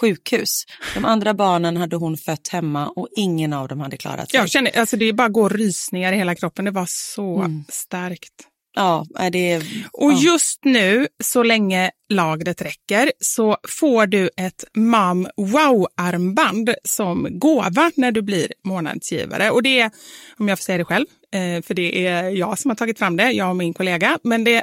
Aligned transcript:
sjukhus. 0.00 0.64
De 0.94 1.04
andra 1.04 1.34
barnen 1.34 1.76
hade 1.76 1.96
hon 1.96 2.16
fött 2.16 2.48
hemma 2.48 2.88
och 2.88 3.08
ingen 3.16 3.52
av 3.52 3.68
dem 3.68 3.80
hade 3.80 3.96
klarat 3.96 4.30
sig. 4.30 4.40
Jag 4.40 4.50
känner, 4.50 4.78
alltså 4.78 4.96
det 4.96 5.12
bara 5.12 5.28
går 5.28 5.50
rysningar 5.50 6.12
i 6.12 6.16
hela 6.16 6.34
kroppen. 6.34 6.64
Det 6.64 6.70
var 6.70 6.86
så 6.88 7.36
Mm. 7.38 7.64
starkt. 7.68 8.32
Ja, 8.78 9.06
är 9.18 9.30
det... 9.30 9.56
Och 9.92 10.12
ja. 10.12 10.18
just 10.20 10.64
nu, 10.64 11.08
så 11.24 11.42
länge 11.42 11.90
lagret 12.12 12.62
räcker, 12.62 13.12
så 13.20 13.56
får 13.80 14.06
du 14.06 14.30
ett 14.36 14.64
Mam 14.76 15.28
Wow-armband 15.36 16.74
som 16.84 17.26
gåva 17.38 17.90
när 17.96 18.12
du 18.12 18.22
blir 18.22 18.52
månadsgivare. 18.64 19.50
Och 19.50 19.62
det 19.62 19.80
är, 19.80 19.90
om 20.38 20.48
jag 20.48 20.58
får 20.58 20.62
säga 20.62 20.78
det 20.78 20.84
själv, 20.84 21.06
eh, 21.34 21.62
för 21.62 21.74
det 21.74 22.06
är 22.06 22.30
jag 22.30 22.58
som 22.58 22.70
har 22.70 22.76
tagit 22.76 22.98
fram 22.98 23.16
det, 23.16 23.30
jag 23.32 23.50
och 23.50 23.56
min 23.56 23.74
kollega, 23.74 24.18
men 24.24 24.44
det 24.44 24.62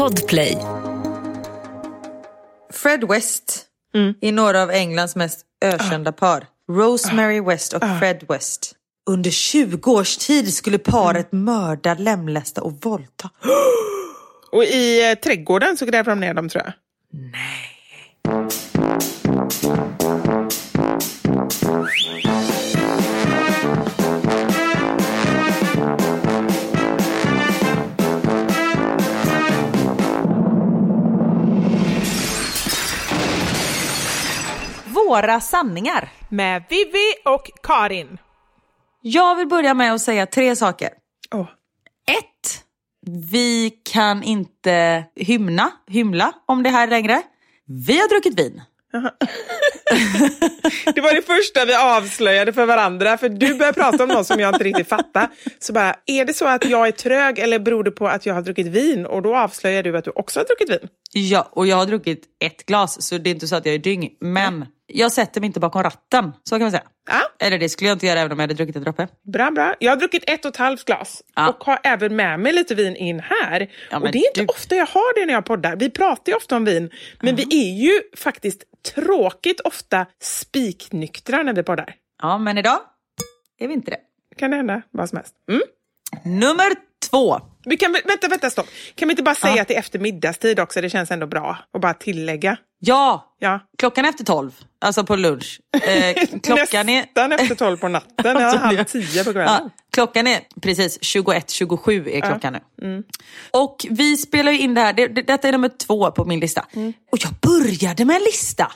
Podplay. 0.00 0.56
Fred 2.72 3.04
West 3.08 3.64
är 4.20 4.32
några 4.32 4.62
av 4.62 4.70
Englands 4.70 5.16
mest 5.16 5.40
ökända 5.64 6.12
par. 6.12 6.46
Rosemary 6.70 7.40
West 7.40 7.72
och 7.72 7.82
Fred 7.98 8.24
West. 8.28 8.74
Under 9.10 9.30
20 9.30 9.90
års 9.90 10.16
tid 10.16 10.54
skulle 10.54 10.78
paret 10.78 11.32
mörda, 11.32 11.94
lemlästa 11.94 12.62
och 12.62 12.72
våldta. 12.72 13.30
Och 14.52 14.64
i 14.64 15.10
eh, 15.10 15.14
trädgården 15.14 15.76
så 15.76 15.86
gräver 15.86 16.10
de 16.10 16.20
ner 16.20 16.34
dem 16.34 16.48
tror 16.48 16.64
jag. 16.64 16.72
Våra 35.10 35.40
sanningar. 35.40 36.08
Med 36.28 36.62
Vivi 36.68 37.14
och 37.24 37.50
Karin. 37.62 38.18
Jag 39.02 39.36
vill 39.36 39.48
börja 39.48 39.74
med 39.74 39.94
att 39.94 40.00
säga 40.00 40.26
tre 40.26 40.56
saker. 40.56 40.88
Åh. 41.34 41.46
Ett, 42.10 42.64
vi 43.30 43.70
kan 43.92 44.22
inte 44.22 45.04
hymna, 45.16 45.70
hymla 45.86 46.32
om 46.46 46.62
det 46.62 46.70
här 46.70 46.86
längre. 46.86 47.22
Vi 47.66 48.00
har 48.00 48.08
druckit 48.08 48.38
vin. 48.38 48.62
Det 50.94 51.00
var 51.00 51.14
det 51.14 51.22
första 51.22 51.64
vi 51.64 51.74
avslöjade 51.74 52.52
för 52.52 52.66
varandra, 52.66 53.18
för 53.18 53.28
du 53.28 53.54
började 53.54 53.80
prata 53.80 54.02
om 54.02 54.08
något 54.08 54.26
som 54.26 54.40
jag 54.40 54.54
inte 54.54 54.64
riktigt 54.64 54.88
fattar. 54.88 55.28
Så 55.58 55.72
bara, 55.72 55.94
är 56.06 56.24
det 56.24 56.34
så 56.34 56.46
att 56.46 56.64
jag 56.64 56.88
är 56.88 56.92
trög 56.92 57.38
eller 57.38 57.58
beror 57.58 57.84
det 57.84 57.90
på 57.90 58.08
att 58.08 58.26
jag 58.26 58.34
har 58.34 58.42
druckit 58.42 58.66
vin? 58.66 59.06
Och 59.06 59.22
då 59.22 59.36
avslöjar 59.36 59.82
du 59.82 59.96
att 59.96 60.04
du 60.04 60.10
också 60.10 60.40
har 60.40 60.44
druckit 60.44 60.70
vin. 60.70 60.88
Ja, 61.12 61.48
och 61.52 61.66
jag 61.66 61.76
har 61.76 61.86
druckit 61.86 62.24
ett 62.44 62.66
glas 62.66 63.02
så 63.02 63.18
det 63.18 63.30
är 63.30 63.34
inte 63.34 63.48
så 63.48 63.56
att 63.56 63.66
jag 63.66 63.74
är 63.74 63.78
dyng. 63.78 64.10
Men 64.20 64.66
jag 64.94 65.12
sätter 65.12 65.40
mig 65.40 65.46
inte 65.46 65.60
bakom 65.60 65.82
ratten, 65.82 66.32
så 66.44 66.54
kan 66.54 66.60
man 66.62 66.70
säga. 66.70 66.82
Ja. 67.08 67.46
Eller 67.46 67.58
det 67.58 67.68
skulle 67.68 67.88
jag 67.90 67.94
inte 67.94 68.06
göra 68.06 68.20
även 68.20 68.32
om 68.32 68.38
jag 68.38 68.42
hade 68.42 68.54
druckit 68.54 68.76
en 68.76 68.82
droppe. 68.82 69.08
Bra, 69.32 69.50
bra. 69.50 69.74
Jag 69.78 69.92
har 69.92 69.96
druckit 69.96 70.24
ett 70.26 70.44
och 70.44 70.48
ett 70.48 70.56
halvt 70.56 70.84
glas 70.84 71.22
Ja. 71.36 71.48
och 71.48 71.64
har 71.64 71.78
även 71.82 72.16
med 72.16 72.40
mig 72.40 72.52
lite 72.52 72.74
vin 72.74 72.96
in 72.96 73.20
här. 73.20 73.70
Ja, 73.90 73.96
och 73.98 74.12
det 74.12 74.18
är 74.18 74.26
inte 74.28 74.40
du- 74.40 74.46
ofta 74.46 74.74
jag 74.74 74.86
har 74.86 75.20
det 75.20 75.26
när 75.26 75.34
jag 75.34 75.44
poddar. 75.44 75.76
Vi 75.76 75.90
pratar 75.90 76.32
ju 76.32 76.36
ofta 76.36 76.56
om 76.56 76.64
vin, 76.64 76.90
men 77.20 77.36
vi 77.36 77.42
är 77.42 77.84
ju 77.84 78.00
faktiskt 78.16 78.62
tråkigt 78.94 79.60
ofta 79.60 80.06
spiknyktra 80.22 81.42
när 81.42 81.52
vi 81.54 81.62
poddar. 81.62 81.94
Ja, 82.22 82.38
men 82.38 82.58
idag 82.58 82.78
är 83.58 83.68
vi 83.68 83.74
inte 83.74 83.90
det. 83.90 84.00
Kan 84.36 84.50
det 84.50 84.56
hända 84.56 84.82
vad 84.90 85.08
som 85.08 85.16
helst. 85.16 85.34
Mm. 85.48 85.62
Nummer 86.40 86.70
två. 87.10 87.40
Vi 87.64 87.76
kan, 87.76 87.92
vänta, 88.04 88.28
vänta, 88.28 88.50
stopp. 88.50 88.66
Kan 88.94 89.08
vi 89.08 89.12
inte 89.12 89.22
bara 89.22 89.34
säga 89.34 89.56
Ja. 89.56 89.62
att 89.62 89.68
det 89.68 89.74
är 89.74 89.78
efter 89.78 89.98
middagstid 89.98 90.60
också? 90.60 90.80
Det 90.80 90.90
känns 90.90 91.10
ändå 91.10 91.26
bra. 91.26 91.58
Och 91.74 91.80
bara 91.80 91.94
tillägga. 91.94 92.56
Ja, 92.78 93.34
Ja. 93.38 93.60
klockan 93.78 94.04
är 94.04 94.08
efter 94.08 94.24
tolv. 94.24 94.52
Alltså 94.80 95.04
på 95.04 95.16
lunch. 95.16 95.60
Eh, 95.82 96.26
klockan 96.42 96.88
är... 96.88 97.00
Nästan 97.02 97.32
efter 97.32 97.54
tolv 97.54 97.76
på 97.76 97.88
natten. 97.88 98.40
Ja, 98.40 98.56
halv 98.58 98.84
tio 98.84 99.24
på 99.24 99.32
kvällen. 99.32 99.48
Ja, 99.62 99.70
klockan 99.92 100.26
är 100.26 100.40
precis 100.60 100.98
21.27 101.00 102.08
är 102.08 102.20
klockan 102.20 102.56
nu. 102.78 103.02
Och 103.50 103.86
vi 103.90 104.16
spelar 104.16 104.52
ju 104.52 104.58
in 104.58 104.74
det 104.74 104.80
här, 104.80 104.92
det, 104.92 105.06
det, 105.06 105.22
detta 105.22 105.48
är 105.48 105.52
nummer 105.52 105.70
två 105.86 106.10
på 106.10 106.24
min 106.24 106.40
lista. 106.40 106.66
Och 107.12 107.18
jag 107.20 107.32
började 107.40 108.04
med 108.04 108.16
en 108.16 108.22
lista. 108.22 108.72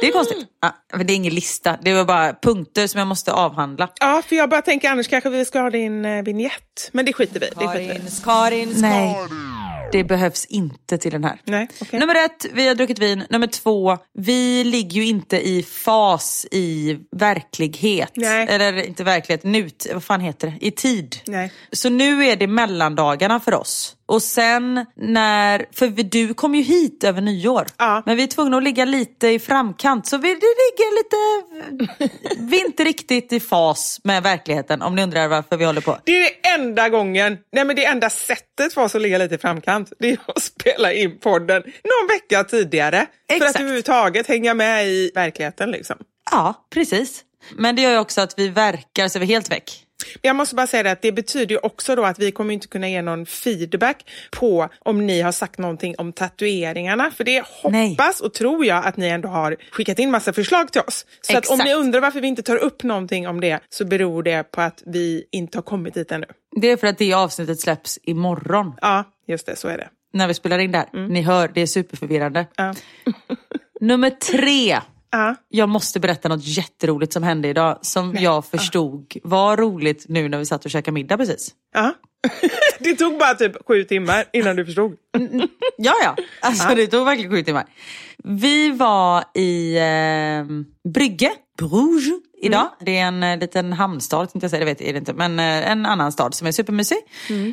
Det 0.00 0.08
är 0.08 0.12
konstigt. 0.12 0.46
Ja, 0.62 0.76
men 0.96 1.06
det 1.06 1.12
är 1.12 1.14
ingen 1.14 1.34
lista, 1.34 1.78
det 1.82 1.94
var 1.94 2.04
bara 2.04 2.34
punkter 2.42 2.86
som 2.86 2.98
jag 2.98 3.08
måste 3.08 3.32
avhandla. 3.32 3.88
Ja, 4.00 4.22
för 4.26 4.36
jag 4.36 4.50
bara 4.50 4.62
tänker 4.62 4.90
annars 4.90 5.08
kanske 5.08 5.30
vi 5.30 5.44
ska 5.44 5.60
ha 5.60 5.70
din 5.70 6.04
eh, 6.04 6.22
vignett. 6.22 6.90
Men 6.92 7.04
det 7.04 7.12
skiter 7.12 7.40
vi 7.40 7.46
i. 7.46 7.66
Karins, 7.66 8.24
Karins, 8.24 8.80
Nej, 8.80 9.16
det 9.92 10.04
behövs 10.04 10.44
inte 10.44 10.98
till 10.98 11.12
den 11.12 11.24
här. 11.24 11.40
Nej, 11.44 11.68
okej. 11.80 12.00
Nummer 12.00 12.14
ett, 12.14 12.46
vi 12.52 12.68
har 12.68 12.74
druckit 12.74 12.98
vin. 12.98 13.24
Nummer 13.30 13.46
två, 13.46 13.98
vi 14.18 14.64
ligger 14.64 14.96
ju 15.00 15.06
inte 15.06 15.48
i 15.48 15.62
fas 15.62 16.46
i 16.50 16.98
verklighet. 17.16 18.12
Nej. 18.14 18.46
Eller 18.50 18.86
inte 18.86 19.04
verklighet, 19.04 19.44
nut, 19.44 19.86
vad 19.92 20.04
fan 20.04 20.20
heter 20.20 20.48
det? 20.48 20.66
I 20.66 20.70
tid. 20.70 21.16
Nej. 21.26 21.52
Så 21.72 21.88
nu 21.88 22.24
är 22.24 22.36
det 22.36 22.46
mellandagarna 22.46 23.40
för 23.40 23.54
oss. 23.54 23.96
Och 24.08 24.22
sen 24.22 24.86
när, 24.96 25.66
för 25.72 25.86
du 26.02 26.34
kom 26.34 26.54
ju 26.54 26.62
hit 26.62 27.04
över 27.04 27.20
nyår. 27.20 27.66
Ja. 27.78 28.02
Men 28.06 28.16
vi 28.16 28.22
är 28.22 28.26
tvungna 28.26 28.56
att 28.56 28.62
ligga 28.62 28.84
lite 28.84 29.28
i 29.28 29.38
framkant. 29.38 30.06
Så 30.06 30.18
vi 30.18 30.28
ligger 30.28 30.96
lite, 30.96 32.14
vi 32.38 32.60
är 32.60 32.66
inte 32.66 32.84
riktigt 32.84 33.32
i 33.32 33.40
fas 33.40 34.00
med 34.04 34.22
verkligheten 34.22 34.82
om 34.82 34.94
ni 34.94 35.02
undrar 35.02 35.28
varför 35.28 35.56
vi 35.56 35.64
håller 35.64 35.80
på. 35.80 35.98
Det 36.04 36.12
är 36.12 36.20
det 36.20 36.48
enda 36.48 36.88
gången, 36.88 37.38
nej 37.52 37.64
men 37.64 37.76
det 37.76 37.84
enda 37.84 38.10
sättet 38.10 38.74
för 38.74 38.82
oss 38.82 38.94
att 38.94 39.02
ligga 39.02 39.18
lite 39.18 39.34
i 39.34 39.38
framkant, 39.38 39.92
det 39.98 40.10
är 40.10 40.18
att 40.26 40.42
spela 40.42 40.92
in 40.92 41.18
podden 41.18 41.62
någon 41.62 42.08
vecka 42.08 42.44
tidigare. 42.44 42.96
För 42.96 43.36
att 43.36 43.42
Exakt. 43.42 43.60
överhuvudtaget 43.60 44.26
hänga 44.26 44.54
med 44.54 44.86
i 44.86 45.10
verkligheten 45.14 45.70
liksom. 45.70 45.96
Ja, 46.30 46.66
precis. 46.70 47.22
Men 47.56 47.76
det 47.76 47.82
gör 47.82 47.90
ju 47.90 47.98
också 47.98 48.20
att 48.20 48.38
vi 48.38 48.48
verkar 48.48 49.08
så 49.08 49.18
vi 49.18 49.24
är 49.24 49.28
helt 49.28 49.50
väck. 49.50 49.85
Men 50.14 50.28
jag 50.28 50.36
måste 50.36 50.54
bara 50.54 50.66
säga 50.66 50.82
det 50.82 50.90
att 50.90 51.02
det 51.02 51.12
betyder 51.12 51.66
också 51.66 51.96
då 51.96 52.04
att 52.04 52.18
vi 52.18 52.32
kommer 52.32 52.54
inte 52.54 52.66
kunna 52.68 52.88
ge 52.88 53.02
någon 53.02 53.26
feedback 53.26 54.10
på 54.30 54.68
om 54.78 55.06
ni 55.06 55.20
har 55.20 55.32
sagt 55.32 55.58
någonting 55.58 55.94
om 55.98 56.12
tatueringarna. 56.12 57.10
För 57.10 57.24
det 57.24 57.44
Nej. 57.64 57.88
hoppas 57.90 58.20
och 58.20 58.34
tror 58.34 58.64
jag 58.66 58.86
att 58.86 58.96
ni 58.96 59.06
ändå 59.08 59.28
har 59.28 59.56
skickat 59.70 59.98
in 59.98 60.10
massa 60.10 60.32
förslag 60.32 60.72
till 60.72 60.80
oss. 60.80 61.06
Så 61.20 61.38
att 61.38 61.46
om 61.46 61.58
ni 61.58 61.74
undrar 61.74 62.00
varför 62.00 62.20
vi 62.20 62.28
inte 62.28 62.42
tar 62.42 62.56
upp 62.56 62.82
någonting 62.82 63.28
om 63.28 63.40
det 63.40 63.60
så 63.68 63.84
beror 63.84 64.22
det 64.22 64.42
på 64.50 64.60
att 64.60 64.82
vi 64.86 65.24
inte 65.32 65.58
har 65.58 65.62
kommit 65.62 65.94
dit 65.94 66.12
ännu. 66.12 66.26
Det 66.60 66.70
är 66.70 66.76
för 66.76 66.86
att 66.86 66.98
det 66.98 67.12
avsnittet 67.14 67.60
släpps 67.60 67.98
imorgon 68.02 68.72
Ja, 68.80 69.04
just 69.28 69.46
det, 69.46 69.56
så 69.56 69.68
är 69.68 69.78
det. 69.78 69.88
när 70.12 70.28
vi 70.28 70.34
spelar 70.34 70.58
in 70.58 70.72
det 70.72 70.78
här. 70.78 71.08
Ni 71.08 71.22
hör, 71.22 71.50
det 71.54 71.60
är 71.60 71.66
superförvirrande. 71.66 72.46
Ja. 72.56 72.74
Nummer 73.80 74.10
tre. 74.10 74.78
Ja. 75.16 75.34
Jag 75.48 75.68
måste 75.68 76.00
berätta 76.00 76.28
något 76.28 76.44
jätteroligt 76.44 77.12
som 77.12 77.22
hände 77.22 77.48
idag 77.48 77.78
som 77.82 78.14
jag 78.18 78.44
förstod 78.46 79.16
var 79.22 79.56
roligt 79.56 80.04
nu 80.08 80.28
när 80.28 80.38
vi 80.38 80.46
satt 80.46 80.64
och 80.64 80.70
käkade 80.70 80.92
middag 80.94 81.16
precis. 81.16 81.50
Ja. 81.74 81.94
Det 82.78 82.94
tog 82.96 83.18
bara 83.18 83.34
typ 83.34 83.52
sju 83.66 83.84
timmar 83.84 84.24
innan 84.32 84.56
du 84.56 84.64
förstod. 84.64 84.96
Ja, 85.76 85.92
ja. 86.02 86.16
Alltså 86.40 86.74
det 86.74 86.86
tog 86.86 87.04
verkligen 87.04 87.30
sju 87.30 87.42
timmar. 87.42 87.64
Vi 88.24 88.70
var 88.70 89.24
i 89.34 89.76
eh, 89.76 90.44
Brygge, 90.92 91.32
Bruges, 91.58 92.20
idag. 92.42 92.68
Det 92.80 92.98
är 92.98 93.04
en 93.06 93.22
eh, 93.22 93.38
liten 93.38 93.72
hamnstad, 93.72 94.26
tänkte 94.32 94.44
jag 94.44 94.50
säga, 94.50 94.60
det 94.60 94.66
vet 94.66 94.80
jag 94.80 94.96
inte, 94.96 95.12
men 95.12 95.38
eh, 95.38 95.70
en 95.70 95.86
annan 95.86 96.12
stad 96.12 96.34
som 96.34 96.46
är 96.46 96.52
supermysig. 96.52 96.98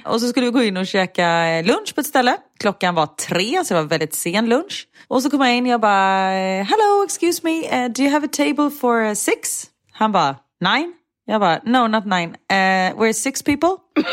Och 0.05 0.21
så 0.21 0.27
skulle 0.27 0.45
vi 0.45 0.51
gå 0.51 0.63
in 0.63 0.77
och 0.77 0.87
käka 0.87 1.47
eh, 1.47 1.65
lunch 1.65 1.95
på 1.95 2.01
ett 2.01 2.07
ställe. 2.07 2.37
Klockan 2.59 2.95
var 2.95 3.05
tre, 3.05 3.65
så 3.65 3.73
det 3.73 3.81
var 3.81 3.87
väldigt 3.87 4.13
sen 4.13 4.49
lunch. 4.49 4.87
Och 5.07 5.23
så 5.23 5.29
kom 5.29 5.41
jag 5.41 5.55
in 5.55 5.65
och 5.65 5.71
jag 5.71 5.81
bara, 5.81 6.29
hello, 6.63 7.03
excuse 7.05 7.41
me, 7.43 7.65
eh, 7.65 7.89
do 7.91 8.01
you 8.01 8.11
have 8.11 8.25
a 8.25 8.29
table 8.33 8.69
for 8.69 9.15
six? 9.15 9.65
Han 9.91 10.11
bara, 10.11 10.35
nine. 10.61 10.93
Jag 11.25 11.41
bara, 11.41 11.59
no 11.65 11.87
not 11.87 12.05
nine, 12.05 12.29
uh, 12.51 12.99
we're 13.01 13.13
six 13.13 13.41
people. 13.43 13.69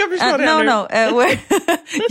Jag 0.00 0.10
förstår 0.10 0.32
Uh, 0.32 0.38
det 0.38 0.54
no, 0.54 0.58
nu. 0.58 0.64
no. 0.64 0.80
Uh, 0.80 1.14
we're, 1.14 1.38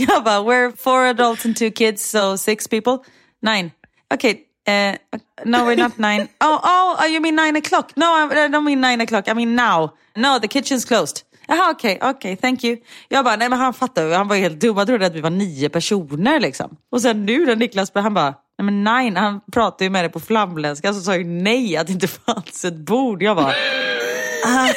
yeah, 0.00 0.20
but 0.24 0.46
we're 0.46 0.72
four 0.76 1.06
adults 1.06 1.44
and 1.44 1.56
two 1.56 1.70
kids, 1.70 2.02
so 2.02 2.36
six 2.36 2.66
people. 2.68 2.98
Nine. 3.42 3.70
Okay. 4.14 4.34
Uh, 4.68 4.96
no, 5.44 5.64
we're 5.64 5.76
not 5.76 5.98
nine. 5.98 6.28
Oh, 6.40 6.60
oh, 6.62 6.96
oh, 7.00 7.06
you 7.06 7.20
mean 7.20 7.36
nine 7.36 7.56
o'clock? 7.56 7.92
No, 7.96 8.06
I, 8.06 8.48
don't 8.48 8.64
mean 8.64 8.80
nine 8.80 9.00
o'clock. 9.00 9.28
I 9.28 9.32
mean 9.32 9.56
now. 9.56 9.94
No, 10.16 10.38
the 10.38 10.48
kitchen's 10.48 10.84
closed. 10.84 11.22
Jaha, 11.48 11.70
okej, 11.70 11.98
okej, 12.02 12.36
thank 12.36 12.64
you. 12.64 12.76
Jag 13.08 13.24
bara, 13.24 13.36
nej 13.36 13.48
men 13.48 13.58
han 13.58 13.74
fattar 13.74 14.06
ju, 14.06 14.12
han 14.12 14.28
var 14.28 14.36
helt 14.36 14.60
dum, 14.60 14.76
han 14.76 14.86
trodde 14.86 15.06
att 15.06 15.14
vi 15.14 15.20
var 15.20 15.30
nio 15.30 15.68
personer 15.68 16.40
liksom. 16.40 16.76
Och 16.92 17.02
sen 17.02 17.26
nu 17.26 17.46
när 17.46 17.56
Niklas, 17.56 17.90
han 17.94 18.14
bara, 18.14 18.34
nej 18.58 18.64
men 18.64 18.84
nine, 18.84 19.16
han 19.16 19.40
pratade 19.52 19.84
ju 19.84 19.90
med 19.90 20.04
det 20.04 20.08
på 20.08 20.20
flamländska 20.20 20.94
så 20.94 21.00
sa 21.00 21.16
ju 21.16 21.24
nej 21.24 21.76
att 21.76 21.86
det 21.86 21.92
inte 21.92 22.08
fanns 22.08 22.64
ett 22.64 22.76
bord. 22.76 23.22
Jag 23.22 23.36
bara, 23.36 23.48
ah. 24.46 24.68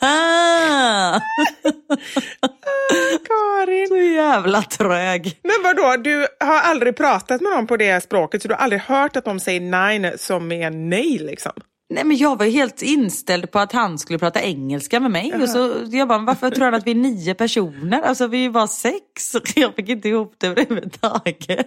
Karin. 3.28 3.88
Så 3.88 3.96
jävla 3.96 4.62
trög. 4.62 5.38
Men 5.42 5.54
vadå, 5.64 5.96
du 6.02 6.26
har 6.40 6.58
aldrig 6.60 6.96
pratat 6.96 7.40
med 7.40 7.52
någon 7.52 7.66
på 7.66 7.76
det 7.76 8.00
språket 8.02 8.42
så 8.42 8.48
du 8.48 8.54
har 8.54 8.60
aldrig 8.60 8.80
hört 8.82 9.16
att 9.16 9.24
de 9.24 9.40
säger 9.40 9.60
nine 9.60 10.18
som 10.18 10.52
är 10.52 10.70
nej 10.70 11.18
liksom? 11.18 11.52
Nej 11.94 12.04
men 12.04 12.16
jag 12.16 12.38
var 12.38 12.46
ju 12.46 12.52
helt 12.52 12.82
inställd 12.82 13.50
på 13.50 13.58
att 13.58 13.72
han 13.72 13.98
skulle 13.98 14.18
prata 14.18 14.42
engelska 14.42 15.00
med 15.00 15.10
mig. 15.10 15.34
Och 15.42 15.48
så 15.48 15.72
jag 15.90 16.08
bara, 16.08 16.18
varför 16.18 16.50
tror 16.50 16.64
han 16.64 16.74
att 16.74 16.86
vi 16.86 16.90
är 16.90 16.94
nio 16.94 17.34
personer? 17.34 18.02
Alltså 18.02 18.26
vi 18.26 18.44
är 18.44 18.50
bara 18.50 18.68
sex. 18.68 19.36
Jag 19.54 19.74
fick 19.74 19.88
inte 19.88 20.08
ihop 20.08 20.34
det 20.38 20.46
överhuvudtaget. 20.46 21.56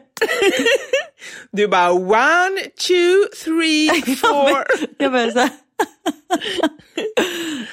Du 1.52 1.68
bara 1.68 1.92
one, 1.92 2.62
two, 2.88 3.26
three, 3.44 3.90
four. 4.16 4.64
Jag 4.98 5.12
bara 5.12 5.32
så 5.32 5.40
här. 5.40 5.50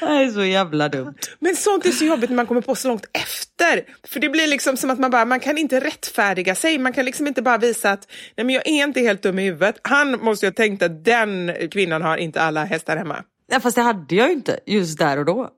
Det 0.01 0.07
är 0.07 0.31
så 0.31 0.45
jävla 0.45 0.89
dumt. 0.89 1.15
Men 1.39 1.57
sånt 1.57 1.87
är 1.87 1.91
så 1.91 2.05
jobbigt 2.05 2.31
när 2.31 2.37
man 2.37 2.47
kommer 2.47 2.61
på 2.61 2.75
så 2.75 2.89
långt 2.89 3.07
efter. 3.13 3.85
För 4.09 4.21
det 4.21 4.29
blir 4.29 4.47
liksom 4.47 4.77
som 4.77 4.91
att 4.91 4.99
man 4.99 5.11
bara, 5.11 5.25
man 5.25 5.41
kan 5.41 5.59
inte 5.59 5.81
rättfärdiga 5.81 6.55
sig. 6.55 6.79
Man 6.79 6.93
kan 6.93 7.05
liksom 7.05 7.27
inte 7.27 7.43
bara 7.43 7.59
visa 7.59 7.91
att, 7.91 8.09
nej 8.37 8.47
men 8.47 8.55
jag 8.55 8.69
är 8.69 8.85
inte 8.85 9.01
helt 9.01 9.23
dum 9.23 9.39
i 9.39 9.43
huvudet. 9.45 9.77
Han 9.83 10.21
måste 10.21 10.47
ju 10.47 10.51
ha 10.51 10.55
tänkt 10.55 10.83
att 10.83 11.05
den 11.05 11.53
kvinnan 11.71 12.03
har 12.03 12.17
inte 12.17 12.43
alla 12.43 12.65
hästar 12.65 12.97
hemma. 12.97 13.25
Ja, 13.53 13.61
fast 13.61 13.77
det 13.77 13.83
hade 13.83 14.15
jag 14.15 14.29
ju 14.29 14.33
inte 14.33 14.61
just 14.67 14.99
där 14.99 15.19
och 15.19 15.25
då. 15.25 15.49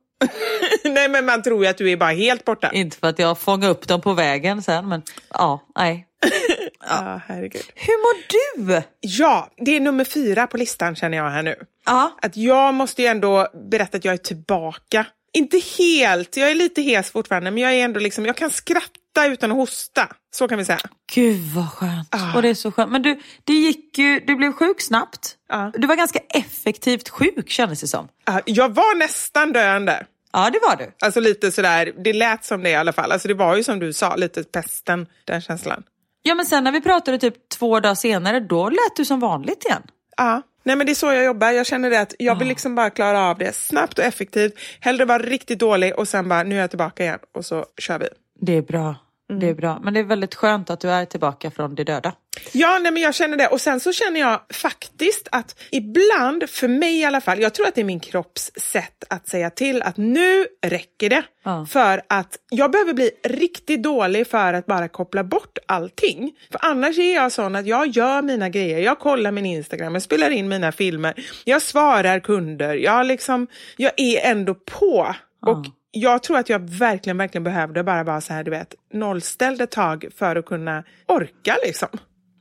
nej 0.85 1.09
men 1.09 1.25
man 1.25 1.43
tror 1.43 1.65
ju 1.65 1.71
att 1.71 1.79
du 1.79 1.91
är 1.91 1.97
bara 1.97 2.11
helt 2.11 2.45
borta. 2.45 2.71
Inte 2.73 2.97
för 2.97 3.07
att 3.07 3.19
jag 3.19 3.39
fångade 3.39 3.73
upp 3.73 3.89
dem 3.89 4.01
på 4.01 4.13
vägen 4.13 4.63
sen 4.63 4.89
men 4.89 5.03
ja, 5.31 5.67
nej. 5.77 6.07
Ja, 6.88 7.21
herregud. 7.26 7.62
Hur 7.75 7.93
mår 8.03 8.29
du? 8.76 8.83
Ja, 9.00 9.50
det 9.57 9.76
är 9.76 9.81
nummer 9.81 10.05
fyra 10.05 10.47
på 10.47 10.57
listan 10.57 10.97
känner 10.97 11.17
jag 11.17 11.31
här 11.31 11.43
nu. 11.43 11.55
Ja, 11.87 12.17
Att 12.23 12.37
jag 12.37 12.75
måste 12.75 13.03
ju 13.03 13.09
ändå 13.09 13.49
berätta 13.71 13.97
att 13.97 14.05
jag 14.05 14.14
är 14.14 14.19
tillbaka. 14.19 15.07
Inte 15.33 15.59
helt, 15.79 16.37
jag 16.37 16.50
är 16.50 16.55
lite 16.55 16.83
hes 16.83 17.11
fortfarande, 17.11 17.50
men 17.50 17.62
jag 17.62 17.73
är 17.75 17.85
ändå 17.85 18.00
liksom, 18.00 18.26
jag 18.26 18.37
kan 18.37 18.50
skratta 18.50 19.26
utan 19.26 19.50
att 19.50 19.57
hosta. 19.57 20.09
Så 20.35 20.49
kan 20.49 20.59
vi 20.59 20.64
säga. 20.64 20.79
gud 21.14 21.41
vad 21.55 21.71
skönt. 21.71 22.14
Och 22.35 22.43
det 22.43 22.49
är 22.49 22.55
så 22.55 22.73
skönt. 22.73 22.93
Men 22.93 23.03
du, 23.03 23.21
det 23.45 23.53
gick 23.53 23.99
ju, 23.99 24.21
du 24.21 24.37
blev 24.37 24.53
sjuk 24.53 24.81
snabbt. 24.81 25.37
Ja. 25.49 25.71
Du 25.75 25.87
var 25.87 25.97
ganska 25.97 26.19
effektivt 26.29 27.09
sjuk 27.09 27.50
kändes 27.50 27.81
det 27.81 27.87
som. 27.88 28.09
Ja, 28.25 28.41
Jag 28.45 28.75
var 28.75 28.99
nästan 28.99 29.53
döende. 29.53 30.07
Ja, 30.33 30.50
det 30.50 30.59
var 30.62 30.76
du. 30.76 30.93
Alltså 31.00 31.21
lite 31.21 31.53
sådär, 31.53 31.93
det 32.05 32.12
lät 32.12 32.45
som 32.45 32.62
det 32.62 32.71
i 32.71 32.75
alla 32.75 32.93
fall. 32.93 33.12
Alltså 33.12 33.29
det 33.29 33.35
var 33.35 33.57
ju 33.57 33.64
som 33.64 33.79
du 33.79 33.93
sa, 33.93 34.17
lite 34.17 34.43
pesten, 34.45 35.07
den 35.25 35.41
känslan. 35.41 35.83
Ja, 36.26 36.35
men 36.35 36.47
sen 36.47 36.64
när 36.64 36.73
vi 36.73 36.81
pratade 36.81 37.19
typ 37.19 37.49
två 37.49 37.81
dagar 37.81 37.95
senare, 37.95 38.40
då 38.40 38.69
lät 38.69 38.97
du 38.97 39.04
som 39.04 39.21
vanligt 39.21 39.64
igen. 39.64 39.83
Ja, 40.16 40.43
nej 40.62 40.76
men 40.76 40.87
det 40.87 40.93
är 40.93 40.95
så 40.95 41.07
jag 41.07 41.25
jobbar. 41.25 41.50
Jag 41.50 41.66
känner 41.66 41.90
det 41.90 42.00
att 42.00 42.14
jag 42.19 42.38
vill 42.38 42.49
liksom 42.49 42.75
bara 42.75 42.90
klara 42.90 43.21
av 43.21 43.38
det 43.38 43.57
snabbt 43.57 43.99
och 43.99 44.04
effektivt. 44.04 44.54
Hellre 44.81 45.04
vara 45.04 45.19
riktigt 45.19 45.59
dålig 45.59 45.99
och 45.99 46.09
sen 46.09 46.28
bara, 46.28 46.43
nu 46.43 46.57
är 46.57 46.61
jag 46.61 46.71
tillbaka 46.71 47.04
igen 47.04 47.19
och 47.35 47.45
så 47.45 47.64
kör 47.78 47.99
vi. 47.99 48.09
Det 48.40 48.57
är 48.57 48.62
bra. 48.62 48.97
Det 49.28 49.49
är 49.49 49.54
bra. 49.54 49.81
Men 49.83 49.95
det 49.95 50.00
är 50.00 50.04
väldigt 50.04 50.35
skönt 50.35 50.71
att 50.71 50.81
du 50.81 50.90
är 50.90 51.04
tillbaka 51.04 51.50
från 51.50 51.75
det 51.75 51.85
döda. 51.85 52.12
Ja, 52.52 52.78
nej, 52.83 52.93
men 52.93 53.02
jag 53.02 53.14
känner 53.14 53.37
det. 53.37 53.47
Och 53.47 53.61
sen 53.61 53.81
så 53.81 53.93
känner 53.93 54.21
jag 54.21 54.40
faktiskt 54.52 55.28
att 55.33 55.61
ibland, 55.71 56.50
för 56.50 56.69
mig 56.69 57.00
i 57.00 57.04
alla 57.04 57.21
fall, 57.21 57.40
jag 57.40 57.54
tror 57.54 57.66
att 57.66 57.75
det 57.75 57.81
är 57.81 57.85
min 57.85 58.00
kropps 58.00 58.50
sätt 58.57 59.04
att 59.09 59.28
säga 59.28 59.50
till 59.50 59.83
att 59.83 59.97
nu 59.97 60.47
räcker 60.66 61.11
det. 61.11 61.23
Ja. 61.43 61.66
För 61.66 62.02
att 62.09 62.38
jag 62.50 62.71
behöver 62.71 62.93
bli 62.93 63.11
riktigt 63.25 63.83
dålig 63.83 64.26
för 64.26 64.52
att 64.52 64.66
bara 64.66 64.88
koppla 64.88 65.25
bort 65.25 65.59
allting. 65.66 66.33
För 66.50 66.61
annars 66.64 66.99
är 66.99 67.14
jag 67.14 67.33
sån 67.33 67.57
att 67.57 67.66
jag 67.66 67.87
gör 67.87 68.23
mina 68.23 68.49
grejer, 68.49 68.78
jag 68.78 68.99
kollar 68.99 69.33
min 69.33 69.47
Instagram, 69.47 69.95
jag 69.95 70.02
spelar 70.02 70.31
in 70.31 70.49
mina 70.49 70.73
filmer, 70.73 71.14
jag 71.45 71.62
svarar 71.62 72.21
kunder, 72.21 72.75
jag, 72.75 73.07
liksom, 73.07 73.47
jag 73.76 73.93
är 73.97 74.31
ändå 74.31 74.54
på. 74.54 75.14
Och 75.47 75.66
jag 75.95 76.23
tror 76.23 76.39
att 76.39 76.49
jag 76.49 76.71
verkligen, 76.71 77.19
verkligen 77.19 77.45
behövde 77.45 77.85
bara 77.85 78.05
vara 78.05 78.21
så 78.21 78.33
här, 78.33 78.45
du 78.45 78.51
vet, 78.51 78.75
nollställd 78.93 79.61
ett 79.61 79.71
tag 79.71 80.07
för 80.17 80.37
att 80.37 80.47
kunna 80.47 80.85
orka 81.07 81.57
liksom. 81.67 81.89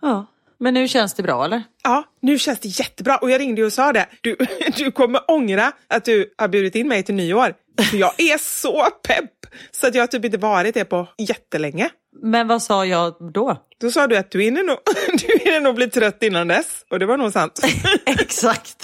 Ja. 0.02 0.26
Men 0.60 0.74
nu 0.74 0.88
känns 0.88 1.14
det 1.14 1.24
bra 1.24 1.46
eller? 1.46 1.64
Ja, 1.84 2.04
nu 2.22 2.40
känns 2.40 2.60
det 2.60 2.68
jättebra. 2.68 3.18
Och 3.18 3.32
jag 3.32 3.42
ringde 3.42 3.66
och 3.66 3.74
sa 3.74 3.94
det. 3.94 4.08
Du, 4.22 4.38
du 4.78 4.92
kommer 4.92 5.32
ångra 5.32 5.72
att 5.88 6.06
du 6.06 6.34
har 6.38 6.48
bjudit 6.48 6.76
in 6.76 6.88
mig 6.88 7.04
till 7.04 7.16
nyår. 7.16 7.54
För 7.90 7.98
jag 7.98 8.20
är 8.20 8.38
så 8.38 8.88
pepp! 9.08 9.32
Så 9.72 9.88
att 9.88 9.96
jag 9.96 10.02
har 10.02 10.08
typ 10.08 10.26
inte 10.26 10.38
varit 10.38 10.74
det 10.74 10.86
på 10.86 11.08
jättelänge. 11.18 11.90
Men 12.22 12.48
vad 12.48 12.62
sa 12.62 12.86
jag 12.86 13.32
då? 13.34 13.58
Då 13.80 13.92
sa 13.92 14.08
du 14.08 14.18
att 14.18 14.32
du 14.32 14.42
hinner 14.42 14.64
nog, 14.64 14.78
du 15.08 15.40
hinner 15.44 15.62
nog 15.62 15.76
bli 15.76 15.90
trött 15.90 16.24
innan 16.24 16.48
dess. 16.48 16.86
Och 16.90 17.00
det 17.00 17.06
var 17.06 17.18
nog 17.18 17.34
sant. 17.34 17.60
Exakt. 18.06 18.84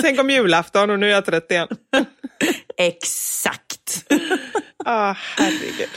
Sen 0.00 0.16
kom 0.16 0.30
julafton 0.30 0.90
och 0.90 0.98
nu 0.98 1.06
är 1.06 1.10
jag 1.10 1.24
trött 1.24 1.50
igen. 1.50 1.68
Exakt. 2.78 4.04
Ah, 4.86 5.16
herregud. 5.36 5.88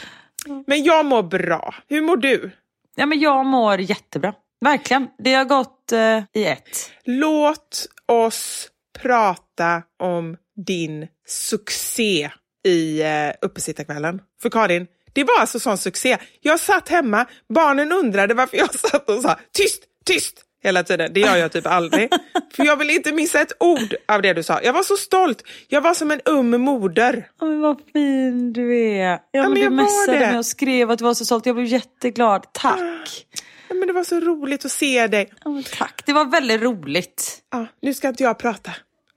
Men 0.67 0.84
jag 0.84 1.05
mår 1.05 1.24
bra. 1.24 1.75
Hur 1.88 2.01
mår 2.01 2.17
du? 2.17 2.51
Ja, 2.96 3.05
men 3.05 3.19
jag 3.19 3.46
mår 3.46 3.79
jättebra. 3.81 4.34
Verkligen. 4.62 5.07
Det 5.17 5.34
har 5.34 5.46
gått 5.46 5.91
eh, 5.91 6.24
i 6.34 6.46
ett. 6.46 6.91
Låt 7.03 7.88
oss 8.05 8.69
prata 9.01 9.84
om 10.00 10.38
din 10.65 11.07
succé 11.27 12.31
i 12.67 13.01
eh, 13.01 13.31
uppesittarkvällen. 13.41 14.22
För 14.41 14.50
Karin, 14.50 14.88
det 15.13 15.24
var 15.24 15.39
alltså 15.39 15.60
sån 15.60 15.77
succé. 15.77 16.17
Jag 16.41 16.60
satt 16.60 16.89
hemma, 16.89 17.25
barnen 17.50 17.91
undrade 17.91 18.34
varför 18.34 18.57
jag 18.57 18.75
satt 18.75 19.10
och 19.10 19.22
sa 19.22 19.39
tyst, 19.51 19.84
tyst 20.05 20.43
hela 20.64 20.84
tiden. 20.84 21.14
Det 21.14 21.20
gör 21.20 21.36
jag 21.36 21.52
typ 21.52 21.68
aldrig. 21.68 22.10
För 22.56 22.66
jag 22.66 22.76
vill 22.78 22.90
inte 22.90 23.12
missa 23.12 23.42
ett 23.42 23.54
ord 23.60 23.96
av 24.08 24.22
det 24.22 24.34
du 24.34 24.44
sa. 24.44 24.62
Jag 24.64 24.74
var 24.74 24.84
så 24.84 24.98
stolt. 24.98 25.44
Jag 25.68 25.82
var 25.82 25.94
som 25.94 26.12
en 26.12 26.22
um 26.26 26.62
moder. 26.62 27.30
Oh, 27.42 27.48
men 27.48 27.62
vad 27.62 27.82
fin 27.94 28.54
du 28.54 28.80
är. 28.80 29.20
Ja, 29.32 29.44
men 29.44 29.54
men 29.54 29.62
du 29.62 29.70
messade 29.70 30.20
mig 30.20 30.38
och 30.38 30.46
skrev 30.46 30.92
att 30.92 31.00
du 31.00 31.06
var 31.06 31.14
så 31.14 31.26
stolt. 31.26 31.46
Jag 31.46 31.56
blev 31.56 31.68
jätteglad. 31.68 32.46
Tack. 32.52 33.26
Ja, 33.70 33.76
men 33.76 33.88
det 33.88 33.94
var 33.94 34.04
så 34.04 34.20
roligt 34.20 34.66
att 34.66 34.72
se 34.72 35.08
dig. 35.08 35.34
Ja, 35.44 35.50
men 35.50 35.64
tack. 35.64 36.04
Det 36.06 36.14
var 36.14 36.26
väldigt 36.26 36.62
roligt. 36.62 37.40
Ja, 37.52 37.68
nu 37.82 37.94
ska 37.94 38.08
inte 38.08 38.24
jag 38.24 38.40
prata. 38.40 38.72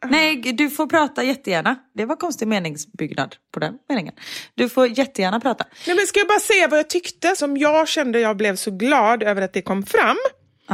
Nej, 0.07 0.37
du 0.37 0.71
får 0.71 0.87
prata 0.87 1.23
jättegärna. 1.23 1.77
Det 1.95 2.05
var 2.05 2.17
konstig 2.17 2.49
meningsbyggnad 2.49 3.37
på 3.53 3.61
den 3.61 3.75
meningen. 3.89 4.15
Du 4.55 4.69
får 4.69 4.99
jättegärna 4.99 5.41
prata. 5.41 5.65
Nej, 5.87 5.97
men 5.97 6.07
ska 6.07 6.21
jag 6.21 6.29
bara 6.29 6.41
säga 6.41 6.69
vad 6.69 6.79
jag 6.79 6.91
tyckte 6.91 7.37
som 7.37 7.57
jag 7.57 7.89
kände 7.89 8.21
jag 8.21 8.37
blev 8.37 8.57
så 8.57 8.71
glad 8.71 9.23
över 9.23 9.43
att 9.43 9.53
det 9.53 9.63
kom 9.63 9.83
fram. 9.83 10.17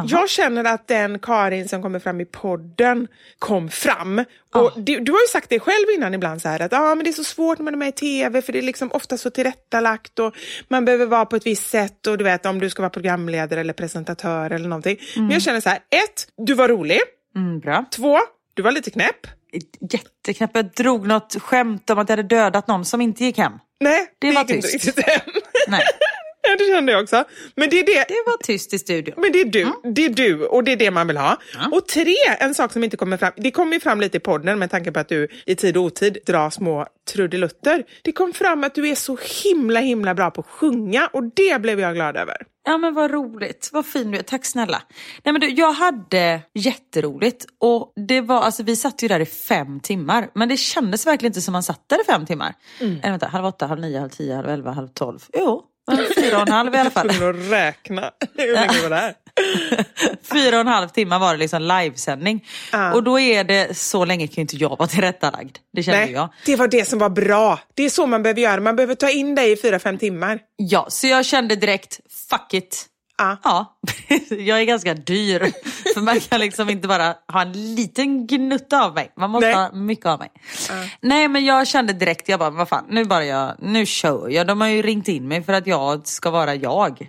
Jag 0.08 0.30
känner 0.30 0.64
att 0.64 0.88
den 0.88 1.18
Karin 1.18 1.68
som 1.68 1.82
kommer 1.82 1.98
fram 1.98 2.20
i 2.20 2.24
podden 2.24 3.08
kom 3.38 3.68
fram. 3.68 4.24
Och 4.54 4.72
du, 4.76 5.00
du 5.00 5.12
har 5.12 5.18
ju 5.20 5.26
sagt 5.32 5.48
det 5.48 5.60
själv 5.60 5.84
innan 5.96 6.14
ibland 6.14 6.42
så 6.42 6.48
här 6.48 6.62
att 6.62 6.72
ah, 6.72 6.94
men 6.94 7.04
det 7.04 7.10
är 7.10 7.12
så 7.12 7.24
svårt 7.24 7.58
när 7.58 7.64
man 7.64 7.74
är 7.74 7.78
med 7.78 7.88
i 7.88 7.92
tv 7.92 8.42
för 8.42 8.52
det 8.52 8.58
är 8.58 8.62
liksom 8.62 8.90
ofta 8.92 9.18
så 9.18 9.30
tillrättalagt 9.30 10.18
och 10.18 10.34
man 10.68 10.84
behöver 10.84 11.06
vara 11.06 11.26
på 11.26 11.36
ett 11.36 11.46
visst 11.46 11.70
sätt 11.70 12.06
och 12.06 12.18
du 12.18 12.24
vet 12.24 12.46
om 12.46 12.58
du 12.60 12.70
ska 12.70 12.82
vara 12.82 12.90
programledare 12.90 13.60
eller 13.60 13.72
presentatör 13.72 14.50
eller 14.50 14.68
någonting. 14.68 14.98
Men 15.16 15.30
jag 15.30 15.42
känner 15.42 15.60
så 15.60 15.68
här, 15.68 15.78
ett, 15.78 16.26
du 16.36 16.54
var 16.54 16.68
rolig. 16.68 17.00
Mm, 17.36 17.60
bra. 17.60 17.84
Två, 17.90 18.18
du 18.54 18.62
var 18.62 18.72
lite 18.72 18.90
knäpp. 18.90 19.26
Jätteknäpp. 19.90 20.50
Jag 20.54 20.64
drog 20.72 21.06
något 21.06 21.36
skämt 21.42 21.90
om 21.90 21.98
att 21.98 22.08
jag 22.08 22.16
hade 22.16 22.28
dödat 22.28 22.68
någon 22.68 22.84
som 22.84 23.00
inte 23.00 23.24
gick 23.24 23.38
hem. 23.38 23.52
Nej, 23.80 24.06
Det 24.18 24.32
var 24.32 24.40
gick 24.42 24.50
inte 24.50 24.68
tyst. 24.68 24.86
riktigt 24.86 25.06
hem. 25.06 25.20
Nej, 25.68 25.82
Ja, 26.48 26.56
det 26.58 26.74
kände 26.74 26.92
jag 26.92 27.02
också. 27.02 27.24
Men 27.54 27.70
det 27.70 27.80
är 27.80 27.86
det, 27.86 28.04
det 28.08 28.22
var 28.26 28.36
tyst 28.42 28.74
i 28.74 28.78
studion. 28.78 29.14
Men 29.18 29.32
det 29.32 29.40
är 29.40 29.44
du, 29.44 29.72
det 29.94 30.04
är 30.04 30.08
du 30.08 30.46
och 30.46 30.64
det 30.64 30.72
är 30.72 30.76
det 30.76 30.90
man 30.90 31.06
vill 31.06 31.16
ha. 31.16 31.36
Och 31.72 31.88
tre, 31.88 32.14
en 32.38 32.54
sak 32.54 32.72
som 32.72 32.84
inte 32.84 32.96
kommer 32.96 33.16
fram, 33.16 33.32
det 33.36 33.50
kommer 33.50 33.72
ju 33.72 33.80
fram 33.80 34.00
lite 34.00 34.16
i 34.16 34.20
podden 34.20 34.58
med 34.58 34.70
tanke 34.70 34.92
på 34.92 35.00
att 35.00 35.08
du 35.08 35.28
i 35.46 35.54
tid 35.54 35.76
och 35.76 35.82
otid 35.82 36.18
drar 36.26 36.50
små 36.50 36.86
trudelutter. 37.12 37.84
Det 38.02 38.12
kom 38.12 38.32
fram 38.32 38.64
att 38.64 38.74
du 38.74 38.88
är 38.88 38.94
så 38.94 39.18
himla 39.44 39.80
himla 39.80 40.14
bra 40.14 40.30
på 40.30 40.40
att 40.40 40.46
sjunga 40.46 41.10
och 41.12 41.24
det 41.24 41.62
blev 41.62 41.80
jag 41.80 41.94
glad 41.94 42.16
över. 42.16 42.36
Ja 42.68 42.78
men 42.78 42.94
vad 42.94 43.10
roligt, 43.10 43.70
vad 43.72 43.86
fin 43.86 44.10
du 44.10 44.18
är, 44.18 44.22
tack 44.22 44.44
snälla. 44.44 44.82
Nej 45.24 45.32
men 45.32 45.40
du, 45.40 45.48
jag 45.48 45.72
hade 45.72 46.40
jätteroligt 46.54 47.46
och 47.60 47.92
det 48.08 48.20
var, 48.20 48.40
alltså 48.40 48.62
vi 48.62 48.76
satt 48.76 49.02
ju 49.02 49.08
där 49.08 49.20
i 49.20 49.26
fem 49.26 49.80
timmar 49.80 50.28
men 50.34 50.48
det 50.48 50.56
kändes 50.56 51.06
verkligen 51.06 51.30
inte 51.30 51.40
som 51.40 51.52
man 51.52 51.62
satt 51.62 51.88
där 51.88 52.00
i 52.00 52.04
fem 52.04 52.26
timmar. 52.26 52.54
Mm. 52.80 52.98
Eller 52.98 53.10
vänta, 53.10 53.26
halv 53.26 53.46
åtta, 53.46 53.66
halv 53.66 53.80
nio, 53.80 53.98
halv 53.98 54.10
tio, 54.10 54.34
halv 54.34 54.48
elva, 54.48 54.70
halv 54.70 54.88
tolv. 54.88 55.18
Jo, 55.32 55.64
fyra 56.14 56.36
och 56.36 56.48
en 56.48 56.52
halv 56.52 56.74
i 56.74 56.78
alla 56.78 56.90
fall. 56.90 57.08
Tvungen 57.08 57.46
att 57.46 57.52
räkna 57.52 58.10
hur 58.34 58.54
länge 58.54 58.82
var 58.82 58.90
det 58.90 58.96
här? 58.96 59.14
Fyra 60.32 60.56
och 60.56 60.60
en 60.60 60.66
halv 60.66 60.88
timme 60.88 61.18
var 61.18 61.32
det 61.32 61.38
liksom 61.38 61.62
livesändning. 61.62 62.44
Och 62.94 63.02
då 63.02 63.20
är 63.20 63.44
det, 63.44 63.76
så 63.76 64.04
länge 64.04 64.26
kan 64.26 64.34
ju 64.34 64.40
inte 64.42 64.56
jag 64.56 64.78
vara 64.78 64.88
tillrättalagd. 64.88 65.56
Det 65.72 65.82
känner 65.82 65.98
Nej, 65.98 66.12
jag. 66.12 66.28
det 66.46 66.56
var 66.56 66.68
det 66.68 66.88
som 66.88 66.98
var 66.98 67.10
bra. 67.10 67.60
Det 67.74 67.82
är 67.82 67.90
så 67.90 68.06
man 68.06 68.22
behöver 68.22 68.40
göra. 68.40 68.60
Man 68.60 68.76
behöver 68.76 68.94
ta 68.94 69.10
in 69.10 69.34
dig 69.34 69.52
i 69.52 69.56
fyra, 69.56 69.78
fem 69.78 69.98
timmar. 69.98 70.38
Ja, 70.56 70.86
så 70.88 71.06
jag 71.06 71.26
kände 71.26 71.56
direkt, 71.56 72.00
fuck 72.30 72.54
it. 72.54 72.86
Ja. 73.18 73.36
Ja, 73.44 73.78
jag 74.30 74.60
är 74.60 74.64
ganska 74.64 74.94
dyr. 74.94 75.52
För 75.94 76.00
man 76.00 76.20
kan 76.20 76.40
liksom 76.40 76.70
inte 76.70 76.88
bara 76.88 77.14
ha 77.32 77.42
en 77.42 77.74
liten 77.74 78.26
gnutta 78.26 78.84
av 78.84 78.94
mig. 78.94 79.12
Man 79.16 79.30
måste 79.30 79.46
Nej. 79.46 79.54
ha 79.54 79.72
mycket 79.72 80.06
av 80.06 80.18
mig. 80.18 80.28
Nej 81.00 81.28
men 81.28 81.44
jag 81.44 81.66
kände 81.66 81.92
direkt, 81.92 82.28
jag 82.28 82.38
bara, 82.38 82.50
vad 82.50 82.68
fan, 82.68 82.84
nu 82.88 83.04
bara 83.04 83.24
jag, 83.24 83.54
nu 83.58 83.86
kör 83.86 84.28
jag. 84.28 84.46
De 84.46 84.60
har 84.60 84.68
ju 84.68 84.82
ringt 84.82 85.08
in 85.08 85.28
mig 85.28 85.42
för 85.42 85.52
att 85.52 85.66
jag 85.66 86.06
ska 86.06 86.30
vara 86.30 86.54
jag. 86.54 87.08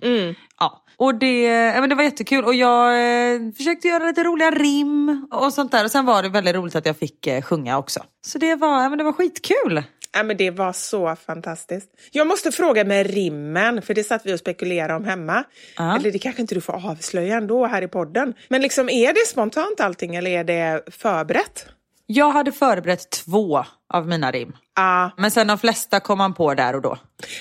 Ja. 0.59 0.83
Och 0.99 1.15
det, 1.15 1.41
ja, 1.43 1.79
men 1.81 1.89
det 1.89 1.95
var 1.95 2.03
jättekul 2.03 2.45
och 2.45 2.53
jag 2.53 2.87
eh, 2.93 3.39
försökte 3.57 3.87
göra 3.87 4.03
lite 4.03 4.23
roliga 4.23 4.51
rim 4.51 5.27
och 5.31 5.53
sånt 5.53 5.71
där. 5.71 5.85
Och 5.85 5.91
sen 5.91 6.05
var 6.05 6.23
det 6.23 6.29
väldigt 6.29 6.55
roligt 6.55 6.75
att 6.75 6.85
jag 6.85 6.97
fick 6.97 7.27
eh, 7.27 7.41
sjunga 7.41 7.77
också. 7.77 7.99
Så 8.25 8.37
det 8.37 8.55
var, 8.55 8.83
ja, 8.83 8.89
men 8.89 8.97
det 8.97 9.03
var 9.03 9.13
skitkul. 9.13 9.83
Ja, 10.17 10.23
men 10.23 10.37
det 10.37 10.51
var 10.51 10.73
så 10.73 11.15
fantastiskt. 11.15 11.89
Jag 12.11 12.27
måste 12.27 12.51
fråga 12.51 12.83
med 12.83 13.07
rimmen, 13.13 13.81
för 13.81 13.93
det 13.93 14.03
satt 14.03 14.25
vi 14.25 14.33
och 14.33 14.39
spekulerade 14.39 14.93
om 14.93 15.05
hemma. 15.05 15.43
Ja. 15.77 15.95
Eller 15.95 16.11
det 16.11 16.19
kanske 16.19 16.41
inte 16.41 16.55
du 16.55 16.61
får 16.61 16.89
avslöja 16.89 17.37
ändå 17.37 17.65
här 17.65 17.81
i 17.81 17.87
podden. 17.87 18.33
Men 18.47 18.61
liksom, 18.61 18.89
är 18.89 19.13
det 19.13 19.27
spontant 19.27 19.79
allting 19.79 20.15
eller 20.15 20.31
är 20.31 20.43
det 20.43 20.81
förberett? 20.91 21.65
Jag 22.05 22.31
hade 22.31 22.51
förberett 22.51 23.09
två 23.09 23.65
av 23.93 24.07
mina 24.07 24.31
rim. 24.31 24.55
Ja, 24.75 25.11
Men 25.17 25.31
sen 25.31 25.47
de 25.47 25.57
flesta 25.57 25.99
kom 25.99 26.17
man 26.17 26.33
på 26.33 26.53
där 26.53 26.75
och 26.75 26.81
då. 26.81 26.97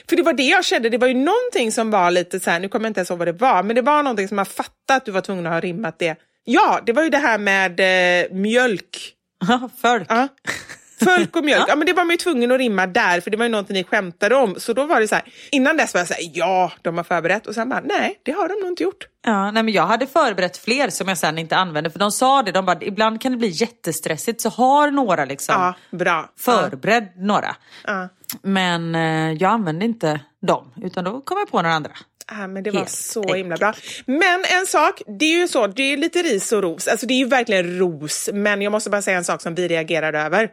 för 0.08 0.16
det 0.16 0.22
var 0.22 0.32
det 0.32 0.42
jag 0.42 0.64
kände. 0.64 0.88
Det 0.88 0.98
var 0.98 1.08
ju 1.08 1.14
någonting 1.14 1.72
som 1.72 1.90
var 1.90 2.10
lite 2.10 2.40
så 2.40 2.50
här, 2.50 2.60
nu 2.60 2.68
kommer 2.68 2.84
jag 2.86 2.90
inte 2.90 3.00
ens 3.00 3.10
ihåg 3.10 3.18
vad 3.18 3.28
det 3.28 3.32
var, 3.32 3.62
men 3.62 3.76
det 3.76 3.82
var 3.82 4.02
någonting 4.02 4.28
som 4.28 4.38
jag 4.38 4.48
fattade 4.48 4.96
att 4.96 5.04
du 5.04 5.12
var 5.12 5.20
tvungen 5.20 5.46
att 5.46 5.52
ha 5.52 5.60
rimmat 5.60 5.98
det. 5.98 6.16
Ja, 6.44 6.80
det 6.86 6.92
var 6.92 7.02
ju 7.02 7.08
det 7.10 7.18
här 7.18 7.38
med 7.38 7.80
eh, 7.80 8.32
mjölk. 8.32 9.12
Folk. 9.82 10.10
Ja. 11.06 11.16
Fölk 11.16 11.36
och 11.36 11.44
mjölk, 11.44 11.64
ja 11.68 11.76
men 11.76 11.86
det 11.86 11.92
var 11.92 12.04
man 12.04 12.10
ju 12.10 12.16
tvungen 12.16 12.52
att 12.52 12.58
rimma 12.58 12.86
där 12.86 13.20
för 13.20 13.30
det 13.30 13.36
var 13.36 13.44
ju 13.44 13.50
någonting 13.50 13.74
ni 13.74 13.84
skämtade 13.84 14.34
om. 14.36 14.54
Så 14.60 14.72
då 14.72 14.84
var 14.86 15.00
det 15.00 15.08
så 15.08 15.14
här, 15.14 15.24
innan 15.50 15.76
dess 15.76 15.94
var 15.94 16.00
jag 16.00 16.08
så 16.08 16.14
här, 16.14 16.22
ja 16.34 16.72
de 16.82 16.96
har 16.96 17.04
förberett 17.04 17.46
och 17.46 17.54
sen 17.54 17.68
bara, 17.68 17.80
nej 17.80 18.20
det 18.22 18.32
har 18.32 18.48
de 18.48 18.54
nog 18.54 18.68
inte 18.72 18.82
gjort. 18.82 19.08
Ja, 19.26 19.50
nej, 19.50 19.62
men 19.62 19.74
jag 19.74 19.86
hade 19.86 20.06
förberett 20.06 20.56
fler 20.56 20.90
som 20.90 21.08
jag 21.08 21.18
sen 21.18 21.38
inte 21.38 21.56
använde 21.56 21.90
för 21.90 21.98
de 21.98 22.12
sa 22.12 22.42
det, 22.42 22.52
de 22.52 22.66
bara, 22.66 22.78
ibland 22.80 23.20
kan 23.20 23.32
det 23.32 23.38
bli 23.38 23.48
jättestressigt 23.48 24.40
så 24.40 24.48
har 24.48 24.90
några 24.90 25.24
liksom 25.24 25.54
Ja, 25.54 25.74
bra. 25.98 26.30
förberedd 26.38 27.08
några. 27.16 27.56
Ja. 27.84 28.08
Men 28.42 28.94
eh, 28.94 29.32
jag 29.32 29.50
använde 29.50 29.84
inte 29.84 30.20
dem 30.46 30.72
utan 30.82 31.04
då 31.04 31.20
kom 31.20 31.38
jag 31.38 31.50
på 31.50 31.62
några 31.62 31.74
andra. 31.74 31.90
Ja, 32.30 32.46
men 32.46 32.62
det 32.62 32.70
var 32.70 32.78
Helt 32.78 32.90
så 32.90 33.34
himla 33.34 33.56
bra. 33.56 33.74
Men 34.06 34.44
en 34.58 34.66
sak, 34.66 35.02
det 35.18 35.24
är 35.24 35.38
ju 35.40 35.48
så, 35.48 35.66
det 35.66 35.82
är 35.82 35.96
lite 35.96 36.22
ris 36.22 36.52
och 36.52 36.62
ros. 36.62 36.88
Alltså 36.88 37.06
det 37.06 37.14
är 37.14 37.18
ju 37.18 37.26
verkligen 37.26 37.78
ros, 37.78 38.30
men 38.32 38.62
jag 38.62 38.70
måste 38.72 38.90
bara 38.90 39.02
säga 39.02 39.16
en 39.18 39.24
sak 39.24 39.42
som 39.42 39.54
vi 39.54 39.68
reagerade 39.68 40.18
över. 40.20 40.48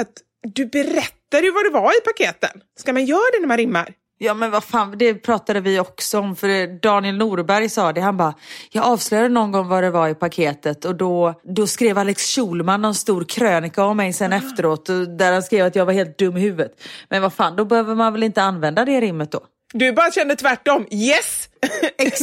Att 0.00 0.12
du 0.54 0.66
berättar 0.66 1.42
ju 1.42 1.50
vad 1.50 1.64
det 1.64 1.70
var 1.70 1.98
i 1.98 2.00
paketen. 2.00 2.60
Ska 2.78 2.92
man 2.92 3.04
göra 3.04 3.30
det 3.32 3.40
när 3.40 3.48
man 3.48 3.56
rimmar? 3.56 3.94
Ja 4.18 4.34
men 4.34 4.50
vad 4.50 4.64
fan, 4.64 4.98
det 4.98 5.14
pratade 5.14 5.60
vi 5.60 5.80
också 5.80 6.18
om 6.18 6.36
för 6.36 6.80
Daniel 6.80 7.16
Norberg 7.16 7.68
sa 7.68 7.92
det. 7.92 8.00
Han 8.00 8.16
bara, 8.16 8.34
jag 8.70 8.84
avslöjade 8.84 9.28
någon 9.28 9.52
gång 9.52 9.68
vad 9.68 9.82
det 9.82 9.90
var 9.90 10.08
i 10.08 10.14
paketet 10.14 10.84
och 10.84 10.94
då, 10.94 11.40
då 11.42 11.66
skrev 11.66 11.98
Alex 11.98 12.22
Schulman 12.34 12.82
någon 12.82 12.94
stor 12.94 13.24
krönika 13.24 13.84
om 13.84 13.96
mig 13.96 14.12
sen 14.12 14.32
efteråt 14.32 14.88
och 14.88 15.08
där 15.08 15.32
han 15.32 15.42
skrev 15.42 15.66
att 15.66 15.76
jag 15.76 15.86
var 15.86 15.92
helt 15.92 16.18
dum 16.18 16.36
i 16.36 16.40
huvudet. 16.40 16.82
Men 17.08 17.22
vad 17.22 17.32
fan, 17.32 17.56
då 17.56 17.64
behöver 17.64 17.94
man 17.94 18.12
väl 18.12 18.22
inte 18.22 18.42
använda 18.42 18.84
det 18.84 19.00
rimmet 19.00 19.32
då? 19.32 19.40
Du 19.76 19.92
bara 19.92 20.10
kände 20.10 20.36
tvärtom. 20.36 20.86
Yes! 20.90 21.48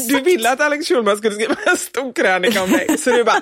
Du 0.07 0.21
ville 0.21 0.51
att 0.51 0.61
Alex 0.61 0.87
Schulman 0.87 1.17
skulle 1.17 1.35
skriva 1.35 1.55
en 1.65 1.77
stor 1.77 2.13
krönika 2.13 2.63
om 2.63 2.71
dig. 2.71 2.97
Så 2.97 3.09
du 3.09 3.23
bara... 3.23 3.41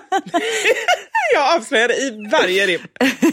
jag 1.33 1.55
avslöjade 1.55 1.93
i 1.93 2.27
varje 2.31 2.67
rim. 2.67 2.81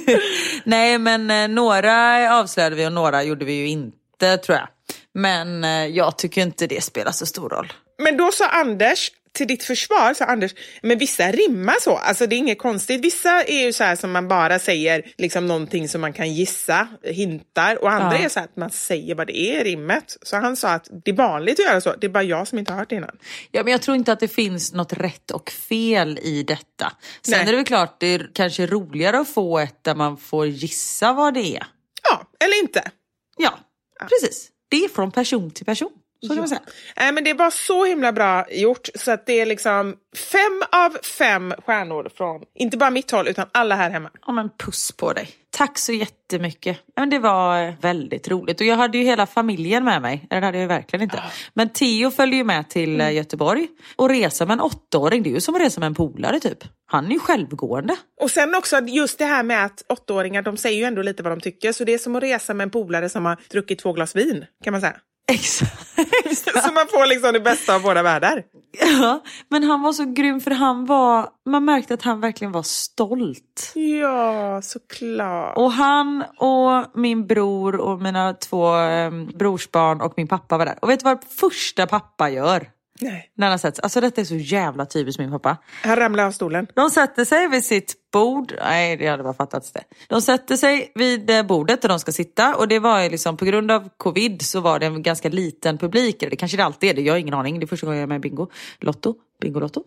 Nej 0.65 0.99
men 0.99 1.31
eh, 1.31 1.49
några 1.49 2.39
avslöjade 2.41 2.77
vi 2.77 2.87
och 2.87 2.93
några 2.93 3.23
gjorde 3.23 3.45
vi 3.45 3.53
ju 3.53 3.69
inte. 3.69 4.37
tror 4.37 4.59
jag. 4.59 4.69
Men 5.15 5.65
eh, 5.65 5.87
jag 5.87 6.19
tycker 6.19 6.43
inte 6.43 6.67
det 6.67 6.85
spelar 6.85 7.13
så 7.13 7.27
stor 7.27 7.49
roll. 7.49 7.73
Men 7.99 8.17
då 8.17 8.33
sa 8.33 8.49
Anders, 8.49 9.11
till 9.37 9.47
ditt 9.47 9.65
försvar 9.65 10.15
sa 10.15 10.25
Anders, 10.25 10.55
men 10.83 10.99
vissa 10.99 11.33
rimmar 11.33 11.75
så. 11.81 11.97
Alltså 11.97 12.27
det 12.27 12.37
är 12.37 12.39
inget 12.39 12.59
konstigt. 12.59 13.01
Vissa 13.05 13.43
är 13.43 13.65
ju 13.67 13.73
så 13.73 13.85
här 13.85 13.97
som 13.97 14.13
man 14.13 14.29
bara 14.29 14.59
säger 14.59 15.03
liksom 15.19 15.47
någonting 15.47 15.89
som 15.89 16.01
man 16.01 16.13
kan 16.13 16.35
gissa, 16.35 16.89
hintar. 17.05 17.83
Och 17.83 17.91
andra 17.91 18.19
Ja. 18.19 18.25
är 18.25 18.29
så 18.29 18.41
att 18.41 18.57
man 18.57 18.71
säger 18.71 19.15
vad 19.15 19.27
det 19.27 19.39
är 19.39 19.61
i 19.61 19.65
rimmet. 19.65 20.17
Så 20.23 20.37
han 20.37 20.57
sa 20.57 20.69
att 20.69 20.89
det 21.05 21.11
är 21.11 21.15
vanligt 21.15 21.61
att 21.61 21.67
göra 21.67 21.81
så. 21.81 21.95
Det 21.97 22.07
är 22.07 22.09
bara 22.11 22.23
jag 22.23 22.49
som 22.49 22.59
inte 22.59 22.73
har 22.73 22.79
hört 22.79 22.91
det 22.91 22.97
innan. 22.97 23.17
Ja, 23.51 23.63
men 23.63 23.71
jag 23.73 23.83
tror 23.83 23.97
inte 23.97 24.13
att 24.13 24.21
det 24.21 24.29
finns 24.29 24.73
något 24.73 24.93
rätt 24.93 25.31
och 25.31 25.51
fel 25.51 26.19
i 26.23 26.43
detta. 26.43 26.93
Sen 27.23 27.33
Nej. 27.33 27.41
är 27.41 27.47
det 27.47 27.57
väl 27.57 27.65
klart 27.65 28.01
det 28.01 28.07
är 28.07 28.31
kanske 28.35 28.67
roligare 28.67 29.19
att 29.19 29.29
få 29.29 29.59
ett 29.59 29.85
där 29.85 29.95
man 29.95 30.17
får 30.17 30.47
gissa 30.47 31.13
vad 31.13 31.35
det 31.35 31.57
är. 31.57 31.67
Ja, 32.11 32.23
eller 32.45 32.59
inte. 32.63 32.91
Ja, 33.39 33.59
precis. 34.01 34.49
Det 34.69 34.85
är 34.85 34.89
från 34.89 35.11
person 35.11 35.51
till 35.51 35.65
person. 35.67 35.91
Så 36.23 36.29
kan 36.29 36.39
man 36.39 36.49
säga. 36.49 36.61
Nej, 36.97 37.13
men 37.13 37.25
det 37.25 37.35
var 37.35 37.51
så 37.51 37.85
himla 37.85 38.13
bra 38.13 38.47
gjort 38.51 38.89
så 38.95 39.11
att 39.11 39.27
det 39.27 39.41
är 39.41 39.47
liksom 39.47 39.97
fem 40.33 40.63
av 40.73 40.97
fem 41.19 41.55
stjärnor 41.67 42.11
från, 42.17 42.43
inte 42.55 42.77
bara 42.77 42.91
mitt 42.91 43.11
håll, 43.11 43.29
utan 43.29 43.47
alla 43.53 43.75
här 43.75 43.91
hemma. 43.91 44.11
Ja, 44.27 44.33
men 44.33 44.51
puss 44.59 44.93
på 44.93 45.13
dig. 45.13 45.29
Tack 45.51 45.79
så 45.79 45.93
jättemycket. 45.93 46.79
Ja, 46.95 47.03
men 47.03 47.11
det 47.11 47.19
var 47.19 47.81
väldigt 47.81 48.29
roligt. 48.29 48.61
Och 48.61 48.67
jag 48.67 48.77
hade 48.77 48.99
ju 48.99 49.05
hela 49.05 49.27
familjen 49.27 49.85
med 49.85 50.03
mig. 50.03 50.27
Eller 50.31 50.41
det 50.41 50.47
hade 50.47 50.59
jag 50.59 50.69
verkligen 50.69 51.03
inte. 51.03 51.23
Men 51.55 51.69
Theo 51.69 52.11
följde 52.11 52.37
ju 52.37 52.45
med 52.45 52.69
till 52.69 53.01
eh, 53.01 53.13
Göteborg. 53.13 53.69
Och 53.97 54.09
resa 54.09 54.47
med 54.47 54.55
en 54.55 54.61
åttaåring, 54.61 55.23
det 55.23 55.31
är 55.31 55.35
ju 55.35 55.41
som 55.41 55.55
att 55.55 55.61
resa 55.61 55.81
med 55.81 55.87
en 55.87 55.95
polare 55.95 56.41
typ. 56.41 56.59
Han 56.87 57.07
är 57.07 57.11
ju 57.11 57.19
självgående. 57.19 57.97
Och 58.21 58.31
sen 58.31 58.55
också 58.55 58.81
just 58.81 59.19
det 59.19 59.25
här 59.25 59.43
med 59.43 59.65
att 59.65 59.83
åttaåringar, 59.89 60.43
de 60.43 60.57
säger 60.57 60.79
ju 60.79 60.85
ändå 60.85 61.03
lite 61.03 61.23
vad 61.23 61.33
de 61.33 61.41
tycker. 61.41 61.73
Så 61.73 61.85
det 61.85 61.95
är 61.95 61.99
som 61.99 62.17
att 62.17 62.23
resa 62.23 62.55
med 62.55 62.65
en 62.65 62.71
polare 62.71 63.09
som 63.09 63.25
har 63.25 63.37
druckit 63.51 63.79
två 63.79 63.93
glas 63.93 64.17
vin, 64.17 64.45
kan 64.65 64.73
man 64.73 64.81
säga. 64.81 64.97
Exakt. 65.33 65.89
så 66.65 66.73
man 66.73 66.87
får 66.89 67.07
liksom 67.07 67.33
det 67.33 67.41
bästa 67.41 67.75
av 67.75 67.83
båda 67.83 68.03
världar. 68.03 68.43
Ja, 68.81 69.23
men 69.49 69.63
han 69.63 69.83
var 69.83 69.93
så 69.93 70.05
grym 70.05 70.41
för 70.41 70.51
han 70.51 70.87
var, 70.87 71.29
man 71.47 71.65
märkte 71.65 71.95
att 71.95 72.03
han 72.03 72.21
verkligen 72.21 72.53
var 72.53 72.63
stolt. 72.63 73.73
Ja, 73.75 74.63
såklart. 74.63 75.57
Och 75.57 75.73
han 75.73 76.25
och 76.37 76.85
min 76.95 77.27
bror 77.27 77.77
och 77.77 78.03
mina 78.03 78.35
två 78.35 78.79
eh, 78.79 79.11
brorsbarn 79.35 80.01
och 80.01 80.15
min 80.17 80.29
pappa 80.29 80.59
var 80.59 80.67
där. 80.67 80.79
Och 80.83 80.91
vet 80.91 81.01
du 81.01 81.05
vad 81.05 81.25
första 81.25 81.87
pappa 81.87 82.31
gör? 82.31 82.71
Nej. 83.01 83.31
När 83.35 83.49
han 83.49 83.59
sätts, 83.59 83.81
alltså 83.81 84.01
detta 84.01 84.21
är 84.21 84.25
så 84.25 84.35
jävla 84.35 84.87
typiskt 84.87 85.19
min 85.19 85.31
pappa. 85.31 85.57
Han 85.83 85.97
ramlade 85.97 86.29
av 86.29 86.33
stolen. 86.33 86.67
De 86.75 86.91
sätter 86.91 87.25
sig 87.25 87.49
vid 87.49 87.65
sitt 87.65 87.95
bord, 88.13 88.55
nej 88.63 88.97
det 88.97 89.07
hade 89.07 89.23
bara 89.23 89.35
fattats 89.35 89.73
det. 89.73 89.85
De 90.09 90.23
sätter 90.23 90.57
sig 90.57 90.93
vid 90.95 91.31
eh, 91.31 91.43
bordet 91.43 91.83
där 91.83 91.89
de 91.89 91.99
ska 91.99 92.13
sitta 92.13 92.57
och 92.57 92.69
det 92.69 92.79
var 92.79 93.03
ju 93.03 93.09
liksom 93.09 93.37
på 93.37 93.45
grund 93.45 93.71
av 93.71 93.89
covid 93.97 94.43
så 94.43 94.61
var 94.61 94.79
det 94.79 94.87
en 94.87 95.03
ganska 95.03 95.29
liten 95.29 95.79
publik. 95.79 96.21
Det 96.21 96.37
kanske 96.37 96.57
det 96.57 96.65
alltid 96.65 96.91
är, 96.91 96.95
det 96.95 97.03
jag 97.03 97.15
har 97.15 97.19
ingen 97.19 97.35
aning. 97.35 97.61
Det 97.61 97.65
är 97.65 97.69
första 97.69 97.87
gången 97.87 98.01
jag 98.01 98.07
är 98.07 98.09
med 98.09 98.17
i 98.17 98.21
Bingo 98.21 98.51
Lotto. 98.81 99.15
Bingo 99.41 99.61
Lotto. 99.61 99.85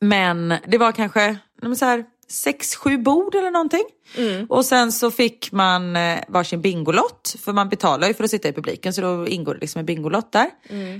Men 0.00 0.54
det 0.66 0.78
var 0.78 0.92
kanske 0.92 1.36
nej, 1.62 1.68
men 1.68 1.76
så 1.76 1.84
här, 1.84 2.04
sex, 2.28 2.76
sju 2.76 2.98
bord 2.98 3.34
eller 3.34 3.50
någonting. 3.50 3.84
Och 4.48 4.64
sen 4.64 4.92
så 4.92 5.10
fick 5.10 5.52
man 5.52 5.96
eh, 5.96 6.18
varsin 6.28 6.60
bingolott, 6.60 7.36
för 7.44 7.52
man 7.52 7.68
betalar 7.68 8.08
ju 8.08 8.14
för 8.14 8.24
att 8.24 8.30
sitta 8.30 8.48
i 8.48 8.52
publiken 8.52 8.92
så 8.92 9.00
då 9.00 9.26
ingår 9.28 9.54
det 9.54 9.60
liksom 9.60 9.78
en 9.78 9.86
bingolott 9.86 10.32
där. 10.32 10.50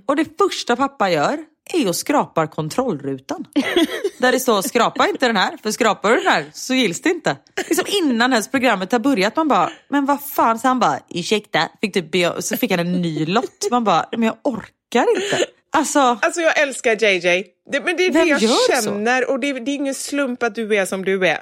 Och 0.06 0.16
det 0.16 0.38
första 0.38 0.76
pappa 0.76 1.10
gör 1.10 1.38
är 1.72 1.88
att 1.88 1.96
skrapa 1.96 2.46
kontrollrutan. 2.46 3.44
Där 4.18 4.32
det 4.32 4.40
står 4.40 4.62
skrapa 4.62 5.08
inte 5.08 5.26
den 5.26 5.36
här, 5.36 5.56
för 5.62 5.70
skrapar 5.70 6.10
du 6.10 6.16
den 6.16 6.26
här 6.26 6.50
så 6.52 6.74
gills 6.74 7.00
det 7.02 7.08
inte. 7.10 7.36
Liksom 7.68 7.84
innan 7.88 8.32
ens 8.32 8.50
programmet 8.50 8.92
har 8.92 8.98
börjat 8.98 9.36
man 9.36 9.48
bara, 9.48 9.70
men 9.88 10.06
vad 10.06 10.22
fan, 10.22 10.58
så 10.58 10.68
han 10.68 10.78
bara, 10.78 10.98
ursäkta, 11.08 11.68
fick 11.80 11.94
typ 11.94 12.42
så 12.44 12.56
fick 12.56 12.70
han 12.70 12.80
en 12.80 12.92
ny 12.92 13.26
lott. 13.26 13.66
Man 13.70 13.84
bara, 13.84 14.08
men 14.12 14.22
jag 14.22 14.36
orkar 14.44 15.06
inte. 15.16 15.46
Alltså, 15.76 16.18
Alltså 16.22 16.40
jag 16.40 16.58
älskar 16.58 17.04
JJ. 17.04 17.46
Det, 17.70 17.80
men 17.80 17.96
det 17.96 18.06
är 18.06 18.10
det 18.10 18.24
jag 18.24 18.40
gör 18.40 18.48
så? 18.48 18.72
känner 18.72 19.30
och 19.30 19.40
det, 19.40 19.52
det 19.52 19.70
är 19.70 19.74
ingen 19.74 19.94
slump 19.94 20.42
att 20.42 20.54
du 20.54 20.76
är 20.76 20.86
som 20.86 21.04
du 21.04 21.26
är. 21.26 21.40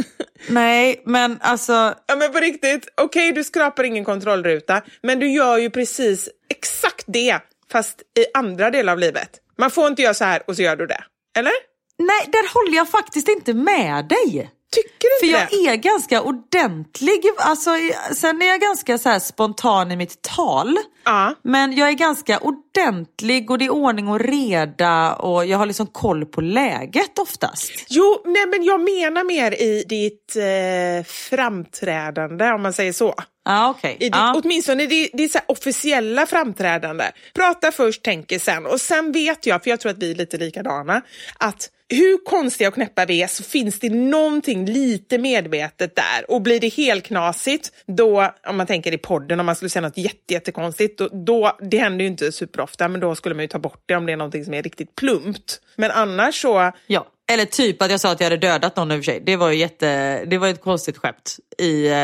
nej 0.48 1.02
men 1.06 1.38
alltså, 1.40 1.94
Ja 2.06 2.16
men 2.16 2.32
på 2.32 2.38
riktigt, 2.38 2.88
okej 2.96 3.32
du 3.32 3.44
skrapar 3.44 3.84
ingen 3.84 4.04
kontrollruta, 4.04 4.82
men 5.02 5.18
du 5.18 5.30
gör 5.30 5.58
ju 5.58 5.70
precis 5.70 6.28
exakt 6.50 7.04
det, 7.06 7.38
fast 7.72 8.00
i 8.00 8.24
andra 8.34 8.70
delar 8.70 8.92
av 8.92 8.98
livet. 8.98 9.30
Man 9.58 9.70
får 9.70 9.86
inte 9.86 10.02
göra 10.02 10.14
så 10.14 10.24
här 10.24 10.42
och 10.46 10.56
så 10.56 10.62
gör 10.62 10.76
du 10.76 10.86
det. 10.86 11.04
Eller? 11.38 11.52
nej 11.98 12.28
där 12.32 12.54
håller 12.54 12.76
jag 12.76 12.88
faktiskt 12.88 13.28
inte 13.28 13.54
med 13.54 14.08
dig. 14.08 14.50
Tycker 14.72 15.20
du 15.20 15.26
För 15.32 15.38
inte 15.40 15.56
jag 15.56 15.64
det? 15.64 15.70
är 15.72 15.76
ganska 15.76 16.22
ordentlig, 16.22 17.22
alltså, 17.36 17.70
sen 18.14 18.42
är 18.42 18.46
jag 18.46 18.60
ganska 18.60 18.98
så 18.98 19.20
spontan 19.20 19.90
i 19.92 19.96
mitt 19.96 20.22
tal. 20.22 20.76
Ja. 21.04 21.34
Men 21.42 21.76
jag 21.76 21.88
är 21.88 21.92
ganska 21.92 22.38
ordentlig 22.38 23.50
och 23.50 23.58
det 23.58 23.64
är 23.64 23.70
ordning 23.70 24.08
och 24.08 24.20
reda 24.20 25.14
och 25.14 25.46
jag 25.46 25.58
har 25.58 25.66
liksom 25.66 25.86
koll 25.86 26.26
på 26.26 26.40
läget 26.40 27.18
oftast. 27.18 27.70
Jo, 27.88 28.22
nej 28.24 28.46
men 28.46 28.64
jag 28.64 28.80
menar 28.80 29.24
mer 29.24 29.52
i 29.62 29.84
ditt 29.88 30.36
eh, 30.36 31.04
framträdande, 31.12 32.50
om 32.50 32.62
man 32.62 32.72
säger 32.72 32.92
så. 32.92 33.14
Ja 33.44 33.70
okej. 33.70 33.96
I 34.00 34.04
ditt, 34.04 34.14
Ja. 34.16 34.40
Åtminstone 34.44 34.86
det, 34.86 35.08
det 35.12 35.24
är 35.24 35.28
så 35.28 35.38
officiella 35.46 36.26
framträdande. 36.26 37.04
Prata 37.34 37.72
först, 37.72 38.02
tänker 38.02 38.38
sen. 38.38 38.66
Och 38.66 38.80
sen 38.80 39.12
vet 39.12 39.46
jag, 39.46 39.62
för 39.62 39.70
jag 39.70 39.80
tror 39.80 39.92
att 39.92 39.98
vi 39.98 40.10
är 40.10 40.14
lite 40.14 40.36
likadana, 40.36 41.02
att 41.38 41.68
hur 41.90 42.24
konstiga 42.24 42.68
och 42.68 42.74
knäppa 42.74 43.06
vi 43.06 43.22
är 43.22 43.26
så 43.26 43.42
finns 43.42 43.78
det 43.78 43.90
någonting 43.90 44.66
lite 44.66 45.18
medvetet 45.18 45.96
där. 45.96 46.30
Och 46.30 46.42
blir 46.42 46.60
det 46.60 46.68
helt 46.68 47.04
knasigt, 47.04 47.72
då, 47.86 48.32
om 48.46 48.56
man 48.56 48.66
tänker 48.66 48.94
i 48.94 48.98
podden, 48.98 49.40
om 49.40 49.46
man 49.46 49.56
skulle 49.56 49.68
säga 49.68 49.82
något 49.82 49.96
jätte, 49.96 50.34
jättekonstigt, 50.34 50.98
då, 50.98 51.08
då, 51.08 51.56
det 51.60 51.78
händer 51.78 52.04
ju 52.04 52.10
inte 52.10 52.32
superofta, 52.32 52.88
men 52.88 53.00
då 53.00 53.14
skulle 53.14 53.34
man 53.34 53.42
ju 53.44 53.48
ta 53.48 53.58
bort 53.58 53.82
det 53.86 53.96
om 53.96 54.06
det 54.06 54.12
är 54.12 54.16
någonting 54.16 54.44
som 54.44 54.54
är 54.54 54.62
riktigt 54.62 54.94
plumpt. 54.94 55.60
Men 55.76 55.90
annars 55.90 56.42
så, 56.42 56.72
ja. 56.86 57.06
Eller 57.30 57.44
typ 57.44 57.82
att 57.82 57.90
jag 57.90 58.00
sa 58.00 58.10
att 58.12 58.20
jag 58.20 58.24
hade 58.26 58.36
dödat 58.36 58.76
någon 58.76 58.92
i 58.92 58.94
och 58.94 58.98
för 58.98 59.02
sig. 59.12 59.22
Det 59.26 59.36
var 59.36 59.50
ju 59.50 59.56
jätte, 59.56 60.24
det 60.24 60.38
var 60.38 60.48
ett 60.48 60.60
konstigt 60.60 60.98
skämt 60.98 61.36
i 61.58 61.86
eh, 61.88 61.96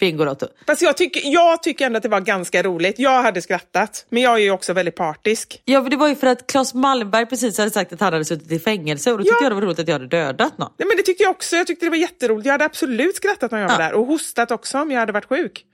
Bingolotto. 0.00 0.46
fast 0.66 0.82
jag 0.82 0.96
tycker, 0.96 1.20
jag 1.24 1.62
tycker 1.62 1.86
ändå 1.86 1.96
att 1.96 2.02
det 2.02 2.08
var 2.08 2.20
ganska 2.20 2.62
roligt. 2.62 2.98
Jag 2.98 3.22
hade 3.22 3.42
skrattat, 3.42 4.06
men 4.10 4.22
jag 4.22 4.32
är 4.34 4.38
ju 4.42 4.50
också 4.50 4.72
väldigt 4.72 4.96
partisk. 4.96 5.62
Ja, 5.64 5.80
men 5.80 5.90
det 5.90 5.96
var 5.96 6.08
ju 6.08 6.16
för 6.16 6.26
att 6.26 6.46
Claes 6.46 6.74
Malmberg 6.74 7.26
precis 7.26 7.58
hade 7.58 7.70
sagt 7.70 7.92
att 7.92 8.00
han 8.00 8.12
hade 8.12 8.24
suttit 8.24 8.52
i 8.52 8.58
fängelse 8.58 9.12
och 9.12 9.18
då 9.18 9.24
tyckte 9.24 9.36
Ja. 9.40 9.44
jag 9.44 9.50
det 9.52 9.54
var 9.54 9.62
roligt 9.62 9.78
att 9.78 9.88
jag 9.88 9.94
hade 9.94 10.06
dödat 10.06 10.58
någon. 10.58 10.70
Nej, 10.78 10.88
men 10.88 10.96
det 10.96 11.02
tyckte 11.02 11.22
jag 11.22 11.30
också. 11.30 11.56
Jag 11.56 11.66
tyckte 11.66 11.86
det 11.86 11.90
var 11.90 11.96
jätteroligt. 11.96 12.46
Jag 12.46 12.52
hade 12.52 12.64
absolut 12.64 13.16
skrattat 13.16 13.52
om 13.52 13.58
jag 13.58 13.68
var 13.68 13.74
Ja. 13.74 13.78
där 13.88 13.92
och 13.94 14.06
hostat 14.06 14.50
också 14.50 14.78
om 14.78 14.90
jag 14.90 15.00
hade 15.00 15.12
varit 15.12 15.28
sjuk. 15.28 15.64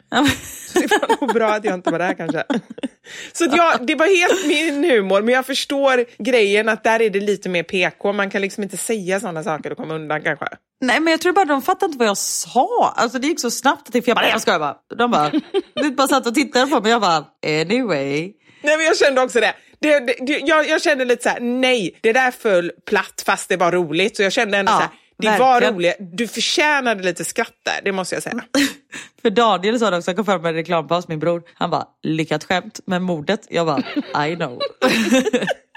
Så 0.73 0.81
det 0.81 0.87
var 0.91 1.21
nog 1.21 1.35
bra 1.35 1.49
att 1.51 1.65
jag 1.65 1.75
inte 1.75 1.91
var 1.91 1.99
där 1.99 2.15
kanske. 2.15 2.45
Så 3.33 3.45
jag, 3.45 3.87
det 3.87 3.95
var 3.95 4.07
helt 4.07 4.47
min 4.47 4.91
humor, 4.91 5.23
men 5.23 5.35
jag 5.35 5.47
förstår 5.47 6.05
grejen 6.25 6.69
att 6.69 6.85
där 6.85 7.03
är 7.03 7.11
det 7.11 7.21
lite 7.21 7.49
mer 7.49 7.63
PK. 7.63 8.13
Man 8.13 8.31
kan 8.31 8.43
liksom 8.43 8.63
inte 8.63 8.77
säga 8.77 9.21
sådana 9.21 9.43
saker 9.45 9.71
och 9.73 9.77
komma 9.79 9.95
undan 9.95 10.23
kanske. 10.23 10.47
Nej 10.81 11.01
men 11.01 11.11
jag 11.11 11.21
tror 11.21 11.33
bara 11.33 11.45
de 11.45 11.63
fattade 11.63 11.87
inte 11.87 11.99
vad 11.99 12.09
jag 12.09 12.17
sa. 12.19 12.95
Alltså 12.97 13.19
det 13.19 13.27
gick 13.27 13.41
så 13.41 13.51
snabbt. 13.51 13.93
För 13.93 14.03
jag 14.07 14.17
bara, 14.17 14.29
jag 14.29 14.41
skojar 14.41 14.59
bara. 14.59 14.77
De 14.97 15.11
bara, 15.11 15.31
de 15.75 15.91
bara 15.91 16.09
satt 16.09 16.27
och 16.27 16.35
tittade 16.35 16.67
på 16.67 16.81
mig. 16.81 16.91
Jag 16.91 17.01
bara, 17.01 17.25
anyway. 17.47 18.33
Nej, 18.63 18.77
men 18.77 18.87
jag 18.87 18.97
kände 18.97 19.23
också 19.23 19.41
det. 19.41 19.55
det, 19.81 19.99
det, 20.01 20.15
det 20.27 20.39
jag, 20.39 20.69
jag 20.69 20.83
kände 20.83 21.05
lite 21.05 21.23
så 21.23 21.29
här: 21.29 21.41
nej, 21.41 21.99
det 22.01 22.13
där 22.13 22.31
föll 22.31 22.73
platt 22.87 23.23
fast 23.27 23.49
det 23.49 23.57
var 23.57 23.73
roligt. 23.73 24.17
Så 24.17 24.23
jag 24.23 24.33
kände 24.33 24.59
ändå 24.59 24.73
Ja, 24.73 24.77
så 24.77 24.83
här, 24.83 24.91
det 25.35 25.39
var 25.39 25.53
verkligen. 25.53 25.75
roligt. 25.75 25.97
Du 26.01 26.29
förtjänade 26.29 27.03
lite 27.03 27.25
skratt 27.25 27.55
där, 27.65 27.81
det 27.85 27.93
måste 27.93 28.15
jag 28.17 28.23
säga. 28.23 28.35
För 29.23 29.31
Daniel 29.31 29.79
sa 29.79 29.91
det 29.91 29.97
också, 29.97 30.11
han 30.11 30.17
kom 30.17 30.25
fram 30.25 30.43
med 30.43 30.49
en 30.49 30.55
reklampaus, 30.55 31.09
min 31.09 31.19
bror. 31.19 31.43
Han 31.55 31.71
bara, 31.71 31.87
lyckat 32.03 32.45
skämt. 32.45 32.81
Men 32.85 33.03
mordet, 33.03 33.47
jag 33.51 33.67
bara, 33.67 34.27
I 34.27 34.37
know. 34.37 34.59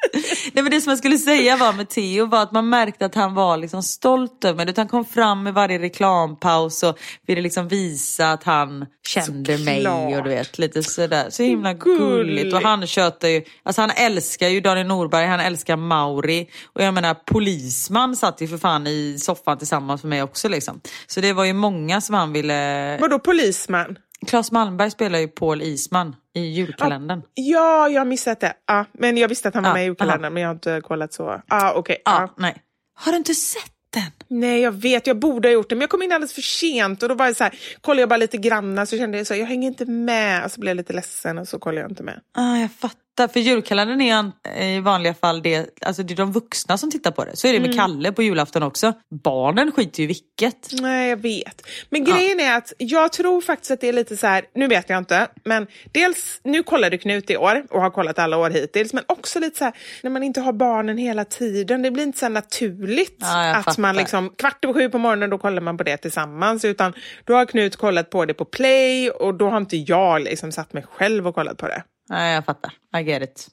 Nej, 0.54 0.64
men 0.64 0.72
det 0.72 0.82
som 0.82 0.90
jag 0.90 0.98
skulle 0.98 1.18
säga 1.18 1.58
var 1.58 1.74
med 1.74 1.90
Theo 1.90 2.26
var 2.26 2.44
att 2.44 2.52
man 2.52 2.70
märkte 2.70 3.06
att 3.06 3.16
han 3.16 3.34
var 3.34 3.58
liksom 3.58 3.84
stolt 3.84 4.46
över 4.46 4.66
mig. 4.66 4.74
Han 4.78 4.88
kom 4.88 5.06
fram 5.06 5.44
med 5.44 5.54
varje 5.54 5.80
reklampaus 5.80 6.84
och 6.84 7.00
ville 7.28 7.42
liksom 7.42 7.68
visa 7.68 8.32
att 8.32 8.44
han 8.44 8.86
kände 9.08 9.58
mig 9.58 9.88
och 9.88 10.24
du 10.24 10.30
vet 10.30 10.60
lite 10.60 10.84
sådär. 10.84 11.30
Så 11.30 11.44
himla 11.44 11.74
gulligt. 11.74 12.54
Och 12.54 12.62
han 12.62 12.88
tjötar 12.88 13.28
ju, 13.28 13.44
alltså 13.64 13.82
han 13.82 13.92
älskar 13.96 14.48
ju 14.48 14.62
Daniel 14.62 14.88
Norberg, 14.88 15.28
han 15.28 15.40
älskar 15.40 15.76
Mauri. 15.76 16.50
Och 16.74 16.84
jag 16.84 16.94
menar 16.94 17.14
polisman 17.14 18.16
satt 18.16 18.42
ju 18.42 18.48
för 18.48 18.58
fan 18.58 18.88
i 18.88 19.18
soffan 19.20 19.58
tillsammans 19.58 20.04
med 20.04 20.10
mig 20.10 20.24
också 20.24 20.50
liksom. 20.50 20.82
Så 21.08 21.22
det 21.22 21.34
var 21.34 21.46
ju 21.46 21.54
många 21.54 22.02
som 22.02 22.16
han 22.16 22.34
ville 22.34 22.98
Vadå 22.98 23.20
polisman? 23.20 23.98
Claes 24.28 24.52
Malmberg 24.52 24.92
spelar 24.92 25.20
ju 25.20 25.28
Paul 25.28 25.62
Isman 25.62 26.16
i 26.36 26.42
julkalendern. 26.42 27.22
Ja, 27.34 27.90
jag 27.90 28.02
har 28.02 28.06
missat 28.06 28.40
det. 28.40 28.54
Ja, 28.68 28.86
men 28.94 29.18
jag 29.18 29.28
visste 29.28 29.48
att 29.48 29.54
han 29.54 29.64
var 29.64 29.70
Ja, 29.70 29.74
med 29.74 29.84
i 29.84 29.86
julkalendern, 29.86 30.34
men 30.34 30.42
jag 30.42 30.50
har 30.50 30.54
inte 30.54 30.82
kollat 30.82 31.14
så. 31.14 31.42
Ja, 31.48 31.74
okej. 31.76 32.02
Ja, 32.06 32.12
ja. 32.22 32.34
nej. 32.38 32.56
Har 32.94 33.12
du 33.12 33.18
inte 33.18 33.36
sett 33.36 33.72
den? 33.94 34.40
Nej, 34.40 34.62
jag 34.62 34.72
vet, 34.72 35.08
jag 35.08 35.20
borde 35.20 35.48
ha 35.48 35.54
gjort 35.54 35.70
det, 35.70 35.76
men 35.76 35.82
jag 35.82 35.90
kom 35.90 36.02
in 36.02 36.12
alldeles 36.12 36.34
för 36.34 36.42
sent 36.42 37.04
och 37.04 37.10
då 37.10 37.16
var 37.16 37.34
så 37.34 37.44
här, 37.44 37.60
kollade 37.82 38.02
jag 38.02 38.10
bara 38.10 38.18
lite 38.18 38.38
granna 38.38 38.86
så 38.86 38.98
kände 38.98 39.18
jag 39.18 39.28
så 39.28 39.34
här, 39.34 39.42
jag 39.42 39.48
hänger 39.48 39.68
inte 39.68 39.86
med 39.86 40.46
och 40.46 40.52
så 40.52 40.60
blev 40.60 40.70
jag 40.70 40.78
lite 40.78 40.94
ledsen 40.94 41.38
och 41.38 41.48
så 41.48 41.60
kollade 41.60 41.82
jag 41.82 41.92
inte 41.92 42.04
med. 42.04 42.20
Ah, 42.38 42.56
jag 42.58 42.72
fattar. 42.72 43.01
För 43.34 43.40
julkalendern 43.40 44.02
är 44.02 44.16
an- 44.16 44.32
i 44.60 44.80
vanliga 44.80 45.14
fall 45.14 45.42
det, 45.42 45.70
alltså 45.86 46.04
det 46.04 46.14
är 46.14 46.16
de 46.16 46.32
vuxna 46.32 46.78
som 46.78 46.92
tittar 46.92 47.12
på 47.12 47.26
det. 47.26 47.36
Så 47.36 47.48
är 47.48 47.54
det 47.54 47.60
med 47.60 47.76
Kalle 47.76 48.12
på 48.12 48.24
julafton 48.24 48.64
också. 48.64 48.94
Barnen 49.24 49.72
skiter 49.72 50.02
ju 50.02 50.08
vilket. 50.08 50.70
Nej, 50.82 51.10
jag 51.10 51.18
vet. 51.18 51.68
Men 51.90 52.04
grejen 52.04 52.40
är 52.40 52.58
att 52.58 52.74
jag 52.78 53.12
tror 53.12 53.42
faktiskt 53.42 53.72
att 53.72 53.82
det 53.82 53.90
är 53.90 53.94
lite 53.94 54.18
så 54.18 54.28
här, 54.28 54.46
nu 54.56 54.68
vet 54.68 54.90
jag 54.90 54.98
inte, 54.98 55.28
men 55.46 55.68
dels, 55.92 56.40
nu 56.44 56.64
kollade 56.64 56.98
Knut 56.98 57.30
i 57.30 57.38
år 57.38 57.64
och 57.70 57.82
har 57.82 57.90
kollat 57.90 58.20
alla 58.20 58.38
år 58.38 58.50
hittills, 58.50 58.94
men 58.94 59.04
också 59.08 59.40
lite 59.40 59.58
så 59.58 59.64
här, 59.64 59.74
när 60.04 60.10
man 60.12 60.24
inte 60.24 60.42
har 60.42 60.54
barnen 60.54 60.98
hela 60.98 61.26
tiden, 61.26 61.82
det 61.82 61.92
blir 61.92 62.04
inte 62.04 62.20
så 62.20 62.26
här 62.26 62.30
naturligt 62.32 63.18
Ja, 63.20 63.56
att 63.56 63.66
fattar. 63.66 63.82
man 63.82 63.96
liksom, 63.96 64.30
kvart 64.38 64.66
över 64.66 64.74
sju 64.74 64.90
på 64.90 64.98
morgonen, 64.98 65.30
då 65.30 65.38
kollar 65.38 65.62
man 65.62 65.78
på 65.78 65.84
det 65.84 65.98
tillsammans, 65.98 66.66
utan 66.66 66.94
då 67.26 67.34
har 67.34 67.46
Knut 67.46 67.76
kollat 67.76 68.10
på 68.10 68.26
det 68.26 68.34
på 68.34 68.46
play 68.46 69.10
och 69.10 69.34
då 69.34 69.50
har 69.50 69.58
inte 69.58 69.78
jag 69.78 70.22
liksom 70.22 70.52
satt 70.52 70.74
mig 70.74 70.84
själv 70.92 71.28
och 71.28 71.36
kollat 71.36 71.58
på 71.58 71.68
det. 71.68 71.84
Nej, 72.12 72.34
jag 72.34 72.46
fattar. 72.46 72.74
I 72.98 73.04
get 73.04 73.24
it. 73.24 73.48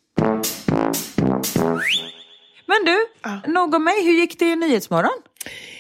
Men 2.67 2.85
du, 2.85 3.07
nog 3.53 3.75
om 3.75 3.85
mig. 3.85 4.05
Hur 4.05 4.13
gick 4.13 4.39
det 4.39 4.45
i 4.45 4.57
Nyhetsmorgon? 4.57 5.23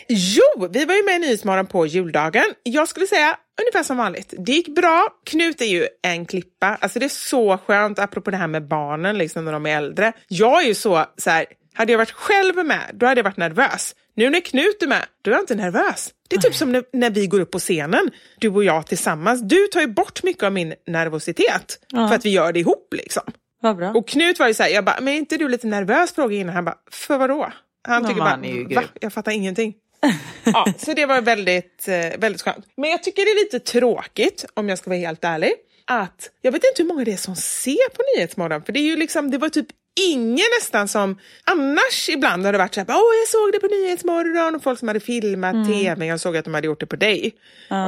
Jo, 0.08 0.68
vi 0.70 0.84
var 0.84 0.94
ju 0.94 1.04
med 1.04 1.16
i 1.16 1.18
Nyhetsmorgon 1.18 1.66
på 1.66 1.86
juldagen. 1.86 2.44
Jag 2.62 2.88
skulle 2.88 3.06
säga 3.06 3.36
ungefär 3.62 3.82
som 3.82 3.96
vanligt. 3.96 4.34
Det 4.38 4.52
gick 4.52 4.68
bra. 4.68 5.08
Knut 5.26 5.60
är 5.60 5.66
ju 5.66 5.88
en 6.02 6.26
klippa. 6.26 6.78
Alltså 6.80 6.98
det 6.98 7.04
är 7.04 7.08
så 7.08 7.58
skönt, 7.58 7.98
apropå 7.98 8.30
det 8.30 8.36
här 8.36 8.46
med 8.46 8.68
barnen 8.68 9.18
liksom, 9.18 9.44
när 9.44 9.52
de 9.52 9.66
är 9.66 9.76
äldre. 9.76 10.12
Jag 10.28 10.62
är 10.62 10.66
ju 10.66 10.74
så, 10.74 11.04
så 11.16 11.30
här, 11.30 11.46
hade 11.78 11.92
jag 11.92 11.98
varit 11.98 12.10
själv 12.10 12.66
med, 12.66 12.90
då 12.94 13.06
hade 13.06 13.18
jag 13.18 13.24
varit 13.24 13.36
nervös. 13.36 13.94
Nu 14.14 14.30
när 14.30 14.40
Knut 14.40 14.82
är 14.82 14.86
med, 14.86 15.02
då 15.22 15.30
är 15.30 15.34
jag 15.34 15.42
inte 15.42 15.54
nervös. 15.54 16.10
Det 16.28 16.36
är 16.36 16.40
typ 16.40 16.54
som 16.54 16.72
när, 16.72 16.84
när 16.92 17.10
vi 17.10 17.26
går 17.26 17.40
upp 17.40 17.50
på 17.50 17.58
scenen, 17.58 18.10
du 18.38 18.48
och 18.48 18.64
jag 18.64 18.86
tillsammans. 18.86 19.40
Du 19.42 19.66
tar 19.66 19.80
ju 19.80 19.86
bort 19.86 20.22
mycket 20.22 20.42
av 20.42 20.52
min 20.52 20.74
nervositet 20.86 21.78
för 22.08 22.14
att 22.14 22.24
vi 22.24 22.30
gör 22.30 22.52
det 22.52 22.60
ihop 22.60 22.94
liksom. 22.96 23.22
Vad 23.60 23.76
bra. 23.76 23.90
Och 23.90 24.08
Knut 24.08 24.38
var 24.38 24.48
ju 24.48 24.54
så 24.54 24.62
här, 24.62 24.70
jag 24.70 24.84
bara, 24.84 25.00
men 25.00 25.14
är 25.14 25.18
inte 25.18 25.36
du 25.36 25.48
lite 25.48 25.66
nervös? 25.66 26.12
Frågade 26.12 26.34
innan. 26.34 26.54
Han 26.54 26.64
bara, 26.64 26.78
för 26.90 27.18
vadå? 27.18 27.52
Han 27.88 28.02
Ja, 28.02 28.08
tycker 28.08 28.20
bara, 28.20 28.30
han 28.30 28.68
va? 28.74 28.82
Jag 29.00 29.12
fattar 29.12 29.32
ingenting. 29.32 29.74
ja, 30.44 30.66
så 30.78 30.94
det 30.94 31.06
var 31.06 31.20
väldigt, 31.20 31.88
eh, 31.88 32.18
väldigt 32.18 32.42
skönt. 32.42 32.66
Men 32.76 32.90
jag 32.90 33.02
tycker 33.02 33.24
det 33.24 33.30
är 33.30 33.44
lite 33.44 33.60
tråkigt, 33.72 34.44
om 34.54 34.68
jag 34.68 34.78
ska 34.78 34.90
vara 34.90 34.98
helt 34.98 35.24
ärlig, 35.24 35.52
att 35.84 36.30
jag 36.42 36.52
vet 36.52 36.62
inte 36.64 36.82
hur 36.82 36.88
många 36.88 37.04
det 37.04 37.12
är 37.12 37.16
som 37.16 37.36
ser 37.36 37.90
på 37.94 38.02
Nyhetsmorgon, 38.16 38.62
för 38.62 38.72
det 38.72 38.80
är 38.80 38.84
ju 38.84 38.96
liksom, 38.96 39.30
det 39.30 39.38
var 39.38 39.48
typ 39.48 39.66
ingen 39.98 40.46
nästan 40.61 40.88
som, 40.88 41.18
annars 41.44 42.08
ibland 42.08 42.44
har 42.44 42.52
det 42.52 42.58
varit 42.58 42.74
så 42.74 42.80
här, 42.80 42.87
åh 42.88 42.94
jag 42.94 43.28
såg 43.28 43.52
det 43.52 43.61
på 43.61 43.66
Nyhetsmorgon 43.74 44.54
och 44.54 44.62
folk 44.62 44.78
som 44.78 44.88
hade 44.88 45.00
filmat 45.00 45.54
Mm. 45.54 45.66
tv, 45.68 46.06
jag 46.06 46.20
såg 46.20 46.37
att 46.37 46.44
de 46.44 46.54
hade 46.54 46.66
gjort 46.66 46.80
det 46.80 46.87
på 46.87 46.96
dig 46.96 47.34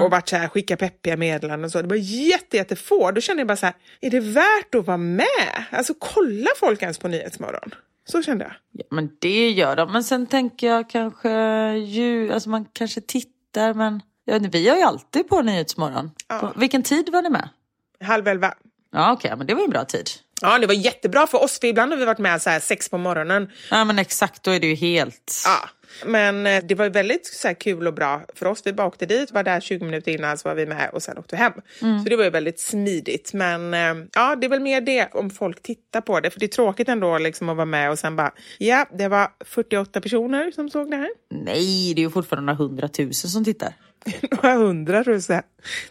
och 0.03 0.11
varit 0.11 0.29
så 0.29 0.37
här, 0.37 0.49
skicka 0.49 0.77
peppiga 0.77 1.17
meddelanden 1.17 1.65
och 1.65 1.71
så. 1.73 1.83
Det 1.83 1.89
var 1.89 1.97
jätte, 1.97 2.57
jättefå. 2.57 3.11
Då 3.11 3.21
kände 3.21 3.41
jag 3.41 3.47
bara 3.49 3.57
så 3.57 3.67
här, 3.67 3.75
är 4.01 4.11
det 4.11 4.21
värt 4.21 4.75
att 4.75 4.87
vara 4.87 4.97
med? 4.97 5.65
Alltså 5.71 5.95
kolla 5.99 6.51
folk 6.57 6.83
ens 6.83 6.99
på 6.99 7.09
Nyhetsmorgon? 7.09 7.75
Så 8.09 8.23
kände 8.23 8.45
jag. 8.45 8.53
Ja, 8.73 8.85
men 8.91 9.11
det 9.19 9.51
gör 9.51 9.77
de. 9.77 9.93
Men 9.93 10.05
sen 10.05 10.27
tänker 10.27 10.67
jag 10.67 10.91
kanske 10.91 11.31
ju, 11.77 12.33
alltså 12.33 12.49
man 12.49 12.65
kanske 12.73 13.01
tittar 13.01 13.75
men 13.75 14.01
inte, 14.31 14.49
vi 14.59 14.69
har 14.69 14.77
ju 14.77 14.83
alltid 14.83 15.29
på 15.29 15.43
Nyhetsmorgon. 15.43 16.11
På, 16.41 16.53
vilken 16.57 16.83
tid 16.83 17.09
var 17.13 17.23
det 17.23 17.31
med? 17.31 17.49
Halv 18.05 18.29
elva. 18.29 18.55
Ja 18.93 19.13
okej, 19.13 19.35
men 19.37 19.47
det 19.47 19.55
var 19.55 19.61
ju 19.61 19.65
en 19.65 19.71
bra 19.71 19.85
tid. 19.85 20.07
Ja, 20.41 20.59
det 20.59 20.67
var 20.67 20.75
jättebra 20.75 21.27
för 21.27 21.43
oss, 21.43 21.61
för 21.61 21.67
ibland 21.67 21.93
har 21.93 21.99
vi 21.99 22.05
varit 22.05 22.19
med 22.19 22.43
så 22.43 22.51
här 22.51 22.61
sex 22.61 22.89
på 22.89 22.99
morgonen. 22.99 23.51
Ja 23.71 23.85
men 23.85 23.99
exakt, 23.99 24.43
då 24.43 24.51
är 24.51 24.61
det 24.61 24.67
ju 24.67 24.75
helt... 24.75 25.43
Ja. 25.45 25.69
Men 26.05 26.47
eh, 26.47 26.65
det 26.65 26.75
var 26.75 26.89
väldigt 26.89 27.27
så 27.27 27.49
här, 27.49 27.55
kul 27.55 27.87
och 27.87 27.95
bra 27.95 28.23
för 28.35 28.47
oss. 28.47 28.63
Vi 28.65 28.73
bara 28.73 28.87
åkte 28.87 29.07
dit, 29.07 29.33
var 29.33 29.43
där 29.43 29.61
20 29.61 29.85
minuter 29.85 30.13
innan, 30.13 30.39
så 30.39 30.49
var 30.49 30.55
vi 30.55 30.67
med 30.67 30.91
och 30.91 31.03
sen 31.03 31.19
åkte 31.19 31.37
vi 31.37 31.43
hem. 31.43 31.53
Så 32.03 32.09
det 32.09 32.17
var 32.17 32.25
ju 32.25 32.31
väldigt 32.31 32.61
smidigt. 32.61 33.33
Men 33.33 33.75
eh, 33.75 34.07
ja, 34.15 34.37
det 34.37 34.47
är 34.47 34.49
väl 34.49 34.61
mer 34.61 34.81
det 34.81 35.09
om 35.13 35.31
folk 35.31 35.63
tittar 35.63 36.01
på 36.01 36.21
det. 36.21 36.31
För 36.31 36.41
det 36.41 36.47
är 36.47 36.49
tråkigt 36.49 36.89
ändå 36.89 37.19
liksom, 37.19 37.49
att 37.49 37.57
vara 37.57 37.67
med 37.67 37.91
och 37.91 37.99
sen 37.99 38.17
bara, 38.17 38.33
ja, 38.59 38.87
det 38.99 39.09
var 39.09 39.29
48 39.45 40.01
personer 40.01 40.51
som 40.51 40.71
såg 40.71 40.91
det 40.91 40.97
här. 40.97 41.11
Nej, 41.31 41.95
det 41.95 42.01
är 42.01 42.05
ju 42.05 42.11
fortfarande 42.11 42.53
några 42.53 42.65
hundratusen 42.65 43.31
som 43.31 43.45
tittar. 43.45 43.75
Några 44.31 44.55
hundra 44.55 45.21
säga. 45.21 45.43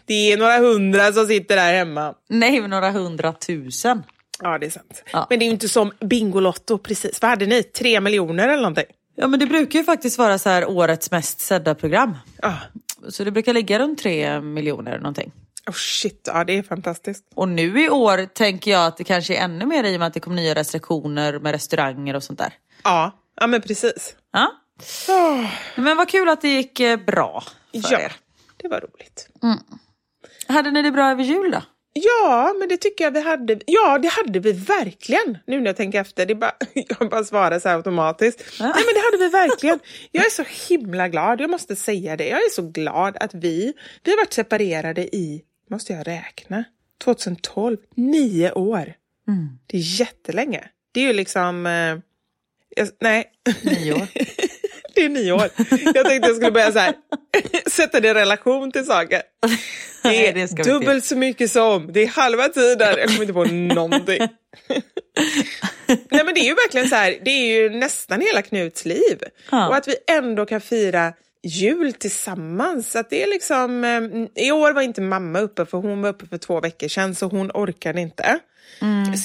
Det 0.04 0.32
är 0.32 0.36
några 0.36 0.58
hundra 0.58 1.12
som 1.12 1.26
sitter 1.26 1.56
där 1.56 1.72
hemma. 1.72 2.14
Nej, 2.28 2.60
men 2.60 2.70
några 2.70 2.90
hundratusen. 2.90 4.02
Ja, 4.42 4.58
det 4.58 4.66
är 4.66 4.70
sant. 4.70 5.02
Ja. 5.12 5.26
Men 5.30 5.38
det 5.38 5.44
är 5.44 5.46
ju 5.46 5.52
inte 5.52 5.68
som 5.68 5.92
Bingolotto 6.00 6.78
precis. 6.78 7.22
Vad 7.22 7.30
hade 7.30 7.46
ni? 7.46 7.62
Tre 7.62 8.00
miljoner 8.00 8.44
eller 8.48 8.62
någonting? 8.62 8.84
Ja 9.16 9.26
men 9.26 9.40
det 9.40 9.46
brukar 9.46 9.78
ju 9.78 9.84
faktiskt 9.84 10.18
vara 10.18 10.38
så 10.38 10.48
här 10.48 10.68
årets 10.70 11.10
mest 11.10 11.40
sedda 11.40 11.74
program. 11.74 12.16
Ja. 12.42 12.54
Så 13.08 13.24
det 13.24 13.30
brukar 13.30 13.52
ligga 13.52 13.78
runt 13.78 13.98
tre 13.98 14.40
miljoner 14.40 14.98
någonting. 14.98 15.32
Oh 15.66 15.74
shit, 15.74 16.28
ja 16.32 16.44
det 16.44 16.58
är 16.58 16.62
fantastiskt. 16.62 17.24
Och 17.34 17.48
nu 17.48 17.84
i 17.84 17.90
år 17.90 18.26
tänker 18.26 18.70
jag 18.70 18.86
att 18.86 18.96
det 18.96 19.04
kanske 19.04 19.36
är 19.36 19.44
ännu 19.44 19.66
mer 19.66 19.84
i 19.84 19.96
och 19.96 19.98
med 19.98 20.06
att 20.06 20.14
det 20.14 20.20
kommer 20.20 20.36
nya 20.36 20.54
restriktioner 20.54 21.38
med 21.38 21.52
restauranger 21.52 22.16
och 22.16 22.22
sånt 22.22 22.38
där. 22.38 22.52
Ja, 22.84 23.18
ja 23.40 23.46
men 23.46 23.62
precis. 23.62 24.14
Ja. 24.32 24.52
Men 25.74 25.96
vad 25.96 26.08
kul 26.08 26.28
att 26.28 26.40
det 26.40 26.48
gick 26.48 26.80
eh, 26.80 26.96
bra 26.96 27.42
för 27.72 27.92
Ja, 27.92 28.00
er. 28.00 28.12
det 28.56 28.68
var 28.68 28.80
roligt. 28.80 29.28
Hade 30.48 30.70
ni 30.70 30.82
det 30.82 30.90
bra 30.90 31.10
över 31.10 31.22
jul 31.24 31.50
då? 31.50 31.62
Ja, 31.92 32.54
men 32.58 32.68
det 32.68 32.76
tycker 32.76 33.04
jag 33.04 33.10
vi 33.10 33.20
hade. 33.20 33.60
Ja, 33.66 33.98
det 33.98 34.08
hade 34.08 34.40
vi 34.40 34.52
verkligen. 34.52 35.38
Nu 35.46 35.60
när 35.60 35.66
jag 35.66 35.76
tänker 35.76 36.00
efter. 36.00 36.26
Det 36.26 36.34
bara, 36.34 36.52
jag 36.98 37.10
bara 37.10 37.24
svarar 37.24 37.58
så 37.58 37.68
här 37.68 37.76
automatiskt. 37.76 38.44
Nej, 38.60 38.72
men 38.74 38.94
det 38.94 39.00
hade 39.00 39.16
vi 39.24 39.28
verkligen. 39.28 39.78
Jag 40.10 40.26
är 40.26 40.30
så 40.30 40.44
himla 40.68 41.08
glad. 41.08 41.40
Jag 41.40 41.50
måste 41.50 41.76
säga 41.76 42.16
det. 42.16 42.28
Jag 42.28 42.38
är 42.38 42.50
så 42.50 42.62
glad 42.62 43.16
att 43.20 43.34
vi, 43.34 43.72
vi 44.04 44.10
har 44.10 44.18
varit 44.18 44.32
separerade 44.32 45.16
i, 45.16 45.42
måste 45.70 45.92
jag 45.92 46.06
räkna, 46.06 46.64
2012. 47.04 47.76
Nio 47.94 48.52
år. 48.52 48.94
Det 49.66 49.76
är 49.76 50.00
jättelänge. 50.00 50.68
Det 50.92 51.00
är 51.00 51.04
ju 51.04 51.12
liksom, 51.12 51.66
eh, 51.66 51.98
jag, 52.76 52.88
nej. 53.00 53.32
Nio 53.62 53.92
år. 53.92 54.06
Det 54.94 55.04
är 55.04 55.08
nio 55.08 55.32
år. 55.32 55.48
Jag 55.94 56.06
tänkte 56.06 56.28
jag 56.28 56.36
skulle 56.36 56.50
börja 56.50 56.72
så 56.72 56.78
här, 56.78 56.94
sätta 57.70 58.00
det 58.00 58.08
i 58.08 58.14
relation 58.14 58.72
till 58.72 58.84
saker. 58.84 59.22
Det 60.02 60.08
Nej, 60.08 60.26
är 60.26 60.32
det 60.32 60.34
vi 60.34 60.40
inte 60.40 60.62
dubbelt 60.62 61.04
så 61.04 61.16
mycket 61.16 61.50
som, 61.50 61.92
det 61.92 62.02
är 62.02 62.06
halva 62.06 62.48
tiden. 62.48 62.94
Jag 62.98 63.08
kommer 63.08 63.20
inte 63.20 63.32
på 63.32 63.44
någonting. 63.74 64.28
Nej 66.10 66.24
men 66.24 66.34
det 66.34 66.40
är 66.40 66.44
ju 66.44 66.54
verkligen 66.54 66.88
så 66.88 66.94
här, 66.94 67.18
det 67.24 67.30
är 67.30 67.62
ju 67.62 67.70
nästan 67.70 68.20
hela 68.20 68.42
Knuts 68.42 68.84
liv. 68.84 69.18
Ja. 69.50 69.68
Och 69.68 69.76
att 69.76 69.88
vi 69.88 69.94
ändå 70.10 70.46
kan 70.46 70.60
fira 70.60 71.12
jul 71.42 71.92
tillsammans. 71.92 72.96
Att 72.96 73.10
det 73.10 73.22
är 73.22 73.26
liksom, 73.26 73.84
eh, 73.84 74.44
I 74.46 74.52
år 74.52 74.72
var 74.72 74.82
inte 74.82 75.00
mamma 75.00 75.40
uppe 75.40 75.66
för 75.66 75.78
hon 75.78 76.02
var 76.02 76.08
uppe 76.08 76.26
för 76.26 76.38
två 76.38 76.60
veckor 76.60 76.88
sedan 76.88 77.14
så 77.14 77.26
hon 77.26 77.50
orkade 77.54 78.00
inte. 78.00 78.38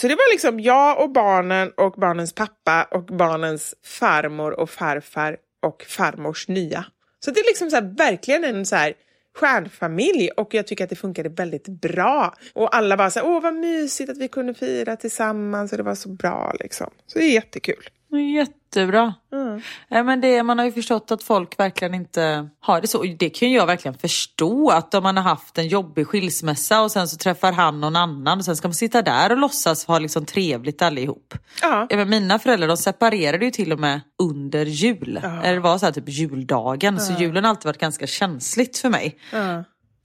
Så 0.01 0.07
det 0.07 0.15
var 0.15 0.31
liksom 0.31 0.59
jag 0.59 1.01
och 1.01 1.11
barnen 1.11 1.71
och 1.77 1.91
barnens 1.91 2.33
pappa 2.33 2.83
och 2.91 3.03
barnens 3.03 3.75
farmor 3.85 4.59
och 4.59 4.69
farfar 4.69 5.37
och 5.65 5.83
farmors 5.87 6.47
nya. 6.47 6.85
Så 7.19 7.31
det 7.31 7.39
är 7.39 7.45
liksom 7.45 7.69
så 7.69 7.75
här, 7.75 7.95
verkligen 7.97 8.43
en 8.43 8.65
så 8.65 8.75
här 8.75 8.93
stjärnfamilj 9.35 10.29
och 10.29 10.53
jag 10.53 10.67
tycker 10.67 10.83
att 10.83 10.89
det 10.89 10.95
funkade 10.95 11.29
väldigt 11.29 11.67
bra. 11.67 12.33
Och 12.53 12.75
alla 12.75 12.97
bara 12.97 13.09
så 13.09 13.19
här, 13.19 13.27
åh 13.27 13.41
vad 13.41 13.53
mysigt 13.53 14.09
att 14.09 14.17
vi 14.17 14.27
kunde 14.27 14.53
fira 14.53 14.95
tillsammans 14.95 15.71
och 15.71 15.77
det 15.77 15.83
var 15.83 15.95
så 15.95 16.09
bra 16.09 16.55
liksom. 16.59 16.89
Så 17.07 17.19
det 17.19 17.25
är 17.25 17.31
jättekul. 17.31 17.89
Jättebra. 18.19 19.13
Mm. 19.33 19.61
Ja, 19.87 20.03
men 20.03 20.21
det, 20.21 20.43
man 20.43 20.59
har 20.59 20.65
ju 20.65 20.71
förstått 20.71 21.11
att 21.11 21.23
folk 21.23 21.59
verkligen 21.59 21.93
inte 21.93 22.49
har 22.59 22.81
det 22.81 22.87
så. 22.87 22.99
Och 22.99 23.07
Det 23.07 23.29
kan 23.29 23.51
jag 23.51 23.65
verkligen 23.65 23.97
förstå. 23.97 24.69
Att 24.69 24.93
om 24.93 25.03
man 25.03 25.17
har 25.17 25.23
haft 25.23 25.57
en 25.57 25.67
jobbig 25.67 26.07
skilsmässa 26.07 26.81
och 26.81 26.91
sen 26.91 27.07
så 27.07 27.17
träffar 27.17 27.51
han 27.51 27.81
någon 27.81 27.95
annan 27.95 28.37
och 28.37 28.45
sen 28.45 28.55
ska 28.55 28.67
man 28.67 28.75
sitta 28.75 29.01
där 29.01 29.31
och 29.31 29.37
låtsas 29.37 29.85
ha 29.85 29.99
liksom 29.99 30.25
trevligt 30.25 30.81
allihop. 30.81 31.33
Ja. 31.61 31.87
Ja, 31.89 31.97
men 31.97 32.09
mina 32.09 32.39
föräldrar 32.39 32.67
de 32.67 32.77
separerade 32.77 33.45
ju 33.45 33.51
till 33.51 33.73
och 33.73 33.79
med 33.79 34.01
under 34.23 34.65
jul. 34.65 35.17
Eller 35.23 35.53
det 35.53 35.59
var 35.59 35.77
så 35.77 35.85
här 35.85 35.93
typ 35.93 36.09
juldagen. 36.09 36.99
Så 36.99 37.13
julen 37.13 37.43
har 37.43 37.49
alltid 37.49 37.65
varit 37.65 37.77
ganska 37.77 38.07
känsligt 38.07 38.77
för 38.77 38.89
mig. 38.89 39.17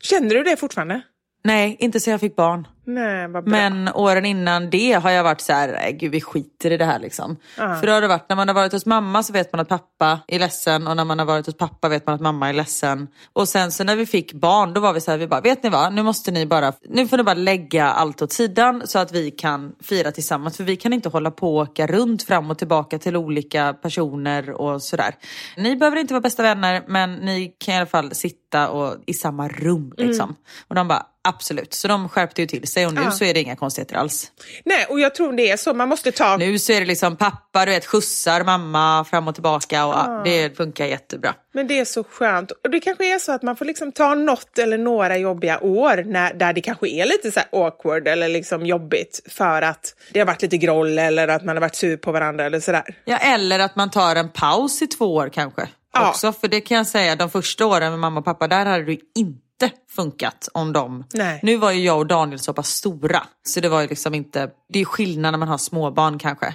Känner 0.03 0.35
du 0.35 0.43
det 0.43 0.57
fortfarande? 0.57 1.01
Nej, 1.45 1.77
inte 1.79 2.01
sen 2.01 2.11
jag 2.11 2.21
fick 2.21 2.37
barn. 2.37 2.67
Nej, 2.95 3.29
vad 3.29 3.45
bra. 3.45 3.51
Men 3.53 3.89
åren 3.95 4.25
innan 4.25 4.71
det 4.71 4.93
har 4.93 5.11
jag 5.11 5.25
varit 5.25 5.41
så 5.41 5.53
här, 5.53 5.69
"Nej, 5.69 5.93
gud 5.93 6.13
vi 6.13 6.21
skiter 6.21 6.71
i 6.71 6.77
det 6.77 6.85
här 6.85 6.99
liksom. 6.99 7.37
För 7.57 7.87
då 7.87 7.93
har 7.93 8.01
det 8.01 8.09
varit, 8.09 8.29
när 8.29 8.37
man 8.37 8.49
har 8.49 8.55
varit 8.55 8.73
hos 8.73 8.87
mamma 8.87 9.23
så 9.23 9.33
vet 9.33 9.53
man 9.53 9.61
att 9.61 9.69
pappa 9.69 10.21
är 10.29 10.39
ledsen 10.39 10.87
och 10.87 10.97
när 10.97 11.05
man 11.05 11.19
har 11.19 11.27
varit 11.27 11.47
hos 11.47 11.57
pappa 11.57 11.89
vet 11.89 12.07
man 12.07 12.15
att 12.15 12.21
mamma 12.21 12.49
är 12.49 12.53
ledsen. 12.53 13.09
Och 13.33 13.49
sen 13.49 13.73
så 13.73 13.85
när 13.85 13.97
vi 13.97 14.07
fick 14.07 14.33
barn 14.33 14.75
då 14.75 14.81
var 14.81 14.93
vi 14.93 15.01
så 15.01 15.11
här, 15.11 15.19
vi 15.19 15.27
bara, 15.27 15.41
vet 15.41 15.63
ni 15.63 15.71
vad, 15.71 15.93
nu 15.93 16.03
måste 16.03 16.31
ni 16.31 16.47
bara, 16.47 16.73
nu 16.89 17.09
får 17.09 17.17
ni 17.17 17.23
bara 17.23 17.35
lägga 17.35 17.87
allt 17.87 18.23
åt 18.23 18.33
sidan 18.33 18.83
så 18.85 18.99
att 18.99 19.13
vi 19.13 19.31
kan 19.31 19.73
fira 19.83 20.13
tillsammans. 20.13 20.57
För 20.57 20.65
vi 20.65 20.77
kan 20.77 20.93
inte 20.93 21.09
hålla 21.09 21.31
på 21.31 21.57
och 21.57 21.63
åka 21.63 21.87
runt 21.87 22.23
fram 22.23 22.51
och 22.51 22.59
tillbaka 22.59 22.99
till 22.99 23.17
olika 23.17 23.73
personer 23.73 24.51
och 24.51 24.83
sådär. 24.83 25.15
Ni 25.57 25.77
behöver 25.77 25.97
inte 25.99 26.15
vara 26.15 26.21
bästa 26.21 26.43
vänner 26.43 26.83
men 26.89 27.15
ni 27.15 27.55
kan 27.59 27.75
i 27.75 27.77
alla 27.77 27.87
fall 27.87 28.15
sitta 28.15 28.69
och, 28.71 28.97
i 29.07 29.15
samma 29.15 29.49
rum 29.49 29.93
liksom. 29.97 30.37
Och 30.69 30.75
de 30.75 30.89
bara, 30.89 31.07
absolut. 31.29 31.75
Så 31.75 31.89
de 31.89 32.09
skärpte 32.09 32.41
ju 32.41 32.47
till 32.47 32.69
sig 32.69 32.87
och 32.87 32.95
nu 32.95 33.01
Ja. 33.05 33.11
så 33.11 33.25
är 33.25 33.35
det 33.35 33.41
inga 33.41 33.57
konstigheter 33.57 33.97
alls. 33.97 34.33
Nej, 34.65 34.87
och 34.89 35.01
jag 35.01 35.15
tror 35.15 35.33
det 35.33 35.51
är 35.51 35.57
så. 35.57 35.75
Man 35.75 35.89
måste 35.89 36.13
ta... 36.13 36.37
Nu 36.37 36.59
så 36.59 36.73
är 36.73 36.81
det 36.81 36.87
liksom 36.87 37.17
pappa, 37.17 37.65
du 37.65 37.71
vet, 37.71 37.87
skjutsar 37.87 38.45
mamma 38.45 39.05
fram 39.05 39.29
och 39.29 39.35
tillbaka 39.35 39.87
och 39.87 39.95
ja, 39.95 40.23
det 40.25 40.57
funkar 40.57 40.87
jättebra. 40.87 41.35
Men 41.53 41.67
det 41.67 41.79
är 41.79 41.85
så 41.85 42.05
skönt. 42.05 42.51
Och 42.51 42.71
det 42.71 42.81
kanske 42.81 43.15
är 43.15 43.19
så 43.19 43.33
att 43.33 43.43
man 43.43 43.57
får 43.57 43.65
liksom 43.65 43.93
ta 43.93 44.15
något 44.15 44.59
eller 44.59 44.79
några 44.79 45.17
jobbiga 45.19 45.61
år 45.61 46.05
när, 46.07 46.35
där 46.35 46.53
det 46.53 46.61
kanske 46.61 46.89
är 46.89 47.07
lite 47.07 47.33
så 47.33 47.41
awkward 47.53 48.09
eller 48.09 48.29
liksom 48.29 48.67
jobbigt 48.67 49.21
för 49.29 49.63
att 49.63 49.95
det 50.13 50.19
har 50.19 50.27
varit 50.27 50.43
lite 50.43 50.57
groll 50.57 50.99
eller 50.99 51.29
att 51.29 51.45
man 51.45 51.57
har 51.57 51.61
varit 51.61 51.77
sur 51.77 51.97
på 51.97 52.13
varandra 52.13 52.45
eller 52.45 52.61
sådär. 52.61 52.85
Ja, 53.05 53.17
eller 53.17 53.59
att 53.59 53.77
man 53.77 53.91
tar 53.91 54.17
en 54.17 54.29
paus 54.29 54.83
i 54.83 54.87
två 54.87 55.15
år 55.15 55.29
kanske. 55.33 55.69
Ja. 55.93 56.09
Också, 56.09 56.33
för 56.33 56.49
det 56.49 56.61
kan 56.61 56.77
jag 56.77 56.87
säga, 56.87 57.17
de 57.17 57.31
första 57.31 57.67
åren 57.67 57.91
med 57.91 57.99
mamma 57.99 58.19
och 58.21 58.25
pappa, 58.25 58.49
där 58.49 58.67
hade 58.67 58.93
ju 58.93 58.99
inte 59.17 59.71
funkat 59.97 60.49
om 60.53 60.73
de... 60.73 61.05
Nej. 61.15 61.41
Nu 61.43 61.57
var 61.57 61.73
ju 61.73 61.85
jag 61.85 61.99
och 61.99 62.07
Daniel 62.07 62.39
så 62.39 62.53
pass 62.53 62.69
stora, 62.69 63.23
så 63.49 63.61
det 63.61 63.69
var 63.69 63.81
ju 63.81 63.89
liksom 63.89 64.15
inte... 64.15 64.51
Det 64.73 64.81
är 64.81 64.85
skillnad 64.85 65.33
när 65.33 65.39
man 65.39 65.49
har 65.49 65.59
småbarn 65.59 66.19
kanske. 66.19 66.55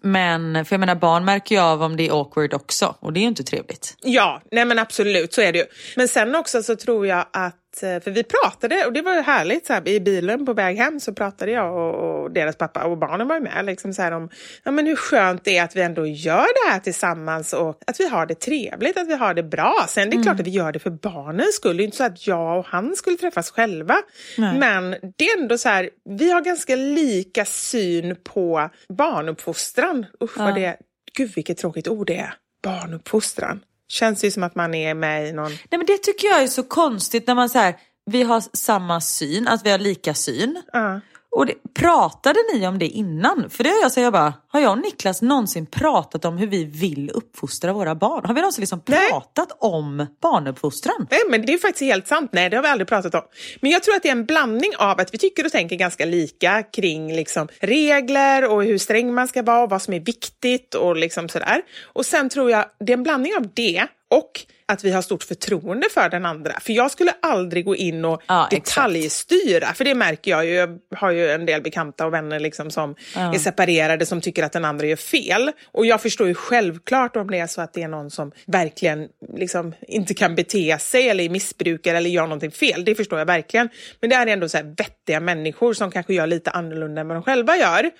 Men, 0.00 0.64
för 0.64 0.74
jag 0.74 0.80
menar 0.80 0.94
barn 0.94 1.24
märker 1.24 1.54
ju 1.54 1.60
av 1.60 1.82
om 1.82 1.96
det 1.96 2.08
är 2.08 2.20
awkward 2.20 2.54
också 2.54 2.94
och 3.00 3.12
det 3.12 3.20
är 3.20 3.22
ju 3.22 3.28
inte 3.28 3.44
trevligt. 3.44 3.96
Ja, 4.00 4.42
nej 4.50 4.64
men 4.64 4.78
absolut 4.78 5.32
så 5.32 5.40
är 5.40 5.52
det 5.52 5.58
ju. 5.58 5.64
Men 5.96 6.08
sen 6.08 6.34
också 6.34 6.62
så 6.62 6.76
tror 6.76 7.06
jag 7.06 7.26
att, 7.32 7.82
eh, 7.82 8.00
för 8.00 8.10
vi 8.10 8.24
pratade 8.24 8.84
och 8.84 8.92
det 8.92 9.02
var 9.02 9.14
ju 9.14 9.22
härligt 9.22 9.66
så 9.66 9.72
här, 9.72 9.88
i 9.88 10.00
bilen 10.00 10.46
på 10.46 10.52
väg 10.52 10.76
hem 10.76 11.00
så 11.00 11.14
pratade 11.14 11.50
jag 11.50 11.76
och, 11.76 12.22
och 12.22 12.30
deras 12.30 12.56
pappa 12.56 12.84
och 12.84 12.98
barnen 12.98 13.28
var 13.28 13.34
ju 13.34 13.40
med 13.40 13.64
liksom 13.64 13.92
så 13.92 14.02
här 14.02 14.12
om 14.12 14.28
ja, 14.64 14.70
men 14.70 14.86
hur 14.86 14.96
skönt 14.96 15.44
det 15.44 15.58
är 15.58 15.64
att 15.64 15.76
vi 15.76 15.82
ändå 15.82 16.06
gör 16.06 16.66
det 16.66 16.72
här 16.72 16.80
tillsammans 16.80 17.52
och 17.52 17.80
att 17.86 18.00
vi 18.00 18.08
har 18.08 18.26
det 18.26 18.34
trevligt, 18.34 18.98
att 18.98 19.08
vi 19.08 19.14
har 19.14 19.34
det 19.34 19.42
bra. 19.42 19.86
Sen 19.88 20.10
det 20.10 20.16
är 20.16 20.22
klart 20.22 20.40
att 20.40 20.46
vi 20.46 20.50
gör 20.50 20.72
det 20.72 20.78
för 20.78 20.90
barnens 20.90 21.54
skull. 21.54 21.76
Det 21.76 21.82
är 21.82 21.84
inte 21.84 21.96
så 21.96 22.04
att 22.04 22.26
jag 22.26 22.58
och 22.58 22.66
han 22.70 22.96
skulle 22.96 23.16
träffas 23.16 23.50
själva. 23.50 23.96
Men 24.36 24.90
det 25.16 25.24
är 25.24 25.38
ändå 25.40 25.58
så 25.58 25.68
här, 25.68 25.90
vi 26.18 26.30
har 26.30 26.40
ganska 26.40 26.76
lika 26.76 27.44
syn 27.44 28.16
på 28.24 28.70
barnuppfostran. 28.88 30.06
Usch 30.22 30.38
vad 30.38 30.54
det, 30.54 30.76
gud 31.16 31.32
vilket 31.34 31.58
tråkigt 31.58 31.88
ord 31.88 32.06
det 32.06 32.16
är. 32.16 32.34
Barnuppfostran. 32.62 33.60
Känns 33.88 34.24
ju 34.24 34.30
som 34.30 34.42
att 34.42 34.54
man 34.54 34.74
är 34.74 34.94
med 34.94 35.28
i 35.28 35.32
någon... 35.32 35.50
Nej 35.50 35.68
men 35.70 35.86
det 35.86 35.98
tycker 35.98 36.28
jag 36.28 36.42
är 36.42 36.46
så 36.46 36.62
konstigt 36.62 37.26
när 37.26 37.34
man 37.34 37.48
säger 37.48 37.74
vi 38.10 38.22
har 38.22 38.56
samma 38.56 39.00
syn, 39.00 39.48
att 39.48 39.66
vi 39.66 39.70
har 39.70 39.78
lika 39.78 40.14
syn. 40.14 40.62
Ja. 40.72 41.00
Och 41.30 41.46
det, 41.46 41.54
pratade 41.74 42.38
ni 42.54 42.66
om 42.66 42.78
det 42.78 42.86
innan? 42.86 43.50
För 43.50 43.64
det 43.64 43.70
har 43.70 43.82
jag 43.82 43.92
sagt, 43.92 44.02
jag 44.02 44.12
bara, 44.12 44.34
har 44.48 44.60
jag 44.60 44.72
och 44.72 44.78
Niklas 44.78 45.22
någonsin 45.22 45.66
pratat 45.66 46.24
om 46.24 46.38
hur 46.38 46.46
vi 46.46 46.64
vill 46.64 47.10
uppfostra 47.14 47.72
våra 47.72 47.94
barn? 47.94 48.24
Har 48.24 48.34
vi 48.34 48.40
någonsin 48.40 48.62
liksom 48.62 48.82
Nej. 48.86 49.10
pratat 49.10 49.56
om 49.60 50.06
barnuppfostran? 50.22 51.06
Nej, 51.10 51.20
men 51.30 51.46
det 51.46 51.54
är 51.54 51.58
faktiskt 51.58 51.82
helt 51.82 52.08
sant. 52.08 52.30
Nej, 52.32 52.50
det 52.50 52.56
har 52.56 52.62
vi 52.62 52.68
aldrig 52.68 52.88
pratat 52.88 53.14
om. 53.14 53.22
Men 53.60 53.70
jag 53.70 53.82
tror 53.82 53.94
att 53.94 54.02
det 54.02 54.08
är 54.08 54.12
en 54.12 54.24
blandning 54.24 54.72
av 54.78 55.00
att 55.00 55.14
vi 55.14 55.18
tycker 55.18 55.44
och 55.44 55.52
tänker 55.52 55.76
ganska 55.76 56.04
lika 56.04 56.62
kring 56.62 57.16
liksom 57.16 57.48
regler 57.60 58.52
och 58.52 58.64
hur 58.64 58.78
sträng 58.78 59.14
man 59.14 59.28
ska 59.28 59.42
vara 59.42 59.62
och 59.62 59.70
vad 59.70 59.82
som 59.82 59.94
är 59.94 60.00
viktigt 60.00 60.74
och 60.74 60.96
liksom 60.96 61.28
sådär. 61.28 61.62
Och 61.82 62.06
sen 62.06 62.28
tror 62.28 62.50
jag 62.50 62.64
det 62.80 62.92
är 62.92 62.96
en 62.96 63.02
blandning 63.02 63.32
av 63.36 63.46
det 63.54 63.86
och 64.10 64.30
att 64.68 64.84
vi 64.84 64.90
har 64.90 65.02
stort 65.02 65.22
förtroende 65.22 65.86
för 65.94 66.08
den 66.08 66.26
andra. 66.26 66.52
För 66.60 66.72
jag 66.72 66.90
skulle 66.90 67.12
aldrig 67.22 67.64
gå 67.64 67.76
in 67.76 68.04
och 68.04 68.22
Ja, 68.26 68.48
exakt. 68.52 68.66
detaljstyra, 68.76 69.66
för 69.74 69.84
det 69.84 69.94
märker 69.94 70.30
jag 70.30 70.46
ju. 70.46 70.52
Jag 70.54 70.78
har 70.96 71.10
ju 71.10 71.30
en 71.30 71.46
del 71.46 71.62
bekanta 71.62 72.06
och 72.06 72.12
vänner 72.14 72.40
liksom 72.40 72.70
som 72.70 72.94
är 73.14 73.38
separerade 73.38 74.06
som 74.06 74.20
tycker 74.20 74.42
att 74.42 74.52
den 74.52 74.64
andra 74.64 74.86
gör 74.86 74.96
fel. 74.96 75.50
Och 75.72 75.86
jag 75.86 76.02
förstår 76.02 76.28
ju 76.28 76.34
självklart 76.34 77.16
om 77.16 77.30
det 77.30 77.38
är 77.38 77.46
så 77.46 77.60
att 77.60 77.72
det 77.74 77.82
är 77.82 77.88
någon 77.88 78.10
som 78.10 78.32
verkligen 78.46 79.08
liksom 79.36 79.74
inte 79.88 80.14
kan 80.14 80.34
bete 80.34 80.78
sig 80.78 81.08
eller 81.08 81.24
är 81.24 81.28
missbrukare 81.28 81.96
eller 81.96 82.10
gör 82.10 82.22
någonting 82.22 82.50
fel. 82.50 82.84
Det 82.84 82.94
förstår 82.94 83.18
jag 83.18 83.26
verkligen. 83.26 83.68
Men 84.00 84.10
det 84.10 84.16
är 84.16 84.26
ändå 84.26 84.48
så 84.48 84.56
här 84.56 84.74
vettiga 84.78 85.20
människor 85.20 85.74
som 85.74 85.90
kanske 85.90 86.14
gör 86.14 86.26
lite 86.26 86.50
annorlunda 86.50 87.00
än 87.00 87.08
vad 87.08 87.16
de 87.16 87.22
själva 87.22 87.56
gör. 87.56 87.90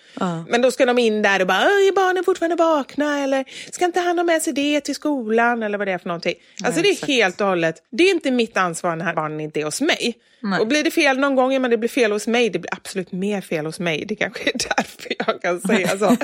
Men 0.48 0.62
då 0.62 0.70
ska 0.70 0.86
de 0.86 0.98
in 0.98 1.22
där 1.22 1.40
och 1.40 1.46
bara, 1.46 1.58
"Åh, 1.58 1.64
är 1.88 1.94
barnen 1.94 2.24
fortfarande 2.24 2.56
vakna? 2.56 3.18
Eller 3.24 3.44
ska 3.72 3.84
inte 3.84 4.00
han 4.00 4.18
ha 4.18 4.24
med 4.24 4.42
sig 4.42 4.52
det 4.52 4.80
till 4.80 4.94
skolan? 4.94 5.62
Eller 5.62 5.78
vad 5.78 5.86
det 5.88 5.92
är 5.92 5.98
för 5.98 6.08
någonting. 6.08 6.34
Alltså 6.64 6.82
det 6.82 6.88
är 6.88 7.06
helt 7.06 7.40
och 7.40 7.46
hållet, 7.46 7.82
det 7.90 8.04
är 8.04 8.10
inte 8.10 8.30
mitt 8.30 8.56
ansvar 8.56 8.96
när 8.96 9.14
barnen 9.14 9.40
inte 9.40 9.60
är 9.60 9.64
hos 9.64 9.80
mig. 9.80 10.18
Och 10.60 10.66
blir 10.66 10.84
det 10.84 10.90
fel 10.90 11.18
någon 11.18 11.34
gång, 11.34 11.62
men 11.62 11.70
det 11.70 11.78
blir 11.78 11.88
fel 11.88 12.12
hos 12.12 12.26
mig. 12.26 12.50
Det 12.50 12.58
blir 12.58 12.74
absolut 12.74 13.12
mer 13.12 13.40
fel 13.40 13.66
hos 13.66 13.80
mig. 13.80 14.04
Det 14.08 14.14
kanske 14.14 14.50
är 14.50 14.52
därför 14.76 15.12
jag 15.18 15.42
kan 15.42 15.60
säga 15.60 15.98
så. 15.98 16.06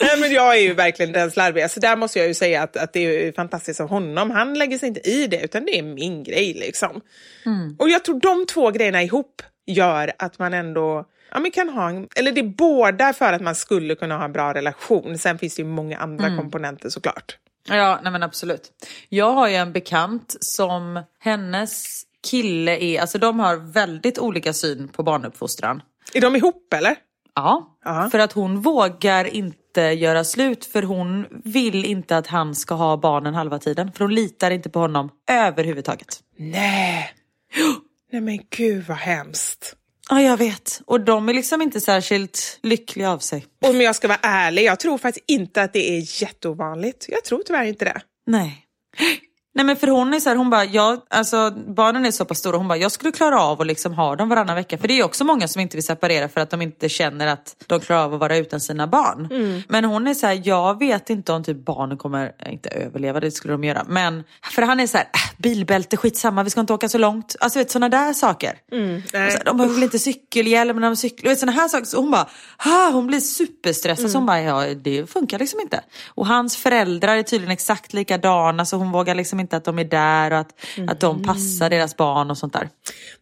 Nej, 0.00 0.20
men 0.20 0.32
jag 0.32 0.56
är 0.56 0.60
ju 0.60 0.74
verkligen 0.74 1.12
den 1.12 1.30
slarviga. 1.30 1.68
Så 1.68 1.80
där 1.80 1.96
måste 1.96 2.18
jag 2.18 2.28
ju 2.28 2.34
säga 2.34 2.62
att, 2.62 2.76
att 2.76 2.92
det 2.92 3.00
är 3.00 3.32
fantastiskt 3.32 3.80
av 3.80 3.88
honom. 3.88 4.30
Han 4.30 4.58
lägger 4.58 4.78
sig 4.78 4.88
inte 4.88 5.10
i 5.10 5.26
det, 5.26 5.40
utan 5.40 5.64
det 5.64 5.78
är 5.78 5.82
min 5.82 6.24
grej 6.24 6.54
liksom. 6.54 7.00
Och 7.78 7.90
jag 7.90 8.04
tror 8.04 8.20
de 8.20 8.46
två 8.46 8.70
grejerna 8.70 9.02
ihop 9.02 9.42
gör 9.66 10.12
att 10.18 10.38
man 10.38 10.54
ändå 10.54 11.06
Ja, 11.32 11.40
men 11.40 11.50
kan 11.50 11.68
ha 11.68 11.88
en, 11.90 12.08
eller 12.16 12.32
det 12.32 12.40
är 12.40 12.48
båda 12.48 13.12
för 13.12 13.32
att 13.32 13.42
man 13.42 13.54
skulle 13.54 13.94
kunna 13.94 14.16
ha 14.16 14.24
en 14.24 14.32
bra 14.32 14.54
relation. 14.54 15.18
Sen 15.18 15.38
finns 15.38 15.56
det 15.56 15.62
ju 15.62 15.68
många 15.68 15.98
andra 15.98 16.36
komponenter 16.36 16.88
såklart. 16.88 17.36
Ja, 17.68 18.00
nej 18.02 18.12
men 18.12 18.22
absolut. 18.22 18.72
Jag 19.08 19.32
har 19.32 19.48
ju 19.48 19.54
en 19.54 19.72
bekant 19.72 20.36
som 20.40 21.02
hennes 21.18 22.02
kille 22.30 22.78
är, 22.84 23.00
alltså 23.00 23.18
de 23.18 23.40
har 23.40 23.56
väldigt 23.56 24.18
olika 24.18 24.52
syn 24.52 24.88
på 24.88 25.02
barnuppfostran. 25.02 25.82
Är 26.14 26.20
de 26.20 26.36
ihop 26.36 26.72
eller? 26.74 26.96
Ja, 27.34 27.76
Ja. 27.84 28.08
för 28.12 28.18
att 28.18 28.32
hon 28.32 28.60
vågar 28.60 29.24
inte 29.24 29.80
göra 29.80 30.24
slut 30.24 30.64
för 30.64 30.82
hon 30.82 31.26
vill 31.44 31.84
inte 31.84 32.16
att 32.16 32.26
han 32.26 32.54
ska 32.54 32.74
ha 32.74 32.96
barnen 32.96 33.34
halva 33.34 33.58
tiden. 33.58 33.92
För 33.92 34.04
hon 34.04 34.14
litar 34.14 34.50
inte 34.50 34.70
på 34.70 34.78
honom 34.78 35.10
överhuvudtaget. 35.30 36.20
Nej. 36.36 37.12
Nej 38.12 38.20
men 38.22 38.38
gud 38.50 38.84
vad 38.88 38.96
hemskt. 38.96 39.76
Ja, 40.10 40.22
jag 40.22 40.36
vet. 40.36 40.80
Och 40.86 41.00
de 41.00 41.28
är 41.28 41.34
liksom 41.34 41.62
inte 41.62 41.80
särskilt 41.80 42.58
lyckliga 42.62 43.10
av 43.10 43.18
sig. 43.18 43.46
Om 43.64 43.80
jag 43.80 43.96
ska 43.96 44.08
vara 44.08 44.18
ärlig, 44.22 44.64
jag 44.64 44.80
tror 44.80 44.98
faktiskt 44.98 45.24
inte 45.30 45.62
att 45.62 45.72
det 45.72 45.90
är 45.90 46.22
jätteovanligt. 46.22 47.06
Jag 47.08 47.24
tror 47.24 47.42
tyvärr 47.46 47.64
inte 47.64 47.84
det. 47.84 48.00
Nej. 48.26 48.66
Nej 49.52 49.64
men 49.64 49.76
för 49.76 49.86
hon 49.86 50.14
är 50.14 50.20
så 50.20 50.28
här, 50.28 50.36
hon 50.36 50.50
bara, 50.50 50.64
jag, 50.64 51.00
alltså 51.10 51.50
barnen 51.50 52.04
är 52.04 52.10
så 52.10 52.24
pass 52.24 52.38
stora, 52.38 52.56
hon 52.56 52.68
bara, 52.68 52.78
jag 52.78 52.92
skulle 52.92 53.12
klara 53.12 53.42
av 53.42 53.60
att 53.60 53.66
liksom 53.66 53.94
ha 53.94 54.16
dem 54.16 54.28
varannan 54.28 54.56
vecka. 54.56 54.78
För 54.78 54.88
det 54.88 54.98
är 54.98 55.04
också 55.04 55.24
många 55.24 55.48
som 55.48 55.60
inte 55.60 55.76
vill 55.76 55.84
separera 55.84 56.28
för 56.28 56.40
att 56.40 56.50
de 56.50 56.62
inte 56.62 56.88
känner 56.88 57.26
att 57.26 57.56
de 57.66 57.80
klarar 57.80 58.04
av 58.04 58.14
att 58.14 58.20
vara 58.20 58.36
utan 58.36 58.60
sina 58.60 58.86
barn. 58.86 59.28
Men 59.68 59.84
hon 59.84 60.06
är 60.06 60.14
så 60.14 60.26
här, 60.26 60.42
jag 60.44 60.78
vet 60.78 61.10
inte 61.10 61.32
om 61.32 61.44
typ 61.44 61.64
barnen 61.64 61.98
kommer, 61.98 62.32
eh, 62.38 62.52
inte 62.52 62.68
överleva, 62.68 63.20
det 63.20 63.30
skulle 63.30 63.54
de 63.54 63.64
göra. 63.64 63.84
Men, 63.88 64.24
för 64.54 64.62
han 64.62 64.80
är 64.80 64.86
så 64.86 64.96
här, 64.96 65.04
äh, 65.04 65.36
bilbälte, 65.42 65.96
skitsamma, 65.96 66.42
vi 66.42 66.50
ska 66.50 66.60
inte 66.60 66.72
åka 66.72 66.88
så 66.88 66.98
långt. 66.98 67.36
Alltså 67.40 67.58
vet 67.58 67.70
sådana 67.70 67.88
där 67.88 68.12
saker. 68.12 68.58
Och 69.04 69.10
så 69.10 69.36
här, 69.36 69.44
de 69.44 69.60
har 69.60 69.66
väl 69.66 69.82
inte 69.82 69.98
cykelhjälm 69.98 70.76
när 70.80 70.88
de 70.88 70.96
cyklar, 70.96 71.30
vet 71.30 71.38
sådana 71.38 71.60
här 71.60 71.68
saker. 71.68 71.84
Så 71.84 71.96
hon 71.96 72.10
bara, 72.10 72.28
ah, 72.56 72.90
hon 72.90 73.06
blir 73.06 73.20
superstressad. 73.20 74.10
Så 74.10 74.18
hon 74.18 74.26
bara, 74.26 74.40
ja 74.40 74.74
det 74.74 75.10
funkar 75.10 75.38
liksom 75.38 75.60
inte. 75.60 75.80
Och 76.08 76.26
hans 76.26 76.56
föräldrar 76.56 77.16
är 77.16 77.22
tydligen 77.22 77.52
exakt 77.52 77.92
likadana 77.92 78.64
så 78.64 78.76
hon 78.76 78.92
vågar 78.92 79.14
liksom 79.14 79.39
inte 79.40 79.56
att 79.56 79.64
de 79.64 79.78
är 79.78 79.84
där 79.84 80.30
och 80.32 80.38
att, 80.38 80.54
att 80.88 81.00
de 81.00 81.22
passar 81.22 81.70
deras 81.70 81.96
barn 81.96 82.30
och 82.30 82.38
sånt 82.38 82.52
där. 82.52 82.68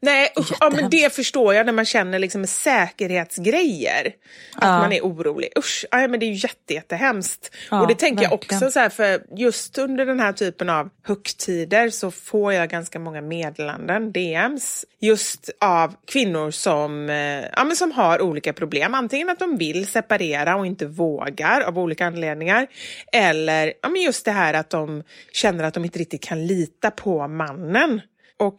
Nej, 0.01 0.33
usch, 0.39 0.53
ja, 0.61 0.71
men 0.71 0.91
det 0.91 1.15
förstår 1.15 1.55
jag 1.55 1.67
när 1.67 1.73
man 1.73 1.85
känner 1.85 2.19
liksom 2.19 2.47
säkerhetsgrejer. 2.47 4.13
Att 4.55 4.83
man 4.83 4.93
är 4.93 5.01
orolig. 5.01 5.49
Usch, 5.59 5.85
ja, 5.91 6.09
men 6.09 6.21
det 6.21 6.27
är 6.27 6.29
ju 6.29 6.35
jätte, 6.35 6.75
jättehemskt. 6.75 7.55
Ja, 7.71 7.81
och 7.81 7.89
det 7.89 7.95
tänker 7.95 8.23
jag 8.23 8.31
verkligen. 8.31 8.57
också 8.57 8.71
så 8.71 8.81
här, 8.81 8.89
för 8.89 9.23
just 9.37 9.79
under 9.79 10.07
den 10.07 10.21
här 10.21 10.33
typen 10.33 10.71
av 10.71 10.91
högtider 11.03 11.91
så 11.91 12.11
får 12.11 12.53
jag 12.53 12.69
ganska 12.69 12.99
många 12.99 13.21
meddelanden, 13.21 14.13
DMs, 14.13 14.85
just 15.01 15.51
av 15.61 15.95
kvinnor 16.07 16.51
som, 16.51 17.11
eh, 17.11 17.45
ja, 17.57 17.65
men 17.65 17.77
som 17.77 17.93
har 17.93 18.23
olika 18.23 18.53
problem. 18.53 18.95
Antingen 18.95 19.29
att 19.29 19.39
de 19.39 19.57
vill 19.57 19.87
separera 19.87 20.57
och 20.57 20.67
inte 20.67 20.87
vågar 20.87 21.61
av 21.61 21.79
olika 21.79 22.07
anledningar. 22.07 22.67
Eller 23.13 23.73
ja, 23.83 23.89
men 23.89 24.03
just 24.03 24.25
det 24.25 24.31
här 24.31 24.55
att 24.55 24.71
de 24.71 25.03
känner 25.33 25.65
att 25.65 25.75
de 25.75 25.85
inte 25.85 25.99
riktigt 26.09 26.29
kan 26.29 26.47
lita 26.47 26.91
på 26.91 27.29
mannen. 27.29 28.01
Och 28.39 28.57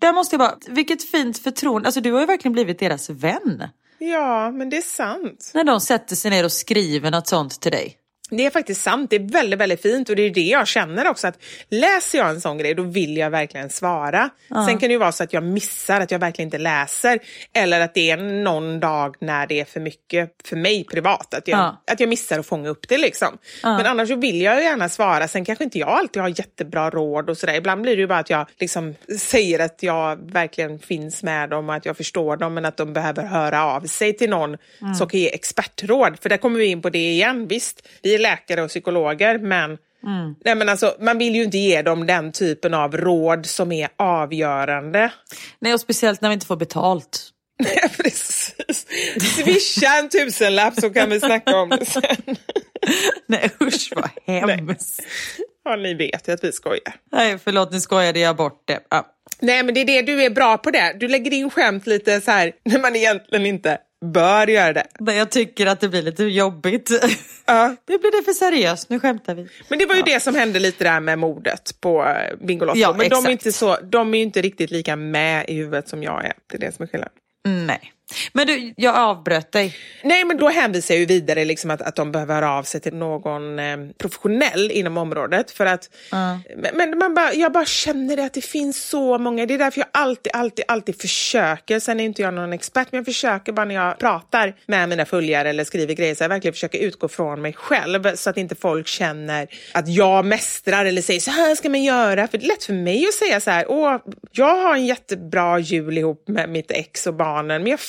Där 0.00 0.12
måste 0.12 0.34
jag 0.34 0.40
bara, 0.40 0.58
vilket 0.68 1.10
fint 1.10 1.38
förtroende, 1.38 1.88
alltså 1.88 2.00
du 2.00 2.12
har 2.12 2.20
ju 2.20 2.26
verkligen 2.26 2.52
blivit 2.52 2.78
deras 2.78 3.10
vän. 3.10 3.68
Ja, 3.98 4.50
men 4.50 4.70
det 4.70 4.76
är 4.76 4.82
sant. 4.82 5.50
När 5.54 5.64
de 5.64 5.80
sätter 5.80 6.16
sig 6.16 6.30
ner 6.30 6.44
och 6.44 6.52
skriver 6.52 7.10
något 7.10 7.26
sånt 7.26 7.60
till 7.60 7.72
dig. 7.72 7.96
Det 8.30 8.46
är 8.46 8.50
faktiskt 8.50 8.82
sant. 8.82 9.10
Det 9.10 9.16
är 9.16 9.32
väldigt, 9.32 9.60
väldigt 9.60 9.82
fint 9.82 10.08
och 10.08 10.16
det 10.16 10.22
är 10.22 10.30
det 10.30 10.40
jag 10.40 10.66
känner 10.68 11.08
också 11.08 11.26
att 11.26 11.38
läser 11.68 12.18
jag 12.18 12.30
en 12.30 12.40
sån 12.40 12.58
grej 12.58 12.74
då 12.74 12.82
vill 12.82 13.16
jag 13.16 13.30
verkligen 13.30 13.70
svara. 13.70 14.30
Sen 14.48 14.78
kan 14.78 14.88
det 14.88 14.92
ju 14.92 14.98
vara 14.98 15.12
så 15.12 15.22
att 15.24 15.32
jag 15.32 15.42
missar, 15.42 16.00
att 16.00 16.10
jag 16.10 16.18
verkligen 16.18 16.46
inte 16.46 16.58
läser 16.58 17.18
eller 17.52 17.80
att 17.80 17.94
det 17.94 18.10
är 18.10 18.16
någon 18.16 18.80
dag 18.80 19.16
när 19.20 19.46
det 19.46 19.60
är 19.60 19.64
för 19.64 19.80
mycket 19.80 20.30
för 20.44 20.56
mig 20.56 20.84
privat. 20.84 21.34
Att 21.34 21.48
jag, 21.48 21.58
Ja. 21.58 21.82
att 21.92 22.00
jag 22.00 22.08
missar 22.08 22.38
att 22.38 22.46
fånga 22.46 22.68
upp 22.68 22.88
det 22.88 22.98
liksom. 22.98 23.38
Men 23.62 23.86
annars 23.86 24.10
vill 24.10 24.40
jag 24.40 24.56
ju 24.56 24.62
gärna 24.62 24.88
svara. 24.88 25.28
Sen 25.28 25.44
kanske 25.44 25.64
inte 25.64 25.78
jag 25.78 25.88
alltid 25.88 26.22
har 26.22 26.28
jättebra 26.28 26.90
råd 26.90 27.30
och 27.30 27.38
sådär. 27.38 27.54
Ibland 27.54 27.82
blir 27.82 27.96
det 27.96 28.00
ju 28.00 28.06
bara 28.06 28.18
att 28.18 28.30
jag 28.30 28.46
liksom 28.58 28.94
säger 29.18 29.58
att 29.58 29.82
jag 29.82 30.32
verkligen 30.32 30.78
finns 30.78 31.22
med 31.22 31.50
dem 31.50 31.68
och 31.68 31.74
att 31.74 31.86
jag 31.86 31.96
förstår 31.96 32.36
dem 32.36 32.54
men 32.54 32.64
att 32.64 32.76
de 32.76 32.92
behöver 32.92 33.22
höra 33.22 33.64
av 33.64 33.80
sig 33.86 34.16
till 34.16 34.30
någon 34.30 34.56
som 34.98 35.08
kan 35.08 35.20
ge 35.20 35.28
expertråd. 35.34 36.18
För 36.22 36.28
där 36.28 36.36
kommer 36.36 36.58
vi 36.58 36.66
in 36.66 36.82
på 36.82 36.90
det 36.90 37.10
igen. 37.10 37.46
Visst, 37.48 37.88
vi 38.02 38.18
är 38.20 38.30
läkare 38.30 38.62
och 38.62 38.68
psykologer 38.68 39.38
men 39.38 39.78
Nej, 40.44 40.54
men 40.54 40.68
alltså, 40.68 40.96
man 41.00 41.18
vill 41.18 41.34
ju 41.34 41.42
inte 41.44 41.58
ge 41.58 41.82
dem 41.82 42.06
den 42.06 42.32
typen 42.32 42.74
av 42.74 42.96
råd 42.96 43.46
som 43.46 43.72
är 43.72 43.88
avgörande. 43.96 45.12
Nej, 45.58 45.74
och 45.74 45.80
speciellt 45.80 46.20
när 46.20 46.28
vi 46.28 46.32
inte 46.32 46.46
får 46.46 46.56
betalt. 46.56 47.30
Nej, 47.60 47.90
precis. 47.96 48.86
Swisha 49.36 49.98
en 49.98 50.08
tusenlapp 50.08 50.80
så 50.80 50.90
kan 50.90 51.10
vi 51.10 51.20
snacka 51.20 51.56
om 51.56 51.68
det 51.68 51.84
sen. 51.84 52.02
Nej 53.26 53.50
usch 53.60 53.92
vad 53.96 54.10
hemskt. 54.26 55.02
Ja, 55.64 55.76
ni 55.76 55.94
vet 55.94 56.28
ju 56.28 56.32
att 56.32 56.44
vi 56.44 56.52
skojar. 56.52 56.94
Nej 57.12 57.38
förlåt, 57.44 57.72
nu 57.72 57.80
skojade 57.80 58.20
jag 58.20 58.36
bort 58.36 58.62
det. 58.66 58.80
Ja. 58.88 59.06
Nej, 59.40 59.62
men 59.62 59.74
det 59.74 59.80
är 59.80 59.84
det 59.84 60.02
du 60.02 60.22
är 60.22 60.30
bra 60.30 60.58
på 60.58 60.70
det. 60.70 60.96
Du 61.00 61.08
lägger 61.08 61.32
in 61.32 61.50
skämt 61.50 61.86
lite 61.86 62.20
så 62.20 62.30
här 62.30 62.52
när 62.64 62.78
man 62.78 62.96
egentligen 62.96 63.46
inte 63.46 63.78
bör 64.04 64.46
göra 64.46 64.72
det. 64.72 64.86
Där 64.98 65.12
jag 65.12 65.30
tycker 65.30 65.66
att 65.66 65.80
det 65.80 65.88
blir 65.88 66.02
lite 66.02 66.24
jobbigt. 66.24 66.90
Ja. 67.46 67.76
Nu 67.88 67.98
blir 67.98 68.18
det 68.18 68.24
för 68.24 68.32
seriöst, 68.32 68.90
nu 68.90 69.00
skämtar 69.00 69.34
vi. 69.34 69.48
Men 69.68 69.78
det 69.78 69.86
var 69.86 69.94
ju 69.94 70.02
det 70.02 70.20
som 70.20 70.34
hände 70.34 70.58
lite 70.58 70.84
där 70.84 71.00
med 71.00 71.18
mordet 71.18 71.80
på 71.80 72.04
eh, 72.04 72.46
Bingolotto. 72.46 72.78
Ja, 72.78 72.94
men 72.98 72.98
de 72.98 73.04
är, 73.04 73.18
exakt. 73.18 73.30
inte 73.30 73.52
så, 73.52 73.76
de 73.76 74.14
är 74.14 74.18
ju 74.18 74.24
inte 74.24 74.42
riktigt 74.42 74.70
lika 74.70 74.96
med 74.96 75.44
i 75.48 75.54
huvudet 75.54 75.88
som 75.88 76.02
jag 76.02 76.24
är. 76.24 76.32
Det 76.46 76.56
är 76.56 76.60
det 76.60 76.74
som 76.74 76.82
är 76.82 76.86
skillnaden. 76.86 77.12
Nej. 77.44 77.92
Men 78.32 78.46
du, 78.46 78.74
jag 78.76 78.94
avbröt 78.94 79.52
dig. 79.52 79.76
Nej, 80.02 80.24
men 80.24 80.36
då 80.36 80.48
hänvisar 80.48 80.94
jag 80.94 81.00
ju 81.00 81.06
vidare 81.06 81.44
liksom 81.44 81.70
att, 81.70 81.82
att 81.82 81.96
de 81.96 82.12
behöver 82.12 82.34
höra 82.34 82.52
av 82.52 82.62
sig 82.62 82.80
till 82.80 82.94
någon 82.94 83.58
eh, 83.58 83.76
professionell 83.98 84.70
inom 84.70 84.96
området. 84.96 85.50
För 85.50 85.66
att, 85.66 85.90
Men, 86.56 86.76
men 86.76 86.98
man 86.98 87.14
bara, 87.14 87.34
jag 87.34 87.52
bara 87.52 87.64
känner 87.64 88.16
det 88.16 88.24
att 88.24 88.34
det 88.34 88.44
finns 88.44 88.88
så 88.88 89.18
många. 89.18 89.46
Det 89.46 89.54
är 89.54 89.58
därför 89.58 89.80
jag 89.80 89.88
alltid, 89.92 90.32
alltid, 90.32 90.64
alltid 90.68 91.00
försöker. 91.00 91.80
Sen 91.80 92.00
är 92.00 92.04
inte 92.04 92.22
jag 92.22 92.34
någon 92.34 92.52
expert, 92.52 92.88
men 92.90 92.98
jag 92.98 93.04
försöker 93.04 93.52
bara 93.52 93.64
när 93.64 93.74
jag 93.74 93.98
pratar 93.98 94.54
med 94.66 94.88
mina 94.88 95.04
följare 95.04 95.48
eller 95.48 95.64
skriver 95.64 95.94
grejer, 95.94 96.14
så 96.14 96.24
jag 96.24 96.28
verkligen 96.28 96.52
försöker 96.52 96.78
utgå 96.78 97.08
från 97.08 97.42
mig 97.42 97.52
själv 97.52 98.16
så 98.16 98.30
att 98.30 98.36
inte 98.36 98.54
folk 98.54 98.86
känner 98.86 99.48
att 99.72 99.88
jag 99.88 100.24
mästrar 100.24 100.84
eller 100.84 101.02
säger 101.02 101.20
så 101.20 101.30
här 101.30 101.54
ska 101.54 101.68
man 101.68 101.84
göra. 101.84 102.28
För 102.28 102.38
det 102.38 102.44
är 102.44 102.48
lätt 102.48 102.64
för 102.64 102.72
mig 102.72 103.06
att 103.08 103.14
säga 103.14 103.40
så 103.40 103.50
här, 103.50 103.64
åh, 103.68 103.96
jag 104.32 104.56
har 104.56 104.74
en 104.74 104.86
jättebra 104.86 105.58
jul 105.58 105.98
ihop 105.98 106.28
med 106.28 106.48
mitt 106.48 106.70
ex 106.70 107.06
och 107.06 107.14
barnen, 107.14 107.62
men 107.62 107.70
jag 107.70 107.80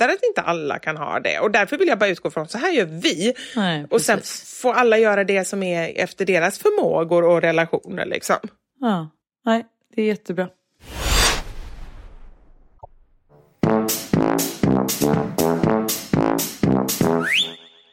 fattar 0.00 0.14
att 0.14 0.22
inte 0.22 0.40
alla 0.40 0.78
kan 0.78 0.96
ha 0.96 1.20
det. 1.20 1.40
Och 1.40 1.50
därför 1.50 1.78
vill 1.78 1.88
jag 1.88 1.98
bara 1.98 2.10
utgå 2.10 2.30
från 2.30 2.48
så 2.48 2.58
här 2.58 2.72
gör 2.72 2.84
vi. 2.84 3.34
Nej, 3.56 3.86
och 3.90 4.00
sen 4.00 4.20
får 4.62 4.72
alla 4.72 4.98
göra 4.98 5.24
det 5.24 5.44
som 5.44 5.62
är 5.62 5.92
efter 5.96 6.24
deras 6.26 6.58
förmågor 6.58 7.24
och 7.24 7.40
relationer. 7.40 8.06
Liksom. 8.06 8.36
Ja, 8.80 9.10
nej, 9.44 9.64
det 9.94 10.02
är 10.02 10.06
jättebra. 10.06 10.48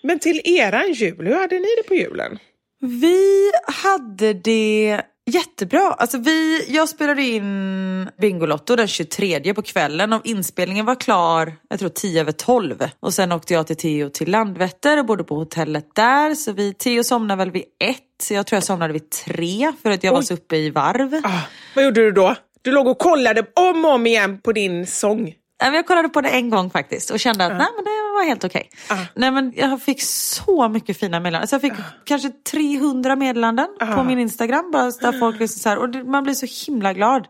Men 0.03 0.19
till 0.19 0.41
eran 0.45 0.91
jul, 0.93 1.27
hur 1.27 1.35
hade 1.35 1.55
ni 1.55 1.67
det 1.77 1.87
på 1.87 1.95
julen? 1.95 2.39
Vi 2.79 3.51
hade 3.67 4.33
det 4.33 5.01
jättebra. 5.27 5.95
Alltså 5.97 6.17
vi, 6.17 6.65
jag 6.69 6.89
spelade 6.89 7.21
in 7.21 8.09
Bingolotto 8.21 8.75
den 8.75 8.87
23 8.87 9.53
på 9.53 9.61
kvällen 9.61 10.13
och 10.13 10.25
inspelningen 10.25 10.85
var 10.85 10.95
klar, 10.95 11.53
jag 11.69 11.79
tror 11.79 11.89
10 11.89 12.21
över 12.21 12.31
12. 12.31 12.89
Och 12.99 13.13
sen 13.13 13.31
åkte 13.31 13.53
jag 13.53 13.67
till 13.67 13.75
Theo 13.75 14.09
till 14.09 14.31
Landvetter 14.31 14.99
och 14.99 15.05
bodde 15.05 15.23
på 15.23 15.35
hotellet 15.35 15.95
där. 15.95 16.35
Så 16.35 16.51
vi, 16.51 16.73
Theo 16.73 17.03
somnade 17.03 17.37
väl 17.37 17.51
vid 17.51 17.63
ett, 17.83 17.97
så 18.21 18.33
jag 18.33 18.47
tror 18.47 18.57
jag 18.57 18.63
somnade 18.63 18.93
vid 18.93 19.09
tre 19.09 19.73
för 19.81 19.91
att 19.91 20.03
jag 20.03 20.11
var 20.11 20.21
så 20.21 20.33
uppe 20.33 20.57
i 20.57 20.69
varv. 20.69 21.21
Ah, 21.23 21.41
vad 21.75 21.85
gjorde 21.85 22.01
du 22.01 22.11
då? 22.11 22.35
Du 22.61 22.71
låg 22.71 22.87
och 22.87 22.99
kollade 22.99 23.45
om 23.55 23.85
och 23.85 23.91
om 23.91 24.07
igen 24.07 24.39
på 24.41 24.51
din 24.51 24.87
sång. 24.87 25.33
Jag 25.59 25.87
kollade 25.87 26.09
på 26.09 26.21
det 26.21 26.29
en 26.29 26.49
gång 26.49 26.69
faktiskt 26.69 27.09
och 27.09 27.19
kände 27.19 27.45
att 27.45 27.51
nej, 27.51 27.67
men 27.75 27.83
det 27.83 27.89
var 28.15 28.25
helt 28.25 28.43
okej. 28.43 28.69
Nej, 29.13 29.31
men 29.31 29.53
Jag 29.55 29.81
fick 29.81 30.01
så 30.01 30.69
mycket 30.69 30.99
fina 30.99 31.19
meddelanden. 31.19 31.41
Alltså 31.41 31.55
jag 31.55 31.61
fick 31.61 31.73
kanske 32.05 32.29
300 32.51 33.15
meddelanden 33.15 33.67
på 33.95 34.03
min 34.03 34.19
Instagram. 34.19 34.71
Bara 34.71 34.83
där 34.83 35.19
folk 35.19 35.39
liksom 35.39 35.59
så 35.59 35.69
här, 35.69 35.77
och 35.77 35.89
det, 35.89 36.03
man 36.03 36.23
blir 36.23 36.33
så 36.33 36.71
himla 36.71 36.93
glad. 36.93 37.27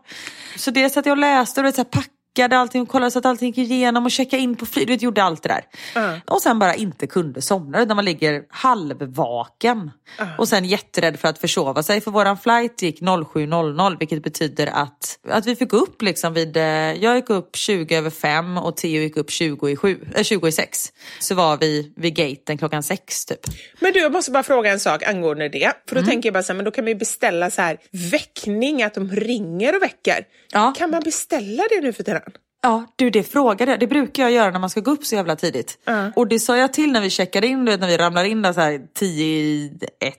Så 0.56 0.70
det 0.70 0.90
satt 0.90 1.06
jag 1.06 1.18
läste 1.18 1.60
och 1.60 1.64
det 1.64 1.72
så 1.72 1.84
här, 1.92 2.02
packade 2.38 2.58
allting 2.58 2.82
och 2.82 2.88
kollade 2.88 3.10
så 3.10 3.18
att 3.18 3.26
allting 3.26 3.52
gick 3.52 3.70
igenom 3.70 4.04
och 4.04 4.10
checkade 4.10 4.42
in 4.42 4.56
på 4.56 4.66
flyg. 4.66 4.86
Du 4.86 4.92
vet, 4.92 5.02
gjorde 5.02 5.22
allt 5.22 5.42
det 5.42 5.48
där. 5.48 5.64
Ah. 5.94 6.34
Och 6.34 6.42
sen 6.42 6.58
bara 6.58 6.74
inte 6.74 7.06
kunde 7.06 7.42
somna 7.42 7.82
utan 7.82 7.96
man 7.96 8.04
ligger 8.04 8.42
halvvaken. 8.48 9.90
Ah. 10.18 10.24
Och 10.38 10.48
sen 10.48 10.64
jätterädd 10.64 11.18
för 11.18 11.28
att 11.28 11.38
försova 11.38 11.82
sig. 11.82 12.00
För 12.00 12.10
våran 12.10 12.38
flight 12.38 12.82
gick 12.82 13.02
07.00 13.02 13.96
vilket 13.98 14.22
betyder 14.22 14.66
att, 14.66 15.18
att 15.28 15.46
vi 15.46 15.56
fick 15.56 15.72
upp 15.72 16.02
liksom 16.02 16.34
vid, 16.34 16.56
eh, 16.56 16.62
jag 16.64 17.16
gick 17.16 17.30
upp 17.30 17.56
20 17.56 17.96
över 17.96 18.10
5 18.10 18.58
och 18.58 18.76
Theo 18.76 19.00
gick 19.02 19.16
upp 19.16 19.30
20 19.30 19.68
i, 19.68 19.76
7, 19.76 19.98
äh, 20.14 20.22
20 20.22 20.48
i 20.48 20.52
6. 20.52 20.92
Så 21.20 21.34
var 21.34 21.56
vi 21.56 21.92
vid 21.96 22.14
gaten 22.14 22.58
klockan 22.58 22.82
6 22.82 23.24
typ. 23.24 23.40
Men 23.80 23.92
du, 23.92 24.00
jag 24.00 24.12
måste 24.12 24.30
bara 24.30 24.42
fråga 24.42 24.70
en 24.72 24.80
sak 24.80 25.02
angående 25.02 25.48
det. 25.48 25.72
För 25.88 25.96
Mm. 25.96 26.04
då 26.04 26.10
tänker 26.10 26.26
jag 26.26 26.34
bara 26.34 26.42
så 26.42 26.52
här, 26.52 26.56
men 26.56 26.64
då 26.64 26.70
kan 26.70 26.84
man 26.84 26.88
ju 26.88 26.94
beställa 26.98 27.50
så 27.50 27.62
här 27.62 27.78
väckning, 28.12 28.82
att 28.82 28.94
de 28.94 29.10
ringer 29.10 29.76
och 29.76 29.82
väcker. 29.82 30.24
Ja. 30.52 30.74
Kan 30.76 30.90
man 30.90 31.02
beställa 31.02 31.62
det 31.70 31.80
nu 31.80 31.92
för 31.92 32.02
tiden? 32.02 32.22
Ja, 32.62 32.86
du 32.96 33.10
det 33.10 33.22
frågade 33.22 33.70
jag. 33.70 33.80
Det 33.80 33.86
brukar 33.86 34.22
jag 34.22 34.32
göra 34.32 34.50
när 34.50 34.58
man 34.58 34.70
ska 34.70 34.80
gå 34.80 34.90
upp 34.90 35.04
så 35.04 35.14
jävla 35.14 35.36
tidigt. 35.36 35.78
Och 36.16 36.28
det 36.28 36.38
sa 36.38 36.56
jag 36.56 36.72
till 36.72 36.92
när 36.92 37.00
vi 37.00 37.10
checkade 37.10 37.46
in, 37.46 37.64
du 37.64 37.70
vet, 37.70 37.80
när 37.80 37.88
vi 37.88 37.96
ramlar 37.96 38.24
in 38.24 38.42
där 38.42 38.52
så 38.52 38.60
här 38.60 38.80
10 38.94 39.24
i 39.24 39.72
1. 40.00 40.14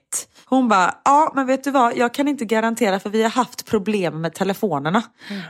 Hon 0.45 0.67
bara, 0.67 0.95
ja 1.05 1.31
men 1.35 1.47
vet 1.47 1.63
du 1.63 1.71
vad, 1.71 1.97
jag 1.97 2.13
kan 2.13 2.27
inte 2.27 2.45
garantera 2.45 2.99
för 2.99 3.09
vi 3.09 3.23
har 3.23 3.29
haft 3.29 3.65
problem 3.65 4.21
med 4.21 4.33
telefonerna. 4.33 5.03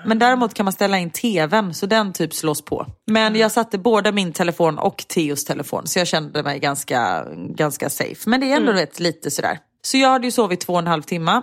Men 0.06 0.20
däremot 0.20 0.54
kan 0.54 0.64
man 0.64 0.74
ställa 0.74 0.98
in 0.98 1.10
tvn 1.10 1.74
så 1.74 1.86
den 1.86 2.14
typ 2.14 2.34
slås 2.34 2.66
på. 2.66 2.86
Men 3.08 3.36
jag 3.36 3.52
satte 3.52 3.78
både 3.78 4.12
min 4.12 4.34
telefon 4.34 4.78
och 4.78 5.06
Theos 5.08 5.46
telefon 5.46 5.88
så 5.88 6.00
jag 6.00 6.08
kände 6.08 6.44
mig 6.44 6.60
ganska, 6.60 7.26
ganska 7.36 7.90
safe. 7.90 8.30
Men 8.30 8.40
det 8.42 8.52
är 8.52 8.58
ändå 8.58 8.72
vet, 8.72 9.00
lite 9.00 9.32
sådär. 9.32 9.60
Så 9.82 9.98
jag 9.98 10.10
hade 10.10 10.28
ju 10.28 10.32
sovit 10.32 10.60
två 10.60 10.74
och 10.74 10.80
en 10.80 10.88
halv 10.88 11.02
timme 11.02 11.42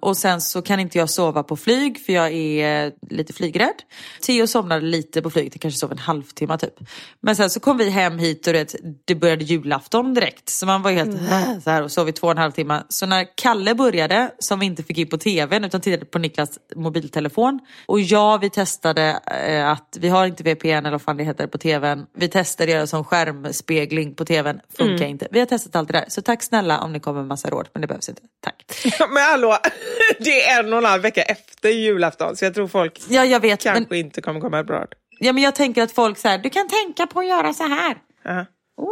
och 0.00 0.16
sen 0.16 0.40
så 0.40 0.62
kan 0.62 0.80
inte 0.80 0.98
jag 0.98 1.10
sova 1.10 1.42
på 1.42 1.56
flyg 1.56 2.04
för 2.06 2.12
jag 2.12 2.32
är 2.32 2.86
eh, 2.86 2.92
lite 3.10 3.32
flygrädd. 3.32 3.82
Theo 4.26 4.46
somnade 4.46 4.86
lite 4.86 5.22
på 5.22 5.30
flyget, 5.30 5.60
kanske 5.60 5.78
sov 5.78 5.92
en 5.92 5.98
halvtimme 5.98 6.58
typ. 6.58 6.74
Men 7.20 7.36
sen 7.36 7.50
så 7.50 7.60
kom 7.60 7.76
vi 7.76 7.90
hem 7.90 8.18
hit 8.18 8.46
och 8.46 8.52
det, 8.52 8.74
det 9.04 9.14
började 9.14 9.44
julafton 9.44 10.14
direkt. 10.14 10.48
Så 10.48 10.66
man 10.66 10.82
var 10.82 10.90
helt 10.90 11.14
äh, 11.14 11.58
så 11.64 11.70
här 11.70 11.82
och 11.82 11.92
sov 11.92 12.08
i 12.08 12.12
två 12.12 12.26
och 12.26 12.30
en 12.30 12.38
halv 12.38 12.52
timme. 12.52 12.82
Så 12.88 13.06
när 13.06 13.26
Kalle 13.36 13.74
började, 13.74 14.30
som 14.38 14.58
vi 14.60 14.66
inte 14.66 14.82
fick 14.82 14.98
in 14.98 15.08
på 15.08 15.16
tvn 15.18 15.64
utan 15.64 15.80
tittade 15.80 16.04
på 16.06 16.18
Niklas 16.18 16.58
mobiltelefon. 16.76 17.60
Och 17.86 18.00
ja, 18.00 18.36
vi 18.36 18.50
testade 18.50 19.20
eh, 19.46 19.68
att, 19.68 19.96
vi 20.00 20.08
har 20.08 20.26
inte 20.26 20.42
VPN 20.42 20.66
eller 20.68 20.90
vad 20.90 21.02
fan 21.02 21.16
det 21.16 21.24
heter 21.24 21.46
på 21.46 21.58
tvn. 21.58 22.06
Vi 22.16 22.28
testade 22.28 22.72
göra 22.72 22.86
som 22.86 23.04
skärmspegling 23.04 24.14
på 24.14 24.24
tvn, 24.24 24.60
funkar 24.76 25.06
inte. 25.06 25.28
Vi 25.30 25.38
har 25.38 25.46
testat 25.46 25.76
allt 25.76 25.88
det 25.88 25.92
där. 25.92 26.04
Så 26.08 26.22
tack 26.22 26.42
snälla 26.42 26.80
om 26.80 26.92
ni 26.92 27.00
kommer 27.00 27.20
med 27.20 27.28
massa 27.28 27.50
råd, 27.50 27.68
men 27.72 27.80
det 27.80 27.86
behövs 27.86 28.08
inte. 28.08 28.22
Tack. 28.40 28.64
Men 29.10 29.22
hallå, 29.22 29.51
det 30.18 30.42
är 30.42 30.60
en 30.60 30.72
och 30.72 30.78
en 30.78 30.84
halv 30.84 31.02
vecka 31.02 31.22
efter 31.22 31.68
julafton 31.68 32.36
så 32.36 32.44
jag 32.44 32.54
tror 32.54 32.68
folk 32.68 33.00
Ja, 33.08 33.24
jag 33.24 33.40
vet. 33.40 33.62
kanske 33.62 33.86
Men, 33.90 33.98
inte 33.98 34.20
kommer 34.20 34.40
komma 34.40 34.64
bra. 34.64 34.86
ja, 35.18 35.32
men 35.32 35.42
jag 35.42 35.54
tänker 35.54 35.82
att 35.82 35.92
folk 35.92 36.18
så 36.18 36.28
här, 36.28 36.38
du 36.38 36.50
kan 36.50 36.68
tänka 36.68 37.06
på 37.06 37.20
att 37.20 37.26
göra 37.28 37.52
så 37.54 37.62
här. 37.68 37.96
Åh, 38.26 38.42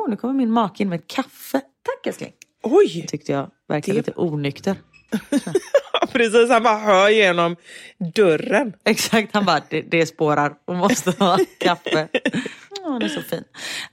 oh, 0.05 0.11
nu 0.11 0.17
kommer 0.17 0.35
min 0.35 0.51
make 0.51 0.83
in 0.83 0.89
med 0.89 1.01
ett 1.01 1.07
kaffe. 1.07 1.61
Tack 1.61 2.07
älskling. 2.07 2.33
Oj, 2.63 3.07
Tyckte 3.09 3.33
jag 3.33 3.51
verkade 3.69 3.93
Det- 3.93 3.97
lite 4.07 4.13
onykter. 4.21 4.77
precis. 6.13 6.51
Han 6.51 6.63
bara 6.63 6.79
hör 6.79 7.09
genom 7.09 7.57
dörren. 8.15 8.73
Exakt, 8.85 9.35
han 9.35 9.45
bara, 9.45 9.61
det, 9.71 9.81
det 9.83 10.07
spårar 10.07 10.53
och 10.65 10.75
måste 10.75 11.11
ha 11.11 11.39
kaffe. 11.59 12.09
Åh, 12.85 12.93
han 12.93 13.03
är 13.03 13.09
så 13.09 13.23
fin. 13.23 13.45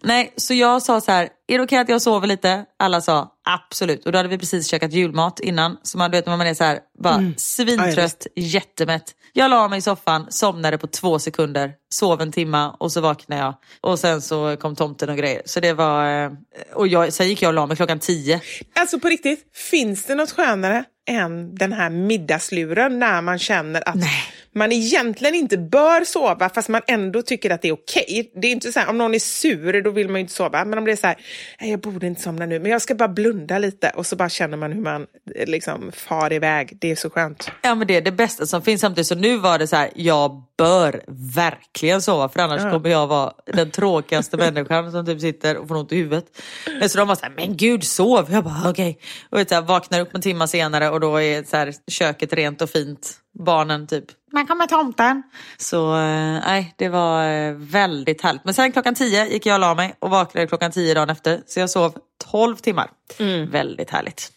Nej, 0.01 0.33
så 0.37 0.53
jag 0.53 0.81
sa 0.81 1.01
så 1.01 1.11
här, 1.11 1.29
är 1.47 1.57
det 1.57 1.63
okej 1.63 1.79
att 1.79 1.89
jag 1.89 2.01
sover 2.01 2.27
lite? 2.27 2.65
Alla 2.79 3.01
sa 3.01 3.31
absolut. 3.49 4.05
Och 4.05 4.11
då 4.11 4.17
hade 4.17 4.29
vi 4.29 4.37
precis 4.37 4.67
käkat 4.67 4.93
julmat 4.93 5.39
innan. 5.39 5.77
Så 5.83 5.97
man 5.97 6.11
du 6.11 6.17
vet 6.17 6.25
när 6.25 6.37
man 6.37 6.47
är 6.47 6.53
så 6.53 6.63
här, 6.63 6.79
bara 7.03 7.21
Ja, 7.21 7.31
svintrött, 7.37 8.27
jättemätt. 8.35 9.03
Jag 9.33 9.49
la 9.49 9.67
mig 9.67 9.79
i 9.79 9.81
soffan, 9.81 10.27
somnade 10.29 10.77
på 10.77 10.87
två 10.87 11.19
sekunder, 11.19 11.73
sov 11.89 12.21
en 12.21 12.31
timma 12.31 12.71
och 12.71 12.91
så 12.91 13.01
vaknade 13.01 13.41
jag. 13.41 13.53
Och 13.81 13.99
sen 13.99 14.21
så 14.21 14.57
kom 14.57 14.75
tomten 14.75 15.09
och 15.09 15.17
grejer. 15.17 15.41
Så 15.45 15.59
det 15.59 15.73
var, 15.73 16.23
eh, 16.23 16.31
och 16.73 16.87
jag, 16.87 17.13
sen 17.13 17.27
gick 17.27 17.41
jag 17.41 17.49
och 17.49 17.53
la 17.53 17.65
mig 17.65 17.77
klockan 17.77 17.99
tio. 17.99 18.41
Alltså 18.79 18.99
på 18.99 19.07
riktigt, 19.07 19.39
finns 19.71 20.05
det 20.05 20.15
något 20.15 20.31
skönare 20.31 20.83
än 21.09 21.55
den 21.55 21.73
här 21.73 21.89
middagsluren 21.89 22.99
när 22.99 23.21
man 23.21 23.39
känner 23.39 23.89
att 23.89 23.95
man 24.55 24.71
egentligen 24.71 25.35
inte 25.35 25.57
bör 25.57 26.03
sova 26.03 26.49
fast 26.49 26.69
man 26.69 26.81
ändå 26.87 27.21
tycker 27.21 27.49
att 27.49 27.61
det 27.61 27.67
är 27.67 27.73
okej. 27.73 28.31
Det 28.35 28.47
är 28.47 28.51
inte 28.51 28.71
så 28.71 28.79
här, 28.79 28.89
om 28.89 28.97
någon 28.97 29.13
är 29.13 29.19
sur 29.19 29.81
då 29.81 29.91
vill 29.91 30.07
man 30.07 30.15
ju 30.15 30.21
inte 30.21 30.33
sova. 30.33 30.65
Men 30.65 30.79
om 30.79 30.85
det 30.85 30.91
är 30.91 30.95
så 30.95 31.07
här, 31.07 31.17
jag 31.59 31.79
borde 31.79 32.07
inte 32.07 32.21
somna 32.21 32.45
nu 32.45 32.59
men 32.59 32.71
jag 32.71 32.81
ska 32.81 32.95
bara 32.95 33.09
blunda 33.09 33.57
lite 33.57 33.89
och 33.95 34.05
så 34.05 34.15
bara 34.15 34.29
känner 34.29 34.57
man 34.57 34.71
hur 34.71 34.81
man 34.81 35.07
eh, 35.35 35.47
liksom 35.47 35.91
far 35.91 36.33
iväg. 36.33 36.77
Det 36.81 36.91
är 36.91 36.95
så 36.95 37.09
skönt. 37.09 37.51
Ja 37.61 37.75
men 37.75 37.87
det 37.87 37.95
är 37.95 38.01
det 38.01 38.11
bästa 38.11 38.45
som 38.45 38.61
finns 38.61 38.81
samtidigt. 38.81 39.07
Så 39.07 39.15
nu 39.15 39.37
var 39.37 39.59
det 39.59 39.67
så 39.67 39.75
här, 39.75 39.89
jag 39.95 40.43
bör 40.57 41.03
verkligen 41.35 42.01
sova 42.01 42.29
för 42.29 42.39
annars 42.39 42.61
kommer 42.61 42.89
jag 42.89 43.07
vara 43.07 43.33
den 43.45 43.71
tråkigaste 43.71 44.37
människan 44.51 44.91
som 44.91 45.05
typ 45.05 45.21
sitter 45.21 45.57
och 45.57 45.67
får 45.67 45.75
ont 45.75 45.91
i 45.91 45.95
huvudet. 45.95 46.25
Men 46.79 46.89
Så 46.89 46.97
de 46.97 47.07
var 47.07 47.15
så 47.15 47.21
här, 47.21 47.33
men 47.35 47.57
gud 47.57 47.83
sov. 47.83 48.31
Jag 48.31 48.43
bara 48.43 48.69
okej. 48.69 48.99
Och 49.29 49.39
vet, 49.39 49.49
så 49.49 49.55
här, 49.55 49.61
vaknar 49.61 49.99
upp 49.99 50.15
en 50.15 50.21
timme 50.21 50.47
senare 50.47 50.89
och 50.89 50.99
då 50.99 51.21
är 51.21 51.43
så 51.43 51.57
här, 51.57 51.73
köket 51.87 52.33
rent 52.33 52.61
och 52.61 52.69
fint. 52.69 53.13
Barnen 53.45 53.87
typ, 53.87 54.05
man 54.33 54.47
kommer 54.47 54.67
tomten. 54.67 55.23
Så 55.57 55.93
eh, 55.93 56.39
nej, 56.45 56.73
det 56.77 56.89
var 56.89 57.29
eh, 57.29 57.53
väldigt 57.53 58.21
härligt. 58.21 58.45
Men 58.45 58.53
sen 58.53 58.71
klockan 58.71 58.95
tio 58.95 59.25
gick 59.27 59.45
jag 59.45 59.53
och 59.53 59.59
la 59.59 59.75
mig 59.75 59.95
och 59.99 60.09
vaknade 60.09 60.47
klockan 60.47 60.71
tio 60.71 60.93
dagen 60.93 61.09
efter. 61.09 61.41
Så 61.45 61.59
jag 61.59 61.69
sov 61.69 61.93
12 62.31 62.55
timmar. 62.55 62.89
Väldigt 63.51 63.89
härligt. 63.89 64.31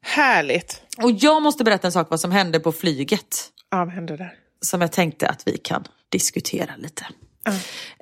Härligt. 0.00 0.82
Och 1.02 1.10
jag 1.10 1.42
måste 1.42 1.64
berätta 1.64 1.88
en 1.88 1.92
sak 1.92 2.10
vad 2.10 2.20
som 2.20 2.30
hände 2.32 2.60
på 2.60 2.72
flyget. 2.72 3.50
Ja, 3.70 3.78
vad 3.78 3.88
hände 3.94 4.16
där? 4.16 4.34
Som 4.60 4.80
jag 4.80 4.92
tänkte 4.92 5.28
att 5.28 5.42
vi 5.46 5.58
kan 5.58 5.84
diskutera 6.10 6.76
lite. 6.76 7.06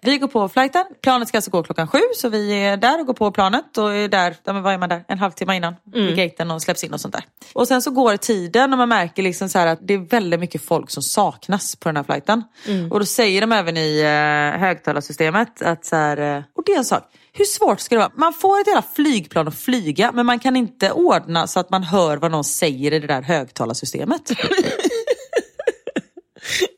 Vi 0.02 0.18
går 0.18 0.28
på 0.28 0.48
flighten. 0.48 0.84
Planet 1.02 1.28
ska 1.28 1.38
alltså 1.38 1.50
gå 1.50 1.62
klockan 1.62 1.88
sju 1.88 2.00
så 2.14 2.28
vi 2.28 2.52
är 2.52 2.76
där 2.76 3.00
och 3.00 3.06
går 3.06 3.14
på 3.14 3.30
planet 3.30 3.78
och 3.78 3.94
är 3.94 4.08
där, 4.08 4.36
ja, 4.44 4.52
men 4.52 4.62
vad 4.62 4.74
är 4.74 4.78
man 4.78 4.88
där? 4.88 5.04
En 5.08 5.18
halvtimme 5.18 5.56
innan 5.56 5.74
vid 5.84 6.16
gaten 6.16 6.50
och 6.50 6.62
släpps 6.62 6.84
in 6.84 6.92
och 6.92 7.00
sånt 7.00 7.14
där. 7.14 7.24
Och 7.52 7.68
sen 7.68 7.82
så 7.82 7.90
går 7.90 8.16
tiden 8.16 8.72
och 8.72 8.78
man 8.78 8.88
märker 8.88 9.22
liksom 9.22 9.48
så 9.48 9.58
att 9.58 9.78
det 9.82 9.94
är 9.94 9.98
väldigt 9.98 10.40
mycket 10.40 10.64
folk 10.64 10.90
som 10.90 11.02
saknas 11.02 11.76
på 11.76 11.88
den 11.88 11.96
här 11.96 12.04
flighten. 12.04 12.42
Och 12.90 12.98
då 12.98 13.06
säger 13.06 13.40
de 13.40 13.52
även 13.52 13.76
i 13.76 14.00
eh, 14.00 14.60
högtalarsystemet 14.60 15.62
att 15.62 15.84
så 15.84 15.96
här, 15.96 16.36
eh, 16.36 16.42
och 16.56 16.62
det 16.66 16.72
är 16.72 16.78
en 16.78 16.84
sak. 16.84 17.02
Hur 17.32 17.44
svårt 17.44 17.80
ska 17.80 17.94
det 17.94 17.98
vara? 17.98 18.12
Man 18.14 18.32
får 18.32 18.60
ett 18.60 18.66
jävla 18.66 18.82
flygplan 18.94 19.48
att 19.48 19.58
flyga 19.58 20.12
men 20.12 20.26
man 20.26 20.38
kan 20.38 20.56
inte 20.56 20.92
ordna 20.92 21.46
så 21.46 21.60
att 21.60 21.70
man 21.70 21.82
hör 21.82 22.16
vad 22.16 22.30
någon 22.30 22.44
säger 22.44 22.92
i 22.92 22.98
det 22.98 23.06
där 23.06 23.22
högtalarsystemet. 23.22 24.30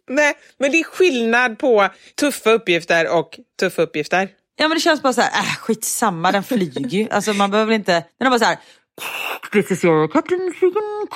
Nej, 0.08 0.34
men 0.58 0.70
det 0.72 0.80
är 0.80 0.84
skillnad 0.84 1.58
på 1.58 1.88
tuffa 2.20 2.50
uppgifter 2.50 3.16
och 3.18 3.38
tuffa 3.60 3.82
uppgifter. 3.82 4.28
Ja 4.56 4.68
men 4.68 4.76
det 4.76 4.80
känns 4.80 5.02
bara 5.02 5.12
så 5.12 5.20
här, 5.20 5.40
äh, 5.42 5.56
skitsamma 5.56 6.32
den 6.32 6.42
flyger 6.42 6.80
ju. 6.88 7.08
Alltså 7.10 7.32
man 7.32 7.50
behöver 7.50 7.72
inte, 7.72 7.92
den 7.92 8.26
är 8.26 8.30
bara 8.30 8.38
så 8.38 8.44
här. 8.44 8.58
This 9.52 9.70
is 9.70 9.84
your 9.84 10.08
captain 10.08 10.52
speaking. 10.56 11.08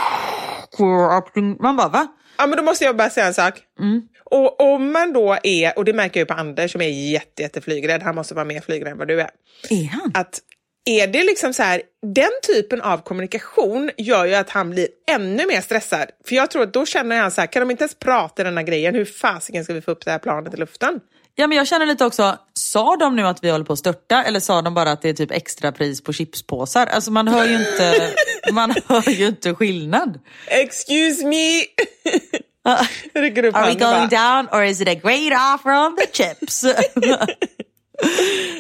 Man 1.61 1.76
bara 1.76 1.88
va? 1.88 2.07
Ja, 2.38 2.47
men 2.47 2.57
då 2.57 2.62
måste 2.62 2.84
jag 2.84 2.97
bara 2.97 3.11
säga 3.11 3.26
en 3.26 3.34
sak. 3.34 3.55
Och 4.24 4.61
om 4.61 4.93
man 4.93 5.12
då 5.12 5.38
är, 5.43 5.78
och 5.78 5.84
det 5.84 5.93
märker 5.93 6.20
jag 6.20 6.22
ju 6.22 6.34
på 6.34 6.40
Anders 6.40 6.72
som 6.72 6.80
är 6.80 7.11
jätte, 7.12 7.43
jätte 7.43 7.61
flygrädd, 7.61 8.03
han 8.03 8.14
måste 8.14 8.34
vara 8.34 8.45
mer 8.45 8.61
flygrädd 8.61 8.93
än 8.93 8.99
vad 8.99 9.09
du 9.09 9.20
är. 9.20 9.30
Är 9.70 9.84
han? 9.84 10.12
Att 10.14 10.40
är 10.85 11.07
det 11.07 11.24
liksom 11.24 11.55
så 11.55 11.62
här, 11.62 11.83
den 12.14 12.30
typen 12.47 12.80
av 12.80 12.99
kommunikation 12.99 13.91
gör 13.99 14.26
ju 14.26 14.35
att 14.35 14.51
han 14.51 14.70
blir 14.70 14.89
ännu 15.11 15.47
mer 15.47 15.61
stressad. 15.61 16.07
För 16.28 16.37
jag 16.37 16.51
tror 16.51 16.62
att 16.62 16.72
då 16.72 16.87
känner 16.87 17.20
han 17.20 17.30
så 17.30 17.41
här, 17.41 17.49
kan 17.49 17.61
de 17.62 17.70
inte 17.70 17.83
ens 17.83 17.95
prata 17.95 18.45
den 18.45 18.57
här 18.57 18.64
grejen, 18.64 18.95
hur 18.95 19.05
fasiken 19.05 19.64
ska 19.64 19.72
vi 19.72 19.80
få 19.80 19.91
upp 19.91 20.05
det 20.05 20.11
här 20.11 20.18
planet 20.18 20.55
i 20.55 20.57
luften? 20.57 21.01
Ja 21.35 21.47
men 21.47 21.59
jag 21.59 21.66
känner 21.66 21.87
lite 21.87 22.05
också, 22.05 22.39
sa 22.55 22.97
de 22.97 23.16
nu 23.16 23.26
att 23.26 23.45
vi 23.45 23.51
håller 23.51 23.64
på 23.64 23.72
att 23.72 23.78
störta 23.78 24.24
eller 24.24 24.41
sa 24.41 24.62
de 24.62 24.74
bara 24.74 24.93
att 24.93 25.03
det 25.03 25.09
är 25.09 25.14
typ 25.14 25.30
extra 25.30 25.72
pris 25.72 26.03
på 26.03 26.12
chipspåsar? 26.12 26.87
Alltså 26.87 27.11
man 27.11 27.28
hör 27.28 27.45
ju 27.47 27.55
inte, 27.55 28.11
man 28.53 28.74
hör 28.89 29.11
ju 29.11 29.26
inte 29.26 29.55
skillnad. 29.55 30.20
Excuse 30.47 31.26
me! 31.26 31.62
Rycker 33.14 33.45
upp 33.45 33.57
Are 33.57 33.66
we 33.66 33.74
going 33.74 34.09
bara. 34.09 34.43
down 34.43 34.49
or 34.53 34.64
is 34.64 34.80
it 34.80 34.89
a 34.89 34.95
great 34.95 35.33
offer 35.33 35.70
on 35.70 35.97
the 35.97 36.07
chips? 36.12 36.64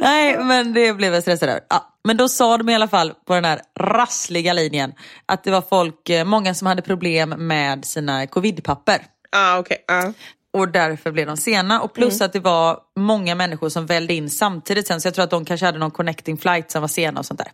Nej, 0.00 0.38
men 0.38 0.72
det 0.72 0.92
blev 0.92 1.14
jag 1.14 1.22
stressad 1.22 1.48
över. 1.48 1.60
Ja, 1.68 1.94
men 2.04 2.16
då 2.16 2.28
sa 2.28 2.58
de 2.58 2.68
i 2.68 2.74
alla 2.74 2.88
fall 2.88 3.12
på 3.26 3.34
den 3.34 3.44
här 3.44 3.60
rassliga 3.80 4.52
linjen 4.52 4.92
att 5.26 5.44
det 5.44 5.50
var 5.50 5.62
folk, 5.62 6.08
eh, 6.08 6.24
många 6.24 6.54
som 6.54 6.66
hade 6.66 6.82
problem 6.82 7.28
med 7.28 7.84
sina 7.84 8.26
covidpapper. 8.26 9.02
Ah, 9.36 9.58
okej. 9.58 9.84
ja. 9.86 10.12
Och 10.52 10.68
därför 10.68 11.10
blev 11.12 11.26
de 11.26 11.36
sena. 11.36 11.80
Och 11.80 11.92
plus 11.94 12.20
att 12.20 12.32
det 12.32 12.40
var 12.40 12.78
många 12.96 13.34
människor 13.34 13.68
som 13.68 13.86
vällde 13.86 14.14
in 14.14 14.30
samtidigt 14.30 14.86
sen. 14.86 15.00
Så 15.00 15.06
jag 15.06 15.14
tror 15.14 15.24
att 15.24 15.30
de 15.30 15.44
kanske 15.44 15.66
hade 15.66 15.78
någon 15.78 15.90
connecting 15.90 16.38
flight 16.38 16.70
som 16.70 16.80
var 16.80 16.88
sena 16.88 17.20
och 17.20 17.26
sånt 17.26 17.38
där. 17.38 17.50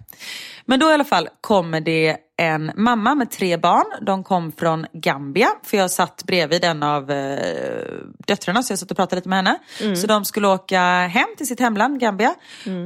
Men 0.65 0.81
då 0.81 0.91
i 0.91 0.93
alla 0.93 1.05
fall 1.05 1.29
kommer 1.41 1.81
det 1.81 2.17
en 2.39 2.73
mamma 2.77 3.15
med 3.15 3.31
tre 3.31 3.57
barn. 3.57 4.05
De 4.07 4.25
kom 4.25 4.53
från 4.53 4.87
Gambia. 4.93 5.49
För 5.63 5.77
jag 5.77 5.91
satt 5.91 6.25
bredvid 6.27 6.65
en 6.65 6.83
av 6.83 7.11
eh, 7.11 7.39
döttrarna 8.27 8.63
så 8.63 8.73
jag 8.73 8.79
satt 8.79 8.91
och 8.91 8.97
pratade 8.97 9.17
lite 9.17 9.29
med 9.29 9.39
henne. 9.39 9.59
Så 9.97 10.07
de 10.07 10.25
skulle 10.25 10.49
åka 10.49 10.81
hem 11.07 11.29
till 11.37 11.47
sitt 11.47 11.61
hemland 11.61 12.01
Gambia. 12.01 12.35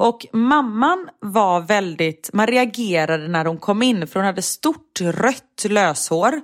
Och 0.00 0.26
mamman 0.32 1.08
var 1.20 1.60
väldigt, 1.60 2.30
man 2.32 2.46
reagerade 2.46 3.28
när 3.28 3.44
hon 3.44 3.58
kom 3.58 3.82
in 3.82 4.06
för 4.06 4.20
hon 4.20 4.26
hade 4.26 4.42
stort 4.42 5.00
rött 5.00 5.51
löshår. 5.68 6.40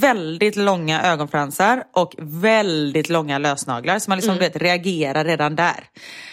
Väldigt 0.00 0.56
långa 0.56 1.02
ögonfransar 1.02 1.84
och 1.92 2.14
väldigt 2.18 3.08
långa 3.08 3.38
lösnaglar. 3.38 3.98
Så 3.98 4.10
man 4.10 4.18
liksom 4.18 4.34
du 4.34 4.40
vet, 4.40 4.56
reagerar 4.56 5.24
redan 5.24 5.56
där. 5.56 5.84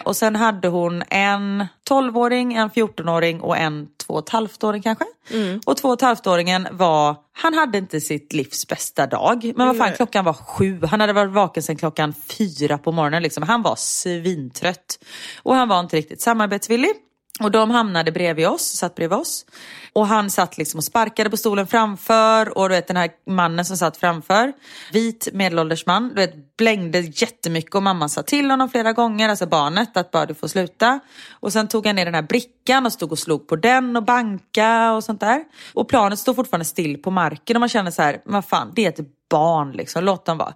Och 0.03 0.15
sen 0.15 0.35
hade 0.35 0.67
hon 0.67 1.03
en 1.09 1.65
12-åring, 1.89 2.53
en 2.53 2.69
14-åring 2.69 3.41
och 3.41 3.57
en 3.57 3.87
två 4.05 4.13
och 4.13 4.23
ett 4.23 4.29
halvt-åring 4.29 4.81
kanske. 4.81 5.05
Och 5.65 5.77
två 5.77 5.87
och 5.87 5.93
ett 5.93 6.01
halvt-åringen 6.01 6.67
var, 6.71 7.15
han 7.33 7.53
hade 7.53 7.77
inte 7.77 8.01
sitt 8.01 8.33
livs 8.33 8.67
bästa 8.67 9.07
dag. 9.07 9.53
Men 9.55 9.67
vad 9.67 9.77
fan, 9.77 9.93
klockan 9.95 10.25
var 10.25 10.33
sju. 10.33 10.79
Han 10.85 11.01
hade 11.01 11.13
varit 11.13 11.31
vaken 11.31 11.63
sedan 11.63 11.75
klockan 11.75 12.13
fyra 12.37 12.77
på 12.77 12.91
morgonen. 12.91 13.23
Liksom. 13.23 13.43
Han 13.43 13.61
var 13.61 13.75
svintrött. 13.75 14.99
Och 15.43 15.55
han 15.55 15.67
var 15.67 15.79
inte 15.79 15.97
riktigt 15.97 16.21
samarbetsvillig. 16.21 16.91
Och 17.39 17.51
de 17.51 17.71
hamnade 17.71 18.11
bredvid 18.11 18.47
oss, 18.47 18.61
satt 18.61 18.95
bredvid 18.95 19.17
oss. 19.17 19.45
Och 19.93 20.07
han 20.07 20.29
satt 20.29 20.57
liksom 20.57 20.77
och 20.77 20.83
sparkade 20.83 21.29
på 21.29 21.37
stolen 21.37 21.67
framför 21.67 22.57
och 22.57 22.69
du 22.69 22.75
vet 22.75 22.87
den 22.87 22.97
här 22.97 23.09
mannen 23.29 23.65
som 23.65 23.77
satt 23.77 23.97
framför, 23.97 24.53
vit 24.91 25.27
medelålders 25.33 25.85
man, 25.85 26.09
du 26.09 26.15
vet 26.15 26.57
blängde 26.57 26.99
jättemycket 26.99 27.75
och 27.75 27.83
mamman 27.83 28.09
sa 28.09 28.23
till 28.23 28.51
honom 28.51 28.69
flera 28.69 28.93
gånger, 28.93 29.29
alltså 29.29 29.45
barnet, 29.45 29.97
att 29.97 30.11
bara 30.11 30.25
du 30.25 30.33
får 30.33 30.47
sluta. 30.47 30.99
Och 31.31 31.53
sen 31.53 31.67
tog 31.67 31.85
han 31.85 31.95
ner 31.95 32.05
den 32.05 32.15
här 32.15 32.21
brickan 32.21 32.85
och 32.85 32.93
stod 32.93 33.11
och 33.11 33.19
slog 33.19 33.47
på 33.47 33.55
den 33.55 33.95
och 33.95 34.03
banka 34.03 34.93
och 34.93 35.03
sånt 35.03 35.19
där. 35.19 35.43
Och 35.73 35.89
planet 35.89 36.19
stod 36.19 36.35
fortfarande 36.35 36.65
still 36.65 36.97
på 36.97 37.11
marken 37.11 37.55
och 37.55 37.59
man 37.59 37.69
känner 37.69 37.91
så 37.91 38.01
här, 38.01 38.21
vad 38.25 38.45
fan, 38.45 38.71
det 38.75 38.85
är 38.85 38.89
ett 38.89 39.18
barn 39.29 39.71
liksom, 39.71 40.03
låt 40.03 40.25
dem 40.25 40.37
vara. 40.37 40.53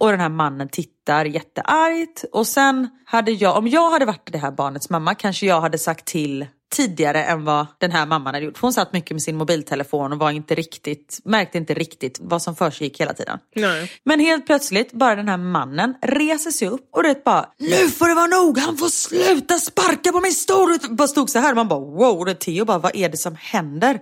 Och 0.00 0.10
den 0.10 0.20
här 0.20 0.28
mannen 0.28 0.68
tittar 0.68 1.24
jätteargt. 1.24 2.24
Och 2.32 2.46
sen 2.46 2.88
hade 3.06 3.30
jag, 3.32 3.56
om 3.56 3.68
jag 3.68 3.90
hade 3.90 4.04
varit 4.04 4.32
det 4.32 4.38
här 4.38 4.50
barnets 4.50 4.90
mamma 4.90 5.14
kanske 5.14 5.46
jag 5.46 5.60
hade 5.60 5.78
sagt 5.78 6.04
till 6.04 6.46
tidigare 6.74 7.24
än 7.24 7.44
vad 7.44 7.66
den 7.78 7.90
här 7.90 8.06
mamman 8.06 8.34
hade 8.34 8.46
gjort. 8.46 8.58
För 8.58 8.62
hon 8.62 8.72
satt 8.72 8.92
mycket 8.92 9.10
med 9.10 9.22
sin 9.22 9.36
mobiltelefon 9.36 10.12
och 10.12 10.18
var 10.18 10.30
inte 10.30 10.54
riktigt, 10.54 11.18
märkte 11.24 11.58
inte 11.58 11.74
riktigt 11.74 12.18
vad 12.22 12.42
som 12.42 12.56
försiggick 12.56 13.00
hela 13.00 13.12
tiden. 13.14 13.38
Nej. 13.56 13.92
Men 14.04 14.20
helt 14.20 14.46
plötsligt, 14.46 14.92
bara 14.92 15.14
den 15.16 15.28
här 15.28 15.36
mannen 15.36 15.94
reser 16.02 16.50
sig 16.50 16.68
upp 16.68 16.88
och 16.92 17.02
det 17.02 17.24
bara 17.24 17.46
Nu 17.58 17.90
får 17.90 18.08
det 18.08 18.14
vara 18.14 18.26
nog, 18.26 18.58
han 18.58 18.76
får 18.76 18.88
sluta 18.88 19.58
sparka 19.58 20.12
på 20.12 20.20
min 20.20 20.32
stol! 20.32 20.70
Och 20.90 20.96
bara 20.96 21.08
stod 21.08 21.30
så 21.30 21.38
här 21.38 21.50
och 21.50 21.56
man 21.56 21.68
bara 21.68 21.80
wow, 21.80 22.24
det 22.24 22.34
Theo 22.34 22.64
bara 22.64 22.78
vad 22.78 22.96
är 22.96 23.08
det 23.08 23.16
som 23.16 23.36
händer? 23.40 24.00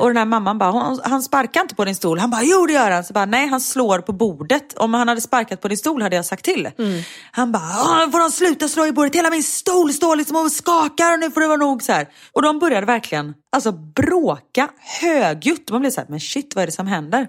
Och 0.00 0.06
den 0.08 0.16
här 0.16 0.24
mamman 0.24 0.58
bara, 0.58 0.70
"Hon- 0.70 1.00
han 1.04 1.22
sparkar 1.22 1.60
inte 1.60 1.74
på 1.74 1.84
din 1.84 1.94
stol. 1.94 2.18
Han 2.18 2.30
bara, 2.30 2.42
jo 2.44 2.66
det 2.66 2.72
gör 2.72 2.90
han. 2.90 3.04
Så 3.04 3.12
bara, 3.12 3.24
nej 3.26 3.46
han 3.48 3.60
slår 3.60 3.98
på 3.98 4.12
bordet. 4.12 4.78
Om 4.78 4.94
han 4.94 5.08
hade 5.08 5.20
sparkat 5.20 5.60
på 5.60 5.68
din 5.68 5.78
stol 5.78 6.02
hade 6.02 6.16
jag 6.16 6.24
sagt 6.24 6.44
till. 6.44 6.70
Han 7.30 7.52
bara, 7.52 7.62
"Åh, 7.82 8.10
får 8.10 8.18
de 8.18 8.30
sluta 8.30 8.68
slå 8.68 8.86
i 8.86 8.92
bordet? 8.92 9.14
Hela 9.14 9.30
min 9.30 9.42
stol 9.42 9.92
står 9.92 10.16
liksom 10.16 10.36
och 10.36 10.52
skakar 10.52 11.12
och 11.12 11.18
nu 11.18 11.30
får 11.30 11.40
det 11.40 11.46
vara 11.46 11.56
nog 11.56 11.82
så 11.82 11.92
här. 11.94 12.08
Och 12.32 12.42
de 12.42 12.58
började 12.58 12.86
verkligen 12.86 13.34
alltså, 13.52 13.72
bråka 13.72 14.68
högljutt. 15.00 15.70
Man 15.70 15.80
blev 15.80 15.90
så 15.90 16.00
här, 16.00 16.08
men 16.08 16.20
shit 16.20 16.54
vad 16.54 16.62
är 16.62 16.66
det 16.66 16.72
som 16.72 16.86
händer? 16.86 17.28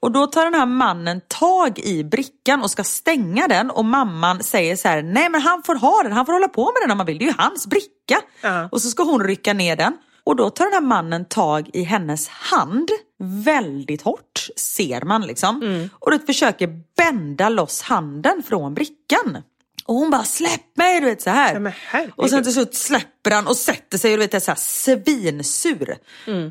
Och 0.00 0.12
då 0.12 0.26
tar 0.26 0.44
den 0.44 0.54
här 0.54 0.66
mannen 0.66 1.20
tag 1.28 1.78
i 1.78 2.04
brickan 2.04 2.62
och 2.62 2.70
ska 2.70 2.84
stänga 2.84 3.48
den 3.48 3.70
och 3.70 3.84
mamman 3.84 4.42
säger 4.42 4.76
så 4.76 4.88
här, 4.88 5.02
nej 5.02 5.30
men 5.30 5.40
han 5.40 5.62
får 5.62 5.74
ha 5.74 6.02
den, 6.02 6.12
han 6.12 6.26
får 6.26 6.32
hålla 6.32 6.48
på 6.48 6.64
med 6.64 6.82
den 6.82 6.90
om 6.90 6.98
han 6.98 7.06
vill, 7.06 7.18
det 7.18 7.24
är 7.24 7.26
ju 7.26 7.34
hans 7.38 7.66
bricka. 7.66 8.20
Ja. 8.40 8.68
Och 8.72 8.82
så 8.82 8.88
ska 8.88 9.02
hon 9.02 9.24
rycka 9.24 9.52
ner 9.52 9.76
den. 9.76 9.96
Och 10.24 10.36
då 10.36 10.50
tar 10.50 10.64
den 10.64 10.74
här 10.74 10.80
mannen 10.80 11.24
tag 11.24 11.70
i 11.72 11.82
hennes 11.82 12.28
hand 12.28 12.88
väldigt 13.18 14.02
hårt, 14.02 14.48
ser 14.56 15.02
man 15.02 15.22
liksom. 15.22 15.88
Och 15.92 16.10
då 16.10 16.18
försöker 16.18 16.80
bända 16.96 17.48
loss 17.48 17.82
handen 17.82 18.42
från 18.48 18.74
brickan. 18.74 19.42
Och 19.88 19.94
hon 19.94 20.10
bara 20.10 20.24
släpp 20.24 20.76
mig, 20.76 21.00
du 21.00 21.06
vet 21.06 21.22
så 21.22 21.30
här. 21.30 21.54
Ja, 21.92 22.00
och 22.16 22.30
sen 22.30 22.42
till 22.44 22.52
slut 22.52 22.74
släpper 22.74 23.30
han 23.30 23.46
och 23.46 23.56
sätter 23.56 23.98
sig 23.98 24.12
och 24.12 24.18
du 24.18 24.24
vet 24.24 24.34
är 24.34 24.40
så 24.40 24.50
här 24.50 24.58
svinsur. 24.58 25.96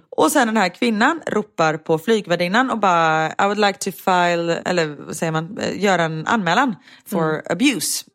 Och 0.09 0.31
sen 0.31 0.47
den 0.47 0.57
här 0.57 0.69
kvinnan 0.69 1.21
ropar 1.27 1.77
på 1.77 1.99
flygvärdinnan 1.99 2.71
och 2.71 2.79
bara 2.79 3.27
I 3.27 3.43
would 3.43 3.57
like 3.59 3.79
to 3.79 3.91
file, 3.91 4.61
eller 4.65 4.87
vad 4.87 5.15
säger 5.15 5.31
man, 5.31 5.57
eh, 5.57 5.83
göra 5.83 6.03
en 6.03 6.27
anmälan 6.27 6.75
for 7.05 7.51
abuse. 7.51 8.05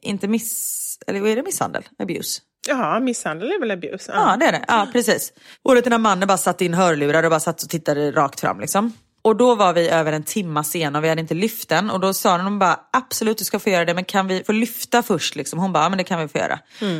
Inte 0.00 0.28
miss, 0.28 0.98
eller 1.06 1.20
vad 1.20 1.30
är 1.30 1.36
det 1.36 1.42
misshandel? 1.42 1.88
Abuse. 1.98 2.40
Ja, 2.68 3.00
misshandel 3.00 3.50
är 3.50 3.60
väl 3.60 3.70
abuse? 3.70 4.12
Ja, 4.14 4.36
det 4.40 4.46
är 4.46 4.52
det. 4.52 4.64
Ja, 4.68 4.88
precis. 4.92 5.32
Och 5.62 5.74
den 5.74 5.92
här 5.92 5.98
mannen 5.98 6.28
bara 6.28 6.38
satte 6.38 6.64
in 6.64 6.74
hörlurar 6.74 7.22
och 7.22 7.30
bara 7.30 7.40
satt 7.40 7.62
och 7.62 7.68
tittade 7.68 8.12
rakt 8.12 8.40
fram 8.40 8.60
liksom. 8.60 8.92
Och 9.24 9.36
då 9.36 9.54
var 9.54 9.72
vi 9.72 9.88
över 9.88 10.12
en 10.12 10.22
timma 10.22 10.64
sen 10.64 10.96
och 10.96 11.04
vi 11.04 11.08
hade 11.08 11.20
inte 11.20 11.34
lyft 11.34 11.68
den. 11.68 11.90
Och 11.90 12.00
då 12.00 12.14
sa 12.14 12.38
de 12.38 12.58
bara 12.58 12.80
absolut 12.92 13.38
du 13.38 13.44
ska 13.44 13.58
få 13.58 13.70
göra 13.70 13.84
det 13.84 13.94
men 13.94 14.04
kan 14.04 14.26
vi 14.26 14.44
få 14.44 14.52
lyfta 14.52 15.02
först? 15.02 15.36
Liksom. 15.36 15.58
Hon 15.58 15.72
bara 15.72 15.82
ja 15.82 15.88
men 15.88 15.98
det 15.98 16.04
kan 16.04 16.20
vi 16.20 16.28
få 16.28 16.38
göra. 16.38 16.58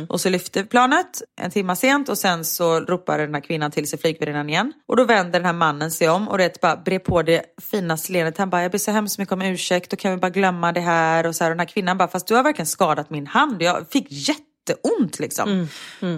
Och 0.09 0.21
så 0.21 0.29
lyfte 0.29 0.63
planet 0.63 1.21
en 1.41 1.51
timma 1.51 1.75
sent 1.75 2.09
och 2.09 2.17
sen 2.17 2.45
så 2.45 2.79
ropar 2.79 3.17
den 3.17 3.33
här 3.33 3.41
kvinnan 3.41 3.71
till 3.71 3.87
sig 3.87 3.99
flygvärdinnan 3.99 4.49
igen. 4.49 4.73
Och 4.87 4.95
då 4.95 5.03
vänder 5.03 5.39
den 5.39 5.45
här 5.45 5.53
mannen 5.53 5.91
sig 5.91 6.09
om 6.09 6.27
och 6.27 6.37
det 6.37 6.61
bara 6.61 6.75
brer 6.75 6.99
på 6.99 7.21
det 7.21 7.43
finaste 7.71 8.11
leendet. 8.11 8.37
Han 8.37 8.49
bara 8.49 8.61
jag 8.61 8.71
ber 8.71 8.77
så 8.77 8.91
hemskt 8.91 9.19
mycket 9.19 9.33
om 9.33 9.41
ursäkt 9.41 9.93
och 9.93 9.99
kan 9.99 10.11
vi 10.11 10.17
bara 10.17 10.29
glömma 10.29 10.71
det 10.71 10.81
här? 10.81 11.25
Och 11.25 11.35
så 11.35 11.43
här, 11.43 11.51
och 11.51 11.55
den 11.55 11.59
här 11.59 11.73
kvinnan 11.73 11.97
bara 11.97 12.07
fast 12.07 12.27
du 12.27 12.35
har 12.35 12.43
verkligen 12.43 12.67
skadat 12.67 13.09
min 13.09 13.27
hand. 13.27 13.61
Jag 13.61 13.85
fick 13.89 14.07
jätte 14.09 14.41
jätteont 14.69 15.19
liksom. 15.19 15.67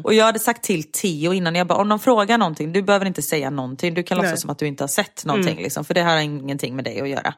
Och 0.03 0.13
jag 0.13 0.25
hade 0.25 0.39
sagt 0.39 0.63
till 0.63 0.83
Theo 0.83 1.33
innan, 1.33 1.55
jag 1.55 1.67
bara, 1.67 1.79
om 1.79 1.89
de 1.89 1.99
frågar 1.99 2.37
någonting, 2.37 2.73
du 2.73 2.81
behöver 2.81 3.05
inte 3.05 3.21
säga 3.21 3.49
någonting. 3.49 3.93
Du 3.93 4.03
kan 4.03 4.17
Nej. 4.17 4.25
låtsas 4.25 4.41
som 4.41 4.49
att 4.49 4.59
du 4.59 4.67
inte 4.67 4.83
har 4.83 4.87
sett 4.87 5.25
någonting. 5.25 5.57
Liksom, 5.57 5.85
för 5.85 5.93
det 5.93 6.01
här 6.01 6.15
har 6.15 6.21
ingenting 6.21 6.75
med 6.75 6.85
dig 6.85 7.01
att 7.01 7.09
göra. 7.09 7.33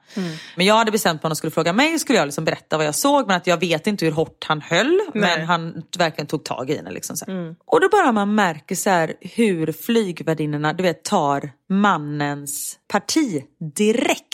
Men 0.55 0.65
jag 0.65 0.75
hade 0.75 0.91
bestämt 0.91 1.23
mig 1.23 1.27
om 1.27 1.29
de 1.29 1.35
skulle 1.35 1.51
fråga 1.51 1.73
mig, 1.73 1.99
skulle 1.99 2.19
jag 2.19 2.25
liksom 2.25 2.45
berätta 2.45 2.77
vad 2.77 2.85
jag 2.85 2.95
såg. 2.95 3.27
Men 3.27 3.37
att 3.37 3.47
jag 3.47 3.59
vet 3.59 3.87
inte 3.87 4.05
hur 4.05 4.11
hårt 4.11 4.45
han 4.47 4.61
höll. 4.61 5.01
Nej. 5.13 5.37
Men 5.37 5.47
han 5.47 5.83
verkligen 5.97 6.27
tog 6.27 6.43
tag 6.43 6.69
i 6.69 6.75
henne. 6.75 6.91
Liksom, 6.91 7.15
här. 7.27 7.55
Och 7.65 7.81
då 7.81 7.89
bara 7.89 8.11
man 8.11 8.35
märker 8.35 8.75
så 8.75 8.89
här, 8.89 9.13
hur 9.21 9.71
flygvärdinnorna 9.71 10.73
du 10.73 10.83
vet, 10.83 11.03
tar 11.03 11.51
mannens 11.69 12.79
parti 12.87 13.43
direkt. 13.75 14.26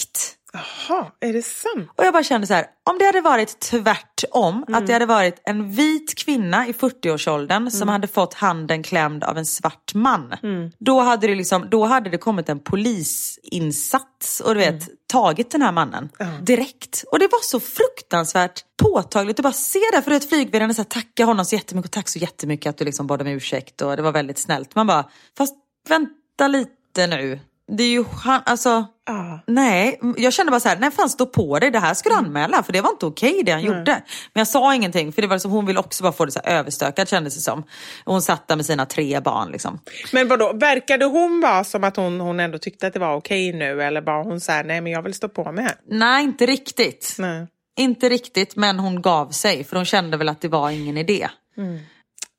Jaha, 0.54 1.12
är 1.20 1.34
det 1.34 1.42
sant? 1.42 1.90
Och 1.96 2.06
jag 2.06 2.14
bara 2.14 2.24
kände 2.24 2.48
så 2.48 2.54
här, 2.54 2.66
om 2.84 2.98
det 2.98 3.06
hade 3.06 3.22
varit 3.22 3.60
tvärtom, 3.60 4.66
att 4.68 4.88
det 4.88 4.94
hade 4.94 5.06
varit 5.06 5.42
en 5.44 5.72
vit 5.72 6.16
kvinna 6.16 6.68
i 6.68 6.72
40-årsåldern 6.72 7.72
som 7.72 7.88
hade 7.90 8.08
fått 8.08 8.34
handen 8.34 8.84
klämd 8.84 9.24
av 9.24 9.38
en 9.38 9.46
svart 9.46 9.94
man. 9.94 10.34
Då, 10.80 11.00
hade 11.00 11.28
det 11.28 11.36
liksom, 11.36 11.70
då 11.70 11.86
hade 11.86 12.10
det 12.10 12.18
kommit 12.18 12.50
en 12.50 12.60
polisinsats 12.60 14.40
och 14.40 14.54
du 14.54 14.60
vet, 14.60 14.90
tagit 15.08 15.52
den 15.52 15.62
här 15.62 15.72
mannen 15.72 16.10
direkt. 16.42 17.04
Och 17.12 17.20
det 17.20 17.28
var 17.32 17.40
så 17.44 17.60
fruktansvärt 17.60 18.62
påtagligt 18.82 19.40
att 19.40 19.44
bara 19.44 19.54
se 19.54 19.80
det. 19.94 20.02
För 20.02 20.12
att 20.12 20.30
flygvärden 20.30 20.74
tacka 20.86 21.26
honom 21.26 21.46
så 21.46 21.56
jättemycket 21.56 21.90
och 21.90 21.92
tack 21.92 22.10
så 22.10 22.20
jättemycket 22.20 22.70
att 22.70 22.78
du 22.78 22.86
liksom 22.86 23.08
bad 23.08 23.22
om 23.22 23.28
ursäkt 23.28 23.82
och 23.82 23.96
det 23.96 24.02
var 24.02 24.12
väldigt 24.12 24.40
snällt. 24.40 24.76
Man 24.76 24.88
bara, 24.88 25.10
fast 25.38 25.56
vänta 25.90 26.48
lite 26.48 27.08
nu. 27.08 27.40
Det 27.72 27.84
är 27.84 27.90
ju 27.90 28.04
han, 28.24 28.42
alltså 28.46 28.86
Ja. 29.06 29.40
Nej, 29.48 30.00
jag 30.18 30.34
kände 30.34 30.50
bara 30.52 30.60
så 30.60 30.70
här, 30.70 30.78
nej 30.78 30.92
fan 30.92 31.10
stå 31.10 31.26
på 31.26 31.60
dig, 31.60 31.72
det 31.72 31.80
här 31.80 31.94
ska 31.94 32.10
du 32.10 32.16
anmäla 32.16 32.64
för 32.64 32.74
det 32.74 32.82
var 32.82 32.90
inte 32.90 33.06
okej 33.06 33.42
det 33.46 33.52
han 33.52 33.62
gjorde. 33.62 34.04
Men 34.34 34.42
jag 34.42 34.48
sa 34.48 34.76
ingenting 34.76 35.14
för 35.14 35.22
det 35.22 35.28
var 35.28 35.38
som 35.38 35.52
hon 35.52 35.66
ville 35.66 35.80
också 35.80 36.04
bara 36.04 36.14
få 36.14 36.26
det 36.26 36.32
så 36.32 36.40
här 36.44 36.60
överstökat 36.60 37.10
kändes 37.10 37.36
det 37.36 37.42
som. 37.42 37.64
Hon 38.06 38.22
satt 38.22 38.48
där 38.48 38.56
med 38.56 38.66
sina 38.66 38.86
tre 38.86 39.20
barn 39.20 39.52
liksom. 39.52 39.80
Men 40.12 40.28
vadå, 40.28 40.54
verkade 40.54 41.06
hon 41.06 41.42
vara 41.42 41.64
som 41.64 41.84
att 41.84 41.96
hon, 41.96 42.20
hon 42.20 42.40
ändå 42.40 42.58
tyckte 42.58 42.88
att 42.88 42.94
det 42.94 43.00
var 43.00 43.16
okej 43.16 43.54
nu 43.54 43.84
eller 43.84 44.02
var 44.02 44.24
hon 44.24 44.40
så 44.40 44.52
här, 44.52 44.64
nej 44.64 44.82
men 44.82 44.92
jag 44.92 45.02
vill 45.02 45.14
stå 45.14 45.30
på 45.30 45.52
mig 45.52 45.64
här? 45.64 45.76
Nej, 45.90 46.24
inte 46.24 46.46
riktigt. 46.46 47.16
Nej. 47.20 47.48
Inte 47.78 48.10
riktigt, 48.10 48.56
men 48.56 48.80
hon 48.80 49.02
gav 49.02 49.30
sig 49.30 49.64
för 49.64 49.76
hon 49.76 49.86
kände 49.86 50.18
väl 50.18 50.30
att 50.30 50.42
det 50.42 50.48
var 50.48 50.70
ingen 50.70 50.98
idé. 50.98 51.30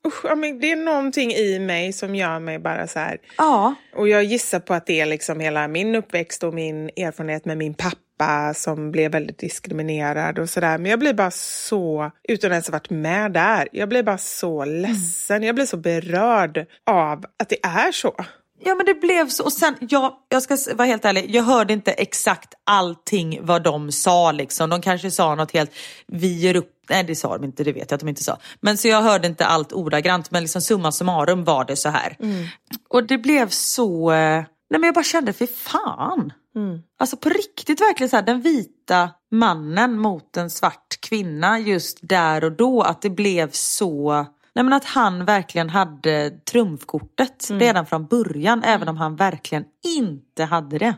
Usch, 0.05 0.25
ja, 0.25 0.35
men 0.35 0.59
det 0.59 0.71
är 0.71 0.75
någonting 0.75 1.31
i 1.31 1.59
mig 1.59 1.93
som 1.93 2.15
gör 2.15 2.39
mig 2.39 2.59
bara 2.59 2.87
så 2.87 2.99
här. 2.99 3.17
Ja, 3.37 3.75
Och 3.95 4.07
jag 4.07 4.23
gissar 4.23 4.59
på 4.59 4.73
att 4.73 4.85
det 4.85 5.01
är 5.01 5.05
liksom 5.05 5.39
hela 5.39 5.67
min 5.67 5.95
uppväxt 5.95 6.43
och 6.43 6.53
min 6.53 6.89
erfarenhet 6.89 7.45
med 7.45 7.57
min 7.57 7.73
pappa 7.73 8.53
som 8.53 8.91
blev 8.91 9.11
väldigt 9.11 9.39
diskriminerad 9.39 10.39
och 10.39 10.49
sådär. 10.49 10.77
Men 10.77 10.91
jag 10.91 10.99
blir 10.99 11.13
bara 11.13 11.31
så, 11.31 12.11
utan 12.29 12.51
att 12.51 12.53
ens 12.53 12.67
ha 12.67 12.71
varit 12.71 12.89
med 12.89 13.31
där, 13.31 13.67
jag 13.71 13.89
blir 13.89 14.03
bara 14.03 14.17
så 14.17 14.65
ledsen. 14.65 15.43
Jag 15.43 15.55
blir 15.55 15.65
så 15.65 15.77
berörd 15.77 16.65
av 16.85 17.25
att 17.39 17.49
det 17.49 17.65
är 17.65 17.91
så. 17.91 18.15
Ja 18.63 18.75
men 18.75 18.85
det 18.85 18.93
blev 18.93 19.27
så. 19.27 19.43
Och 19.43 19.53
sen, 19.53 19.75
jag, 19.79 20.13
jag 20.29 20.41
ska 20.41 20.57
vara 20.75 20.87
helt 20.87 21.05
ärlig, 21.05 21.35
jag 21.35 21.43
hörde 21.43 21.73
inte 21.73 21.91
exakt 21.91 22.53
allting 22.63 23.39
vad 23.41 23.63
de 23.63 23.91
sa 23.91 24.31
liksom. 24.31 24.69
De 24.69 24.81
kanske 24.81 25.11
sa 25.11 25.35
något 25.35 25.51
helt, 25.51 25.71
vi 26.07 26.27
ger 26.27 26.55
upp. 26.55 26.71
Nej 26.89 27.03
det 27.03 27.15
sa 27.15 27.37
de 27.37 27.43
inte, 27.43 27.63
det 27.63 27.71
vet 27.73 27.91
jag 27.91 27.95
att 27.95 28.01
de 28.01 28.09
inte 28.09 28.23
sa. 28.23 28.37
Men 28.59 28.77
så 28.77 28.87
jag 28.87 29.01
hörde 29.01 29.27
inte 29.27 29.45
allt 29.45 29.73
ordagrant 29.73 30.31
men 30.31 30.41
liksom 30.41 30.61
summa 30.61 30.91
summarum 30.91 31.43
var 31.43 31.65
det 31.65 31.75
så 31.75 31.89
här. 31.89 32.17
Och 32.89 33.03
det 33.03 33.17
blev 33.17 33.49
så, 33.49 34.11
eh, 34.11 34.43
nej 34.69 34.79
men 34.79 34.83
jag 34.83 34.93
bara 34.93 35.03
kände, 35.03 35.33
för 35.33 35.47
fan. 35.47 36.33
Alltså 36.99 37.17
på 37.17 37.29
riktigt 37.29 37.81
verkligen 37.81 38.09
så 38.09 38.15
här, 38.15 38.23
den 38.23 38.41
vita 38.41 39.09
mannen 39.31 39.97
mot 39.99 40.37
en 40.37 40.49
svart 40.49 41.01
kvinna 41.09 41.59
just 41.59 41.99
där 42.01 42.43
och 42.43 42.51
då. 42.51 42.81
Att 42.81 43.01
det 43.01 43.09
blev 43.09 43.51
så, 43.51 44.11
nej 44.55 44.63
men 44.63 44.73
att 44.73 44.85
han 44.85 45.25
verkligen 45.25 45.69
hade 45.69 46.29
trumfkortet 46.51 47.47
redan 47.59 47.85
från 47.85 48.05
början. 48.07 48.63
Även 48.63 48.87
om 48.87 48.97
han 48.97 49.15
verkligen 49.15 49.65
inte 49.97 50.43
hade 50.43 50.77
det. 50.77 50.95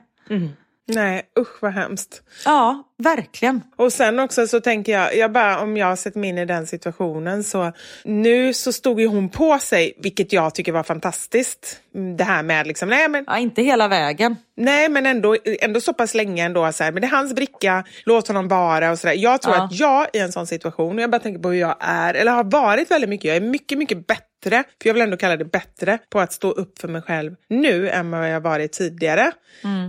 Nej, 0.90 1.22
usch 1.40 1.62
vad 1.62 1.74
hemskt. 1.74 2.22
Ja, 2.46 2.84
verkligen. 2.98 3.62
Och 3.76 3.94
sen 3.94 4.20
också 4.20 4.48
så 4.48 4.60
tänker 4.60 4.92
jag, 4.92 5.16
jag 5.18 5.32
bara, 5.32 5.60
om 5.60 5.78
jag 5.78 5.98
sätter 6.00 6.20
mig 6.20 6.30
in 6.30 6.38
i 6.38 6.46
den 6.46 6.68
situationen 6.68 7.44
så 7.44 7.72
nu 8.04 8.54
så 8.54 8.74
stod 8.74 9.00
ju 9.00 9.08
hon 9.08 9.30
på 9.30 9.60
sig, 9.60 9.94
vilket 9.98 10.34
jag 10.34 10.56
tycker 10.56 10.72
var 10.72 10.84
fantastiskt. 10.84 11.80
Mm, 11.96 12.18
Det 12.18 12.24
här 12.24 12.44
med 12.44 12.68
liksom, 12.68 12.90
nej 12.90 13.08
men 13.10 13.24
Ja, 13.28 13.38
inte 13.38 13.62
hela 13.62 13.88
vägen. 13.88 14.36
Nej, 14.58 14.90
men 14.90 15.06
ändå, 15.06 15.38
ändå 15.62 15.82
så 15.82 15.94
pass 15.94 16.14
länge 16.14 16.46
ändå. 16.46 16.72
Så 16.72 16.84
här, 16.84 16.92
men 16.92 17.02
det 17.02 17.08
är 17.08 17.12
hans 17.12 17.34
bricka, 17.36 17.84
låt 18.06 18.28
honom 18.28 18.48
vara 18.48 18.92
och 18.92 19.00
sådär. 19.00 19.14
Jag 19.18 19.42
tror 19.42 19.56
Ja. 19.56 19.64
att 19.64 19.80
jag 19.80 20.08
i 20.14 20.20
en 20.20 20.32
sån 20.32 20.48
situation, 20.48 20.96
och 20.96 21.02
jag 21.02 21.10
bara 21.12 21.20
tänker 21.22 21.42
på 21.42 21.50
hur 21.50 21.60
jag 21.60 21.76
är, 21.80 22.14
eller 22.14 22.32
har 22.32 22.44
varit 22.44 22.92
väldigt 22.92 23.10
mycket, 23.10 23.26
jag 23.26 23.36
är 23.38 23.42
mycket, 23.42 23.78
mycket 23.78 24.08
bättre, 24.08 24.24
för 24.82 24.90
jag 24.90 24.94
vill 24.94 25.04
ändå 25.04 25.18
kalla 25.18 25.38
det 25.38 25.46
bättre, 25.46 25.98
på 26.10 26.20
att 26.20 26.34
stå 26.34 26.52
upp 26.52 26.80
för 26.80 26.88
mig 26.88 27.02
själv 27.02 27.36
nu 27.50 27.90
än 27.90 28.12
vad 28.12 28.30
jag 28.32 28.42
varit 28.42 28.72
tidigare. 28.72 29.32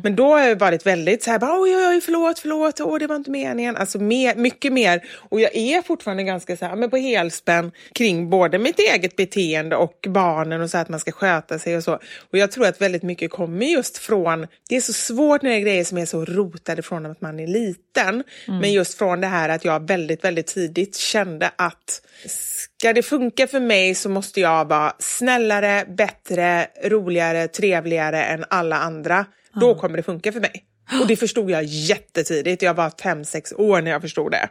Men 0.02 0.16
då 0.16 0.32
har 0.32 0.40
jag 0.40 0.56
varit 0.56 0.86
väldigt 0.86 1.22
så 1.22 1.30
här, 1.30 1.38
bara, 1.38 1.60
oj, 1.60 1.76
oj, 1.76 1.86
oj, 1.88 2.00
förlåt, 2.00 2.38
förlåt, 2.38 2.80
åh, 2.98 3.00
det 3.00 3.06
var 3.06 3.16
inte 3.16 3.30
meningen. 3.30 3.76
Alltså 3.76 3.98
mer, 3.98 4.34
mycket 4.34 4.72
mer. 4.72 5.04
Och 5.30 5.40
jag 5.40 5.56
är 5.56 5.82
fortfarande 5.82 6.22
ganska 6.22 6.56
så 6.56 6.64
här, 6.64 6.76
men 6.76 6.90
på 6.90 6.96
helspänn 6.96 7.72
kring 7.94 8.30
både 8.30 8.58
mitt 8.58 8.78
eget 8.78 9.16
beteende 9.16 9.76
och 9.76 10.06
barnen 10.08 10.60
och 10.60 10.70
så 10.70 10.76
här, 10.76 10.82
att 10.82 10.88
man 10.88 11.00
ska 11.00 11.12
sköta 11.12 11.58
sig 11.58 11.76
och 11.76 11.84
så. 11.84 11.94
Och 12.32 12.38
jag 12.38 12.50
tror 12.50 12.66
att 12.66 12.80
väldigt 12.80 13.02
mycket 13.02 13.30
kommer 13.30 13.66
just 13.66 13.98
från, 13.98 14.46
det 14.68 14.76
är 14.76 14.80
så 14.80 14.92
svårt 14.92 15.42
när 15.42 15.50
det 15.50 15.56
är 15.56 15.60
grejer 15.60 15.84
som 15.84 15.98
är 15.98 16.06
så 16.06 16.24
rotade 16.24 16.82
från 16.82 17.06
att 17.06 17.20
man 17.20 17.40
är 17.40 17.46
liten. 17.46 18.24
Men 18.46 18.72
just 18.72 18.98
från 18.98 19.20
det 19.20 19.26
här 19.26 19.48
att 19.48 19.64
jag 19.64 19.88
väldigt, 19.88 20.24
väldigt 20.24 20.46
tidigt 20.46 20.96
kände 20.96 21.50
att 21.56 22.02
ska 22.26 22.92
det 22.92 23.02
funka 23.02 23.46
för 23.46 23.60
mig 23.60 23.94
så 23.94 24.08
måste 24.08 24.40
jag 24.40 24.68
vara 24.68 24.92
snällare, 24.98 25.84
bättre, 25.88 26.66
roligare, 26.84 27.48
trevligare 27.48 28.24
än 28.24 28.44
alla 28.50 28.76
andra. 28.76 29.26
Då 29.60 29.74
kommer 29.74 29.96
det 29.96 30.02
funka 30.02 30.32
för 30.32 30.40
mig. 30.40 30.67
Och 31.00 31.06
det 31.06 31.16
förstod 31.16 31.50
jag 31.50 31.64
jättetidigt. 31.64 32.62
Jag 32.62 32.74
var 32.74 32.92
fem, 33.02 33.24
sex 33.24 33.52
år 33.52 33.82
när 33.82 33.90
jag 33.90 34.02
förstod 34.02 34.30
det. 34.32 34.48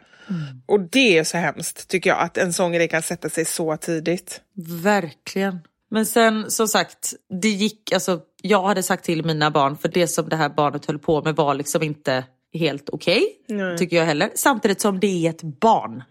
Och 0.66 0.80
det 0.80 1.18
är 1.18 1.24
så 1.24 1.36
hemskt 1.38 1.88
tycker 1.88 2.10
jag, 2.10 2.20
att 2.20 2.38
en 2.38 2.52
sån 2.52 2.72
grej 2.72 2.88
kan 2.88 3.02
sätta 3.02 3.28
sig 3.28 3.44
så 3.44 3.76
tidigt. 3.76 4.40
Verkligen. 4.82 5.58
Men 5.90 6.06
sen 6.06 6.50
som 6.50 6.68
sagt, 6.68 7.14
det 7.42 7.48
gick, 7.48 7.92
alltså 7.92 8.20
jag 8.42 8.62
hade 8.62 8.82
sagt 8.82 9.04
till 9.04 9.24
mina 9.24 9.50
barn, 9.50 9.76
för 9.76 9.88
det 9.88 10.08
som 10.08 10.28
det 10.28 10.36
här 10.36 10.48
barnet 10.48 10.86
höll 10.86 10.98
på 10.98 11.22
med 11.22 11.36
var 11.36 11.54
liksom 11.54 11.82
inte 11.82 12.24
helt 12.52 12.88
okej, 12.90 13.24
tycker 13.78 13.96
jag 13.96 14.04
heller. 14.04 14.30
Samtidigt 14.34 14.80
som 14.80 15.00
det 15.00 15.26
är 15.26 15.30
ett 15.30 15.42
barn. 15.42 16.02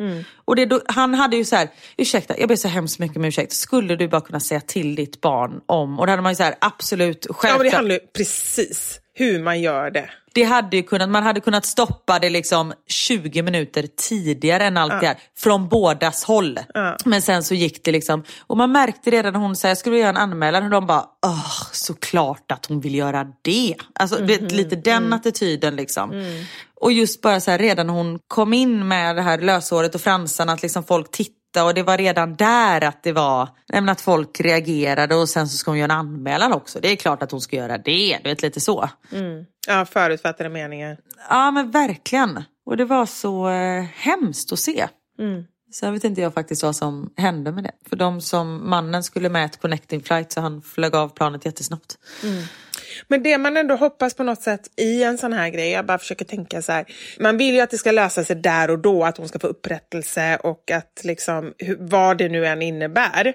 Och 0.45 0.55
det, 0.55 0.65
då, 0.65 0.81
han 0.85 1.13
hade 1.13 1.37
ju 1.37 1.45
så 1.45 1.55
här, 1.55 1.69
ursäkta, 1.97 2.39
jag 2.39 2.49
ber 2.49 2.55
så 2.55 2.67
hemskt 2.67 2.99
mycket 2.99 3.17
om 3.17 3.25
ursäkt, 3.25 3.53
skulle 3.53 3.95
du 3.95 4.07
bara 4.07 4.21
kunna 4.21 4.39
säga 4.39 4.61
till 4.61 4.95
ditt 4.95 5.21
barn 5.21 5.61
om, 5.65 5.99
och 5.99 6.05
då 6.05 6.11
hade 6.11 6.21
man 6.21 6.31
ju 6.31 6.35
så 6.35 6.43
här, 6.43 6.55
absolut, 6.61 7.25
Ja, 7.29 7.33
men 7.33 7.41
det 7.41 7.53
självklart. 7.53 7.73
handlar 7.73 7.95
ju 7.95 7.99
precis 7.99 8.99
hur 9.17 9.43
man 9.43 9.61
gör 9.61 9.91
det. 9.91 10.09
Det 10.33 10.43
hade 10.43 10.77
ju 10.77 10.83
kunnat, 10.83 11.09
man 11.09 11.23
hade 11.23 11.39
kunnat 11.39 11.65
stoppa 11.65 12.19
det 12.19 12.29
liksom 12.29 12.73
20 12.87 13.41
minuter 13.41 13.87
tidigare 13.95 14.65
än 14.65 14.77
allt 14.77 15.01
det 15.01 15.07
här. 15.07 15.17
Från 15.37 15.67
bådas 15.69 16.23
håll. 16.23 16.59
Men 17.05 17.21
sen 17.21 17.43
så 17.43 17.55
gick 17.55 17.85
det 17.85 17.91
liksom. 17.91 18.23
Och 18.39 18.57
man 18.57 18.71
märkte 18.71 19.11
redan 19.11 19.33
när 19.33 19.39
hon 19.39 19.55
sa 19.55 19.67
jag 19.67 19.77
skulle 19.77 19.97
göra 19.97 20.09
en 20.09 20.17
anmälan. 20.17 20.63
Och 20.63 20.69
de 20.69 20.85
bara, 20.85 21.05
åh 21.25 21.61
såklart 21.71 22.51
att 22.51 22.65
hon 22.65 22.79
vill 22.79 22.95
göra 22.95 23.27
det. 23.41 23.75
Alltså 23.99 24.15
du 24.15 24.25
vet, 24.25 24.51
lite 24.51 24.75
den 24.75 25.13
attityden 25.13 25.75
liksom. 25.75 26.11
Och 26.81 26.91
just 26.91 27.21
bara 27.21 27.39
så 27.39 27.51
här 27.51 27.57
redan 27.57 27.89
hon 27.89 28.19
kom 28.27 28.53
in 28.53 28.87
med 28.87 29.15
det 29.15 29.21
här 29.21 29.37
löshåret 29.37 29.95
och 29.95 30.01
fransarna. 30.01 30.53
Att 30.53 30.61
liksom 30.61 30.83
folk 30.83 31.11
tittade. 31.47 31.65
Och 31.65 31.73
det 31.73 31.83
var 31.83 31.97
redan 31.97 32.35
där 32.35 32.83
att 32.83 33.03
det 33.03 33.11
var, 33.11 33.49
men 33.71 33.89
att 33.89 34.01
folk 34.01 34.39
reagerade 34.39 35.15
och 35.15 35.29
sen 35.29 35.47
så 35.47 35.57
ska 35.57 35.71
hon 35.71 35.77
göra 35.77 35.93
en 35.93 35.99
anmälan 35.99 36.53
också. 36.53 36.79
Det 36.79 36.91
är 36.91 36.95
klart 36.95 37.23
att 37.23 37.31
hon 37.31 37.41
ska 37.41 37.55
göra 37.55 37.77
det, 37.77 38.19
du 38.23 38.29
vet 38.29 38.41
lite 38.41 38.59
så. 38.59 38.89
Ja, 39.67 39.85
förutfattade 39.85 40.49
meningar. 40.49 40.97
Ja 41.29 41.51
men 41.51 41.71
verkligen. 41.71 42.43
Och 42.65 42.77
det 42.77 42.85
var 42.85 43.05
så 43.05 43.49
eh, 43.49 43.83
hemskt 43.83 44.51
att 44.51 44.59
se. 44.59 44.87
Sen 45.73 45.93
vet 45.93 46.03
inte 46.03 46.21
jag 46.21 46.33
faktiskt 46.33 46.63
vad 46.63 46.75
som 46.75 47.09
hände 47.17 47.51
med 47.51 47.63
det. 47.63 47.71
För 47.89 47.95
de 47.95 48.21
som 48.21 48.69
mannen 48.69 49.03
skulle 49.03 49.29
med 49.29 49.45
ett 49.45 49.61
connecting 49.61 50.01
flight 50.03 50.31
så 50.31 50.41
han 50.41 50.61
flög 50.61 50.95
av 50.95 51.09
planet 51.09 51.45
jättesnabbt. 51.45 51.97
Men 53.07 53.23
det 53.23 53.37
man 53.37 53.57
ändå 53.57 53.75
hoppas 53.75 54.13
på 54.13 54.23
något 54.23 54.41
sätt 54.41 54.61
i 54.75 55.03
en 55.03 55.17
sån 55.17 55.33
här 55.33 55.49
grej, 55.49 55.71
jag 55.71 55.85
bara 55.85 55.97
försöker 55.97 56.25
tänka 56.25 56.61
så 56.61 56.71
här. 56.71 56.85
Man 57.19 57.37
vill 57.37 57.55
ju 57.55 57.61
att 57.61 57.69
det 57.69 57.77
ska 57.77 57.91
lösa 57.91 58.23
sig 58.23 58.35
där 58.35 58.69
och 58.69 58.79
då, 58.79 59.03
att 59.03 59.17
hon 59.17 59.27
ska 59.27 59.39
få 59.39 59.47
upprättelse 59.47 60.37
och 60.43 60.71
att 60.71 61.01
liksom, 61.03 61.53
vad 61.79 62.17
det 62.17 62.29
nu 62.29 62.45
än 62.45 62.61
innebär. 62.61 63.33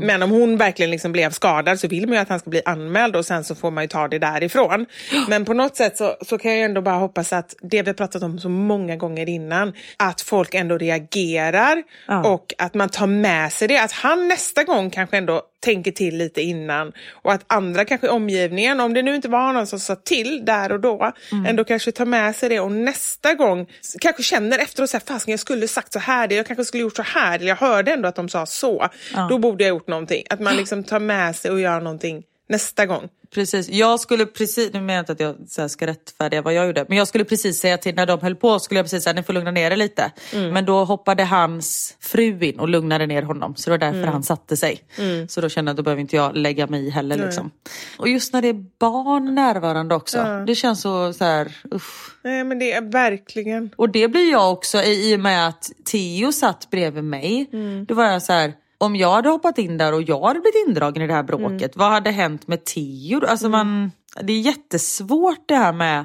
Men 0.00 0.22
om 0.22 0.30
hon 0.30 0.56
verkligen 0.56 0.90
liksom 0.90 1.12
blev 1.12 1.30
skadad 1.30 1.80
så 1.80 1.88
vill 1.88 2.06
man 2.06 2.14
ju 2.14 2.22
att 2.22 2.28
han 2.28 2.40
ska 2.40 2.50
bli 2.50 2.62
anmäld 2.64 3.16
och 3.16 3.26
sen 3.26 3.44
så 3.44 3.54
får 3.54 3.70
man 3.70 3.84
ju 3.84 3.88
ta 3.88 4.08
det 4.08 4.18
därifrån. 4.18 4.86
Men 5.28 5.44
på 5.44 5.54
något 5.54 5.76
sätt 5.76 5.96
så, 5.96 6.16
så 6.22 6.38
kan 6.38 6.52
jag 6.52 6.64
ändå 6.64 6.82
bara 6.82 6.94
hoppas 6.98 7.32
att 7.32 7.54
det 7.62 7.82
vi 7.82 7.88
har 7.88 7.94
pratat 7.94 8.22
om 8.22 8.38
så 8.38 8.48
många 8.48 8.96
gånger 8.96 9.28
innan, 9.28 9.72
att 9.96 10.20
folk 10.20 10.54
ändå 10.54 10.78
reagerar 10.78 11.82
och 12.24 12.54
att 12.58 12.74
man 12.74 12.88
tar 12.88 13.06
med 13.06 13.52
sig 13.52 13.68
det. 13.68 13.78
Att 13.78 13.92
han 13.92 14.28
nästa 14.28 14.64
gång 14.64 14.90
kanske 14.90 15.16
ändå 15.16 15.42
tänker 15.60 15.92
till 15.92 16.16
lite 16.16 16.42
innan 16.42 16.92
och 17.22 17.32
att 17.32 17.44
andra 17.46 17.84
kanske 17.84 18.06
i 18.06 18.10
omgivningen, 18.10 18.80
om 18.80 18.94
det 18.94 19.02
nu 19.02 19.14
inte 19.14 19.28
var 19.28 19.52
någon 19.52 19.66
som 19.66 19.80
sa 19.80 19.94
till 19.94 20.44
där 20.44 20.72
och 20.72 20.80
då, 20.80 21.12
Mm. 21.32 21.46
ändå 21.46 21.64
kanske 21.64 21.92
tar 21.92 22.04
med 22.04 22.36
sig 22.36 22.48
det 22.48 22.60
och 22.60 22.72
nästa 22.72 23.34
gång 23.34 23.66
kanske 24.00 24.22
känner 24.22 24.58
efteråt 24.58 24.90
så 24.90 24.96
här, 24.96 25.04
fasiken 25.06 25.30
jag 25.32 25.40
skulle 25.40 25.68
sagt 25.68 25.92
så 25.92 25.98
här, 25.98 26.32
jag 26.32 26.46
kanske 26.46 26.64
skulle 26.64 26.82
gjort 26.82 26.96
så 26.96 27.02
här, 27.02 27.38
eller 27.38 27.48
jag 27.48 27.56
hörde 27.56 27.92
ändå 27.92 28.08
att 28.08 28.16
de 28.16 28.28
sa 28.28 28.46
så. 28.46 28.88
Då 29.28 29.38
borde 29.38 29.64
jag 29.64 29.68
gjort 29.68 29.88
någonting. 29.88 30.24
Att 30.30 30.40
man 30.40 30.56
liksom 30.56 30.84
tar 30.84 31.00
med 31.00 31.36
sig 31.36 31.50
och 31.50 31.60
gör 31.60 31.80
någonting 31.80 32.22
nästa 32.48 32.86
gång. 32.86 33.08
Precis. 33.34 33.68
Jag 33.68 34.00
skulle 34.00 34.26
precis, 34.26 34.72
nu 34.72 34.80
menar 34.80 34.94
jag 34.94 35.02
inte 35.02 35.12
att 35.12 35.20
jag 35.20 35.36
så 35.48 35.60
här 35.60 35.68
ska 35.68 35.86
rättfärdiga 35.86 36.42
vad 36.42 36.54
jag 36.54 36.66
gjorde, 36.66 36.84
men 36.88 36.98
jag 36.98 37.08
skulle 37.08 37.24
precis 37.24 37.60
säga 37.60 37.78
till 37.78 37.94
när 37.94 38.06
de 38.06 38.20
höll 38.20 38.36
på, 38.36 38.58
skulle 38.58 38.78
jag 38.78 38.84
precis 38.84 39.04
säga 39.04 39.14
ni 39.14 39.22
får 39.22 39.32
lugna 39.32 39.50
ner 39.50 39.70
er 39.70 39.76
lite. 39.76 40.12
Men 40.32 40.64
då 40.64 40.84
hoppade 40.84 41.24
hans 41.24 41.96
fru 42.00 42.44
in 42.44 42.60
och 42.60 42.68
lugnade 42.68 43.06
ner 43.06 43.22
honom, 43.22 43.56
så 43.56 43.70
det 43.70 43.78
var 43.78 43.92
därför 43.92 44.12
han 44.12 44.22
satte 44.22 44.56
sig. 44.56 44.80
Så 45.28 45.40
då 45.40 45.48
kände 45.48 45.68
jag 45.68 45.72
att 45.72 45.76
då 45.76 45.82
behöver 45.82 46.00
inte 46.00 46.16
jag 46.16 46.36
lägga 46.36 46.66
mig 46.66 46.86
i 46.86 46.90
heller. 46.90 47.16
Liksom. 47.16 47.50
Och 47.98 48.08
just 48.08 48.32
när 48.32 48.42
det 48.42 48.48
är 48.48 48.64
barn 48.78 49.34
närvarande 49.34 49.94
också, 49.94 50.44
det 50.46 50.54
känns 50.54 50.80
så, 50.80 51.12
så 51.12 51.24
här, 51.24 51.52
usch. 51.74 52.16
Nej 52.22 52.44
men 52.44 52.58
det 52.58 52.72
är 52.72 52.92
verkligen... 52.92 53.70
Och 53.76 53.90
det 53.90 54.08
blir 54.08 54.30
jag 54.30 54.52
också 54.52 54.82
i, 54.82 55.12
i 55.12 55.16
och 55.16 55.20
med 55.20 55.48
att 55.48 55.70
Theo 55.84 56.32
satt 56.32 56.70
bredvid 56.70 57.04
mig. 57.04 57.50
Då 57.88 57.94
var 57.94 58.04
jag 58.04 58.22
så 58.22 58.32
här, 58.32 58.52
om 58.78 58.96
jag 58.96 59.12
hade 59.12 59.28
hoppat 59.28 59.58
in 59.58 59.78
där 59.78 59.92
och 59.92 60.02
jag 60.02 60.20
hade 60.20 60.40
blivit 60.40 60.68
indragen 60.68 61.02
i 61.02 61.06
det 61.06 61.14
här 61.14 61.22
bråket, 61.22 61.76
vad 61.76 61.90
hade 61.90 62.10
hänt 62.10 62.46
med 62.46 62.64
Theo? 62.64 63.20
då? 63.20 63.26
Alltså 63.26 63.48
man, 63.48 63.92
det 64.22 64.32
är 64.32 64.40
jättesvårt 64.40 65.42
det 65.46 65.56
här 65.56 65.72
med 65.72 66.04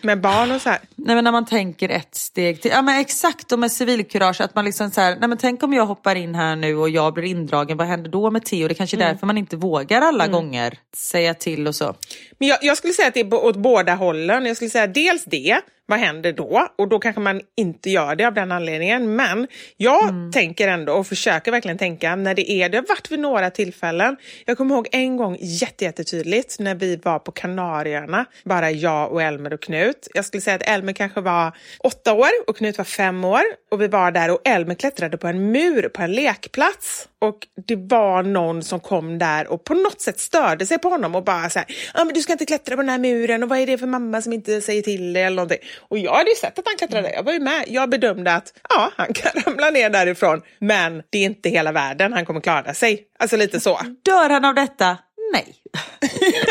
Med 0.00 0.20
barn 0.20 0.52
och 0.52 0.60
så 0.60 0.70
här. 0.70 0.78
Nej, 0.94 1.14
men 1.14 1.24
när 1.24 1.32
man 1.32 1.46
tänker 1.46 1.88
ett 1.88 2.14
steg 2.14 2.62
till. 2.62 2.70
Ja 2.70 2.82
men 2.82 3.00
exakt 3.00 3.52
och 3.52 3.58
med 3.58 3.72
civilkurage 3.72 4.40
att 4.40 4.54
man 4.54 4.64
liksom 4.64 4.90
så 4.90 5.00
här, 5.00 5.16
nej 5.20 5.28
men 5.28 5.38
tänk 5.38 5.62
om 5.62 5.72
jag 5.72 5.86
hoppar 5.86 6.14
in 6.14 6.34
här 6.34 6.56
nu 6.56 6.76
och 6.76 6.90
jag 6.90 7.14
blir 7.14 7.24
indragen, 7.24 7.76
vad 7.76 7.86
händer 7.86 8.10
då 8.10 8.30
med 8.30 8.44
Theo? 8.44 8.68
Det 8.68 8.74
kanske 8.74 8.96
är 8.96 8.98
därför 8.98 9.26
man 9.26 9.38
inte 9.38 9.56
vågar 9.56 10.00
alla 10.00 10.26
gånger 10.26 10.78
säga 10.96 11.34
till 11.34 11.66
och 11.66 11.74
så. 11.74 11.94
Men 12.38 12.48
jag, 12.48 12.58
jag 12.62 12.76
skulle 12.76 12.92
säga 12.92 13.08
att 13.08 13.14
det 13.14 13.20
är 13.20 13.34
åt 13.34 13.56
båda 13.56 13.94
hållen. 13.94 14.46
Jag 14.46 14.56
skulle 14.56 14.70
säga 14.70 14.86
dels 14.86 15.24
det, 15.24 15.60
vad 15.86 15.98
händer 15.98 16.32
då? 16.32 16.68
Och 16.78 16.88
då 16.88 16.98
kanske 16.98 17.20
man 17.20 17.40
inte 17.56 17.90
gör 17.90 18.16
det 18.16 18.24
av 18.24 18.34
den 18.34 18.52
anledningen. 18.52 19.16
Men 19.16 19.46
jag 19.76 20.32
tänker 20.32 20.68
ändå 20.68 20.92
och 20.92 21.06
försöker 21.06 21.50
verkligen 21.50 21.78
tänka 21.78 22.16
när 22.16 22.34
det 22.34 22.50
är, 22.50 22.68
det 22.68 22.76
har 22.76 22.86
varit 22.88 23.10
vid 23.10 23.20
några 23.20 23.50
tillfällen. 23.50 24.16
Jag 24.44 24.56
kommer 24.56 24.74
ihåg 24.74 24.88
en 24.92 25.16
gång 25.16 25.36
jätte, 25.40 25.84
jättetydligt 25.84 26.58
när 26.58 26.74
vi 26.74 26.96
var 26.96 27.18
på 27.18 27.32
Kanarieöarna, 27.32 28.24
bara 28.44 28.70
jag 28.70 29.12
och 29.12 29.22
Elmer 29.22 29.52
och 29.52 29.62
Knut. 29.62 30.08
Jag 30.14 30.24
skulle 30.24 30.40
säga 30.40 30.56
att 30.56 30.62
Elmer 30.62 30.92
kanske 30.92 31.20
var 31.20 31.56
åtta 31.78 32.12
år 32.12 32.28
och 32.46 32.56
Knut 32.56 32.78
var 32.78 32.84
fem 32.84 33.24
år. 33.24 33.42
Och 33.70 33.80
vi 33.80 33.88
var 33.88 34.10
där 34.10 34.30
och 34.30 34.40
Elmer 34.44 34.74
klättrade 34.74 35.16
på 35.16 35.26
en 35.26 35.52
mur 35.52 35.88
på 35.88 36.02
en 36.02 36.12
lekplats. 36.12 37.08
Och 37.24 37.46
det 37.66 37.76
var 37.76 38.22
någon 38.22 38.62
som 38.62 38.80
kom 38.80 39.18
där 39.18 39.46
och 39.46 39.64
på 39.64 39.74
något 39.74 40.00
sätt 40.00 40.20
störde 40.20 40.66
sig 40.66 40.78
på 40.78 40.88
honom 40.88 41.14
och 41.14 41.24
bara 41.24 41.50
så 41.50 41.58
här, 41.58 41.68
ah, 41.94 42.04
men 42.04 42.14
du 42.14 42.20
ska 42.20 42.32
inte 42.32 42.46
klättra 42.46 42.76
på 42.76 42.82
den 42.82 42.88
här 42.88 42.98
muren 42.98 43.42
och 43.42 43.48
vad 43.48 43.58
är 43.58 43.66
det 43.66 43.78
för 43.78 43.86
mamma 43.86 44.22
som 44.22 44.32
inte 44.32 44.60
säger 44.60 44.82
till 44.82 45.12
dig 45.12 45.22
eller 45.22 45.36
någonting. 45.36 45.58
Och 45.88 45.98
jag 45.98 46.14
hade 46.14 46.30
ju 46.30 46.36
sett 46.36 46.58
att 46.58 46.66
han 46.66 46.76
klättrade, 46.76 47.12
jag 47.12 47.22
var 47.22 47.32
ju 47.32 47.40
med. 47.40 47.64
Jag 47.68 47.90
bedömde 47.90 48.34
att 48.34 48.52
ja, 48.68 48.90
han 48.96 49.12
kan 49.12 49.42
ramla 49.46 49.70
ner 49.70 49.90
därifrån, 49.90 50.42
men 50.58 51.02
det 51.10 51.18
är 51.18 51.24
inte 51.24 51.48
hela 51.48 51.72
världen, 51.72 52.12
han 52.12 52.26
kommer 52.26 52.40
klara 52.40 52.74
sig. 52.74 53.02
Alltså 53.18 53.36
lite 53.36 53.60
så. 53.60 53.80
Dör 54.02 54.30
han 54.30 54.44
av 54.44 54.54
detta? 54.54 54.98
Nej. 55.32 55.54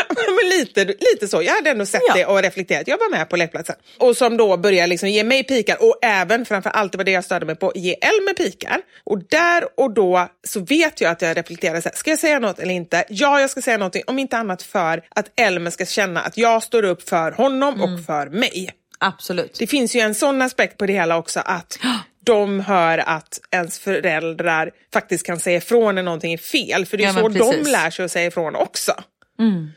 men 0.40 0.48
lite, 0.58 0.84
lite 0.84 1.28
så. 1.28 1.42
Jag 1.42 1.54
hade 1.54 1.70
ändå 1.70 1.86
sett 1.86 2.02
Ja. 2.08 2.14
det 2.14 2.26
och 2.26 2.42
reflekterat. 2.42 2.88
Jag 2.88 2.98
var 2.98 3.10
med 3.10 3.28
på 3.28 3.36
lekplatsen. 3.36 3.76
Och 3.98 4.16
som 4.16 4.36
då 4.36 4.56
börjar 4.56 4.86
liksom 4.86 5.08
ge 5.08 5.24
mig 5.24 5.44
pikar 5.44 5.76
och 5.82 5.98
även 6.02 6.44
framför 6.44 6.70
allt, 6.70 6.92
det 6.92 6.98
var 6.98 7.04
det 7.04 7.10
jag 7.10 7.24
störde 7.24 7.46
mig 7.46 7.56
på, 7.56 7.72
ge 7.74 7.92
Elmer 7.92 8.34
pikar. 8.34 8.80
Och 9.04 9.28
där 9.28 9.64
och 9.76 9.94
då 9.94 10.28
så 10.46 10.60
vet 10.60 11.00
jag 11.00 11.10
att 11.10 11.22
jag 11.22 11.36
reflekterar 11.36 11.80
så 11.80 11.88
här, 11.88 11.96
ska 11.96 12.10
jag 12.10 12.18
säga 12.18 12.38
något 12.38 12.58
eller 12.58 12.74
inte? 12.74 13.04
Ja, 13.08 13.40
jag 13.40 13.50
ska 13.50 13.62
säga 13.62 13.78
någonting, 13.78 14.02
om 14.06 14.18
inte 14.18 14.36
annat 14.36 14.62
för 14.62 15.02
att 15.08 15.40
Elmer 15.40 15.70
ska 15.70 15.86
känna 15.86 16.20
att 16.20 16.36
jag 16.38 16.62
står 16.62 16.82
upp 16.84 17.08
för 17.08 17.32
honom 17.32 17.80
och 17.80 18.06
för 18.06 18.26
mig. 18.26 18.70
Absolut. 18.98 19.56
Det 19.58 19.66
finns 19.66 19.96
ju 19.96 20.00
en 20.00 20.14
sån 20.14 20.42
aspekt 20.42 20.78
på 20.78 20.86
det 20.86 20.92
hela 20.92 21.16
också 21.16 21.40
att 21.44 21.78
de 22.24 22.60
hör 22.60 22.98
att 22.98 23.40
ens 23.50 23.78
föräldrar 23.78 24.70
faktiskt 24.92 25.26
kan 25.26 25.38
säga 25.40 25.56
ifrån 25.56 25.94
när 25.94 26.02
någonting 26.02 26.32
är 26.32 26.38
fel. 26.38 26.86
För 26.86 26.96
det 26.96 27.04
är 27.04 27.06
Ja, 27.06 27.12
så 27.12 27.28
de 27.28 27.70
lär 27.70 27.90
sig 27.90 28.04
att 28.04 28.10
säga 28.10 28.26
ifrån 28.26 28.56
också. 28.56 28.92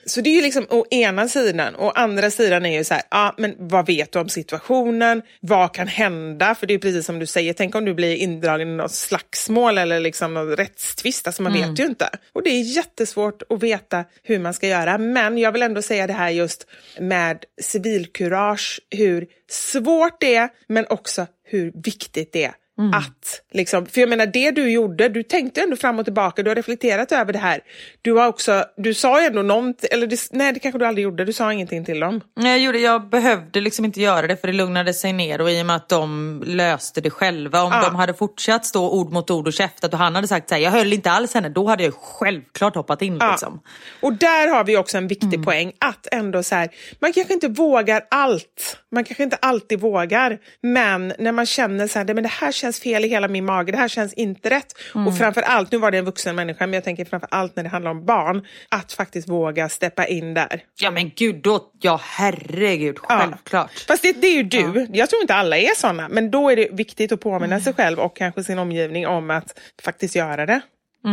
Så 0.06 0.22
det 0.22 0.30
är 0.30 0.34
ju 0.34 0.42
liksom 0.42 0.68
å 0.70 0.86
ena 0.92 1.28
sidan. 1.28 1.76
Och 1.76 2.00
andra 2.00 2.32
sidan 2.32 2.66
är 2.66 2.78
ju 2.78 2.84
så 2.84 2.94
här, 2.94 3.04
ja 3.12 3.36
men 3.38 3.56
vad 3.58 3.88
vet 3.88 4.12
du 4.12 4.20
om 4.20 4.30
situationen? 4.30 5.22
Vad 5.40 5.74
kan 5.74 5.88
hända? 5.88 6.56
För 6.56 6.68
det 6.68 6.74
är 6.74 6.80
precis 6.80 7.06
som 7.06 7.20
du 7.20 7.26
säger, 7.26 7.54
tänk 7.54 7.76
om 7.76 7.86
du 7.86 7.94
blir 7.94 8.16
indragen 8.16 8.68
i 8.68 8.76
något 8.76 8.92
slagsmål 8.92 9.78
eller 9.78 10.00
liksom 10.00 10.34
någon 10.34 10.56
rättstvist. 10.56 11.28
Alltså 11.28 11.42
man 11.42 11.54
vet 11.54 11.80
ju 11.80 11.86
inte. 11.86 12.10
Och 12.34 12.44
det 12.44 12.50
är 12.50 12.62
jättesvårt 12.62 13.44
att 13.50 13.64
veta 13.64 14.04
hur 14.24 14.40
man 14.40 14.54
ska 14.54 14.68
göra. 14.68 14.98
Men 14.98 15.38
jag 15.38 15.52
vill 15.52 15.62
ändå 15.62 15.82
säga 15.82 16.08
det 16.08 16.14
här 16.14 16.30
just 16.30 16.68
med 17.00 17.46
civilkurage, 17.62 18.82
hur 18.90 19.28
svårt 19.50 20.22
det 20.22 20.36
är, 20.36 20.50
men 20.68 20.86
också 20.90 21.28
hur 21.44 21.72
viktigt 21.84 22.34
det 22.34 22.44
är. 22.44 22.54
Att, 22.94 23.42
liksom, 23.54 23.86
för 23.86 24.00
jag 24.02 24.10
menar 24.10 24.26
det 24.26 24.52
du 24.52 24.72
gjorde, 24.72 25.10
du 25.10 25.24
tänkte 25.24 25.62
ändå 25.62 25.76
fram 25.76 26.00
och 26.00 26.06
tillbaka, 26.06 26.44
du 26.44 26.50
har 26.50 26.56
reflekterat 26.56 27.12
över 27.12 27.34
det 27.34 27.40
här. 27.40 27.60
Du 28.02 28.12
har 28.14 28.28
också, 28.28 28.66
du 28.78 28.94
sa 28.94 29.22
ju 29.22 29.28
ändå 29.28 29.42
någonting, 29.42 29.90
eller 29.92 30.08
det, 30.08 30.20
nej 30.32 30.54
det 30.54 30.60
kanske 30.60 30.80
du 30.80 30.86
aldrig 30.86 31.04
gjorde, 31.04 31.26
du 31.26 31.34
sa 31.34 31.54
ingenting 31.54 31.86
till 31.86 32.00
dem. 32.00 32.22
Nej, 32.36 32.52
Jag, 32.52 32.60
gjorde, 32.60 32.80
jag 32.80 33.10
behövde 33.10 33.62
liksom 33.62 33.86
inte 33.86 34.02
göra 34.02 34.28
det 34.28 34.38
för 34.42 34.48
det 34.48 34.54
lugnade 34.54 34.94
sig 34.94 35.14
ner 35.14 35.42
och 35.42 35.52
i 35.52 35.62
och 35.62 35.66
med 35.66 35.76
att 35.76 35.90
de 35.90 36.44
löste 36.46 37.02
det 37.02 37.10
själva. 37.10 37.64
Om 37.64 37.72
Ja. 37.72 37.82
de 37.82 37.96
hade 37.96 38.14
fortsatt 38.14 38.66
stå 38.66 38.90
ord 38.92 39.12
mot 39.12 39.30
ord 39.32 39.48
och 39.48 39.54
käftat 39.54 39.94
och 39.94 40.00
han 40.00 40.16
hade 40.16 40.28
sagt 40.28 40.50
så 40.50 40.56
här, 40.56 40.62
jag 40.62 40.72
höll 40.72 40.94
inte 40.94 41.12
alls 41.12 41.34
henne, 41.34 41.50
då 41.50 41.68
hade 41.68 41.84
jag 41.84 41.94
självklart 41.94 42.76
hoppat 42.76 43.02
in. 43.02 43.18
Ja. 43.20 43.32
Liksom. 43.32 43.60
Och 44.02 44.14
där 44.14 44.48
har 44.48 44.64
vi 44.64 44.78
också 44.78 44.98
en 44.98 45.08
viktig 45.08 45.44
poäng, 45.44 45.72
att 45.80 46.08
ändå 46.12 46.44
så 46.44 46.56
här, 46.56 46.70
man 47.00 47.14
kanske 47.14 47.34
inte 47.34 47.48
vågar 47.48 48.02
allt. 48.12 48.78
Man 48.98 49.04
kanske 49.04 49.24
inte 49.24 49.36
alltid 49.42 49.80
vågar, 49.80 50.38
men 50.62 51.14
när 51.20 51.32
man 51.32 51.46
känner 51.46 51.88
så 51.88 52.00
här, 52.00 52.06
"Nej, 52.06 52.14
men 52.16 52.24
det 52.24 52.30
här 52.30 52.52
känns 52.52 52.80
fel 52.80 53.06
i 53.06 53.08
hela 53.08 53.28
min 53.28 53.46
mage, 53.46 53.72
det 53.72 53.78
här 53.78 53.88
känns 53.88 54.14
inte 54.14 54.50
rätt. 54.50 54.74
Och 54.94 55.18
framför 55.18 55.42
allt, 55.42 55.72
nu 55.72 55.78
var 55.78 55.92
det 55.92 55.98
en 55.98 56.06
vuxen 56.06 56.36
människa, 56.36 56.68
men 56.68 56.74
jag 56.74 56.84
tänker 56.84 57.06
framför 57.06 57.30
allt 57.32 57.56
när 57.56 57.64
det 57.64 57.70
handlar 57.70 57.92
om 57.92 58.06
barn, 58.06 58.46
att 58.70 58.94
faktiskt 58.94 59.30
våga 59.30 59.70
steppa 59.70 60.06
in 60.08 60.34
där. 60.34 60.62
Ja 60.82 60.92
men 60.92 61.12
gud, 61.16 61.36
då, 61.42 61.72
ja 61.82 62.00
herregud, 62.04 62.98
Ja. 63.10 63.18
självklart. 63.20 63.72
Fast 63.88 64.04
det, 64.04 64.22
det 64.22 64.28
är 64.28 64.36
ju 64.36 64.44
du. 64.44 64.88
Jag 64.94 65.10
tror 65.10 65.22
inte 65.22 65.34
alla 65.34 65.58
är 65.58 65.76
såna, 65.76 66.10
men 66.10 66.32
då 66.32 66.50
är 66.50 66.56
det 66.56 66.70
viktigt 66.72 67.12
att 67.12 67.20
påminna 67.20 67.60
sig 67.60 67.74
själv 67.74 68.00
och 68.00 68.16
kanske 68.18 68.44
sin 68.44 68.60
omgivning 68.60 69.08
om 69.08 69.30
att 69.32 69.60
faktiskt 69.84 70.16
göra 70.16 70.46
det. 70.46 70.62
Ja, 71.04 71.10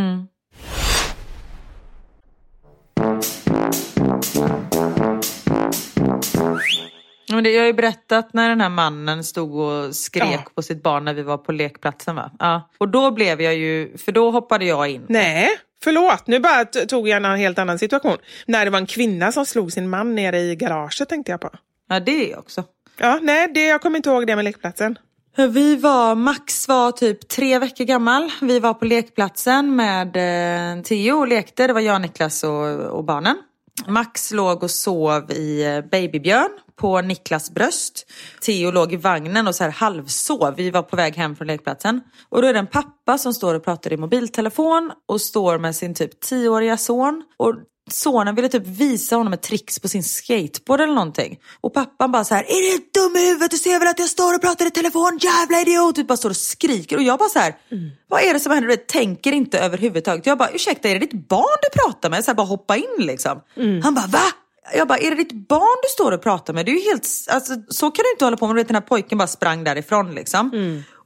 Men 7.35 7.45
det, 7.45 7.51
jag 7.51 7.61
har 7.63 7.67
ju 7.67 7.73
berättat 7.73 8.33
när 8.33 8.49
den 8.49 8.61
här 8.61 8.69
mannen 8.69 9.25
stod 9.25 9.55
och 9.57 9.97
skrek 9.97 10.25
Ja. 10.33 10.51
på 10.55 10.63
sitt 10.63 10.83
barn 10.83 11.05
när 11.05 11.15
vi 11.15 11.23
var 11.23 11.37
på 11.39 11.53
lekplatsen 11.53 12.17
va? 12.17 12.31
Ja. 12.39 12.69
Och 12.79 12.89
då 12.89 13.11
blev 13.11 13.41
jag 13.43 13.55
ju, 13.55 13.97
för 13.99 14.13
då 14.13 14.31
hoppade 14.31 14.65
jag 14.65 14.89
in. 14.89 15.07
Nej, 15.09 15.49
förlåt. 15.85 16.27
Nu 16.27 16.41
bara 16.41 16.65
tog 16.65 17.09
jag 17.09 17.25
en 17.25 17.37
helt 17.39 17.59
annan 17.59 17.79
situation. 17.79 18.17
När 18.47 18.65
det 18.65 18.71
var 18.71 18.79
en 18.79 18.87
kvinna 18.87 19.33
som 19.33 19.47
slog 19.47 19.73
sin 19.73 19.89
man 19.91 20.15
nere 20.15 20.39
i 20.41 20.57
garaget 20.57 21.09
tänkte 21.09 21.31
jag 21.33 21.41
på. 21.41 21.51
Ja 21.89 22.01
det 22.01 22.37
också. 22.37 22.65
Ja, 22.99 23.19
nej, 23.23 23.49
det, 23.55 23.67
jag 23.67 23.81
kommer 23.83 23.97
inte 23.97 24.09
ihåg 24.11 24.27
det 24.27 24.37
med 24.37 24.45
lekplatsen. 24.45 24.99
Vi 25.37 25.77
var, 25.77 26.15
Max 26.15 26.69
var 26.69 26.93
typ 26.93 27.29
tre 27.29 27.59
veckor 27.59 27.85
gammal. 27.85 28.31
Vi 28.43 28.61
var 28.61 28.75
på 28.75 28.85
lekplatsen 28.85 29.77
med 29.77 30.17
eh, 30.77 30.83
Theo 30.83 31.19
och 31.19 31.29
lekte. 31.29 31.67
Det 31.67 31.73
var 31.73 31.81
jag, 31.81 32.01
Niklas 32.01 32.45
och, 32.45 32.67
och 32.79 33.05
barnen. 33.05 33.37
Max 33.87 34.33
låg 34.33 34.63
och 34.63 34.71
sov 34.71 35.31
i 35.31 35.65
eh, 35.65 35.81
babybjörn 35.81 36.51
på 36.77 37.01
Niklas 37.01 37.51
bröst. 37.51 38.07
Theo 38.41 38.71
låg 38.71 38.93
i 38.93 38.97
vagnen 38.97 39.49
och 39.49 39.55
så 39.55 39.65
här 39.65 39.71
halvsov. 39.71 40.55
Vi 40.57 40.71
var 40.71 40.83
på 40.83 40.97
väg 40.97 41.17
hem 41.17 41.37
från 41.37 41.47
lekplatsen. 41.47 42.01
Och 42.29 42.43
då 42.43 42.49
är 42.49 42.53
det 42.53 42.59
en 42.59 42.67
pappa 42.67 43.19
som 43.19 43.35
står 43.35 43.55
och 43.55 43.65
pratar 43.65 43.93
i 43.93 43.97
mobiltelefon 43.97 44.93
och 45.09 45.21
står 45.21 45.59
med 45.59 45.77
sin 45.77 45.95
typ 45.95 46.21
tioåriga 46.21 46.77
son. 46.77 47.25
Och 47.37 47.55
sonen 47.91 48.35
ville 48.35 48.49
typ 48.49 48.67
visa 48.67 49.17
honom 49.17 49.33
ett 49.33 49.43
tricks 49.43 49.79
på 49.79 49.89
sin 49.89 50.03
skateboard 50.03 50.81
eller 50.81 50.95
någonting. 50.95 51.39
Och 51.61 51.75
pappan 51.75 52.13
bara 52.13 52.25
så 52.25 52.35
här, 52.35 52.45
är 52.45 52.63
du 52.63 52.71
helt 52.71 52.95
dum 52.95 53.17
i 53.17 53.27
huvudet? 53.27 53.51
Du 53.51 53.59
ser 53.59 53.79
väl 53.79 53.89
att 53.89 53.99
jag 53.99 54.09
står 54.09 54.35
och 54.35 54.41
pratar 54.41 54.67
i 54.67 54.71
telefon, 54.71 55.19
jävla 55.23 55.61
idiot! 55.61 55.95
Typ 55.95 56.07
bara 56.07 56.17
står 56.17 56.31
och 56.31 56.37
skriker. 56.37 56.97
Och 56.97 57.03
jag 57.03 57.19
bara 57.19 57.29
så 57.29 57.39
här, 57.39 57.55
vad 58.09 58.23
är 58.23 58.33
det 58.33 58.41
som 58.41 58.53
händer? 58.53 58.69
Du 58.69 58.77
tänker 58.77 59.33
inte 59.33 59.59
överhuvudtaget. 59.59 60.27
Jag 60.27 60.39
bara, 60.39 60.51
ursäkta, 60.51 60.89
är 60.89 60.95
det 60.95 61.07
ditt 61.07 61.29
barn 61.29 61.59
du 61.63 61.81
pratar 61.81 62.11
med? 62.11 62.25
Så 62.25 62.31
här, 62.31 62.37
bara 62.37 62.47
hoppa 62.47 62.77
in 62.77 62.97
liksom. 62.99 63.41
Han 63.83 63.95
bara, 63.95 64.07
va? 64.07 64.25
Jag 64.75 64.89
bara, 64.89 64.99
är 64.99 65.11
det 65.11 65.17
ditt 65.17 65.49
barn 65.49 65.79
du 65.83 65.89
står 65.89 66.13
och 66.13 66.23
pratar 66.23 66.53
med? 66.55 66.67
Det 66.67 66.73
är 66.73 66.75
ju 66.75 66.85
helt, 66.91 67.09
alltså, 67.31 67.55
så 67.69 67.91
kan 67.91 68.03
du 68.03 68.11
inte 68.11 68.25
hålla 68.25 68.37
på 68.37 68.47
med. 68.47 68.57
Du 68.57 68.61
vet, 68.61 68.69
den 68.69 68.75
här 68.75 68.81
pojken 68.83 69.19
bara 69.19 69.29
sprang 69.29 69.65
därifrån 69.65 70.15
liksom. 70.15 70.51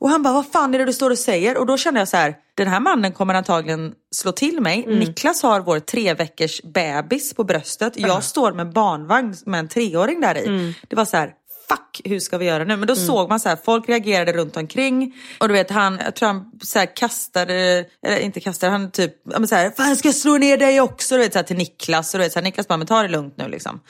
Och 0.01 0.11
han 0.11 0.23
bara, 0.23 0.35
vad 0.35 0.47
fan 0.53 0.75
är 0.75 0.79
det 0.79 0.85
du 0.85 0.93
står 0.93 1.11
och 1.11 1.19
säger? 1.19 1.57
Och 1.59 1.67
då 1.67 1.77
kände 1.77 2.01
jag 2.01 2.09
så 2.09 2.17
här, 2.17 2.35
den 2.55 2.69
här 2.69 2.81
mannen 2.81 3.13
kommer 3.13 3.35
antagligen 3.35 3.93
slå 4.15 4.33
till 4.33 4.61
mig. 4.61 4.85
Niklas 4.87 5.43
har 5.43 5.61
vår 5.61 5.81
tre 5.81 6.15
veckors 6.15 6.63
bebis 6.63 7.35
på 7.35 7.45
bröstet. 7.45 7.93
Jag 7.97 8.25
står 8.25 8.53
med 8.53 8.73
barnvagn 8.73 9.35
med 9.47 9.61
en 9.61 9.69
treåring 9.69 10.21
där 10.21 10.39
i. 10.39 10.75
Det 10.89 10.97
var 10.97 11.05
så 11.05 11.17
här, 11.17 11.33
fuck, 11.69 12.01
hur 12.05 12.21
ska 12.21 12.39
vi 12.39 12.47
göra 12.47 12.65
nu? 12.65 12.77
Men 12.77 12.89
då 12.89 12.97
såg 12.97 13.29
man 13.29 13.41
så 13.41 13.49
här, 13.49 13.59
folk 13.65 13.89
reagerade 13.89 14.33
runt 14.33 14.57
omkring. 14.57 15.15
Och 15.41 15.49
du 15.49 15.55
vet, 15.55 15.71
han, 15.71 16.01
jag 16.05 16.15
tror 16.15 16.27
han 16.27 16.51
så 16.63 16.79
här 16.79 16.97
kastade, 16.97 17.85
eller 18.07 18.19
inte 18.19 18.41
kastade, 18.41 18.73
han 18.73 18.91
typ, 18.91 19.13
men 19.25 19.49
så 19.49 19.55
här, 19.55 19.71
fan 19.71 19.89
jag 19.89 19.99
ska 19.99 20.13
slå 20.13 20.39
ner 20.39 20.57
dig 20.57 20.81
också. 20.81 21.17
Du 21.17 21.23
vet, 21.23 21.33
så 21.33 21.39
här, 21.39 21.47
till 21.47 21.57
Niklas. 21.57 22.15
Och 22.15 22.19
du 22.19 22.25
vet, 22.25 22.33
så 22.33 22.39
här, 22.39 22.45
Niklas 22.45 22.69
bara, 22.69 22.77
men 22.77 22.87
ta 22.87 23.03
det 23.03 23.09
lugnt 23.09 23.35
nu 23.37 23.49
liksom. 23.49 23.81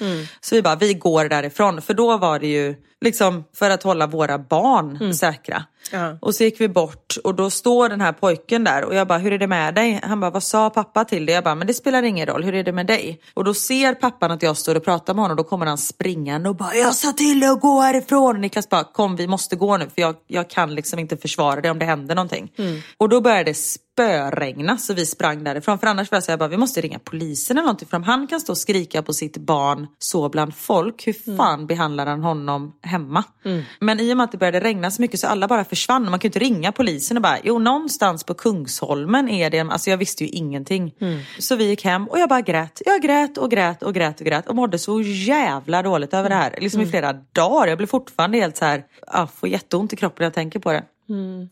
Så 0.41 0.55
vi 0.55 0.63
bara, 0.63 0.77
vi 0.77 0.95
går 0.95 1.25
därifrån. 1.25 1.83
För 1.83 1.95
då 1.95 2.17
var 2.17 2.39
det 2.39 2.47
ju 2.47 2.75
liksom 3.01 3.45
för 3.55 3.71
att 3.71 3.83
hålla 3.83 4.07
våra 4.07 4.39
barn 4.39 5.15
säkra. 5.15 5.65
Ja. 5.93 6.19
Och 6.21 6.35
så 6.35 6.45
gick 6.45 6.61
vi 6.61 6.69
bort 6.69 7.17
och 7.25 7.35
då 7.35 7.51
står 7.51 7.89
den 7.89 8.01
här 8.01 8.13
pojken 8.13 8.65
där 8.65 8.85
och 8.85 8.95
jag 8.95 9.09
bara, 9.09 9.19
hur 9.19 9.33
är 9.33 9.39
det 9.39 9.47
med 9.47 9.75
dig? 9.75 10.01
Han 10.03 10.21
bara, 10.21 10.31
vad 10.31 10.43
sa 10.43 10.71
pappa 10.71 11.05
till 11.05 11.27
dig? 11.27 11.35
Jag 11.35 11.45
bara, 11.45 11.55
men 11.55 11.67
det 11.67 11.75
spelar 11.75 12.03
ingen 12.03 12.27
roll, 12.27 12.45
hur 12.45 12.55
är 12.55 12.65
det 12.65 12.73
med 12.73 12.87
dig? 12.87 13.21
Och 13.35 13.45
då 13.45 13.55
ser 13.55 13.95
pappan 13.95 14.31
att 14.31 14.43
jag 14.43 14.57
står 14.57 14.75
och 14.75 14.85
pratar 14.85 15.15
med 15.15 15.23
honom 15.23 15.39
och 15.39 15.45
då 15.45 15.49
kommer 15.49 15.67
han 15.67 15.79
springande 15.79 16.49
och 16.49 16.57
bara, 16.57 16.75
jag 16.75 16.95
sa 16.95 17.13
till 17.13 17.41
dig 17.41 17.49
att 17.49 17.61
gå 17.61 17.81
härifrån. 17.81 18.35
Och 18.35 18.41
Niklas 18.41 18.69
bara, 18.69 18.85
kom 18.85 19.17
vi 19.17 19.27
måste 19.27 19.57
gå 19.57 19.77
nu 19.77 19.85
för 19.95 20.03
jag, 20.03 20.15
jag 20.27 20.51
kan 20.51 20.75
liksom 20.75 20.99
inte 20.99 21.17
försvara 21.17 21.61
det 21.61 21.71
om 21.71 21.79
det 21.79 21.87
händer 21.87 22.15
någonting. 22.15 22.53
Och 22.97 23.09
då 23.09 23.21
började 23.21 23.45
det 23.45 23.55
spöregna 23.99 24.79
så 24.79 24.95
vi 24.95 25.07
sprang 25.07 25.45
därifrån. 25.45 25.79
För 25.79 25.87
annars 25.87 26.11
var 26.11 26.17
jag 26.17 26.23
så 26.23 26.33
här, 26.33 26.39
bara, 26.39 26.49
vi 26.49 26.57
måste 26.57 26.81
ringa 26.81 26.99
polisen 26.99 27.57
eller 27.57 27.63
någonting. 27.63 27.89
För 27.89 27.97
om 27.97 28.03
han 28.03 28.27
kan 28.27 28.41
stå 28.41 28.53
och 28.53 28.59
skrika 28.59 29.03
på 29.03 29.13
sitt 29.13 29.37
barn 29.37 29.87
så 29.99 30.29
bland 30.29 30.55
folk, 30.55 31.07
hur 31.07 31.37
fan 31.37 31.67
behandlar 31.67 32.07
han 32.07 32.23
honom 32.23 32.73
hemma? 32.83 33.25
Men 33.81 34.01
i 34.01 34.13
och 34.13 34.17
med 34.17 34.25
att 34.25 34.33
det 34.33 34.39
började 34.39 34.61
regna 34.61 34.91
så 34.91 35.03
mycket 35.03 35.21
så 35.21 35.27
alla 35.27 35.49
bara 35.49 35.65
försvann. 35.65 36.11
Man 36.11 36.19
kunde 36.19 36.27
inte 36.27 36.39
ringa 36.39 36.73
polisen 36.73 37.17
och 37.17 37.23
bara, 37.23 37.39
jo 37.43 37.59
någonstans 37.59 38.25
på 38.25 38.35
Kungsholmen 38.35 39.29
är 39.29 39.51
det, 39.51 39.61
alltså 39.61 39.91
jag 39.91 39.97
visste 39.97 40.25
ju 40.25 40.31
ingenting. 40.31 40.95
Så 41.39 41.57
vi 41.57 41.65
gick 41.65 41.85
hem 41.85 42.09
och 42.09 42.19
jag 42.19 42.29
bara 42.29 42.41
grät. 42.41 42.83
Jag 42.85 43.03
grät 43.03 43.39
och 43.39 43.51
grät 43.51 43.83
och 43.83 43.95
grät 43.95 44.21
och 44.21 44.27
grät 44.27 44.49
och 44.49 44.57
mådde 44.57 44.79
så 44.79 45.01
jävla 45.01 45.83
dåligt 45.83 46.15
över 46.15 46.29
det 46.29 46.35
här. 46.35 46.55
Liksom 46.61 46.81
i 46.81 46.87
flera 46.87 47.13
dagar. 47.13 47.67
Jag 47.67 47.79
blev 47.79 47.87
fortfarande 47.87 48.39
helt 48.39 48.57
så 48.57 48.65
här, 48.65 48.85
ja, 49.07 49.27
får 49.27 49.49
jätteont 49.49 49.93
i 49.93 49.97
kroppen 49.97 50.17
när 50.23 50.27
jag 50.27 50.35
tänker 50.35 50.59
på 50.59 50.73
det. 50.73 50.85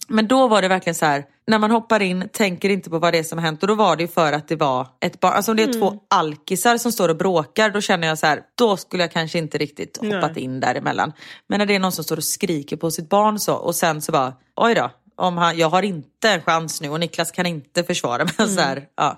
Men 0.08 0.28
då 0.28 0.48
var 0.48 0.62
det 0.62 0.68
verkligen 0.68 0.94
så 0.94 1.06
här, 1.06 1.24
när 1.46 1.58
man 1.58 1.70
hoppar 1.70 2.02
in, 2.02 2.28
tänker 2.32 2.68
inte 2.68 2.90
på 2.90 2.98
vad 2.98 3.12
det 3.12 3.18
är 3.18 3.22
som 3.22 3.38
har 3.38 3.44
hänt 3.44 3.62
och 3.62 3.68
då 3.68 3.74
var 3.74 3.96
det 3.96 4.02
ju 4.02 4.08
för 4.08 4.32
att 4.32 4.48
det 4.48 4.56
var 4.56 4.88
ett 5.00 5.20
barn. 5.20 5.32
Alltså 5.32 5.50
om 5.50 5.56
det 5.56 5.62
är 5.62 5.72
två 5.72 6.00
alkisar 6.10 6.76
som 6.76 6.92
står 6.92 7.08
och 7.08 7.16
bråkar 7.16 7.70
då 7.70 7.80
känner 7.80 8.08
jag 8.08 8.18
så 8.18 8.26
här, 8.26 8.42
då 8.54 8.76
skulle 8.76 9.02
jag 9.02 9.12
kanske 9.12 9.38
inte 9.38 9.58
riktigt 9.58 9.96
hoppat 9.96 10.36
in 10.36 10.60
däremellan. 10.60 11.12
Men 11.46 11.58
när 11.58 11.66
det 11.66 11.74
är 11.74 11.78
någon 11.78 11.92
som 11.92 12.04
står 12.04 12.16
och 12.16 12.24
skriker 12.24 12.76
på 12.76 12.90
sitt 12.90 13.08
barn 13.08 13.38
så 13.38 13.54
och 13.54 13.74
sen 13.74 14.02
så 14.02 14.12
bara, 14.12 14.32
oj 14.56 14.74
då. 14.74 14.90
Om 15.18 15.38
han, 15.38 15.58
jag 15.58 15.68
har 15.68 15.82
inte 15.82 16.30
en 16.30 16.40
chans 16.42 16.80
nu 16.80 16.88
och 16.88 17.00
Niklas 17.00 17.30
kan 17.30 17.46
inte 17.46 17.84
försvara 17.84 18.24
mig. 18.24 18.34
Så 18.48 18.60
här, 18.60 18.86
ja. 18.96 19.16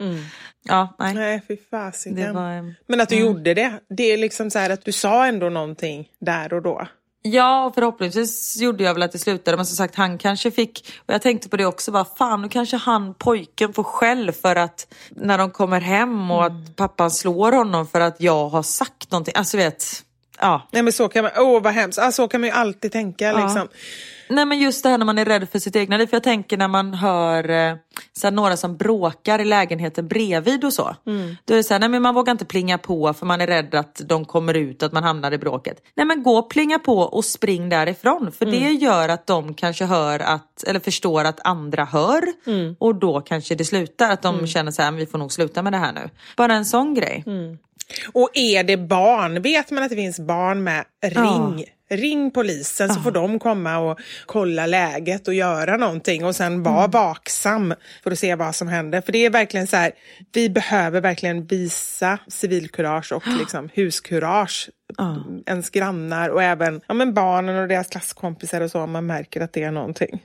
ja, 0.62 0.96
nej. 0.98 1.14
Nej, 1.14 1.42
fy 1.48 1.56
fasiken. 1.70 2.34
Var, 2.34 2.52
mm. 2.52 2.74
Men 2.86 3.00
att 3.00 3.08
du 3.08 3.16
gjorde 3.16 3.54
det, 3.54 3.80
det 3.88 4.12
är 4.12 4.16
liksom 4.16 4.50
så 4.50 4.58
att 4.58 4.84
du 4.84 4.92
sa 4.92 5.26
ändå 5.26 5.48
någonting 5.48 6.08
där 6.20 6.52
och 6.52 6.62
då. 6.62 6.86
Ja, 7.32 7.64
och 7.64 7.74
förhoppningsvis 7.74 8.56
gjorde 8.60 8.84
jag 8.84 8.94
väl 8.94 9.02
att 9.02 9.12
det 9.12 9.18
slutade. 9.18 9.56
Men 9.56 9.66
som 9.66 9.76
sagt, 9.76 9.94
han 9.94 10.18
kanske 10.18 10.50
fick... 10.50 10.92
Och 11.06 11.14
jag 11.14 11.22
tänkte 11.22 11.48
på 11.48 11.56
det 11.56 11.66
också, 11.66 11.92
bara, 11.92 12.04
fan 12.04 12.42
nu 12.42 12.48
kanske 12.48 12.76
han, 12.76 13.14
pojken, 13.14 13.72
får 13.72 13.82
skäll 13.82 14.32
för 14.32 14.56
att 14.56 14.94
när 15.10 15.38
de 15.38 15.50
kommer 15.50 15.80
hem 15.80 16.30
och 16.30 16.46
att 16.46 16.76
pappan 16.76 17.10
slår 17.10 17.52
honom 17.52 17.86
för 17.86 18.00
att 18.00 18.20
jag 18.20 18.48
har 18.48 18.62
sagt 18.62 19.10
någonting. 19.10 19.34
Alltså 19.36 19.56
vet, 19.56 20.04
ja. 20.40 20.68
Nej 20.70 20.82
men 20.82 20.92
så 20.92 21.08
kan 21.08 21.22
man, 21.22 21.32
åh 21.36 21.62
vad 21.62 21.72
hemskt, 21.72 21.98
ah, 21.98 22.12
så 22.12 22.28
kan 22.28 22.40
man 22.40 22.48
ju 22.48 22.54
alltid 22.54 22.92
tänka 22.92 23.32
liksom. 23.32 23.68
Nej 24.30 24.44
men 24.44 24.58
just 24.58 24.82
det 24.82 24.88
här 24.88 24.98
när 24.98 25.04
man 25.06 25.18
är 25.18 25.24
rädd 25.24 25.48
för 25.52 25.58
sitt 25.58 25.76
egna 25.76 25.96
liv. 25.96 26.06
För 26.06 26.16
jag 26.16 26.22
tänker 26.22 26.56
när 26.56 26.68
man 26.68 26.94
hör 26.94 27.50
eh, 27.50 27.74
så 28.12 28.30
några 28.30 28.56
som 28.56 28.76
bråkar 28.76 29.38
i 29.38 29.44
lägenheten 29.44 30.08
bredvid 30.08 30.64
och 30.64 30.72
så. 30.72 30.96
Då 31.44 31.54
är 31.54 31.56
det 31.56 31.64
så 31.64 31.74
här, 31.74 31.78
nej 31.80 31.88
men 31.88 32.02
man 32.02 32.14
vågar 32.14 32.30
inte 32.30 32.44
plinga 32.44 32.78
på 32.78 33.12
för 33.12 33.26
man 33.26 33.40
är 33.40 33.46
rädd 33.46 33.74
att 33.74 34.00
de 34.04 34.24
kommer 34.24 34.54
ut, 34.54 34.82
att 34.82 34.92
man 34.92 35.04
hamnar 35.04 35.32
i 35.32 35.38
bråket. 35.38 35.82
Nej 35.94 36.06
men 36.06 36.22
gå 36.22 36.38
och 36.38 36.50
plinga 36.50 36.78
på 36.78 36.98
och 36.98 37.24
spring 37.24 37.68
därifrån. 37.68 38.32
För 38.32 38.44
det 38.46 38.70
gör 38.72 39.08
att 39.08 39.26
de 39.26 39.54
kanske 39.54 39.84
hör 39.84 40.18
att, 40.20 40.64
eller 40.66 40.80
förstår 40.80 41.24
att 41.24 41.40
andra 41.46 41.84
hör. 41.84 42.22
Och 42.78 42.94
då 42.94 43.20
kanske 43.20 43.54
det 43.54 43.64
slutar. 43.64 44.10
Att 44.10 44.22
de 44.22 44.46
känner 44.46 44.70
så 44.70 44.82
här, 44.82 44.92
vi 44.92 45.06
får 45.06 45.18
nog 45.18 45.32
sluta 45.32 45.62
med 45.62 45.72
det 45.72 45.78
här 45.78 45.92
nu. 45.92 46.10
Bara 46.36 46.54
en 46.54 46.64
sån 46.64 46.94
grej. 46.94 47.24
Och 48.12 48.30
är 48.34 48.64
det 48.64 48.76
barn, 48.76 49.42
vet 49.42 49.70
man 49.70 49.82
att 49.82 49.90
det 49.90 49.96
finns 49.96 50.20
barn 50.20 50.64
med, 50.64 50.84
ring. 51.02 51.64
Ring 51.90 52.30
polisen 52.30 52.94
så 52.94 53.00
får 53.00 53.10
de 53.10 53.38
komma 53.38 53.78
och 53.78 53.98
kolla 54.26 54.66
läget 54.66 55.28
och 55.28 55.34
göra 55.34 55.76
någonting 55.76 56.24
och 56.24 56.36
sen 56.36 56.62
vara 56.62 56.86
vaksam 56.86 57.74
för 58.02 58.10
att 58.10 58.18
se 58.18 58.34
vad 58.34 58.54
som 58.54 58.68
händer. 58.68 59.00
För 59.00 59.12
det 59.12 59.26
är 59.26 59.30
verkligen 59.30 59.66
så 59.66 59.76
här, 59.76 59.92
vi 60.32 60.50
behöver 60.50 61.00
verkligen 61.00 61.46
visa 61.46 62.18
civilkurage 62.28 63.12
och 63.12 63.22
liksom 63.38 63.68
huskurage. 63.74 64.70
Ens 65.46 65.70
grannar 65.70 66.28
och 66.28 66.42
även 66.42 66.80
ja, 66.86 66.94
men 66.94 67.14
barnen 67.14 67.56
och 67.56 67.68
deras 67.68 67.88
klasskompisar 67.88 68.60
och 68.60 68.70
så 68.70 68.80
om 68.80 68.90
man 68.90 69.06
märker 69.06 69.40
att 69.40 69.52
det 69.52 69.62
är 69.62 69.70
någonting. 69.70 70.22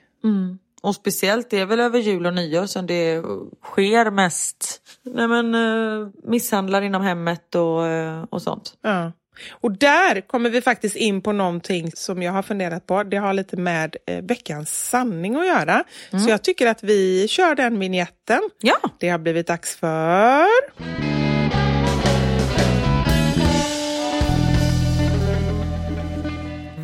Och 0.84 0.96
speciellt 0.96 1.50
det 1.50 1.60
är 1.60 1.66
väl 1.66 1.80
över 1.80 2.00
jul 2.00 2.26
och 2.26 2.34
nyår 2.34 2.66
som 2.66 2.88
det 2.88 3.24
sker 3.64 4.12
mest 4.12 4.82
nej 5.04 5.28
men, 5.28 5.56
eh, 5.56 6.08
misshandlar 6.24 6.82
inom 6.82 7.02
hemmet 7.02 7.56
och, 7.56 7.88
eh, 7.88 8.24
och 8.30 8.42
sånt. 8.42 8.74
Ja. 8.82 9.12
Och 9.52 9.78
där 9.78 10.22
kommer 10.22 10.50
vi 10.50 10.62
faktiskt 10.62 10.96
in 10.96 11.22
på 11.22 11.32
någonting 11.32 11.92
som 11.92 12.22
jag 12.22 12.32
har 12.32 12.42
funderat 12.42 12.88
på. 12.88 13.04
Det 13.04 13.18
har 13.18 13.34
lite 13.34 13.58
med 13.58 13.96
eh, 14.06 14.24
veckans 14.24 14.90
sanning 14.90 15.36
att 15.36 15.48
göra. 15.48 15.84
Så 16.12 16.30
jag 16.30 16.44
tycker 16.44 16.68
att 16.68 16.84
vi 16.84 17.28
kör 17.28 17.56
den 17.56 17.80
vignetten. 17.80 18.42
Ja. 18.62 18.78
Det 19.00 19.10
har 19.10 19.18
blivit 19.18 19.48
dags 19.48 19.76
för... 19.76 20.48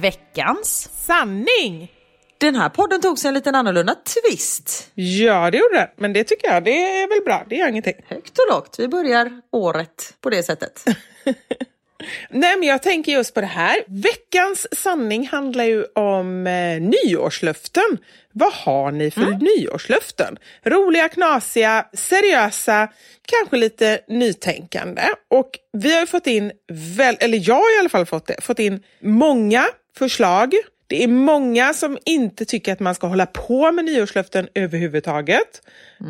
Veckans. 0.01 0.89
Sanning! 0.93 1.98
Den 2.39 2.55
här 2.55 2.69
podden 2.69 3.01
tog 3.01 3.19
sig 3.19 3.27
en 3.27 3.33
liten 3.33 3.55
annorlunda 3.55 3.95
twist. 3.95 4.91
Ja, 4.95 5.51
det 5.51 5.57
gjorde 5.57 5.75
den. 5.75 5.87
Men 5.95 6.13
det 6.13 6.23
tycker 6.23 6.47
jag, 6.47 6.63
det 6.63 7.01
är 7.01 7.07
väl 7.07 7.21
bra. 7.25 7.45
Det 7.49 7.55
gör 7.55 7.67
ingenting. 7.67 7.93
Högt 8.07 8.37
och 8.39 8.53
lågt. 8.53 8.75
Vi 8.79 8.87
börjar 8.87 9.41
året 9.51 10.13
på 10.21 10.29
det 10.29 10.43
sättet. 10.43 10.85
Nej, 12.29 12.57
men 12.57 12.67
jag 12.67 12.83
tänker 12.83 13.11
just 13.11 13.33
på 13.33 13.41
det 13.41 13.47
här. 13.47 13.83
Veckans 13.87 14.67
sanning 14.71 15.27
handlar 15.27 15.63
ju 15.63 15.85
om 15.95 16.47
eh, 16.47 16.81
nyårslöften. 16.81 17.97
Vad 18.31 18.53
har 18.53 18.91
ni 18.91 19.11
för 19.11 19.21
nyårslöften? 19.21 20.37
Roliga, 20.63 21.09
knasiga, 21.09 21.85
seriösa, 21.93 22.87
kanske 23.25 23.57
lite 23.57 23.99
nytänkande. 24.07 25.01
Och 25.27 25.49
vi 25.73 25.93
har 25.93 25.99
ju 25.99 26.07
fått 26.07 26.27
in, 26.27 26.51
väl, 26.97 27.17
eller 27.19 27.49
jag 27.49 27.55
har 27.55 27.77
i 27.77 27.79
alla 27.79 27.89
fall 27.89 28.05
fått 28.05 28.27
det, 28.27 28.41
fått 28.41 28.59
in 28.59 28.83
många 28.99 29.65
förslag. 29.97 30.53
Det 30.89 31.03
är 31.03 31.07
många 31.07 31.73
som 31.73 31.97
inte 32.05 32.45
tycker 32.45 32.73
att 32.73 32.79
man 32.79 32.95
ska 32.95 33.07
hålla 33.07 33.25
på 33.25 33.71
med 33.71 33.85
nyårslöften 33.85 34.47
överhuvudtaget. 34.55 35.61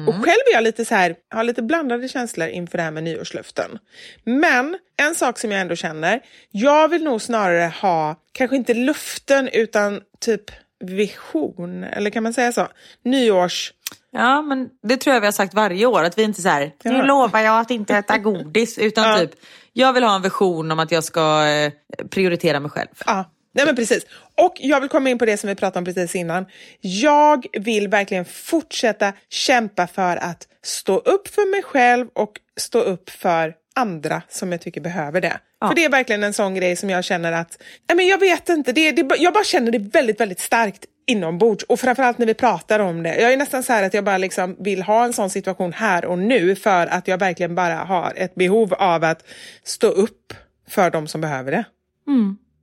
Och 0.08 0.14
själv 0.16 0.40
är 0.52 0.54
jag 0.54 0.64
lite 0.64 0.86
så 0.86 0.96
här, 0.96 1.16
har 1.30 1.44
lite 1.44 1.62
blandade 1.62 2.08
känslor 2.08 2.48
inför 2.48 2.78
det 2.78 2.84
här 2.84 2.92
med 2.92 3.04
nyårslöften. 3.04 3.80
Men 4.24 4.78
en 4.98 5.16
sak 5.16 5.40
som 5.40 5.52
jag 5.52 5.62
ändå 5.62 5.76
känner, 5.76 6.20
jag 6.52 6.88
vill 6.88 7.04
nog 7.04 7.22
snarare 7.22 7.74
ha, 7.82 8.16
kanske 8.32 8.56
inte 8.56 8.74
luften 8.74 9.48
utan 9.54 10.02
typ 10.20 10.52
vision, 10.80 11.84
eller 11.84 12.10
kan 12.10 12.24
man 12.24 12.34
säga 12.34 12.52
så? 12.52 12.68
Nyårs... 13.04 13.74
Ja, 14.12 14.42
men 14.42 14.70
det 14.84 14.98
tror 14.98 15.14
jag 15.14 15.22
vi 15.22 15.28
har 15.28 15.32
sagt 15.32 15.54
varje 15.54 15.86
år. 15.86 16.04
Att 16.04 16.18
vi 16.18 16.24
inte 16.24 16.42
så 16.42 16.50
här, 16.50 16.72
nu 16.84 17.02
lovar 17.02 17.40
jag 17.40 17.60
att 17.60 17.72
inte 17.72 17.96
äta 17.96 18.18
godis. 18.18 18.78
Utan 18.78 19.04
Ja. 19.10 19.18
typ, 19.20 19.32
jag 19.74 19.94
vill 19.94 20.04
ha 20.04 20.16
en 20.16 20.22
vision 20.22 20.72
om 20.72 20.80
att 20.80 20.92
jag 20.92 21.04
ska 21.04 21.46
eh, 21.48 21.72
prioritera 22.10 22.60
mig 22.60 22.72
själv. 22.72 22.88
Ja, 23.06 23.26
nej 23.60 23.66
men 23.66 23.76
precis. 23.76 24.06
Och 24.38 24.56
jag 24.60 24.80
vill 24.80 24.90
komma 24.90 25.10
in 25.10 25.18
på 25.18 25.26
det 25.26 25.38
som 25.38 25.48
vi 25.48 25.56
pratade 25.56 25.80
om 25.80 25.86
precis 25.86 26.16
innan. 26.16 26.46
Jag 26.82 27.46
vill 27.54 27.88
verkligen 27.88 28.26
fortsätta 28.26 29.14
kämpa 29.30 29.88
för 29.88 30.18
att 30.18 30.48
stå 30.64 30.98
upp 30.98 31.28
för 31.28 31.52
mig 31.52 31.64
själv 31.64 32.08
och 32.14 32.32
stå 32.58 32.80
upp 32.80 33.10
för 33.10 33.54
andra 33.76 34.22
som 34.30 34.52
jag 34.52 34.62
tycker 34.62 34.82
behöver 34.82 35.22
det. 35.22 35.40
För 35.68 35.76
det 35.76 35.86
är 35.86 35.90
verkligen 35.90 36.24
en 36.24 36.34
sån 36.34 36.56
grej 36.56 36.76
som 36.76 36.90
jag 36.90 37.04
känner 37.04 37.32
att, 37.32 37.62
nej 37.90 37.96
men 37.96 38.08
jag 38.08 38.18
vet 38.18 38.50
inte, 38.50 38.72
det, 38.72 38.92
det, 38.92 39.16
jag 39.18 39.34
bara 39.34 39.44
känner 39.44 39.72
det 39.72 39.80
väldigt, 39.80 40.20
väldigt 40.20 40.40
starkt 40.40 40.86
inombords 41.08 41.64
och 41.64 41.80
framförallt 41.80 42.18
när 42.18 42.26
vi 42.26 42.34
pratar 42.34 42.80
om 42.80 43.04
det. 43.04 43.22
Jag 43.22 43.34
är 43.34 43.38
nästan 43.38 43.64
så 43.64 43.74
här 43.74 43.84
att 43.84 43.94
jag 43.94 44.04
bara 44.04 44.18
liksom 44.18 44.56
vill 44.60 44.82
ha 44.82 45.06
en 45.06 45.14
sån 45.14 45.30
situation 45.30 45.74
här 45.74 46.06
och 46.06 46.20
nu 46.20 46.56
för 46.56 46.88
att 46.88 47.08
jag 47.08 47.18
verkligen 47.18 47.56
bara 47.56 47.76
har 47.76 48.14
ett 48.16 48.36
behov 48.36 48.74
av 48.74 49.04
att 49.04 49.24
stå 49.64 49.88
upp 49.88 50.34
för 50.68 50.92
de 50.92 51.08
som 51.08 51.22
behöver 51.22 51.52
det. 51.52 51.64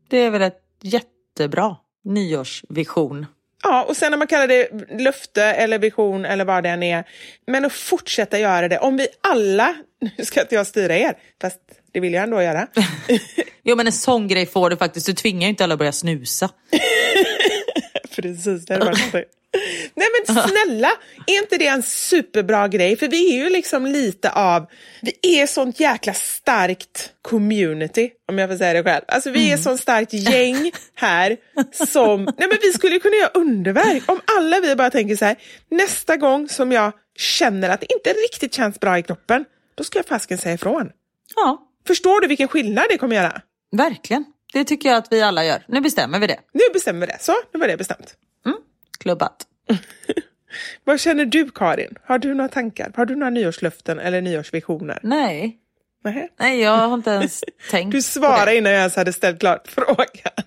Det 0.09 0.19
är 0.19 0.31
väl 0.31 0.43
ett 0.43 0.61
jättebra 0.83 1.77
nyårsvision. 2.05 3.27
Ja, 3.63 3.85
och 3.85 3.97
sen 3.97 4.11
när 4.11 4.19
man 4.19 4.27
kallar 4.27 4.49
det 4.49 4.69
löfte 4.99 5.45
eller 5.45 5.79
vision 5.79 6.25
eller 6.25 6.45
vad 6.45 6.63
det 6.63 6.69
än 6.69 6.83
är. 6.83 7.05
Men 7.47 7.65
att 7.65 7.73
fortsätta 7.73 8.39
göra 8.39 8.69
det. 8.69 8.79
Om 8.79 8.97
vi 8.97 9.09
alla, 9.21 9.75
nu 10.19 10.25
ska 10.25 10.41
inte 10.41 10.55
jag 10.55 10.67
styra 10.67 10.97
er, 10.97 11.15
fast 11.41 11.61
det 11.93 12.01
vill 12.01 12.15
jag 12.15 12.23
ändå 12.23 12.43
göra. 12.43 12.67
Jo 13.69 13.77
men 13.77 13.87
en 13.87 13.93
sån 13.93 14.29
grej 14.29 14.47
får 14.47 14.71
du 14.71 14.77
faktiskt. 14.77 15.07
Du 15.07 15.13
tvingar 15.13 15.43
ju 15.43 15.49
inte 15.49 15.65
alla 15.65 15.75
att 15.75 15.79
börja 15.79 15.93
snusa. 15.93 16.51
Precis, 18.17 18.67
det 18.67 18.75
hade 18.75 18.85
varit 18.87 18.99
någonting. 18.99 19.25
Nej 19.95 20.07
men 20.27 20.37
snälla, 20.49 20.91
är 21.27 21.39
inte 21.43 21.57
det 21.59 21.67
en 21.67 21.83
superbra 21.83 22.69
grej? 22.69 22.97
För 22.97 23.09
vi 23.09 23.33
är 23.39 23.45
ju 23.45 23.51
liksom 23.51 23.87
lite 23.87 24.31
av, 24.33 24.67
vi 25.03 25.41
är 25.41 25.47
sånt 25.47 25.81
jäkla 25.81 26.15
starkt 26.15 27.11
community, 27.23 28.11
om 28.29 28.39
jag 28.39 28.51
får 28.51 28.57
säga 28.57 28.73
det 28.73 28.83
själv. 28.83 29.05
Alltså 29.09 29.31
vi 29.31 29.43
är 29.45 29.47
Mm. 29.53 29.59
sånt 29.59 29.81
starkt 29.81 30.13
gäng 30.13 30.73
här 30.95 31.37
som, 31.87 32.25
nej 32.25 32.49
men 32.49 32.59
vi 32.63 32.73
skulle 32.73 32.99
kunna 32.99 33.17
göra 33.17 33.31
underverk 33.35 34.11
om 34.11 34.21
alla 34.39 34.61
vi 34.61 34.77
bara 34.77 34.91
tänker 34.91 35.17
så 35.17 35.25
här, 35.25 35.37
nästa 35.71 36.17
gång 36.17 36.49
som 36.49 36.73
jag 36.73 36.93
känner 37.19 37.69
att 37.71 37.81
det 37.81 37.93
inte 37.93 38.11
riktigt 38.11 38.55
känns 38.55 38.81
bra 38.81 38.99
i 38.99 39.03
kroppen, 39.03 39.45
då 39.75 39.85
ska 39.85 39.99
jag 39.99 40.07
fasken 40.07 40.39
säga 40.39 40.55
ifrån. 40.55 40.91
Ja, 41.37 41.63
Förstår 41.87 42.21
du 42.21 42.27
vilken 42.29 42.49
skillnad 42.49 42.85
det 42.91 42.99
kommer 42.99 43.17
göra? 43.17 43.41
verkligen. 43.77 44.25
Det 44.57 44.65
tycker 44.65 44.89
jag 44.89 44.99
att 44.99 45.13
vi 45.13 45.23
alla 45.23 45.45
gör. 45.45 45.63
Nu 45.69 45.81
bestämmer 45.81 46.19
vi 46.19 46.27
det. 46.27 46.39
Nu 46.53 46.61
bestämmer 46.73 47.01
vi 47.01 47.13
det. 47.13 47.19
Så, 47.21 47.33
nu 47.53 47.61
var 47.61 47.69
det 47.69 47.77
bestämt. 47.77 48.15
Klubbat. 48.99 49.47
Vad 50.85 51.01
känner 51.01 51.25
du 51.25 51.51
Karin? 51.51 51.95
Har 52.05 52.19
du 52.19 52.35
några 52.35 52.49
tankar? 52.49 52.93
Har 52.97 53.07
du 53.07 53.17
några 53.17 53.31
nyårslöften 53.31 53.99
eller 53.99 54.21
nyårsvisioner? 54.21 54.99
Nej, 55.03 55.59
Nej. 56.05 56.29
nej 56.39 56.61
jag 56.61 56.77
har 56.77 56.95
inte 56.95 57.11
ens 57.11 57.45
tänkt 57.71 57.93
Du 57.93 58.03
svarade 58.03 58.57
innan 58.57 58.73
jag 58.73 58.79
ens 58.79 58.97
hade 58.97 59.13
ställt 59.13 59.41
klart 59.41 59.69
frågan. 59.69 60.45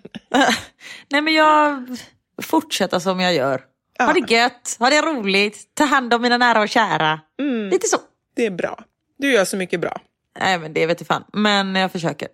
Nej 1.10 1.22
men 1.22 1.34
jag 1.34 1.98
fortsätter 2.42 3.00
som 3.00 3.20
jag 3.20 3.34
gör. 3.34 3.62
Ha 4.00 4.14
det 4.14 4.34
gött, 4.34 4.76
ha 4.80 4.90
det 4.90 5.02
roligt, 5.02 5.76
ta 5.76 5.84
hand 5.84 6.14
om 6.14 6.22
mina 6.22 6.38
nära 6.38 6.62
och 6.62 6.70
kära. 6.70 7.20
Mm. 7.40 7.70
Lite 7.70 7.88
så. 7.88 7.98
Det 8.36 8.46
är 8.46 8.52
bra. 8.52 8.84
Du 9.18 9.32
gör 9.32 9.46
så 9.46 9.58
mycket 9.58 9.80
bra. 9.80 10.02
Nej 10.40 10.60
men 10.60 10.74
det 10.74 10.86
vet 10.86 11.00
jag 11.02 11.08
fan, 11.08 11.24
men 11.34 11.76
jag 11.76 11.92
försöker. 11.92 12.28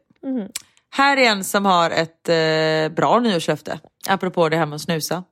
Här 0.96 1.18
är 1.18 1.24
en 1.24 1.44
som 1.44 1.66
har 1.66 1.92
ett 1.92 2.30
eh, 2.30 2.96
bra 2.96 3.20
nyårslöfte, 3.20 3.80
apropå 4.08 4.50
det 4.50 4.58
här 4.58 4.66
med 4.66 4.76
att 4.76 4.82
snusa. 4.82 5.24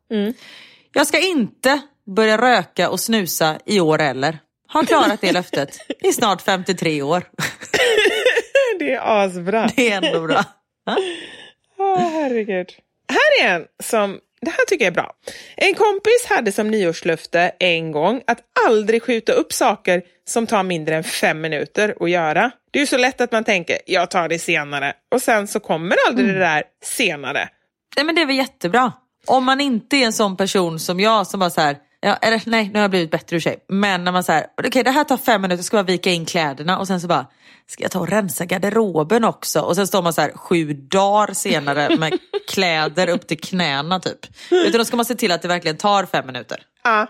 Jag 0.93 1.07
ska 1.07 1.20
inte 1.20 1.82
börja 2.16 2.38
röka 2.38 2.89
och 2.89 2.99
snusa 2.99 3.59
i 3.66 3.80
år 3.80 3.99
heller. 3.99 4.39
Har 4.68 4.84
klarat 4.84 5.22
det 5.22 5.32
löftet 5.32 5.78
i 6.03 6.14
snart 6.14 6.41
53 6.41 7.01
år. 7.01 7.24
Det 8.80 8.93
är 8.93 9.26
asbra. 9.26 9.70
Det 9.76 9.91
är 9.91 10.01
ändå 10.03 10.28
bra. 10.28 10.43
Åh, 11.78 11.99
herregud. 11.99 12.70
Här 13.07 13.47
är 13.47 13.55
en 13.55 13.66
som, 13.84 14.20
det 14.44 14.52
här 14.52 14.66
tycker 14.68 14.86
jag 14.86 14.91
är 14.91 14.96
bra. 14.96 15.14
En 15.58 15.74
kompis 15.74 16.26
hade 16.30 16.52
som 16.52 16.72
nyårslöfte 16.72 17.52
en 17.60 17.91
gång 17.91 18.22
att 18.28 18.39
aldrig 18.68 19.04
skjuta 19.04 19.34
upp 19.34 19.54
saker 19.54 20.02
som 20.28 20.48
tar 20.48 20.64
mindre 20.64 20.96
än 20.96 21.04
fem 21.04 21.41
minuter 21.41 21.96
att 22.00 22.10
göra. 22.10 22.52
Det 22.72 22.80
är 22.80 22.82
ju 22.82 22.88
så 22.88 22.98
lätt 22.98 23.22
att 23.22 23.32
man 23.32 23.44
tänker, 23.44 23.78
jag 23.86 24.12
tar 24.12 24.30
det 24.30 24.39
senare. 24.39 24.94
Och 25.12 25.22
sen 25.22 25.48
så 25.48 25.60
kommer 25.60 25.98
aldrig 26.08 26.28
det 26.28 26.39
där 26.39 26.64
senare. 26.84 27.50
Nej 27.96 28.06
men 28.06 28.16
det 28.16 28.22
är 28.22 28.26
väl 28.26 28.36
jättebra. 28.36 28.91
Om 29.26 29.44
man 29.44 29.62
inte 29.62 29.98
är 29.98 30.06
en 30.06 30.14
sån 30.14 30.38
person 30.38 30.80
som 30.80 31.00
jag 31.00 31.28
som 31.28 31.39
bara 31.39 31.50
så 31.50 31.62
här, 31.62 31.78
ja, 32.04 32.18
eller 32.22 32.41
nej 32.45 32.70
nu 32.74 32.74
har 32.74 32.82
jag 32.82 32.91
blivit 32.91 33.12
bättre 33.12 33.36
för 33.36 33.39
sig. 33.39 33.66
Men 33.70 34.04
när 34.04 34.12
man 34.12 34.24
säger, 34.24 34.45
okej 34.68 34.84
det 34.84 34.91
här 34.91 35.04
tar 35.04 35.18
fem 35.18 35.41
minuter, 35.41 35.64
ska 35.64 35.78
jag 35.78 35.84
vika 35.84 36.10
in 36.10 36.26
kläderna 36.26 36.80
och 36.80 36.88
sen 36.88 37.01
så 37.01 37.08
bara, 37.08 37.28
ska 37.68 37.84
jag 37.84 37.91
ta 37.91 37.99
och 37.99 38.10
rensa 38.10 38.45
garderoben 38.45 39.24
också? 39.24 39.60
Och 39.60 39.76
sen 39.76 39.88
står 39.88 40.01
man 40.01 40.14
så 40.14 40.22
här 40.22 40.32
sju 40.32 40.74
dagar 40.74 41.34
senare 41.34 41.97
med 41.97 42.20
kläder 42.49 43.10
upp 43.10 43.28
till 43.28 43.39
knäna 43.39 43.99
typ. 43.99 44.20
Utan 44.51 44.80
då 44.80 44.86
ska 44.86 44.95
man 44.95 45.06
se 45.06 45.16
till 45.16 45.32
att 45.32 45.41
det 45.41 45.47
verkligen 45.47 45.78
tar 45.78 46.06
fem 46.06 46.26
minuter. 46.26 46.62
Ja. 46.84 47.08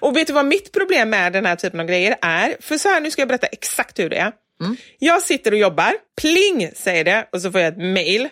Och 0.00 0.16
vet 0.16 0.26
du 0.26 0.32
vad 0.32 0.46
mitt 0.46 0.72
problem 0.72 1.10
med 1.10 1.32
den 1.32 1.46
här 1.46 1.56
typen 1.56 1.80
av 1.80 1.86
grejer 1.86 2.16
är? 2.22 2.56
För 2.60 2.78
så 2.78 2.88
här, 2.88 3.00
nu 3.00 3.10
ska 3.10 3.22
jag 3.22 3.28
berätta 3.28 3.46
exakt 3.46 3.98
hur 3.98 4.10
det 4.10 4.16
är. 4.16 4.32
Jag 4.98 5.22
sitter 5.22 5.52
och 5.52 5.58
jobbar, 5.58 5.92
pling 6.20 6.70
säger 6.74 7.04
det 7.04 7.28
och 7.32 7.42
så 7.42 7.52
får 7.52 7.60
jag 7.60 7.72
ett 7.72 7.94
mail. 7.94 8.28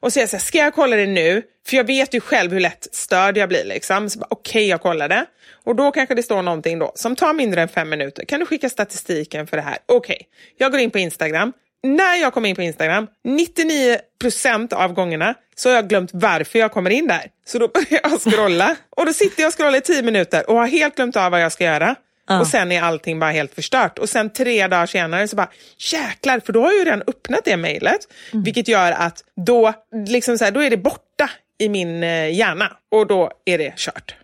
Och 0.00 0.08
så 0.08 0.14
säger 0.14 0.26
så 0.26 0.36
här, 0.36 0.44
ska 0.44 0.58
jag 0.58 0.74
kolla 0.74 0.96
det 0.96 1.06
nu? 1.06 1.42
För 1.66 1.76
jag 1.76 1.84
vet 1.84 2.14
ju 2.14 2.20
själv 2.20 2.52
hur 2.52 2.60
lätt 2.60 2.88
störd 2.92 3.36
jag 3.36 3.48
blir. 3.48 3.64
Liksom. 3.64 4.08
Okej, 4.28 4.68
jag 4.68 4.80
kollar 4.82 5.08
det. 5.08 5.26
Och 5.66 5.76
då 5.76 5.90
kanske 5.90 6.14
det 6.14 6.22
står 6.22 6.42
någonting 6.42 6.78
då 6.78 6.92
som 6.94 7.16
tar 7.16 7.32
mindre 7.32 7.62
än 7.62 7.68
fem 7.68 7.88
minuter. 7.88 8.24
Kan 8.24 8.40
du 8.40 8.46
skicka 8.46 8.68
statistiken 8.70 9.46
för 9.46 9.56
det 9.56 9.62
här? 9.62 9.78
Okej, 9.86 10.28
jag 10.58 10.70
går 10.72 10.80
in 10.80 10.90
på 10.90 10.98
Instagram. 10.98 11.52
När 11.82 12.16
jag 12.16 12.32
kommer 12.34 12.48
in 12.48 12.56
på 12.56 12.62
Instagram, 12.62 13.06
99% 13.28 14.74
av 14.74 14.92
gångerna 14.92 15.34
så 15.56 15.68
har 15.68 15.76
jag 15.76 15.88
glömt 15.88 16.10
varför 16.12 16.58
jag 16.58 16.72
kommer 16.72 16.90
in 16.90 17.06
där. 17.06 17.22
Så 17.46 17.58
då 17.58 17.68
börjar 17.68 18.00
jag 18.02 18.20
scrolla 18.20 18.76
och 18.96 19.06
då 19.06 19.12
sitter 19.12 19.42
jag 19.42 19.48
och 19.48 19.54
scrollar 19.54 19.78
i 19.78 19.80
10 19.80 20.02
minuter 20.02 20.50
och 20.50 20.56
har 20.56 20.66
helt 20.66 20.96
glömt 20.96 21.16
av 21.16 21.30
vad 21.30 21.42
jag 21.42 21.52
ska 21.52 21.64
göra. 21.64 21.94
Och 22.40 22.46
sen 22.46 22.72
är 22.72 22.82
allting 22.82 23.20
bara 23.20 23.30
helt 23.30 23.54
förstört. 23.54 23.98
Och 23.98 24.08
sen 24.08 24.30
tre 24.30 24.66
dagar 24.66 24.86
senare 24.86 25.28
så 25.28 25.36
bara, 25.36 25.50
jäklar, 25.92 26.40
för 26.40 26.52
då 26.52 26.60
har 26.60 26.70
jag 26.70 26.78
ju 26.78 26.84
redan 26.84 27.02
öppnat 27.06 27.40
det 27.44 27.56
mejlet. 27.56 28.00
Vilket 28.44 28.68
gör 28.68 28.92
att 28.92 29.24
då, 29.46 29.72
liksom 30.06 30.38
så 30.38 30.44
här, 30.44 30.50
då 30.50 30.60
är 30.62 30.70
det 30.70 30.76
borta 30.76 31.30
i 31.58 31.68
min 31.68 32.02
eh, 32.02 32.30
hjärna 32.34 32.72
och 32.90 33.06
då 33.06 33.30
är 33.44 33.58
det 33.58 33.76
kört. 33.76 34.14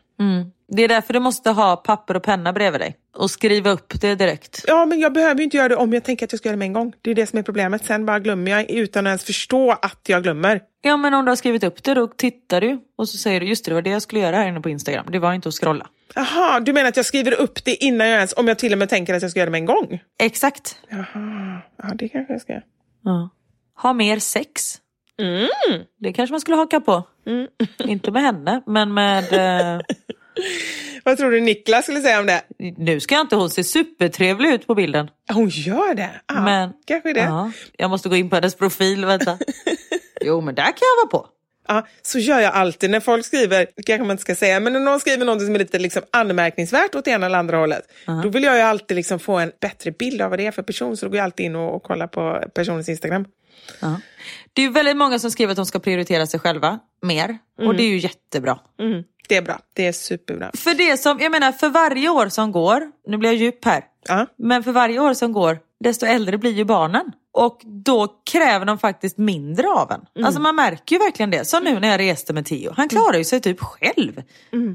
Det 0.73 0.83
är 0.83 0.89
därför 0.89 1.13
du 1.13 1.21
måste 1.21 1.51
ha 1.51 1.77
papper 1.77 2.17
och 2.17 2.23
penna 2.23 2.53
bredvid 2.53 2.81
dig 2.81 2.97
och 3.17 3.31
skriva 3.31 3.71
upp 3.71 4.01
det 4.01 4.15
direkt. 4.15 4.65
Ja, 4.67 4.87
men 4.87 5.01
jag 5.01 5.13
behöver 5.13 5.39
ju 5.39 5.45
inte 5.45 5.57
göra 5.57 5.69
det 5.69 5.77
om 5.77 5.93
jag 5.93 6.05
tänker 6.05 6.27
att 6.27 6.33
jag 6.33 6.39
ska 6.39 6.49
göra 6.49 6.57
det 6.57 6.59
med 6.59 6.67
en 6.67 6.73
gång. 6.73 6.93
Det 7.03 7.11
är 7.11 7.15
det 7.15 7.27
som 7.27 7.39
är 7.39 7.43
problemet. 7.43 7.85
Sen 7.85 8.07
bara 8.07 8.19
glömmer 8.19 8.51
jag 8.51 8.71
utan 8.71 9.07
att 9.07 9.11
ens 9.11 9.25
förstå 9.25 9.71
att 9.71 10.01
jag 10.07 10.23
glömmer. 10.23 10.61
Ja 10.83 10.97
men 10.97 11.15
om 11.15 11.25
du 11.25 11.31
har 11.31 11.37
skrivit 11.37 11.65
upp 11.65 11.83
det 11.83 11.95
då 11.95 12.07
tittar 12.07 12.61
du 12.61 12.81
och 12.99 13.09
så 13.09 13.19
säger 13.19 13.41
du 13.41 13.47
just 13.47 13.65
det, 13.65 13.71
det 13.71 13.75
var 13.75 13.83
det 13.83 13.91
jag 13.91 14.03
skulle 14.03 14.21
göra 14.21 14.37
här 14.37 14.49
inne 14.49 14.61
på 14.61 14.69
Instagram. 14.69 15.07
Det 15.13 15.19
var 15.19 15.33
inte 15.33 15.49
att 15.49 15.55
scrolla. 15.55 15.87
Jaha, 16.15 16.61
du 16.61 16.73
menar 16.73 16.89
att 16.89 16.97
jag 16.97 17.07
skriver 17.07 17.41
upp 17.41 17.65
det 17.65 17.85
innan 17.85 18.07
jag 18.07 18.17
ens, 18.17 18.35
om 18.37 18.49
jag 18.49 18.59
till 18.59 18.73
och 18.73 18.79
med 18.79 18.89
tänker 18.89 19.15
att 19.15 19.23
jag 19.23 19.31
ska 19.31 19.41
göra 19.41 19.47
det 19.47 19.51
med 19.51 19.59
en 19.59 19.67
gång? 19.67 20.01
Exakt. 20.19 20.77
Jaha, 20.89 21.63
ja 21.83 21.95
det 21.95 22.09
kanske 22.09 22.33
jag 22.33 22.43
ska 22.43 22.53
göra. 22.53 22.63
Ja. 23.05 23.31
Ha 23.83 23.93
mer 23.93 24.19
sex. 24.19 24.79
Det 26.01 26.13
kanske 26.13 26.33
man 26.33 26.41
skulle 26.41 26.57
haka 26.57 26.81
på. 26.81 27.03
Inte 27.85 28.11
med 28.11 28.23
henne, 28.23 28.63
men 28.67 28.95
med... 28.95 29.25
Eh, 29.81 29.81
Vad 31.05 31.19
tror 31.19 31.31
du 31.31 31.41
Niklas 31.41 31.85
skulle 31.85 32.01
säga 32.01 32.21
om 32.21 32.27
det? 32.27 32.43
nu 32.77 33.01
ska 33.01 33.21
inte 33.21 33.37
hon 33.37 33.51
se 33.51 33.65
supertrevlig 33.65 34.51
ut 34.51 34.67
på 34.67 34.75
bilden. 34.75 35.11
Hon 35.33 35.49
gör 35.49 35.95
det? 35.95 36.11
Ja, 36.27 36.41
men, 36.41 36.73
kanske 36.87 37.13
det. 37.13 37.21
Ja, 37.21 37.53
jag 37.77 37.91
måste 37.91 38.09
gå 38.09 38.17
in 38.17 38.31
på 38.31 38.37
hennes 38.37 38.55
profil, 38.55 39.05
vänta. 39.05 39.39
Jo, 40.25 40.41
men 40.41 40.55
där 40.55 40.65
kan 40.65 40.75
jag 40.81 40.97
vara 40.97 41.23
på. 41.23 41.29
Ja, 41.69 41.87
så 42.03 42.19
gör 42.19 42.41
jag 42.41 42.55
alltid 42.55 42.91
när 42.91 43.01
folk 43.01 43.27
skriver, 43.27 43.67
det 43.77 43.83
kanske 43.83 44.05
man 44.05 44.11
inte 44.11 44.21
ska 44.21 44.35
säga, 44.35 44.61
men 44.61 44.73
när 44.73 44.81
någon 44.81 45.01
skriver 45.01 45.25
något 45.25 45.43
som 45.43 45.55
är 45.55 45.59
lite 45.59 45.79
liksom 45.79 46.03
anmärkningsvärt 46.11 46.95
åt 46.95 47.09
ena 47.09 47.27
eller 47.27 47.39
andra 47.39 47.57
hållet, 47.57 47.83
då 48.23 48.29
vill 48.29 48.43
jag 48.43 48.57
ju 48.57 48.63
alltid 48.63 48.97
liksom 48.97 49.19
få 49.19 49.39
en 49.39 49.53
bättre 49.61 49.91
bild 49.91 50.23
av 50.23 50.31
vad 50.31 50.39
det 50.39 50.47
är 50.47 50.51
för 50.51 50.63
person, 50.63 50.97
så 50.97 51.07
då 51.07 51.11
går 51.11 51.17
jag 51.17 51.25
alltid 51.25 51.47
in 51.47 51.57
och, 51.57 51.75
och 51.75 51.83
kollar 51.83 52.07
på 52.07 52.45
personens 52.55 52.89
Instagram. 52.89 53.25
Ja. 53.81 54.01
Det 54.53 54.65
är 54.65 54.71
väldigt 54.71 54.97
många 54.97 55.19
som 55.19 55.31
skriver 55.31 55.51
att 55.51 55.57
de 55.57 55.67
ska 55.67 55.79
prioritera 55.79 56.27
sig 56.27 56.41
själva 56.41 56.79
mer. 57.03 57.39
Och 57.59 57.75
det 57.75 57.83
är 57.83 57.89
ju 57.89 57.99
jättebra. 57.99 58.59
Mm, 58.81 59.05
det 59.31 59.37
är 59.37 59.43
bra, 59.43 59.59
det 59.75 59.87
är 59.87 59.93
superbra. 59.93 60.51
För 60.55 60.75
det 60.75 60.97
som, 60.97 61.19
jag 61.21 61.33
menar 61.33 61.53
för 61.53 61.69
varje 61.69 62.09
år 62.09 62.29
som 62.29 62.53
går, 62.53 62.83
nu 63.07 63.17
blir 63.17 63.31
jag 63.31 63.37
djup 63.39 63.65
här, 63.65 63.85
Ja. 64.09 64.27
men 64.39 64.65
för 64.65 64.73
varje 64.73 64.99
år 65.01 65.15
som 65.15 65.33
går, 65.33 65.59
desto 65.85 66.07
äldre 66.07 66.39
blir 66.39 66.51
ju 66.53 66.65
barnen. 66.65 67.13
Och 67.33 67.61
då 67.85 68.09
kräver 68.33 68.67
de 68.67 68.79
faktiskt 68.79 69.19
mindre 69.19 69.69
av 69.69 69.93
en. 69.93 70.25
Alltså 70.25 70.41
man 70.41 70.55
märker 70.57 70.97
ju 70.97 70.99
verkligen 70.99 71.31
det. 71.31 71.45
Som 71.45 71.65
nu 71.65 71.81
när 71.81 71.89
jag 71.89 71.99
reste 72.01 72.33
med 72.33 72.47
Theo. 72.47 72.73
Han 72.77 72.89
klarar 72.89 73.19
ju 73.19 73.25
sig 73.25 73.41
typ 73.41 73.61
själv. 73.61 74.23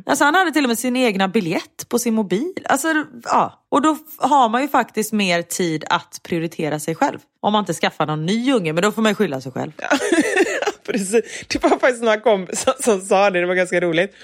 Alltså 0.05 0.23
han 0.25 0.35
hade 0.35 0.51
till 0.51 0.63
och 0.65 0.67
med 0.67 0.79
sin 0.79 0.95
egna 0.95 1.27
biljett 1.27 1.89
på 1.89 1.99
sin 1.99 2.13
mobil. 2.13 2.53
Alltså, 2.65 2.87
ja. 3.23 3.65
Och 3.71 3.81
då 3.81 3.97
har 4.17 4.49
man 4.49 4.61
ju 4.61 4.67
faktiskt 4.67 5.13
mer 5.13 5.41
tid 5.41 5.85
att 5.89 6.19
prioritera 6.23 6.79
sig 6.79 6.95
själv. 6.95 7.19
Om 7.41 7.53
man 7.53 7.59
inte 7.59 7.73
skaffar 7.73 8.05
någon 8.05 8.25
ny 8.25 8.53
unge, 8.53 8.73
men 8.73 8.83
då 8.83 8.91
får 8.91 9.01
man 9.01 9.11
ju 9.11 9.15
skylla 9.15 9.41
sig 9.41 9.51
själv. 9.51 9.71
Precis. 10.85 11.45
Det 11.47 11.63
var 11.63 11.69
faktiskt 11.69 12.03
några 12.03 12.19
kompisar 12.19 12.75
som 12.79 13.01
sa 13.01 13.29
det, 13.29 13.39
det 13.39 13.45
var 13.45 13.55
ganska 13.55 13.79
roligt. 13.79 14.15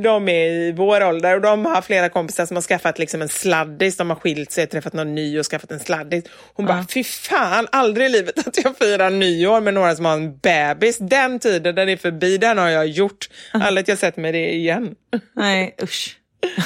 De 0.00 0.28
är 0.28 0.50
i 0.50 0.72
vår 0.72 1.04
ålder 1.04 1.34
och 1.34 1.40
de 1.40 1.64
har 1.64 1.82
flera 1.82 2.08
kompisar 2.08 2.46
som 2.46 2.56
har 2.56 2.62
skaffat 2.62 2.98
liksom 2.98 3.22
en 3.22 3.28
sladdis. 3.28 3.96
De 3.96 4.10
har 4.10 4.16
skilt 4.16 4.52
sig, 4.52 4.66
träffat 4.66 4.92
någon 4.92 5.14
ny 5.14 5.38
och 5.38 5.46
skaffat 5.46 5.70
en 5.70 5.80
sladdis. 5.80 6.24
Hon 6.54 6.66
bara, 6.66 6.86
fy 6.94 7.04
fan, 7.04 7.68
aldrig 7.72 8.06
i 8.06 8.08
livet 8.08 8.46
att 8.48 8.64
jag 8.64 8.78
firar 8.78 9.10
nyår 9.10 9.60
med 9.60 9.74
några 9.74 9.96
som 9.96 10.04
har 10.04 10.12
en 10.12 10.38
bebis. 10.38 10.98
Den 10.98 11.38
tiden, 11.38 11.74
den 11.74 11.88
är 11.88 11.96
förbi, 11.96 12.38
den 12.38 12.58
har 12.58 12.68
jag 12.68 12.86
gjort. 12.86 13.28
Aldrig 13.52 13.82
att 13.82 13.88
jag 13.88 13.98
sett 13.98 14.16
med 14.16 14.34
det 14.34 14.54
igen. 14.54 14.94
Nej, 15.36 15.76
usch. 15.82 16.18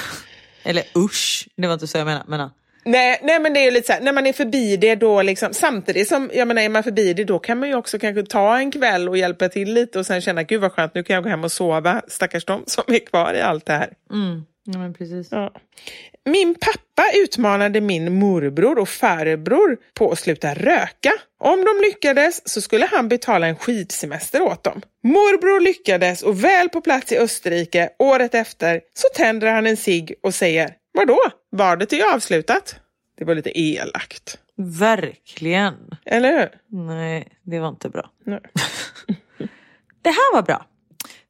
Eller 0.62 0.84
usch, 0.96 1.48
det 1.56 1.66
var 1.66 1.74
inte 1.74 1.86
så 1.86 1.98
jag 1.98 2.06
menade. 2.06 2.50
Nej, 2.84 3.20
nej 3.22 3.40
men 3.40 3.52
det 3.52 3.66
är 3.66 3.70
lite 3.70 3.86
så 3.86 3.92
här, 3.92 4.00
när 4.00 4.12
man 4.12 4.26
är 4.26 4.32
förbi 4.32 4.76
det 4.76 4.94
då 4.94 5.22
liksom, 5.22 5.52
samtidigt 5.52 6.08
som, 6.08 6.30
jag 6.34 6.48
menar 6.48 6.62
är 6.62 6.68
man 6.68 6.82
förbi 6.82 7.14
det 7.14 7.24
då 7.24 7.38
kan 7.38 7.58
man 7.58 7.68
ju 7.68 7.74
också 7.74 7.98
kanske 7.98 8.22
ta 8.22 8.58
en 8.58 8.70
kväll 8.70 9.08
och 9.08 9.16
hjälpa 9.16 9.48
till 9.48 9.74
lite 9.74 9.98
och 9.98 10.06
sen 10.06 10.20
känna, 10.20 10.42
gud 10.42 10.60
vad 10.60 10.72
skönt, 10.72 10.94
nu 10.94 11.02
kan 11.02 11.14
jag 11.14 11.22
gå 11.22 11.30
hem 11.30 11.44
och 11.44 11.52
sova, 11.52 12.02
stackars 12.08 12.44
de 12.44 12.62
som 12.66 12.84
är 12.86 12.98
kvar 12.98 13.34
i 13.34 13.40
allt 13.40 13.66
det 13.66 13.72
här. 13.72 13.92
ja, 14.64 14.78
men 14.78 14.94
precis. 14.94 15.28
Ja. 15.30 15.52
Min 16.24 16.54
pappa 16.54 17.04
utmanade 17.24 17.80
min 17.80 18.14
morbror 18.14 18.78
och 18.78 18.88
farbror 18.88 19.76
på 19.94 20.10
att 20.10 20.18
sluta 20.18 20.54
röka. 20.54 21.12
Om 21.38 21.64
de 21.64 21.86
lyckades 21.86 22.48
så 22.48 22.60
skulle 22.60 22.86
han 22.86 23.08
betala 23.08 23.46
en 23.46 23.56
skidsemester 23.56 24.42
åt 24.42 24.64
dem. 24.64 24.82
Morbror 25.02 25.60
lyckades 25.60 26.22
och 26.22 26.44
väl 26.44 26.68
på 26.68 26.80
plats 26.80 27.12
i 27.12 27.18
Österrike 27.18 27.90
året 27.98 28.34
efter 28.34 28.80
så 28.94 29.08
tänder 29.14 29.52
han 29.52 29.66
en 29.66 29.76
cigg 29.76 30.14
och 30.22 30.34
säger 30.34 30.74
Vadå? 31.00 31.20
Badet 31.56 31.92
är 31.92 31.96
ju 31.96 32.14
avslutat. 32.14 32.80
Det 33.18 33.24
var 33.24 33.34
lite 33.34 33.60
elakt. 33.60 34.38
Verkligen. 34.56 35.74
Eller 36.04 36.38
hur? 36.38 36.78
Nej, 36.86 37.28
det 37.42 37.60
var 37.60 37.68
inte 37.68 37.88
bra. 37.88 38.10
Nej. 38.24 38.40
Det 40.02 40.10
här 40.10 40.34
var 40.34 40.42
bra. 40.42 40.66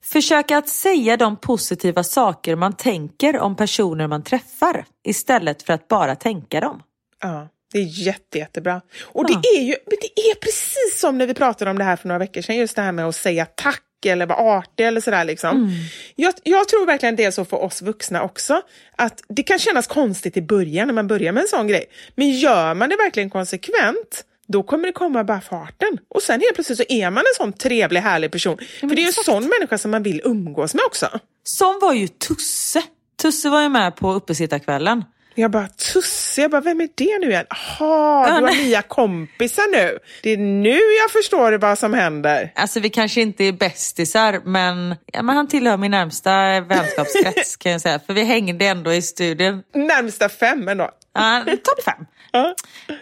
Försöka 0.04 0.58
att 0.58 0.68
säga 0.68 1.16
de 1.16 1.36
positiva 1.36 2.04
saker 2.04 2.56
man 2.56 2.72
tänker 2.72 3.38
om 3.38 3.56
personer 3.56 4.06
man 4.06 4.22
träffar 4.22 4.84
istället 5.04 5.62
för 5.62 5.72
att 5.72 5.88
bara 5.88 6.16
tänka 6.16 6.60
dem. 6.60 6.82
Ja, 7.22 7.48
det 7.72 7.78
är 7.78 7.82
jätte, 8.06 8.38
jättebra. 8.38 8.80
Och 9.02 9.24
Ja. 9.28 9.40
det 9.42 9.48
är 9.48 9.62
ju 9.62 9.74
det 9.90 10.20
är 10.30 10.34
precis 10.34 11.00
som 11.00 11.18
när 11.18 11.26
vi 11.26 11.34
pratade 11.34 11.70
om 11.70 11.78
det 11.78 11.84
här 11.84 11.96
för 11.96 12.08
några 12.08 12.18
veckor 12.18 12.42
sedan, 12.42 12.56
just 12.56 12.76
det 12.76 12.82
här 12.82 12.92
med 12.92 13.06
att 13.06 13.16
säga 13.16 13.46
tack 13.46 13.82
eller 14.06 14.26
vara 14.26 14.38
artig 14.58 14.86
eller 14.86 15.00
sådär. 15.00 15.24
Liksom. 15.24 15.50
Mm. 15.56 15.70
Jag, 16.16 16.34
jag 16.42 16.68
tror 16.68 16.86
verkligen 16.86 17.16
det 17.16 17.24
är 17.24 17.30
så 17.30 17.44
för 17.44 17.56
oss 17.56 17.82
vuxna 17.82 18.22
också, 18.22 18.62
att 18.96 19.22
det 19.28 19.42
kan 19.42 19.58
kännas 19.58 19.86
konstigt 19.86 20.36
i 20.36 20.42
början 20.42 20.86
när 20.86 20.94
man 20.94 21.06
börjar 21.06 21.32
med 21.32 21.40
en 21.40 21.48
sån 21.48 21.66
grej. 21.68 21.84
Men 22.14 22.30
gör 22.30 22.74
man 22.74 22.88
det 22.88 22.96
verkligen 22.96 23.30
konsekvent, 23.30 24.24
då 24.46 24.62
kommer 24.62 24.86
det 24.86 24.92
komma 24.92 25.24
bara 25.24 25.40
farten. 25.40 25.98
Och 26.08 26.22
sen 26.22 26.40
helt 26.40 26.54
plötsligt 26.54 26.78
så 26.78 26.84
är 26.88 27.10
man 27.10 27.18
en 27.20 27.34
sån 27.36 27.52
trevlig, 27.52 28.00
härlig 28.00 28.32
person. 28.32 28.58
för 28.80 28.86
det 28.86 28.94
är 28.94 29.00
ju 29.00 29.06
en 29.06 29.12
sån 29.12 29.42
människa 29.58 29.78
som 29.78 29.90
man 29.90 30.02
vill 30.02 30.20
umgås 30.24 30.74
med 30.74 30.84
också. 30.86 31.20
Som 31.44 31.78
var 31.82 31.94
ju 31.94 32.08
Tusse. 32.08 32.82
Tusse 33.22 33.48
var 33.48 33.62
ju 33.62 33.68
med 33.68 33.96
på 33.96 34.12
uppesittarkvällen. 34.12 35.04
Jag 35.34 35.50
bara, 35.50 35.68
Tusse, 35.68 36.40
jag 36.40 36.50
bara, 36.50 36.60
vem 36.60 36.80
är 36.80 36.88
det 36.94 37.18
nu 37.20 37.30
igen? 37.30 37.46
Jaha, 37.50 38.26
du 38.26 38.32
har 38.32 38.40
nej. 38.40 38.64
nya 38.64 38.82
kompisar 38.82 39.70
nu. 39.72 39.98
Det 40.22 40.30
är 40.30 40.36
nu 40.36 40.78
jag 41.02 41.10
förstår 41.10 41.52
vad 41.52 41.78
som 41.78 41.94
händer. 41.94 42.52
Alltså 42.54 42.80
vi 42.80 42.90
kanske 42.90 43.20
inte 43.20 43.44
är 43.44 43.52
bästisar 43.52 44.40
men, 44.44 44.96
ja, 45.12 45.22
men 45.22 45.36
han 45.36 45.48
tillhör 45.48 45.76
min 45.76 45.90
närmsta 45.90 46.60
vänskapskrets 46.60 47.56
kan 47.58 47.72
jag 47.72 47.80
säga. 47.80 48.00
För 48.06 48.12
vi 48.14 48.24
hängde 48.24 48.66
ändå 48.66 48.92
i 48.92 49.02
studion. 49.02 49.62
Närmsta 49.74 50.28
fem 50.28 50.68
ändå. 50.68 50.90
Ja, 51.14 51.42
Topp 51.46 51.84
fem. 51.84 52.06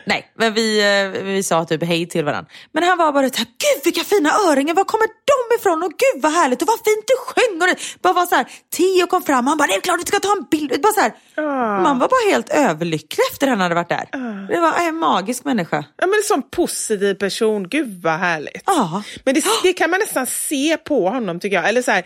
Nej, 0.05 0.33
men 0.39 0.55
vi, 0.55 0.81
eh, 0.81 1.23
vi 1.23 1.43
sa 1.43 1.65
typ 1.65 1.83
hej 1.85 2.09
till 2.09 2.25
varandra. 2.25 2.51
Men 2.73 2.83
han 2.85 2.99
var 2.99 3.13
bara 3.13 3.29
såhär, 3.31 3.47
gud 3.47 3.85
vilka 3.85 4.05
fina 4.05 4.31
öringar, 4.49 4.75
var 4.75 4.85
kommer 4.85 5.07
de 5.07 5.57
ifrån? 5.61 5.83
Och 5.83 5.91
gud 5.91 6.23
vad 6.23 6.33
härligt 6.33 6.63
och 6.63 6.69
vad 6.69 6.79
fint 6.79 7.05
du 7.07 7.15
sjöng. 7.27 7.63
Och 7.63 7.67
det 7.69 8.03
bara 8.03 8.13
var 8.13 8.27
så 8.27 8.35
här, 8.35 8.47
Theo 8.77 9.07
kom 9.07 9.23
fram 9.23 9.45
och 9.45 9.49
han 9.51 9.59
bara, 9.59 9.67
det 9.67 9.75
är 9.75 9.81
klart 9.81 10.01
vi 10.01 10.07
ska 10.07 10.19
ta 10.21 10.33
en 10.33 10.45
bild. 10.51 10.83
Bara 10.83 10.93
så 10.93 11.01
här, 11.01 11.13
Ah. 11.41 11.81
Man 11.81 11.99
var 11.99 12.09
bara 12.09 12.31
helt 12.31 12.51
överlycklig 12.51 13.25
efter 13.33 13.47
han 13.47 13.61
hade 13.61 13.75
varit 13.75 13.89
där. 13.89 14.09
Det 14.49 14.61
var 14.61 14.89
en 14.89 14.95
magisk 14.97 15.45
människa. 15.45 15.85
Ja, 15.97 16.07
men 16.07 16.15
en 16.17 16.23
sån 16.23 16.43
positiv 16.51 17.15
person, 17.15 17.69
gud 17.69 18.03
vad 18.03 18.19
härligt. 18.19 18.63
Ja. 18.67 19.03
Men 19.25 19.35
det, 19.35 19.45
det 19.63 19.73
kan 19.73 19.91
man 19.91 20.01
nästan 20.01 20.27
se 20.27 20.77
på 20.77 21.09
honom 21.09 21.41
tycker 21.41 21.57
jag. 21.57 21.69
Eller 21.69 21.83
så 21.83 21.91
här, 21.91 22.05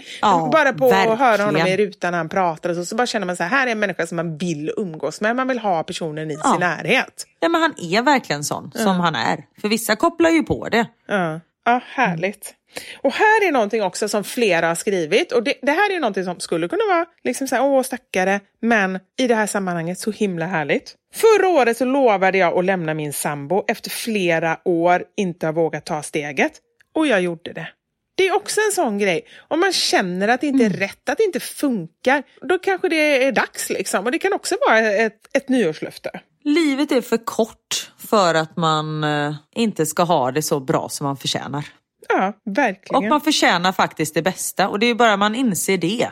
bara 0.52 0.72
på 0.72 0.86
att 0.86 0.92
höra 0.94 1.16
verkligen. 1.16 1.46
honom 1.46 1.66
i 1.66 1.76
rutan 1.76 2.10
när 2.10 2.18
han 2.18 2.28
pratar 2.28 2.70
och 2.70 2.76
så, 2.76 2.84
så 2.84 2.94
bara 2.96 3.06
känner 3.06 3.26
man 3.26 3.36
så 3.36 3.42
här, 3.42 3.50
här 3.50 3.66
är 3.66 3.70
en 3.72 3.78
människa 3.78 4.06
som 4.06 4.16
man 4.16 4.38
vill 4.38 4.72
umgås 4.76 5.20
med. 5.20 5.36
Man 5.36 5.48
vill 5.48 5.58
ha 5.58 5.82
personen 5.82 6.30
i 6.30 6.34
sin 6.36 6.60
närhet. 6.60 7.11
Ja, 7.40 7.48
men 7.48 7.60
han 7.60 7.74
är 7.78 8.02
verkligen 8.02 8.44
sån 8.44 8.72
som 8.74 9.00
han 9.00 9.14
är. 9.14 9.44
För 9.60 9.68
vissa 9.68 9.96
kopplar 9.96 10.30
ju 10.30 10.42
på 10.42 10.68
det. 10.68 10.86
Ja, 11.06 11.40
ja 11.64 11.80
härligt. 11.86 12.54
Och 13.02 13.12
här 13.12 13.48
är 13.48 13.52
någonting 13.52 13.82
också 13.82 14.08
som 14.08 14.24
flera 14.24 14.68
har 14.68 14.74
skrivit 14.74 15.32
och 15.32 15.42
det, 15.42 15.54
det 15.62 15.72
här 15.72 15.92
är 15.92 16.00
någonting 16.00 16.24
som 16.24 16.40
skulle 16.40 16.68
kunna 16.68 16.84
vara 16.88 17.06
liksom 17.24 17.48
så 17.48 17.54
här, 17.54 17.64
åh 17.64 17.82
stackare, 17.82 18.40
men 18.60 18.98
i 19.18 19.26
det 19.26 19.34
här 19.34 19.46
sammanhanget 19.46 19.98
så 19.98 20.10
himla 20.10 20.46
härligt. 20.46 20.94
Förra 21.14 21.48
året 21.48 21.76
så 21.76 21.84
lovade 21.84 22.38
jag 22.38 22.58
att 22.58 22.64
lämna 22.64 22.94
min 22.94 23.12
sambo 23.12 23.64
efter 23.68 23.90
flera 23.90 24.58
år 24.64 25.04
inte 25.16 25.46
har 25.46 25.52
vågat 25.52 25.86
ta 25.86 26.02
steget 26.02 26.52
och 26.94 27.06
jag 27.06 27.22
gjorde 27.22 27.52
det. 27.52 27.68
Det 28.14 28.26
är 28.26 28.36
också 28.36 28.60
en 28.60 28.72
sån 28.72 28.98
grej. 28.98 29.26
Om 29.48 29.60
man 29.60 29.72
känner 29.72 30.28
att 30.28 30.40
det 30.40 30.46
inte 30.46 30.64
är 30.64 30.70
rätt, 30.70 31.08
att 31.08 31.18
det 31.18 31.24
inte 31.24 31.40
funkar, 31.40 32.22
då 32.40 32.58
kanske 32.58 32.88
det 32.88 33.24
är 33.24 33.32
dags 33.32 33.70
liksom. 33.70 34.04
Och 34.04 34.12
det 34.12 34.18
kan 34.18 34.32
också 34.32 34.56
vara 34.68 34.78
ett, 34.78 35.28
ett 35.32 35.48
nyårslöfte. 35.48 36.20
Livet 36.44 36.92
är 36.92 37.00
för 37.00 37.16
kort 37.24 37.92
för 37.98 38.34
att 38.34 38.56
man 38.56 39.04
eh, 39.04 39.34
inte 39.54 39.86
ska 39.86 40.02
ha 40.02 40.32
det 40.32 40.42
så 40.42 40.60
bra 40.60 40.88
som 40.88 41.06
man 41.06 41.16
förtjänar. 41.16 41.66
Ja, 42.08 42.32
verkligen. 42.44 43.04
Och 43.04 43.10
man 43.10 43.20
förtjänar 43.20 43.72
faktiskt 43.72 44.14
det 44.14 44.22
bästa 44.22 44.68
och 44.68 44.78
det 44.78 44.86
är 44.86 44.94
bara 44.94 45.16
man 45.16 45.34
inser 45.34 45.78
det. 45.78 46.10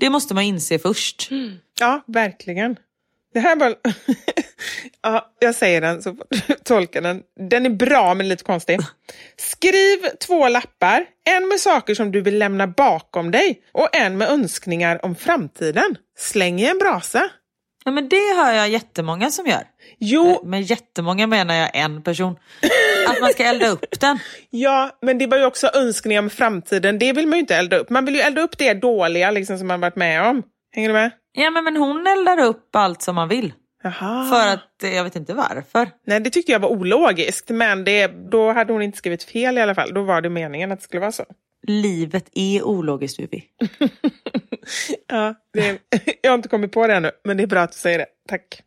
Det 0.00 0.10
måste 0.10 0.34
man 0.34 0.44
inse 0.44 0.78
först. 0.78 1.28
Ja, 1.80 2.04
verkligen. 2.06 2.76
Det 3.34 3.40
här 3.40 3.56
var... 3.56 3.74
ja, 5.02 5.32
jag 5.38 5.54
säger 5.54 5.80
den 5.80 6.02
så 6.02 6.14
får 6.14 6.26
du 6.30 6.54
tolka 6.64 7.00
den. 7.00 7.22
Den 7.50 7.66
är 7.66 7.70
bra 7.70 8.14
men 8.14 8.28
lite 8.28 8.44
konstig. 8.44 8.80
Skriv 9.36 9.98
två 10.20 10.48
lappar. 10.48 11.06
En 11.24 11.48
med 11.48 11.60
saker 11.60 11.94
som 11.94 12.12
du 12.12 12.20
vill 12.20 12.38
lämna 12.38 12.66
bakom 12.66 13.30
dig 13.30 13.62
och 13.72 13.96
en 13.96 14.18
med 14.18 14.28
önskningar 14.28 15.04
om 15.04 15.14
framtiden. 15.14 15.96
Släng 16.18 16.60
i 16.60 16.66
en 16.66 16.78
brasa. 16.78 17.30
Ja, 17.86 17.92
men 17.92 18.08
det 18.08 18.36
hör 18.36 18.52
jag 18.52 18.68
jättemånga 18.68 19.30
som 19.30 19.46
gör. 19.46 19.62
Jo, 19.98 20.40
Med 20.44 20.62
jättemånga 20.62 21.26
menar 21.26 21.54
jag 21.54 21.70
en 21.76 22.02
person. 22.02 22.36
Att 23.08 23.20
man 23.20 23.30
ska 23.32 23.44
elda 23.44 23.68
upp 23.68 24.00
den. 24.00 24.18
ja, 24.50 24.90
men 25.02 25.18
det 25.18 25.26
var 25.26 25.38
ju 25.38 25.44
också 25.44 25.70
önskningar 25.74 26.22
om 26.22 26.30
framtiden. 26.30 26.98
Det 26.98 27.12
vill 27.12 27.26
man 27.26 27.36
ju 27.36 27.40
inte 27.40 27.56
elda 27.56 27.76
upp. 27.76 27.90
Man 27.90 28.04
vill 28.04 28.14
ju 28.14 28.20
elda 28.20 28.40
upp 28.40 28.58
det 28.58 28.74
dåliga 28.74 29.30
liksom, 29.30 29.58
som 29.58 29.66
man 29.66 29.80
varit 29.80 29.96
med 29.96 30.26
om. 30.28 30.42
Hänger 30.74 30.88
du 30.88 30.92
med? 30.92 31.10
Ja 31.32 31.50
men, 31.50 31.64
men 31.64 31.76
hon 31.76 32.06
eldar 32.06 32.44
upp 32.44 32.76
allt 32.76 33.02
som 33.02 33.14
man 33.14 33.28
vill. 33.28 33.52
Jaha. 33.82 34.28
För 34.30 34.54
att, 34.54 34.82
eh, 34.82 34.94
jag 34.96 35.04
vet 35.04 35.16
inte 35.16 35.34
varför. 35.34 35.90
Nej, 36.06 36.20
det 36.20 36.30
tyckte 36.30 36.52
jag 36.52 36.60
var 36.60 36.68
ologiskt, 36.68 37.48
men 37.48 37.84
det, 37.84 38.06
då 38.06 38.52
hade 38.52 38.72
hon 38.72 38.82
inte 38.82 38.98
skrivit 38.98 39.24
fel 39.24 39.58
i 39.58 39.60
alla 39.60 39.74
fall. 39.74 39.94
Då 39.94 40.02
var 40.02 40.20
det 40.20 40.28
meningen 40.30 40.72
att 40.72 40.78
det 40.78 40.84
skulle 40.84 41.00
vara 41.00 41.12
så. 41.12 41.24
Livet 41.66 42.28
är 42.32 42.62
ologiskt 42.62 43.20
Vivi. 43.20 43.44
Ja, 45.08 45.34
det, 45.52 45.78
jag 46.22 46.30
har 46.30 46.34
inte 46.34 46.48
kommit 46.48 46.72
på 46.72 46.86
det 46.86 46.94
ännu, 46.94 47.10
men 47.24 47.36
det 47.36 47.42
är 47.42 47.46
bra 47.46 47.60
att 47.60 47.72
du 47.72 47.78
säger 47.78 47.98
det. 47.98 48.06
Tack. 48.28 48.62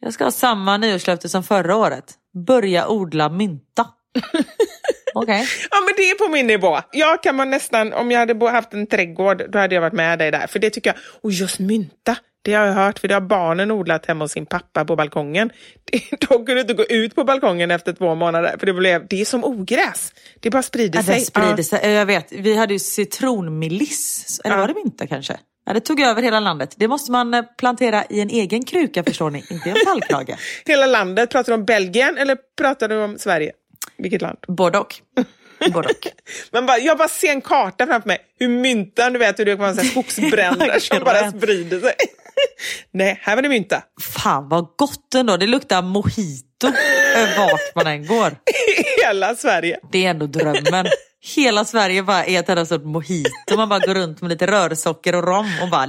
Jag 0.00 0.12
ska 0.12 0.24
ha 0.24 0.30
samma 0.30 0.76
nyårslöfte 0.76 1.28
som 1.28 1.42
förra 1.42 1.76
året. 1.76 2.14
Börja 2.46 2.88
odla 2.88 3.28
mynta. 3.28 3.86
Okej. 5.14 5.46
Ja, 5.70 5.76
men 5.80 5.94
det 5.96 6.10
är 6.10 6.14
på 6.14 6.28
min 6.32 6.46
nivå. 6.46 6.78
Jag 6.92 7.22
kan 7.22 7.36
man 7.36 7.50
nästan, 7.50 7.92
om 7.92 8.10
jag 8.10 8.18
hade 8.18 8.50
haft 8.50 8.72
en 8.74 8.86
trädgård, 8.86 9.42
då 9.50 9.58
hade 9.58 9.74
jag 9.74 9.82
varit 9.82 9.92
med 9.92 10.18
dig 10.18 10.30
där. 10.30 10.46
För 10.46 10.58
det 10.58 10.70
tycker 10.70 10.90
jag, 10.90 10.96
och 11.22 11.32
just 11.32 11.58
mynta, 11.58 12.16
det 12.44 12.54
har 12.54 12.66
jag 12.66 12.72
hört, 12.72 12.98
för 12.98 13.08
det 13.08 13.14
har 13.14 13.20
barnen 13.20 13.70
odlat 13.70 14.06
hemma 14.06 14.24
hos 14.24 14.32
sin 14.32 14.46
pappa 14.46 14.84
på 14.84 14.96
balkongen. 14.96 15.50
Det, 15.92 16.26
de 16.28 16.46
kunde 16.46 16.60
inte 16.60 16.74
gå 16.74 16.84
ut 16.84 17.14
på 17.14 17.24
balkongen 17.24 17.70
efter 17.70 17.92
två 17.92 18.14
månader, 18.14 18.56
för 18.58 18.66
det, 18.66 18.72
blev, 18.72 19.06
det 19.08 19.20
är 19.20 19.24
som 19.24 19.44
ogräs. 19.44 20.12
Det 20.40 20.50
bara 20.50 20.62
sprider 20.62 20.98
Ja, 20.98 21.02
sig. 21.02 21.14
den 21.14 21.24
sprider 21.24 21.54
Ja. 21.56 21.62
sig. 21.64 21.90
Jag 21.92 22.06
vet, 22.06 22.32
vi 22.32 22.56
hade 22.56 22.72
ju 22.72 22.78
citronmeliss. 22.78 24.40
Eller 24.44 24.54
Ja. 24.56 24.60
var 24.60 24.68
det 24.68 24.74
mynta 24.74 25.06
kanske? 25.06 25.36
Ja, 25.66 25.72
det 25.72 25.80
tog 25.80 26.00
över 26.00 26.22
hela 26.22 26.40
landet. 26.40 26.74
Det 26.76 26.88
måste 26.88 27.12
man 27.12 27.34
eh, 27.34 27.42
plantera 27.58 28.04
i 28.10 28.20
en 28.20 28.30
egen 28.30 28.64
kruka 28.64 29.04
förstår 29.04 29.30
ni, 29.30 29.38
inte 29.50 29.68
i 29.68 29.72
en 29.72 29.76
tallkrage. 29.86 30.36
Hela 30.66 30.86
landet, 30.86 31.30
pratar 31.30 31.52
du 31.52 31.54
om 31.58 31.64
Belgien 31.64 32.18
eller 32.18 32.36
pratar 32.60 32.88
du 32.88 32.96
om 33.02 33.18
Sverige? 33.18 33.52
Vilket 34.02 34.22
land? 34.22 34.38
Både 34.48 34.78
och. 34.78 34.94
Både 35.72 35.88
och. 35.88 36.08
Men 36.52 36.66
bara, 36.66 36.78
jag 36.78 36.98
bara 36.98 37.08
ser 37.08 37.28
en 37.28 37.40
karta 37.40 37.86
framför 37.86 38.08
mig. 38.08 38.18
Hur 38.38 38.48
myntan, 38.48 39.12
du 39.12 39.18
vet 39.18 39.38
hur 39.38 39.44
det 39.44 39.56
kommer 39.56 39.72
vara 39.72 39.84
skogsbränder 39.84 40.78
som 40.78 41.04
bara 41.04 41.30
sprider 41.30 41.80
sig. 41.80 41.94
Nej, 42.90 43.18
här 43.22 43.34
var 43.36 43.42
det 43.42 43.48
mynta. 43.48 43.82
Fan 44.00 44.48
vad 44.48 44.66
gott 44.76 45.14
ändå. 45.14 45.36
Det 45.36 45.46
luktar 45.46 45.82
mojito 45.82 46.72
vart 47.38 47.74
man 47.74 47.86
än 47.86 48.06
går. 48.06 48.36
Hela 49.04 49.34
Sverige. 49.36 49.78
Det 49.92 50.06
är 50.06 50.10
ändå 50.10 50.26
drömmen. 50.26 50.86
Hela 51.36 51.64
Sverige 51.64 52.02
bara 52.02 52.24
är 52.24 52.40
ett 52.40 52.48
enda 52.48 52.66
stort 52.66 52.84
mojito. 52.84 53.56
Man 53.56 53.68
bara 53.68 53.78
går 53.78 53.94
runt 53.94 54.20
med 54.20 54.30
lite 54.30 54.46
rörsocker 54.46 55.14
och 55.14 55.24
rom 55.24 55.50
och 55.62 55.68
bara... 55.70 55.86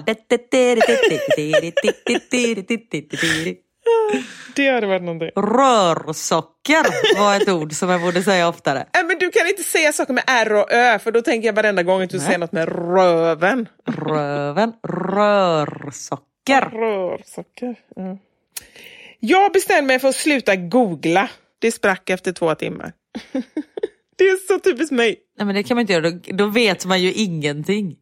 Det 4.56 4.70
hade 4.70 4.88
varit 4.88 5.02
någonting. 5.02 5.30
Rörsocker 5.36 7.18
var 7.18 7.36
ett 7.36 7.50
ord 7.50 7.74
som 7.74 7.90
jag 7.90 8.02
borde 8.02 8.24
säga 8.24 8.48
oftare. 8.48 8.86
Nej, 8.94 9.04
men 9.04 9.18
du 9.20 9.30
kan 9.30 9.48
inte 9.48 9.64
säga 9.64 9.92
saker 9.94 10.14
med 10.14 10.24
R 10.28 10.54
och 10.54 10.72
Ö, 10.72 11.00
för 11.00 11.12
då 11.12 11.22
tänker 11.22 11.48
jag 11.48 11.54
varenda 11.54 11.84
gång 11.84 12.02
att 12.02 12.10
du 12.10 12.20
säger 12.20 12.38
något 12.38 12.52
med 12.52 12.68
röven. 12.68 13.68
Röven, 13.86 14.74
rörsocker. 14.88 16.62
Rörsocker. 16.62 17.76
Ja. 17.96 18.18
Jag 19.20 19.52
bestämde 19.52 19.88
mig 19.88 20.00
för 20.00 20.08
att 20.08 20.16
sluta 20.16 20.56
googla. 20.56 21.30
Det 21.60 21.72
sprack 21.72 22.10
efter 22.10 22.32
två 22.32 22.56
timmar. 22.56 22.94
Det 24.16 24.24
är 24.24 24.48
så 24.48 24.60
typiskt 24.60 24.92
mig. 24.92 25.18
Nej 25.38 25.46
men 25.46 25.56
det 25.56 25.64
kan 25.64 25.76
man 25.76 25.82
inte 25.82 25.94
göra, 25.94 26.12
då, 26.12 26.20
då 26.26 26.46
vet 26.46 26.86
man 26.86 27.02
ju 27.02 27.14
ingenting. 27.14 27.96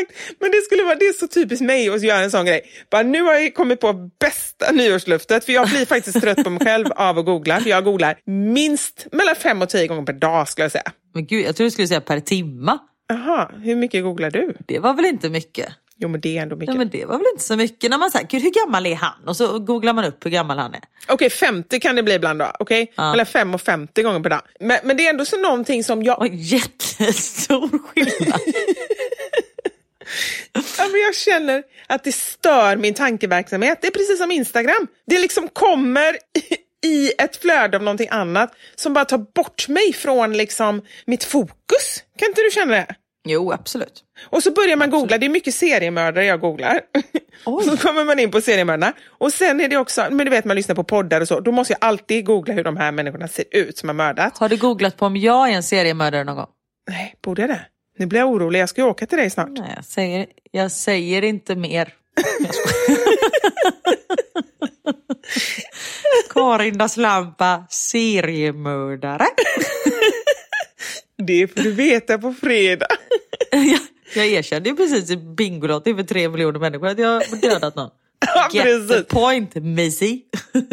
Exakt, 0.00 0.36
men 0.40 0.50
det 0.50 0.60
skulle 0.60 0.82
vara 0.82 0.94
det 0.94 1.04
är 1.06 1.12
så 1.12 1.28
typiskt 1.28 1.64
mig 1.64 1.88
att 1.88 2.02
göra 2.02 2.18
en 2.20 2.30
sån 2.30 2.46
grej. 2.46 2.60
Bara, 2.90 3.02
nu 3.02 3.22
har 3.22 3.34
jag 3.34 3.54
kommit 3.54 3.80
på 3.80 3.92
bästa 4.20 4.70
nyårsluftet, 4.72 5.44
för 5.44 5.52
jag 5.52 5.68
blir 5.68 5.86
faktiskt 5.86 6.20
trött 6.20 6.44
på 6.44 6.50
mig 6.50 6.60
själv 6.64 6.86
av 6.96 7.18
att 7.18 7.24
googla. 7.24 7.60
För 7.60 7.70
jag 7.70 7.84
googlar 7.84 8.16
minst 8.26 9.06
mellan 9.12 9.36
fem 9.36 9.62
och 9.62 9.68
tio 9.68 9.86
gånger 9.86 10.02
per 10.02 10.12
dag 10.12 10.48
skulle 10.48 10.64
jag 10.64 10.72
säga. 10.72 10.92
Men 11.14 11.26
gud, 11.26 11.44
jag 11.46 11.56
tror 11.56 11.64
du 11.64 11.70
skulle 11.70 11.88
säga 11.88 12.00
per 12.00 12.20
timma. 12.20 12.78
Jaha, 13.08 13.50
hur 13.62 13.76
mycket 13.76 14.02
googlar 14.02 14.30
du? 14.30 14.54
Det 14.66 14.78
var 14.78 14.94
väl 14.94 15.04
inte 15.04 15.28
mycket? 15.30 15.68
Jo, 15.96 16.08
men 16.08 16.20
det 16.20 16.38
är 16.38 16.42
ändå 16.42 16.56
mycket. 16.56 16.68
Nej 16.74 16.78
men 16.78 16.88
det 16.88 17.04
var 17.04 17.18
väl 17.18 17.26
inte 17.32 17.44
så 17.44 17.56
mycket. 17.56 17.90
När 17.90 17.98
man 17.98 18.10
säger, 18.10 18.26
gud 18.26 18.42
hur 18.42 18.50
gammal 18.50 18.86
är 18.86 18.94
han? 18.94 19.28
Och 19.28 19.36
så 19.36 19.58
googlar 19.58 19.92
man 19.92 20.04
upp 20.04 20.26
hur 20.26 20.30
gammal 20.30 20.58
han 20.58 20.74
är. 20.74 20.80
Okej, 21.08 21.30
50 21.30 21.80
kan 21.80 21.96
det 21.96 22.02
bli 22.02 22.14
ibland 22.14 22.38
då. 22.38 22.52
Okej, 22.58 22.92
Ja. 22.96 23.10
mellan 23.10 23.26
5 23.26 23.54
och 23.54 23.60
50 23.60 24.02
gånger 24.02 24.20
per 24.20 24.30
dag. 24.30 24.40
Men, 24.60 24.78
men 24.84 24.96
det 24.96 25.06
är 25.06 25.10
ändå 25.10 25.24
så 25.24 25.36
någonting 25.40 25.84
som 25.84 26.02
jag... 26.02 26.18
Och 26.18 26.26
jättestor 26.28 27.78
skillnad. 27.88 28.40
Ja, 30.52 30.88
men 30.92 31.00
jag 31.00 31.14
känner 31.14 31.62
att 31.86 32.04
det 32.04 32.12
stör 32.12 32.76
min 32.76 32.94
tankeverksamhet. 32.94 33.78
Det 33.80 33.86
är 33.86 33.90
precis 33.90 34.18
som 34.18 34.30
Instagram. 34.30 34.86
Det 35.06 35.18
liksom 35.18 35.48
kommer 35.48 36.16
i 36.84 37.12
ett 37.18 37.36
flöde 37.36 37.76
av 37.76 37.82
någonting 37.82 38.08
annat 38.10 38.54
som 38.74 38.94
bara 38.94 39.04
tar 39.04 39.18
bort 39.18 39.68
mig 39.68 39.92
från 39.92 40.32
liksom 40.36 40.82
mitt 41.06 41.24
fokus. 41.24 42.04
Kan 42.18 42.28
inte 42.28 42.40
du 42.40 42.50
känna 42.50 42.74
det? 42.74 42.86
Jo, 43.26 43.52
absolut. 43.52 44.02
Och 44.30 44.42
så 44.42 44.50
börjar 44.52 44.76
man 44.76 44.90
googla, 44.90 45.18
det 45.18 45.26
är 45.26 45.30
mycket 45.30 45.54
seriemördare 45.54 46.24
jag 46.24 46.40
googlar. 46.40 46.80
Och 47.44 47.62
så 47.64 47.76
kommer 47.76 48.04
man 48.04 48.18
in 48.18 48.30
på 48.30 48.40
seriemördarna. 48.40 48.92
Och 49.06 49.32
sen 49.32 49.60
är 49.60 49.68
det 49.68 49.76
också, 49.76 50.06
men 50.10 50.26
du 50.26 50.30
vet 50.30 50.44
man 50.44 50.56
lyssnar 50.56 50.74
på 50.74 50.84
poddar 50.84 51.20
och 51.20 51.28
så, 51.28 51.40
då 51.40 51.52
måste 51.52 51.72
jag 51.72 51.88
alltid 51.88 52.24
googla 52.24 52.54
hur 52.54 52.64
de 52.64 52.76
här 52.76 52.92
människorna 52.92 53.28
ser 53.28 53.44
ut 53.50 53.78
som 53.78 53.88
har 53.88 53.94
mördat. 53.94 54.38
Har 54.38 54.48
du 54.48 54.56
googlat 54.56 54.96
på 54.96 55.06
om 55.06 55.16
jag 55.16 55.48
är 55.48 55.52
en 55.52 55.62
seriemördare 55.62 56.24
någon 56.24 56.36
gång? 56.36 56.48
Nej, 56.90 57.14
borde 57.22 57.42
jag 57.42 57.50
det? 57.50 57.66
Nu 57.98 58.06
blir 58.06 58.20
jag 58.20 58.28
orolig, 58.28 58.60
jag 58.60 58.68
ska 58.68 58.80
ju 58.80 58.86
åka 58.86 59.06
till 59.06 59.18
dig 59.18 59.30
snart. 59.30 59.48
Nej, 59.50 59.72
jag 59.76 59.84
säger, 59.84 60.26
jag 60.50 60.70
säger 60.70 61.24
inte 61.24 61.56
mer. 61.56 61.94
Karin 66.30 66.78
das 66.78 66.96
Lampa, 66.96 67.66
seriemördare. 67.70 69.26
Det 71.16 71.48
får 71.48 71.60
du 71.62 71.72
veta 71.72 72.18
på 72.18 72.32
fredag. 72.32 72.86
jag, 73.50 73.80
jag 74.14 74.26
erkände 74.26 74.68
ju 74.68 74.76
precis 74.76 75.10
i 75.10 75.16
Bingolotto 75.16 75.90
inför 75.90 76.02
tre 76.02 76.28
miljoner 76.28 76.60
människor 76.60 76.88
att 76.88 76.98
jag 76.98 77.22
dödat 77.42 77.76
någon. 77.76 77.90
Get 78.52 78.64
precis. 78.64 78.88
the 78.88 79.02
point, 79.02 79.54
Missy. 79.54 80.20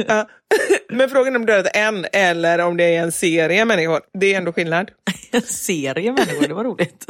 Ja. 0.08 0.30
Men 0.90 1.10
frågan 1.10 1.34
är 1.34 1.40
om 1.40 1.46
du 1.46 1.54
dödat 1.54 1.76
en 1.76 2.06
eller 2.14 2.60
om 2.60 2.78
det 2.78 2.84
är 2.84 3.04
en 3.04 3.12
serie 3.12 3.66
människor. 3.66 4.02
Det 4.14 4.34
är 4.34 4.38
ändå 4.38 4.54
skillnad. 4.54 4.92
En 5.34 5.42
serie 5.42 6.12
människor, 6.12 6.48
det 6.48 6.54
var 6.54 6.64
roligt. 6.64 7.06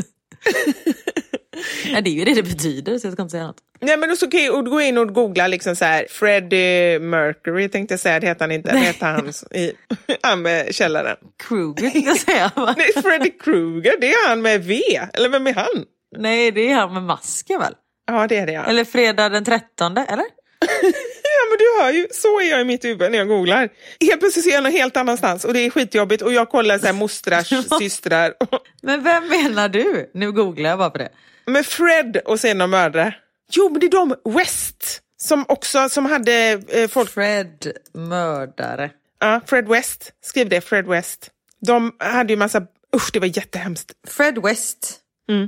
ja, 1.93 2.01
det 2.01 2.09
är 2.09 2.13
ju 2.13 2.25
det 2.25 2.33
det 2.33 2.43
betyder 2.43 2.97
så 2.97 3.07
jag 3.07 3.13
ska 3.13 3.21
inte 3.21 3.31
säga 3.31 3.47
något. 3.47 3.57
Nej 3.81 3.97
men 3.97 4.17
så 4.17 4.27
kan 4.27 4.43
jag 4.43 4.65
gå 4.65 4.81
in 4.81 4.97
och 4.97 5.13
googla 5.13 5.47
liksom 5.47 5.75
så 5.75 5.85
här 5.85 6.05
Freddie 6.09 6.99
Mercury 6.99 7.69
tänkte 7.69 7.93
jag 7.93 7.99
säga, 7.99 8.19
det 8.19 8.27
heter 8.27 8.41
han 8.41 8.51
inte. 8.51 8.71
Det 8.71 8.77
heter 8.77 9.05
han 9.05 9.29
i 9.51 9.73
han 10.21 10.41
med 10.41 10.75
källaren. 10.75 11.17
Kruger 11.47 11.89
tänkte 11.89 12.09
jag 12.09 12.17
säga. 12.17 12.51
va? 12.55 12.75
Nej, 12.77 13.03
Freddy 13.03 13.29
Krueger, 13.29 13.93
det 14.01 14.13
är 14.13 14.27
han 14.27 14.41
med 14.41 14.63
V. 14.63 14.81
Eller 15.13 15.29
vem 15.29 15.47
är 15.47 15.53
han? 15.53 15.85
Nej, 16.17 16.51
det 16.51 16.71
är 16.71 16.75
han 16.75 16.93
med 16.93 17.03
masken 17.03 17.59
väl? 17.59 17.73
Ja 18.05 18.27
det 18.27 18.37
är 18.37 18.45
det 18.45 18.53
ja. 18.53 18.63
Eller 18.65 18.85
fredag 18.85 19.29
den 19.29 19.45
13, 19.45 19.97
eller? 19.97 20.25
Ja 21.33 21.45
men 21.49 21.57
du 21.57 21.83
hör 21.83 21.91
ju, 21.91 22.07
så 22.11 22.39
är 22.39 22.49
jag 22.49 22.61
i 22.61 22.63
mitt 22.63 22.85
huvud 22.85 23.11
när 23.11 23.17
jag 23.17 23.27
googlar. 23.27 23.69
Helt 23.99 24.19
plötsligt 24.19 24.45
är 24.47 24.51
jag 24.51 24.63
någon 24.63 24.71
helt 24.71 24.97
annanstans 24.97 25.45
och 25.45 25.53
det 25.53 25.59
är 25.59 25.69
skitjobbigt 25.69 26.21
och 26.21 26.33
jag 26.33 26.49
kollar 26.49 26.77
så 26.79 26.85
här 26.85 26.93
mostrars, 26.93 27.47
systrar. 27.79 28.33
Men 28.81 29.03
vem 29.03 29.27
menar 29.27 29.69
du? 29.69 30.11
Nu 30.13 30.31
googlar 30.31 30.69
jag 30.69 30.79
bara 30.79 30.89
på 30.89 30.97
det. 30.97 31.09
Med 31.45 31.65
Fred 31.65 32.17
och 32.25 32.39
sen 32.39 32.57
de 32.57 32.69
mördare. 32.69 33.15
Jo 33.51 33.69
men 33.69 33.79
det 33.79 33.85
är 33.85 33.91
de 33.91 34.15
West 34.25 35.01
som 35.17 35.45
också 35.47 35.89
som 35.89 36.05
hade 36.05 36.61
eh, 36.67 36.87
folk... 36.87 37.09
Fred 37.09 37.71
mördare. 37.93 38.91
Ja, 39.19 39.41
Fred 39.45 39.67
West. 39.67 40.11
Skriv 40.21 40.49
det, 40.49 40.61
Fred 40.61 40.87
West. 40.87 41.29
De 41.65 41.95
hade 41.99 42.33
ju 42.33 42.37
massa... 42.37 42.61
Usch 42.95 43.09
det 43.13 43.19
var 43.19 43.37
jättehemskt. 43.37 43.91
Fred 44.07 44.37
West 44.43 44.97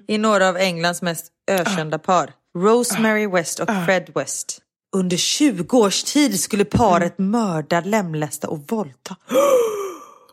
är 0.07 0.17
några 0.17 0.49
av 0.49 0.57
Englands 0.57 1.01
mest 1.01 1.27
ökända 1.51 1.99
par. 1.99 2.31
Rosemary 2.55 3.27
West 3.27 3.59
och 3.59 3.69
Fred 3.85 4.11
West. 4.15 4.59
Under 4.95 5.17
20 5.17 5.77
års 5.77 6.03
tid 6.03 6.39
skulle 6.39 6.65
paret 6.65 7.17
mörda, 7.17 7.81
lemlästa 7.81 8.47
och 8.47 8.71
våldta. 8.71 9.15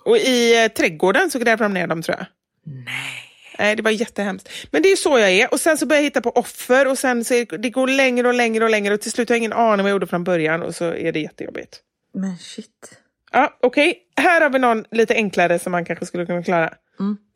Och 0.05 0.16
i 0.16 0.64
eh, 0.64 0.68
trädgården 0.68 1.31
så 1.31 1.39
grävde 1.39 1.64
de 1.64 1.75
ner 1.75 1.87
dem 1.87 2.03
tror 2.03 2.16
jag. 2.18 2.27
Nej. 2.64 3.27
Nej, 3.59 3.77
det 3.77 3.83
var 3.83 3.91
jättehemskt. 3.91 4.49
Men 4.71 4.83
det 4.83 4.93
är 4.93 4.97
så 4.97 5.18
jag 5.18 5.31
är. 5.31 5.53
Och 5.53 5.61
sen 5.61 5.79
så 5.79 5.87
börjar 5.87 6.01
jag 6.01 6.05
hitta 6.05 6.21
på 6.21 6.31
offer 6.31 6.89
och 6.89 6.99
sen 6.99 7.25
så 7.25 7.35
är, 7.35 7.59
det 7.59 7.71
går 7.71 7.87
längre 7.87 8.29
och 8.29 8.35
längre 8.35 8.64
och 8.64 8.71
längre 8.71 8.95
och 8.95 9.01
till 9.01 9.12
slut 9.12 9.29
har 9.29 9.35
jag 9.35 9.39
ingen 9.39 9.53
aning 9.53 9.83
vad 9.83 9.91
jag 9.91 9.95
gjorde 9.95 10.07
från 10.07 10.25
början 10.25 10.62
och 10.62 10.75
så 10.75 10.85
är 10.85 11.12
det 11.12 11.21
jättejobbigt. 11.21 11.81
Men 12.14 12.39
shit. 12.39 12.99
Ja, 13.33 13.59
okej. 13.62 13.99
Här 14.16 14.41
har 14.41 14.51
vi 14.51 14.59
någon 14.59 14.85
lite 14.91 15.14
enklare 15.14 15.59
som 15.59 15.73
man 15.73 15.85
kanske 15.85 16.07
skulle 16.07 16.27
kunna 16.27 16.43
klara. 16.43 16.75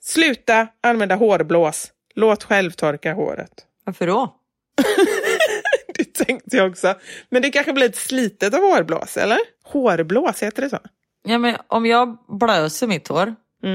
Sluta 0.02 0.68
använda 0.80 1.14
hårblås. 1.14 1.90
Låt 2.14 2.44
själv 2.44 2.70
torka 2.70 3.14
håret. 3.14 3.52
Varför 3.84 4.06
då? 4.06 4.34
Det 5.94 6.24
tänkte 6.24 6.56
jag 6.56 6.70
också. 6.70 6.94
Men 7.30 7.42
det 7.42 7.50
kanske 7.50 7.72
blir 7.72 7.88
ett 7.88 7.96
slitet 7.96 8.54
av 8.54 8.60
hårblås, 8.60 9.16
eller? 9.16 9.38
Hårblås, 9.64 10.42
heter 10.42 10.62
det 10.62 10.70
så? 10.70 10.78
Ja, 11.24 11.38
men 11.38 11.56
om 11.68 11.86
jag 11.86 12.18
blöser 12.40 12.86
mitt 12.86 13.08
hår, 13.08 13.34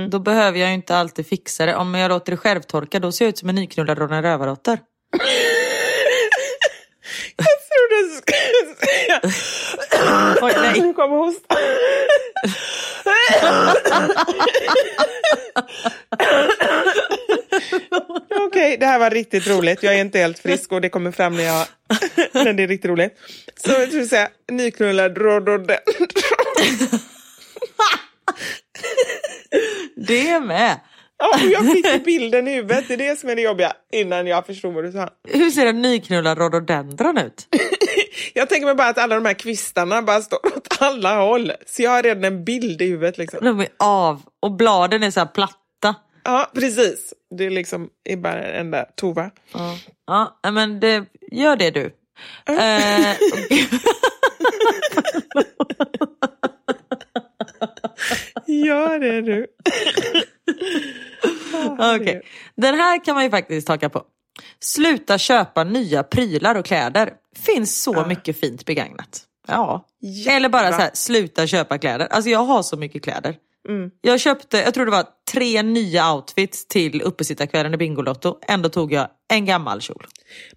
då 0.09 0.19
behöver 0.19 0.59
jag 0.59 0.73
inte 0.73 0.95
alltid 0.97 1.27
fixa 1.27 1.65
det. 1.65 1.75
Om 1.75 1.95
jag 1.95 2.09
låter 2.09 2.31
det 2.31 2.37
självtorka, 2.37 2.99
då 2.99 3.11
ser 3.11 3.25
jag 3.25 3.29
ut 3.29 3.37
som 3.37 3.49
en 3.49 3.55
nyknullad 3.55 3.97
Ronja 3.97 4.21
Rövardotter. 4.21 4.79
Jag 7.37 7.47
trodde 7.69 8.01
du 8.03 8.09
skulle 8.15 8.75
säga... 8.75 9.19
Oj, 10.41 10.53
nej. 10.61 10.81
Nu 10.81 10.93
kommer 10.93 11.17
hostan. 11.17 11.57
Okej, 18.69 18.77
det 18.79 18.85
här 18.85 18.99
var 18.99 19.09
riktigt 19.09 19.47
roligt. 19.47 19.83
Jag 19.83 19.95
är 19.95 20.01
inte 20.01 20.19
helt 20.19 20.39
frisk 20.39 20.71
och 20.71 20.81
det 20.81 20.89
kommer 20.89 21.11
fram 21.11 21.35
när, 21.35 21.43
jag, 21.43 21.67
när 22.45 22.53
det 22.53 22.63
är 22.63 22.67
riktigt 22.67 22.89
roligt. 22.89 23.17
Så 23.55 23.71
jag 23.71 23.87
skulle 23.87 24.05
säga 24.05 24.29
nyknullad 24.51 25.17
rhododendron. 25.17 25.77
Det 30.07 30.39
med. 30.39 30.79
Ja, 31.17 31.39
jag 31.39 31.71
fick 31.71 32.05
bilden 32.05 32.47
i 32.47 32.55
huvudet. 32.55 32.87
Det 32.87 32.93
är 32.93 32.97
det 32.97 33.19
som 33.19 33.29
är 33.29 33.35
det 33.35 33.41
jobbiga 33.41 33.73
innan 33.91 34.27
jag 34.27 34.45
förstod 34.45 34.73
vad 34.73 34.83
du 34.83 34.91
sa. 34.91 35.09
Hur 35.27 35.49
ser 35.49 35.65
en 35.65 35.81
nyknullad 35.81 36.37
rhododendron 36.37 37.17
ut? 37.17 37.47
Jag 38.33 38.49
tänker 38.49 38.65
mig 38.65 38.75
bara 38.75 38.87
att 38.87 38.97
alla 38.97 39.15
de 39.15 39.25
här 39.25 39.33
kvistarna 39.33 40.01
bara 40.01 40.21
står 40.21 40.45
åt 40.45 40.81
alla 40.81 41.15
håll. 41.15 41.51
Så 41.65 41.81
jag 41.81 41.91
har 41.91 42.03
redan 42.03 42.23
en 42.23 42.45
bild 42.45 42.81
i 42.81 42.85
huvudet. 42.85 43.17
Liksom. 43.17 43.39
De 43.45 43.59
är 43.59 43.67
av 43.77 44.21
och 44.39 44.51
bladen 44.51 45.03
är 45.03 45.11
så 45.11 45.19
här 45.19 45.27
platta. 45.27 45.58
Ja, 46.23 46.51
precis. 46.53 47.13
Det 47.37 47.45
är 47.45 47.49
liksom 47.49 47.89
är 48.03 48.17
bara 48.17 48.43
en 48.43 48.55
enda 48.65 48.85
tova. 48.95 49.31
Ja, 50.07 50.39
ja, 50.43 50.51
men 50.51 50.79
det, 50.79 51.05
gör 51.31 51.55
det 51.55 51.71
du. 51.71 51.85
Eh, 52.45 53.15
Gör 58.65 58.99
det 58.99 59.21
du. 59.21 59.47
Okej. 61.95 62.21
Den 62.55 62.75
här 62.75 63.05
kan 63.05 63.15
man 63.15 63.23
ju 63.23 63.29
faktiskt 63.29 63.67
haka 63.67 63.89
på. 63.89 64.03
Sluta 64.59 65.17
köpa 65.17 65.63
nya 65.63 66.03
prylar 66.03 66.55
och 66.55 66.65
kläder. 66.65 67.13
Finns 67.35 67.83
så 67.83 68.05
mycket 68.05 68.39
fint 68.39 68.65
begagnat. 68.65 69.21
Ja. 69.47 69.85
Eller 70.29 70.49
bara 70.49 70.71
så 70.71 70.77
här, 70.79 70.91
sluta 70.93 71.47
köpa 71.47 71.77
kläder. 71.77 72.07
Alltså 72.07 72.29
jag 72.29 72.39
har 72.39 72.63
så 72.63 72.77
mycket 72.77 73.03
kläder. 73.03 73.35
Jag 74.01 74.19
köpte, 74.19 74.57
jag 74.57 74.73
tror 74.73 74.85
det 74.85 74.91
var 74.91 75.05
tre 75.31 75.63
nya 75.63 76.13
outfits 76.13 76.67
till 76.67 77.01
uppesittarkvällen 77.01 77.73
i 77.73 77.77
Bingolotto. 77.77 78.39
Ändå 78.47 78.69
tog 78.69 78.93
jag 78.93 79.07
en 79.27 79.45
gammal 79.45 79.81
kjol. 79.81 80.07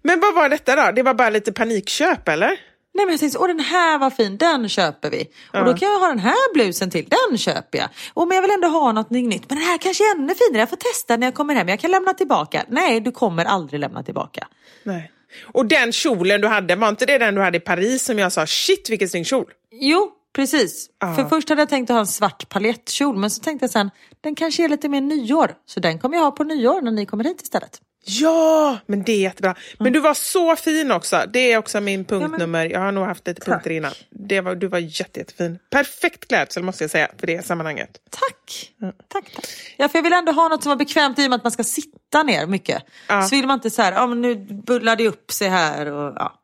Men 0.01 0.19
vad 0.19 0.35
var 0.35 0.49
detta 0.49 0.75
då? 0.75 0.91
Det 0.91 1.03
var 1.03 1.13
bara 1.13 1.29
lite 1.29 1.53
panikköp 1.53 2.27
eller? 2.27 2.59
Nej 2.95 3.05
men 3.05 3.13
jag 3.13 3.19
tänkte, 3.19 3.39
åh 3.39 3.47
den 3.47 3.59
här 3.59 3.97
var 3.97 4.09
fin, 4.09 4.37
den 4.37 4.69
köper 4.69 5.09
vi. 5.09 5.27
Och 5.53 5.65
då 5.65 5.73
kan 5.73 5.91
jag 5.91 5.99
ha 5.99 6.07
den 6.07 6.19
här 6.19 6.53
blusen 6.53 6.89
till, 6.89 7.07
den 7.09 7.37
köper 7.37 7.77
jag. 7.77 7.89
Och 8.13 8.27
men 8.27 8.35
jag 8.35 8.41
vill 8.41 8.51
ändå 8.51 8.67
ha 8.67 8.91
något 8.91 9.09
nytt, 9.09 9.49
men 9.49 9.57
den 9.57 9.67
här 9.67 9.77
kanske 9.77 10.03
är 10.03 10.15
ännu 10.15 10.35
finare, 10.35 10.59
jag 10.59 10.69
får 10.69 10.77
testa 10.77 11.17
när 11.17 11.27
jag 11.27 11.33
kommer 11.33 11.55
hem, 11.55 11.69
jag 11.69 11.79
kan 11.79 11.91
lämna 11.91 12.13
tillbaka. 12.13 12.65
Nej, 12.67 12.99
du 12.99 13.11
kommer 13.11 13.45
aldrig 13.45 13.79
lämna 13.79 14.03
tillbaka. 14.03 14.47
Nej. 14.83 15.11
Och 15.53 15.65
den 15.65 15.91
kjolen 15.91 16.41
du 16.41 16.47
hade, 16.47 16.75
var 16.75 16.89
inte 16.89 17.05
det 17.05 17.17
den 17.17 17.35
du 17.35 17.41
hade 17.41 17.57
i 17.57 17.61
Paris 17.61 18.05
som 18.05 18.19
jag 18.19 18.31
sa, 18.31 18.45
shit 18.45 18.89
vilken 18.89 19.09
snygg 19.09 19.27
kjol? 19.27 19.51
Jo, 19.71 20.11
precis. 20.33 20.89
För 21.15 21.29
först 21.29 21.49
hade 21.49 21.61
jag 21.61 21.69
tänkt 21.69 21.89
att 21.89 21.93
ha 21.93 21.99
en 21.99 22.07
svart 22.07 22.49
paljettkjol, 22.49 23.17
men 23.17 23.29
så 23.29 23.41
tänkte 23.43 23.63
jag 23.63 23.71
sen, 23.71 23.91
den 24.21 24.35
kanske 24.35 24.63
är 24.63 24.69
lite 24.69 24.89
mer 24.89 25.01
nyår. 25.01 25.55
Så 25.65 25.79
den 25.79 25.99
kommer 25.99 26.17
jag 26.17 26.23
ha 26.23 26.31
på 26.31 26.43
nyår 26.43 26.81
när 26.81 26.91
ni 26.91 27.05
kommer 27.05 27.23
hit 27.23 27.41
istället. 27.41 27.81
Ja, 28.05 28.77
men 28.85 29.03
det 29.03 29.11
är 29.11 29.19
jättebra. 29.19 29.55
Men 29.79 29.93
du 29.93 29.99
var 29.99 30.13
så 30.13 30.55
fin 30.55 30.91
också. 30.91 31.23
Det 31.33 31.51
är 31.51 31.57
också 31.57 31.81
min 31.81 32.05
punktnummer. 32.05 32.65
Jag 32.65 32.79
har 32.79 32.91
nog 32.91 33.05
haft 33.05 33.27
lite 33.27 33.41
punkter 33.41 33.69
innan. 33.69 33.91
Det 34.09 34.41
var, 34.41 34.55
du 34.55 34.67
var 34.67 34.79
jätte, 34.79 35.19
jättefin. 35.19 35.59
Perfekt 35.69 36.27
klädsel 36.27 36.63
måste 36.63 36.83
jag 36.83 36.91
säga 36.91 37.09
för 37.17 37.27
det 37.27 37.45
sammanhanget. 37.45 37.89
Tack. 38.09 38.71
tack, 39.07 39.31
tack. 39.35 39.47
Ja, 39.77 39.89
för 39.89 39.97
jag 39.97 40.03
vill 40.03 40.13
ändå 40.13 40.31
ha 40.31 40.47
något 40.47 40.63
som 40.63 40.69
var 40.69 40.75
bekvämt 40.75 41.19
i 41.19 41.25
och 41.25 41.29
med 41.29 41.37
att 41.37 41.43
man 41.43 41.51
ska 41.51 41.63
sitta 41.63 42.23
ner 42.23 42.47
mycket. 42.47 42.83
Så 43.29 43.35
vill 43.35 43.47
man 43.47 43.57
inte 43.57 43.69
så 43.69 43.81
här, 43.81 43.91
ja 43.91 44.07
men 44.07 44.21
nu 44.21 44.35
bullar 44.65 44.95
det 44.95 45.07
upp 45.07 45.31
sig 45.31 45.47
här 45.49 45.91
och 45.91 46.13
ja. 46.15 46.39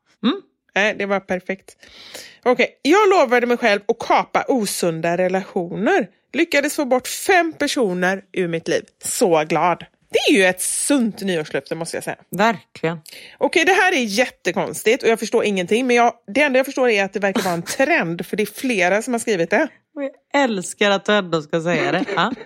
Nej, 0.75 0.95
det 0.97 1.05
var 1.05 1.19
perfekt. 1.19 1.77
Okej, 2.43 2.79
jag 2.81 3.09
lovade 3.09 3.47
mig 3.47 3.57
själv 3.57 3.81
att 3.87 3.99
kapa 3.99 4.45
osunda 4.47 5.17
relationer. 5.17 6.07
Lyckades 6.33 6.75
få 6.75 6.85
bort 6.85 7.07
fem 7.07 7.53
personer 7.53 8.23
ur 8.31 8.47
mitt 8.47 8.67
liv. 8.67 8.83
Så 9.03 9.43
glad. 9.43 9.85
Det 10.11 10.33
är 10.33 10.37
ju 10.37 10.45
ett 10.45 10.61
sunt 10.61 11.21
nyårslöfte 11.21 11.75
måste 11.75 11.97
jag 11.97 12.03
säga. 12.03 12.17
Verkligen. 12.29 12.99
Okej, 13.37 13.65
det 13.65 13.73
här 13.73 13.91
är 13.91 14.03
jättekonstigt 14.03 15.03
och 15.03 15.09
jag 15.09 15.19
förstår 15.19 15.43
ingenting. 15.43 15.87
Men 15.87 15.95
jag, 15.95 16.13
det 16.27 16.41
enda 16.41 16.59
jag 16.59 16.65
förstår 16.65 16.89
är 16.89 17.03
att 17.03 17.13
det 17.13 17.19
verkar 17.19 17.41
vara 17.41 17.53
en 17.53 17.61
trend 17.61 18.25
för 18.25 18.37
det 18.37 18.43
är 18.43 18.59
flera 18.59 19.01
som 19.01 19.13
har 19.13 19.19
skrivit 19.19 19.49
det. 19.49 19.67
Och 19.95 20.03
jag 20.03 20.43
älskar 20.43 20.91
att 20.91 21.05
du 21.05 21.13
ändå 21.13 21.41
ska 21.41 21.61
säga 21.61 21.91
det. 21.91 22.05
Ja. 22.15 22.31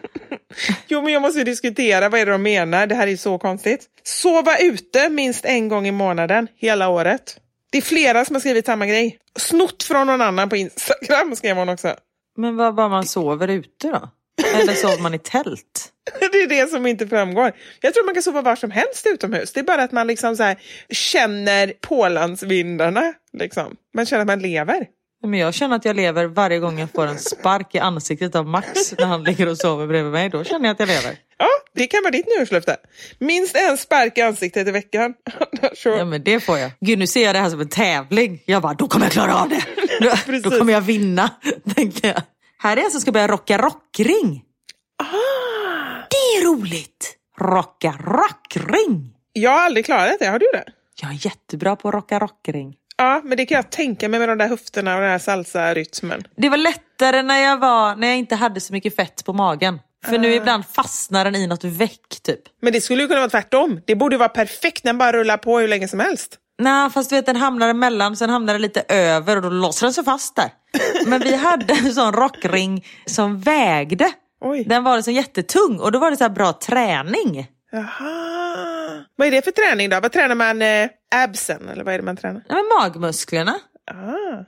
Jo, 0.87 1.01
men 1.01 1.13
jag 1.13 1.21
måste 1.21 1.43
diskutera 1.43 2.09
vad 2.09 2.19
är 2.19 2.25
det 2.25 2.31
de 2.31 2.43
menar. 2.43 2.87
Det 2.87 2.95
här 2.95 3.07
är 3.07 3.17
så 3.17 3.37
konstigt. 3.37 3.85
Sova 4.03 4.57
ute 4.57 5.09
minst 5.09 5.45
en 5.45 5.67
gång 5.67 5.87
i 5.87 5.91
månaden 5.91 6.47
hela 6.55 6.89
året. 6.89 7.37
Det 7.73 7.77
är 7.77 7.81
flera 7.81 8.25
som 8.25 8.35
har 8.35 8.39
skrivit 8.39 8.65
samma 8.65 8.85
grej. 8.85 9.17
Snott 9.39 9.83
från 9.83 10.07
någon 10.07 10.21
annan 10.21 10.49
på 10.49 10.55
Instagram 10.55 11.35
skrev 11.35 11.57
hon 11.57 11.69
också. 11.69 11.95
Men 12.37 12.55
vad 12.55 12.75
bara 12.75 12.89
man 12.89 13.05
sover 13.05 13.47
ute 13.47 13.87
då? 13.87 14.09
Eller 14.55 14.73
sover 14.73 15.01
man 15.01 15.13
i 15.13 15.19
tält? 15.19 15.91
Det 16.31 16.37
är 16.37 16.47
det 16.47 16.69
som 16.69 16.87
inte 16.87 17.07
framgår. 17.07 17.51
Jag 17.81 17.93
tror 17.93 18.05
man 18.05 18.13
kan 18.13 18.23
sova 18.23 18.41
var 18.41 18.55
som 18.55 18.71
helst 18.71 19.07
utomhus. 19.07 19.53
Det 19.53 19.59
är 19.59 19.63
bara 19.63 19.83
att 19.83 19.91
man 19.91 20.07
liksom 20.07 20.37
så 20.37 20.43
här 20.43 20.57
känner 20.89 21.73
pålandsvindarna. 21.81 23.13
Liksom. 23.37 23.75
Man 23.93 24.05
känner 24.05 24.21
att 24.21 24.27
man 24.27 24.39
lever. 24.39 24.87
Men 25.27 25.39
jag 25.39 25.53
känner 25.53 25.75
att 25.75 25.85
jag 25.85 25.95
lever 25.95 26.25
varje 26.25 26.59
gång 26.59 26.79
jag 26.79 26.89
får 26.91 27.07
en 27.07 27.19
spark 27.19 27.75
i 27.75 27.79
ansiktet 27.79 28.35
av 28.35 28.47
Max 28.47 28.93
när 28.97 29.05
han 29.05 29.23
ligger 29.23 29.47
och 29.47 29.57
sover 29.57 29.87
bredvid 29.87 30.11
mig. 30.11 30.29
Då 30.29 30.43
känner 30.43 30.65
jag 30.65 30.73
att 30.73 30.79
jag 30.79 30.87
lever. 30.87 31.17
Ja, 31.37 31.47
det 31.73 31.87
kan 31.87 32.03
vara 32.03 32.11
ditt 32.11 32.27
nyårslöfte. 32.37 32.77
Minst 33.19 33.55
en 33.55 33.77
spark 33.77 34.17
i 34.17 34.21
ansiktet 34.21 34.67
i 34.67 34.71
veckan. 34.71 35.13
Ja 35.85 36.05
men 36.05 36.23
det 36.23 36.39
får 36.39 36.57
jag. 36.57 36.71
Gud 36.81 36.99
nu 36.99 37.07
ser 37.07 37.23
jag 37.23 37.35
det 37.35 37.39
här 37.39 37.49
som 37.49 37.61
en 37.61 37.69
tävling. 37.69 38.43
Jag 38.45 38.61
bara, 38.61 38.73
då 38.73 38.87
kommer 38.87 39.05
jag 39.05 39.13
klara 39.13 39.35
av 39.35 39.49
det. 39.49 39.63
Då, 39.99 40.49
då 40.49 40.57
kommer 40.57 40.73
jag 40.73 40.81
vinna. 40.81 41.29
Tänker 41.75 42.07
jag. 42.07 42.21
Här 42.57 42.77
är 42.77 42.81
jag 42.81 42.91
som 42.91 43.01
ska 43.01 43.11
börja 43.11 43.27
rocka 43.27 43.57
rockring. 43.57 44.43
Ah. 44.97 45.05
Det 46.09 46.15
är 46.15 46.45
roligt. 46.45 47.15
Rocka 47.39 47.91
rockring. 47.91 49.13
Jag 49.33 49.51
har 49.51 49.59
aldrig 49.59 49.85
klarat 49.85 50.19
det. 50.19 50.27
Har 50.27 50.39
du 50.39 50.47
det? 50.53 50.63
Jag 51.01 51.11
är 51.11 51.25
jättebra 51.25 51.75
på 51.75 51.87
att 51.87 51.93
rocka 51.93 52.19
rockring. 52.19 52.75
Ja, 52.97 53.21
men 53.23 53.37
det 53.37 53.45
kan 53.45 53.55
jag 53.55 53.69
tänka 53.69 54.09
mig 54.09 54.19
med 54.19 54.29
de 54.29 54.37
där 54.37 54.47
höfterna 54.47 54.95
och 54.95 55.01
den 55.01 55.11
här 55.11 55.19
salsa-rytmen. 55.19 56.23
Det 56.35 56.49
var 56.49 56.57
lättare 56.57 57.21
när 57.21 57.39
jag, 57.39 57.57
var, 57.57 57.95
när 57.95 58.07
jag 58.07 58.17
inte 58.17 58.35
hade 58.35 58.59
så 58.59 58.73
mycket 58.73 58.95
fett 58.95 59.25
på 59.25 59.33
magen. 59.33 59.79
För 60.05 60.17
nu 60.17 60.33
ibland 60.33 60.65
fastnar 60.65 61.25
den 61.25 61.35
i 61.35 61.47
något 61.47 61.63
väck 61.63 62.21
typ. 62.23 62.39
Men 62.61 62.73
det 62.73 62.81
skulle 62.81 63.01
ju 63.01 63.07
kunna 63.07 63.19
vara 63.19 63.29
tvärtom. 63.29 63.81
Det 63.85 63.95
borde 63.95 64.17
vara 64.17 64.29
perfekt 64.29 64.83
när 64.83 64.89
den 64.89 64.97
bara 64.97 65.11
rullar 65.11 65.37
på 65.37 65.59
hur 65.59 65.67
länge 65.67 65.87
som 65.87 65.99
helst. 65.99 66.37
Nej 66.61 66.89
fast 66.89 67.09
du 67.09 67.15
vet 67.15 67.25
den 67.25 67.35
hamnar 67.35 67.69
emellan 67.69 68.15
sen 68.15 68.29
hamnar 68.29 68.53
den 68.53 68.61
lite 68.61 68.83
över 68.87 69.35
och 69.35 69.41
då 69.41 69.49
låser 69.49 69.85
den 69.85 69.93
sig 69.93 70.03
fast 70.03 70.35
där. 70.35 70.49
Men 71.09 71.21
vi 71.21 71.35
hade 71.35 71.73
en 71.73 71.93
sån 71.93 72.13
rockring 72.13 72.85
som 73.05 73.39
vägde. 73.39 74.11
Oj. 74.41 74.63
Den 74.63 74.83
var 74.83 74.95
liksom 74.95 75.13
jättetung 75.13 75.79
och 75.79 75.91
då 75.91 75.99
var 75.99 76.11
det 76.11 76.17
så 76.17 76.23
här 76.23 76.29
bra 76.29 76.53
träning. 76.53 77.47
Jaha. 77.71 78.72
Vad 79.15 79.27
är 79.27 79.31
det 79.31 79.41
för 79.41 79.51
träning 79.51 79.89
då? 79.89 79.99
Vad 79.99 80.11
tränar 80.11 80.35
man? 80.35 80.61
Eh, 80.61 80.89
absen 81.15 81.69
eller 81.69 81.83
vad 81.83 81.93
är 81.93 81.97
det 81.97 82.03
man 82.03 82.17
tränar? 82.17 82.41
Ja, 82.49 82.55
men 82.55 82.65
magmusklerna. 82.79 83.59
Ah. 83.91 84.45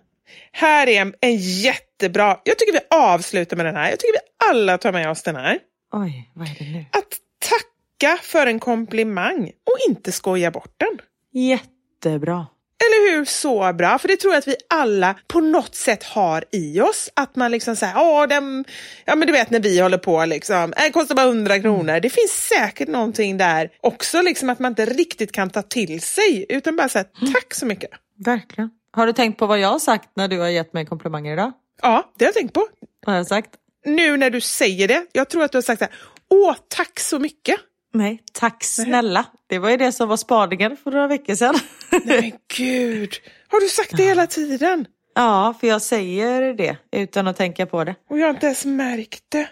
Här 0.52 0.88
är 0.88 1.02
en, 1.02 1.14
en 1.22 1.36
jättebra... 1.38 2.40
Jag 2.44 2.60
tycker 2.60 2.74
vi 2.74 2.80
avslutar 2.90 3.58
med 3.58 3.66
den 3.66 3.76
här. 3.76 3.90
Jag 3.90 4.00
tycker 4.00 4.14
vi 4.14 4.50
alla 4.50 4.78
tar 4.78 4.92
med 4.92 5.10
oss 5.10 5.24
den 5.24 5.36
här. 5.36 5.60
Oj, 5.94 6.32
vad 6.34 6.48
är 6.48 6.56
det 6.60 6.66
nu? 6.72 6.86
Att 6.92 7.18
tacka 7.40 8.18
för 8.22 8.48
en 8.48 8.60
komplimang 8.60 9.44
och 9.44 9.90
inte 9.90 10.12
skoja 10.12 10.52
bort 10.52 10.74
den. 10.78 11.02
Jättebra. 11.32 12.48
Eller 12.84 13.12
hur? 13.12 13.26
Så 13.26 13.74
bra. 13.74 13.98
För 14.00 14.08
det 14.08 14.18
tror 14.18 14.34
jag 14.34 14.40
att 14.40 14.48
vi 14.48 14.56
alla 14.70 15.16
på 15.28 15.40
något 15.42 15.76
sätt 15.76 16.04
har 16.04 16.44
i 16.52 16.82
oss. 16.82 17.10
Att 17.14 17.36
man 17.36 17.52
liksom 17.52 17.76
säger, 17.76 18.28
den, 18.28 18.66
ja 19.06 19.16
men 19.16 19.28
du 19.28 19.32
vet 19.32 19.50
när 19.50 19.60
vi 19.60 19.80
håller 19.80 19.98
på 19.98 20.26
liksom, 20.26 20.74
det 20.78 20.92
kostar 20.92 21.16
bara 21.16 21.28
100 21.28 21.60
kronor. 21.60 22.00
Det 22.00 22.10
finns 22.10 22.48
säkert 22.50 22.88
någonting 22.88 23.38
där 23.38 23.70
också, 23.82 24.22
liksom 24.22 24.50
att 24.50 24.60
man 24.60 24.72
inte 24.72 24.86
riktigt 24.86 25.32
kan 25.32 25.50
ta 25.50 25.62
till 25.62 26.02
sig. 26.02 26.46
Utan 26.50 26.76
bara 26.76 26.90
säga, 26.90 27.06
tack 27.34 27.54
så 27.54 27.66
mycket. 27.66 27.90
Verkligen. 28.26 28.70
Har 28.92 29.08
du 29.08 29.14
tänkt 29.14 29.40
på 29.40 29.48
vad 29.48 29.60
jag 29.60 29.70
har 29.70 29.80
sagt 29.80 30.10
när 30.16 30.28
du 30.28 30.40
har 30.40 30.48
gett 30.50 30.74
mig 30.74 30.86
komplimanger 30.86 31.34
idag? 31.34 31.52
Ja, 31.82 32.12
det 32.18 32.26
har 32.26 32.28
jag 32.28 32.36
tänkt 32.36 32.54
på. 32.54 32.68
Vad 33.06 33.14
har 33.14 33.18
jag 33.20 33.28
sagt? 33.28 33.50
Nu 33.86 34.18
när 34.18 34.30
du 34.30 34.42
säger 34.42 34.88
det, 34.88 35.06
jag 35.12 35.30
tror 35.30 35.44
att 35.44 35.52
du 35.52 35.58
har 35.58 35.62
sagt 35.62 35.80
så 35.80 35.86
här, 35.86 35.94
åh, 36.30 36.56
tack 36.68 37.00
så 37.00 37.20
mycket. 37.20 37.56
Nej, 37.98 38.22
tack 38.34 38.64
snälla. 38.64 39.26
Det 39.48 39.60
var 39.60 39.70
ju 39.70 39.78
det 39.78 39.92
som 39.92 40.10
var 40.10 40.18
spaningen 40.18 40.78
för 40.78 40.92
några 40.92 41.08
veckor 41.08 41.36
sedan. 41.36 41.56
Nej 41.92 42.22
men 42.22 42.32
gud, 42.58 43.14
har 43.48 43.62
du 43.62 43.68
sagt 43.68 43.98
det 43.98 44.04
hela 44.04 44.28
tiden? 44.28 44.86
ja, 45.16 45.56
för 45.60 45.68
jag 45.68 45.82
säger 45.82 46.54
det 46.54 46.78
utan 46.92 47.28
att 47.28 47.38
tänka 47.38 47.66
på 47.66 47.84
det. 47.84 47.96
Och 48.10 48.20
jag 48.20 48.26
har 48.26 48.34
inte 48.34 48.46
ens 48.46 48.66
märkt 48.66 49.24
det. 49.30 49.48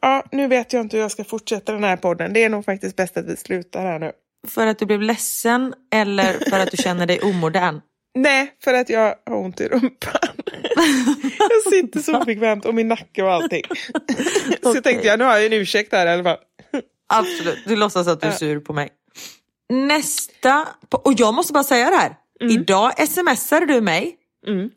Ja, 0.00 0.24
nu 0.32 0.48
vet 0.48 0.72
jag 0.72 0.80
inte 0.80 0.96
hur 0.96 1.02
jag 1.02 1.10
ska 1.10 1.24
fortsätta 1.24 1.72
den 1.72 1.84
här 1.84 1.96
podden. 1.96 2.32
Det 2.32 2.44
är 2.44 2.48
nog 2.48 2.64
faktiskt 2.64 2.96
bäst 2.96 3.16
att 3.16 3.26
vi 3.26 3.36
slutar 3.36 3.82
här 3.82 3.98
nu. 3.98 4.12
För 4.48 4.66
att 4.66 4.78
du 4.78 4.86
blev 4.86 5.02
ledsen 5.02 5.74
eller 5.92 6.50
för 6.50 6.58
att 6.58 6.70
du 6.70 6.76
känner 6.76 7.06
dig 7.06 7.20
omodern? 7.20 7.80
Nej, 8.14 8.54
för 8.64 8.74
att 8.74 8.88
jag 8.88 9.14
har 9.26 9.36
ont 9.36 9.60
i 9.60 9.68
rumpan. 9.68 10.12
jag 11.38 11.72
sitter 11.72 12.00
så 12.00 12.24
bekvämt 12.24 12.64
och 12.64 12.74
min 12.74 12.88
nacke 12.88 13.22
och 13.22 13.32
allting. 13.32 13.62
så 14.62 14.70
Okej. 14.70 14.82
tänkte 14.82 15.08
jag, 15.08 15.18
nu 15.18 15.24
har 15.24 15.36
jag 15.36 15.46
en 15.46 15.52
ursäkt 15.52 15.92
här 15.92 16.06
i 16.06 16.10
alla 16.10 16.24
fall. 16.24 16.38
Absolut, 17.10 17.58
du 17.66 17.76
låtsas 17.76 18.08
att 18.08 18.20
du 18.20 18.26
är 18.26 18.32
sur 18.32 18.60
på 18.60 18.72
mig. 18.72 18.88
Nästa, 19.68 20.68
och 21.04 21.12
jag 21.16 21.34
måste 21.34 21.52
bara 21.52 21.64
säga 21.64 21.90
det 21.90 21.96
här. 21.96 22.16
Idag 22.50 23.08
smsade 23.08 23.66
du 23.66 23.80
mig 23.80 24.16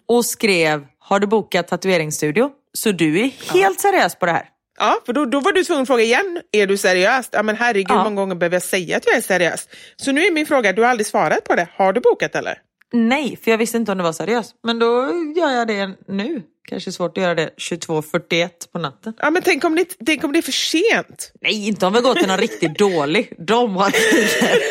och 0.08 0.26
skrev, 0.26 0.86
har 1.00 1.20
du 1.20 1.28
bokat 1.28 1.68
tatueringsstudio? 1.68 2.50
Så 2.74 2.92
du 2.92 3.20
är 3.20 3.54
helt 3.54 3.80
seriös 3.80 4.16
på 4.16 4.26
det 4.26 4.32
här. 4.32 4.50
Ja, 4.80 4.98
för 5.06 5.14
då, 5.14 5.26
då 5.26 5.40
var 5.40 5.52
du 5.52 5.64
tvungen 5.64 5.82
att 5.82 5.88
fråga 5.88 6.04
igen, 6.04 6.42
är 6.52 6.68
du 6.68 6.78
seriös? 6.78 7.30
Ja 7.32 7.44
men 7.44 7.56
herregud, 7.56 7.86
Ja. 7.90 7.98
hur 7.98 8.04
många 8.04 8.16
gånger 8.16 8.36
behöver 8.36 8.56
jag 8.56 8.64
säga 8.64 8.98
att 8.98 9.06
jag 9.08 9.16
är 9.16 9.22
seriös? 9.22 9.68
Så 9.96 10.12
nu 10.12 10.22
är 10.26 10.32
min 10.32 10.46
fråga, 10.46 10.74
du 10.74 10.82
har 10.82 10.90
aldrig 10.90 11.08
svarat 11.08 11.44
på 11.44 11.56
det. 11.56 11.68
Har 11.76 11.94
du 11.94 12.02
bokat 12.02 12.36
eller? 12.36 12.58
Nej, 12.94 13.40
för 13.44 13.52
jag 13.52 13.58
visste 13.58 13.78
inte 13.78 13.92
om 13.92 13.98
det 13.98 14.04
var 14.04 14.14
seriös. 14.14 14.52
Men 14.64 14.80
då 14.80 14.88
gör 15.36 15.50
jag 15.52 15.68
det 15.68 15.96
nu. 16.08 16.42
Kanske 16.65 16.91
svårt 16.91 17.18
att 17.18 17.23
göra 17.23 17.35
det 17.35 17.49
22.41 17.57 18.49
på 18.73 18.80
natten. 18.80 19.14
Ja 19.18 19.30
men 19.30 19.41
tänk 19.41 19.64
om 19.64 19.76
det, 19.76 19.85
tänk 20.06 20.23
om 20.23 20.31
det 20.34 20.40
är 20.40 20.41
för 20.41 20.52
sent? 20.52 21.31
Nej, 21.41 21.68
inte 21.68 21.85
om 21.85 21.94
vi 21.94 22.02
går 22.02 22.15
till 22.15 22.27
någon 22.27 22.38
riktigt 22.38 22.77
dålig. 22.77 23.34
De 23.38 23.76
har 23.76 23.90
tider. 23.91 24.61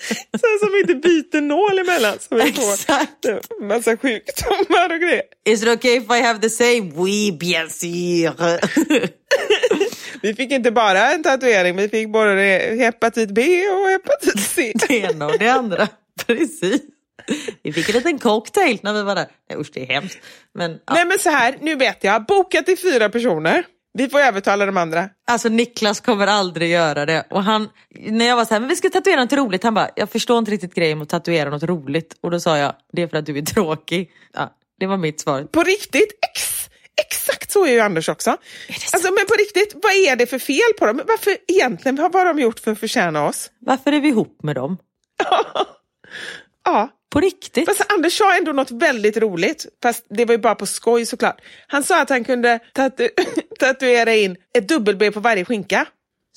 Så 0.38 0.66
som 0.66 0.74
inte 0.80 0.94
byter 0.94 1.40
nål 1.40 1.78
emellan. 1.78 2.18
Så 2.18 2.34
vi 2.34 2.52
får 2.52 2.72
Exakt. 2.72 3.26
massa 3.62 3.96
sjukdomar 3.96 4.92
och 4.94 5.00
grejer. 5.00 5.22
Is 5.46 5.62
it 5.62 5.68
okay 5.68 5.96
if 5.96 6.04
I 6.10 6.20
have 6.22 6.38
the 6.40 6.50
same? 6.50 6.92
Oui, 6.96 7.32
bien 7.40 7.70
sûr. 7.70 8.32
Vi 10.22 10.34
fick 10.34 10.52
inte 10.52 10.70
bara 10.70 11.12
en 11.12 11.22
tatuering, 11.22 11.76
vi 11.76 11.88
fick 11.88 12.12
både 12.12 12.32
hepatit 12.78 13.30
B 13.30 13.42
och 13.68 13.88
hepatit 13.88 14.40
C. 14.40 14.72
Det 14.88 14.94
ena 14.98 15.26
och 15.26 15.38
det 15.38 15.48
andra. 15.48 15.88
Precis. 16.26 16.80
Vi 17.62 17.72
fick 17.72 17.88
en 17.88 17.94
liten 17.94 18.18
cocktail 18.18 18.78
när 18.82 18.92
vi 18.92 19.02
var 19.02 19.14
där. 19.14 19.26
Nej, 19.50 19.58
usch, 19.60 19.70
det 19.74 19.82
är 19.82 19.86
hemskt. 19.86 20.18
Men, 20.54 20.70
ja. 20.86 20.94
Nej 20.94 21.04
men 21.04 21.18
så 21.18 21.30
här, 21.30 21.58
nu 21.60 21.74
vet 21.74 22.04
jag. 22.04 22.26
Bokat 22.26 22.66
till 22.66 22.78
fyra 22.78 23.08
personer. 23.08 23.64
Vi 23.98 24.08
får 24.08 24.20
övertala 24.20 24.66
de 24.66 24.76
andra. 24.76 25.08
Alltså 25.26 25.48
Niklas 25.48 26.00
kommer 26.00 26.26
aldrig 26.26 26.70
göra 26.70 27.06
det. 27.06 27.26
Och 27.30 27.44
han, 27.44 27.68
när 27.94 28.26
jag 28.26 28.36
var 28.36 28.44
så 28.44 28.54
här, 28.54 28.60
men 28.60 28.68
vi 28.68 28.76
ska 28.76 28.90
tatuera 28.90 29.20
något 29.20 29.32
roligt. 29.32 29.62
Han 29.62 29.74
bara, 29.74 29.90
jag 29.96 30.10
förstår 30.10 30.38
inte 30.38 30.50
riktigt 30.50 30.74
grejen 30.74 30.98
med 30.98 31.02
att 31.02 31.08
tatuera 31.08 31.50
något 31.50 31.62
roligt. 31.62 32.16
Och 32.20 32.30
då 32.30 32.40
sa 32.40 32.58
jag, 32.58 32.74
det 32.92 33.02
är 33.02 33.08
för 33.08 33.16
att 33.16 33.26
du 33.26 33.38
är 33.38 33.42
tråkig. 33.42 34.10
Ja, 34.32 34.52
det 34.80 34.86
var 34.86 34.96
mitt 34.96 35.20
svar. 35.20 35.42
På 35.42 35.62
riktigt, 35.62 36.12
ex, 36.30 36.68
exakt 37.02 37.52
så 37.52 37.66
är 37.66 37.72
ju 37.72 37.80
Anders 37.80 38.08
också. 38.08 38.30
Alltså 38.92 39.12
men 39.12 39.26
på 39.26 39.34
riktigt, 39.34 39.74
vad 39.74 39.92
är 39.92 40.16
det 40.16 40.26
för 40.26 40.38
fel 40.38 40.72
på 40.78 40.86
dem? 40.86 41.02
Varför 41.06 41.36
egentligen, 41.48 41.96
vad 41.96 42.14
har 42.14 42.24
de 42.24 42.38
gjort 42.38 42.60
för 42.60 42.72
att 42.72 42.80
förtjäna 42.80 43.26
oss? 43.26 43.50
Varför 43.58 43.92
är 43.92 44.00
vi 44.00 44.08
ihop 44.08 44.42
med 44.42 44.54
dem? 44.54 44.78
Ja, 46.64 46.88
På 47.16 47.20
riktigt? 47.20 47.66
Fast 47.66 47.92
Anders 47.92 48.18
sa 48.18 48.36
ändå 48.36 48.52
något 48.52 48.70
väldigt 48.70 49.16
roligt, 49.16 49.66
fast 49.82 50.06
det 50.08 50.24
var 50.24 50.34
ju 50.34 50.38
bara 50.38 50.54
på 50.54 50.66
skoj 50.66 51.06
såklart. 51.06 51.40
Han 51.66 51.82
sa 51.82 52.02
att 52.02 52.10
han 52.10 52.24
kunde 52.24 52.58
tatu 52.72 53.08
tatuera 53.58 54.14
in 54.14 54.36
ett 54.58 54.68
dubbel-B 54.68 55.12
på 55.12 55.20
varje 55.20 55.44
skinka. 55.44 55.86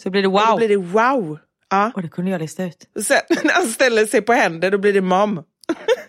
Så 0.03 0.10
blir 0.10 0.22
det 0.22 0.27
Och 0.27 0.34
Då 0.34 0.45
wow. 0.45 0.57
blir 0.57 0.69
det 0.69 0.77
wow. 0.77 1.39
Ja. 1.69 1.91
Och 1.95 2.01
det 2.01 2.10
kunde 2.10 2.31
jag 2.31 2.41
lista 2.41 2.64
ut. 2.64 2.89
Och 2.95 3.03
sen 3.03 3.22
när 3.43 3.53
han 3.53 3.68
ställer 3.68 4.06
sig 4.06 4.22
på 4.22 4.34
händer, 4.34 4.72
då 4.72 4.77
blir 4.77 4.93
det 4.93 5.01
mom. 5.01 5.43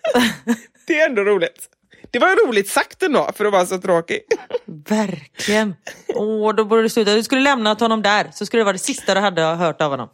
det 0.87 1.01
är 1.01 1.09
ändå 1.09 1.23
roligt. 1.23 1.69
Det 2.11 2.19
var 2.19 2.47
roligt 2.47 2.69
sagt 2.69 3.03
ändå, 3.03 3.31
för 3.37 3.45
att 3.45 3.53
vara 3.53 3.67
så 3.67 3.79
tråkig. 3.79 4.21
Verkligen. 4.89 5.75
Åh, 6.15 6.55
då 6.55 6.65
borde 6.65 6.83
du 6.83 6.89
sluta. 6.89 7.15
Du 7.15 7.23
skulle 7.23 7.41
lämnat 7.41 7.81
honom 7.81 8.03
där, 8.03 8.31
så 8.33 8.47
skulle 8.47 8.61
det 8.61 8.65
vara 8.65 8.73
det 8.73 8.79
sista 8.79 9.15
du 9.15 9.21
hade 9.21 9.43
hört 9.43 9.83
av 9.83 9.91
honom. 9.91 10.09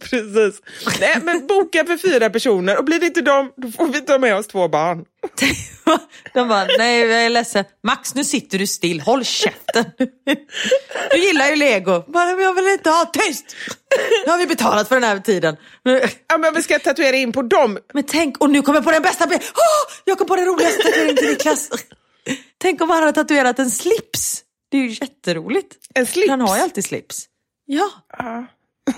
Precis. 0.10 0.62
Nej, 1.00 1.18
men 1.22 1.46
boka 1.46 1.84
för 1.84 1.96
fyra 1.96 2.30
personer 2.30 2.78
och 2.78 2.84
blir 2.84 3.00
det 3.00 3.06
inte 3.06 3.20
dem, 3.20 3.52
då 3.56 3.70
får 3.70 3.86
vi 3.86 4.00
ta 4.00 4.18
med 4.18 4.36
oss 4.36 4.46
två 4.46 4.68
barn. 4.68 5.04
De 6.34 6.48
bara, 6.48 6.66
nej 6.78 7.00
jag 7.00 7.24
är 7.24 7.28
ledsen. 7.28 7.64
Max 7.82 8.14
nu 8.14 8.24
sitter 8.24 8.58
du 8.58 8.66
still, 8.66 9.00
håll 9.00 9.24
käften. 9.24 9.84
Du 11.10 11.18
gillar 11.18 11.48
ju 11.48 11.56
lego. 11.56 12.04
Bara, 12.06 12.34
men 12.34 12.44
jag 12.44 12.54
vill 12.54 12.68
inte 12.68 12.90
ha 12.90 13.04
tyst. 13.12 13.56
Nu 14.26 14.32
har 14.32 14.38
vi 14.38 14.46
betalat 14.46 14.88
för 14.88 14.94
den 14.94 15.04
här 15.04 15.18
tiden. 15.18 15.56
Ja, 16.28 16.38
men 16.38 16.54
vi 16.54 16.62
ska 16.62 16.78
tatuera 16.78 17.16
in 17.16 17.32
på 17.32 17.42
dem. 17.42 17.78
Men 17.94 18.04
tänk, 18.04 18.38
och 18.38 18.50
nu 18.50 18.62
kommer 18.62 18.76
jag 18.78 18.84
på 18.84 18.90
den 18.90 19.02
bästa. 19.02 19.24
Oh, 19.24 19.30
jag 20.04 20.18
kom 20.18 20.26
på 20.26 20.36
den 20.36 20.46
roligaste 20.46 20.82
tatueringen 20.82 21.16
till 21.16 21.28
Niklas. 21.28 21.68
Tänk 22.58 22.80
om 22.80 22.90
han 22.90 23.00
hade 23.00 23.12
tatuerat 23.12 23.58
en 23.58 23.70
slips. 23.70 24.42
Det 24.70 24.76
är 24.76 24.82
ju 24.82 24.88
jätteroligt. 24.88 25.76
En 25.94 26.06
slips? 26.06 26.30
Han 26.30 26.40
har 26.40 26.56
ju 26.56 26.62
alltid 26.62 26.84
slips. 26.84 27.26
Ja. 27.66 27.90
Ja. 28.18 28.46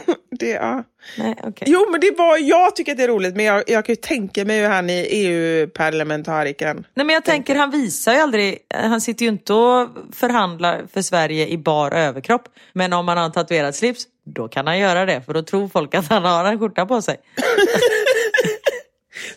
Det, 0.31 0.49
ja. 0.49 0.85
Nej, 1.19 1.35
okej. 1.43 1.69
Jo, 1.71 1.89
men 1.91 2.01
det 2.01 2.19
var, 2.19 2.39
jag 2.39 2.77
tycker 2.77 2.93
att 2.93 2.99
det 2.99 3.05
är 3.05 3.09
roligt, 3.09 3.37
men 3.37 3.45
jag, 3.45 3.63
jag 3.67 3.85
kan 3.85 3.93
ju 3.93 3.97
tänka 3.97 4.45
mig 4.45 4.61
hur 4.61 4.69
han 4.69 4.91
är 4.91 5.07
EU-parlamentarikern. 5.11 6.87
Nej 6.95 7.07
men 7.07 7.15
jag 7.15 7.25
tänker 7.25 7.55
han 7.55 7.71
visar 7.71 8.13
ju 8.13 8.19
aldrig, 8.19 8.59
han 8.75 9.01
sitter 9.01 9.25
ju 9.25 9.29
inte 9.29 9.55
och 9.55 9.89
förhandlar 10.13 10.83
för 10.93 11.03
Sverige 11.03 11.47
i 11.49 11.59
bar 11.59 11.91
överkropp. 11.91 12.49
Men 12.73 12.93
om 12.93 13.09
han 13.09 13.19
har 13.19 13.25
en 13.25 13.33
tatuerad 13.33 13.75
slips, 13.75 14.07
då 14.25 14.49
kan 14.49 14.67
han 14.67 14.79
göra 14.79 15.05
det 15.05 15.23
för 15.23 15.35
då 15.35 15.43
tror 15.43 15.69
folk 15.69 15.95
att 15.95 16.09
han 16.09 16.25
har 16.25 16.45
en 16.45 16.59
skjorta 16.59 16.87
på 16.87 17.03
sig. 17.03 17.17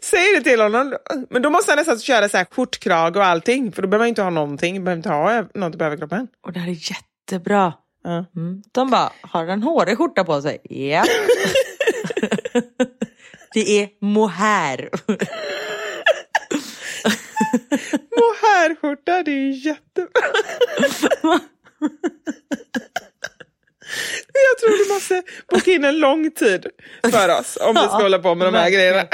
Säg 0.02 0.36
det 0.36 0.42
till 0.42 0.62
honom. 0.62 0.96
Men 1.30 1.42
då 1.42 1.50
måste 1.50 1.72
han 1.72 1.78
nästan 1.78 2.00
köra 2.00 2.30
så 2.30 2.38
här 2.38 2.46
skjortkrag 2.52 3.16
och 3.16 3.26
allting. 3.26 3.72
För 3.72 3.82
då 3.82 3.88
behöver 3.88 4.02
man 4.02 4.10
inte 4.10 4.22
ha 4.22 4.30
någonting. 4.30 4.84
Behöver 4.84 4.98
inte 4.98 5.10
ha 5.10 5.46
något 5.54 5.78
på 5.78 5.84
överkroppen. 5.84 6.28
Och 6.44 6.54
det 6.54 6.60
här 6.60 6.68
är 6.68 6.92
jättebra. 6.92 7.74
Ja. 8.06 8.26
Mm. 8.36 8.62
De 8.72 8.90
bara, 8.90 9.12
har 9.22 9.48
en 9.48 9.64
hårig 9.64 9.98
skjorta 9.98 10.24
på 10.24 10.42
sig? 10.42 10.62
Ja. 10.64 11.04
det 13.54 13.82
är 13.82 13.90
mohair. 14.02 14.90
Mohairskjorta, 18.18 19.24
det 19.24 19.32
är 19.32 19.66
jättebra. 19.66 20.10
Jag 24.34 24.58
tror 24.60 24.88
du 24.88 24.94
måste 24.94 25.24
boka 25.50 25.72
in 25.72 25.84
en 25.84 26.00
lång 26.00 26.32
tid 26.32 26.68
för 27.12 27.40
oss 27.40 27.58
om 27.62 27.74
vi 27.76 27.82
ska 27.82 27.98
hålla 27.98 28.20
på 28.20 28.36
med 28.36 28.48
de 28.48 28.54
här 28.58 28.70
grejerna. 28.70 29.08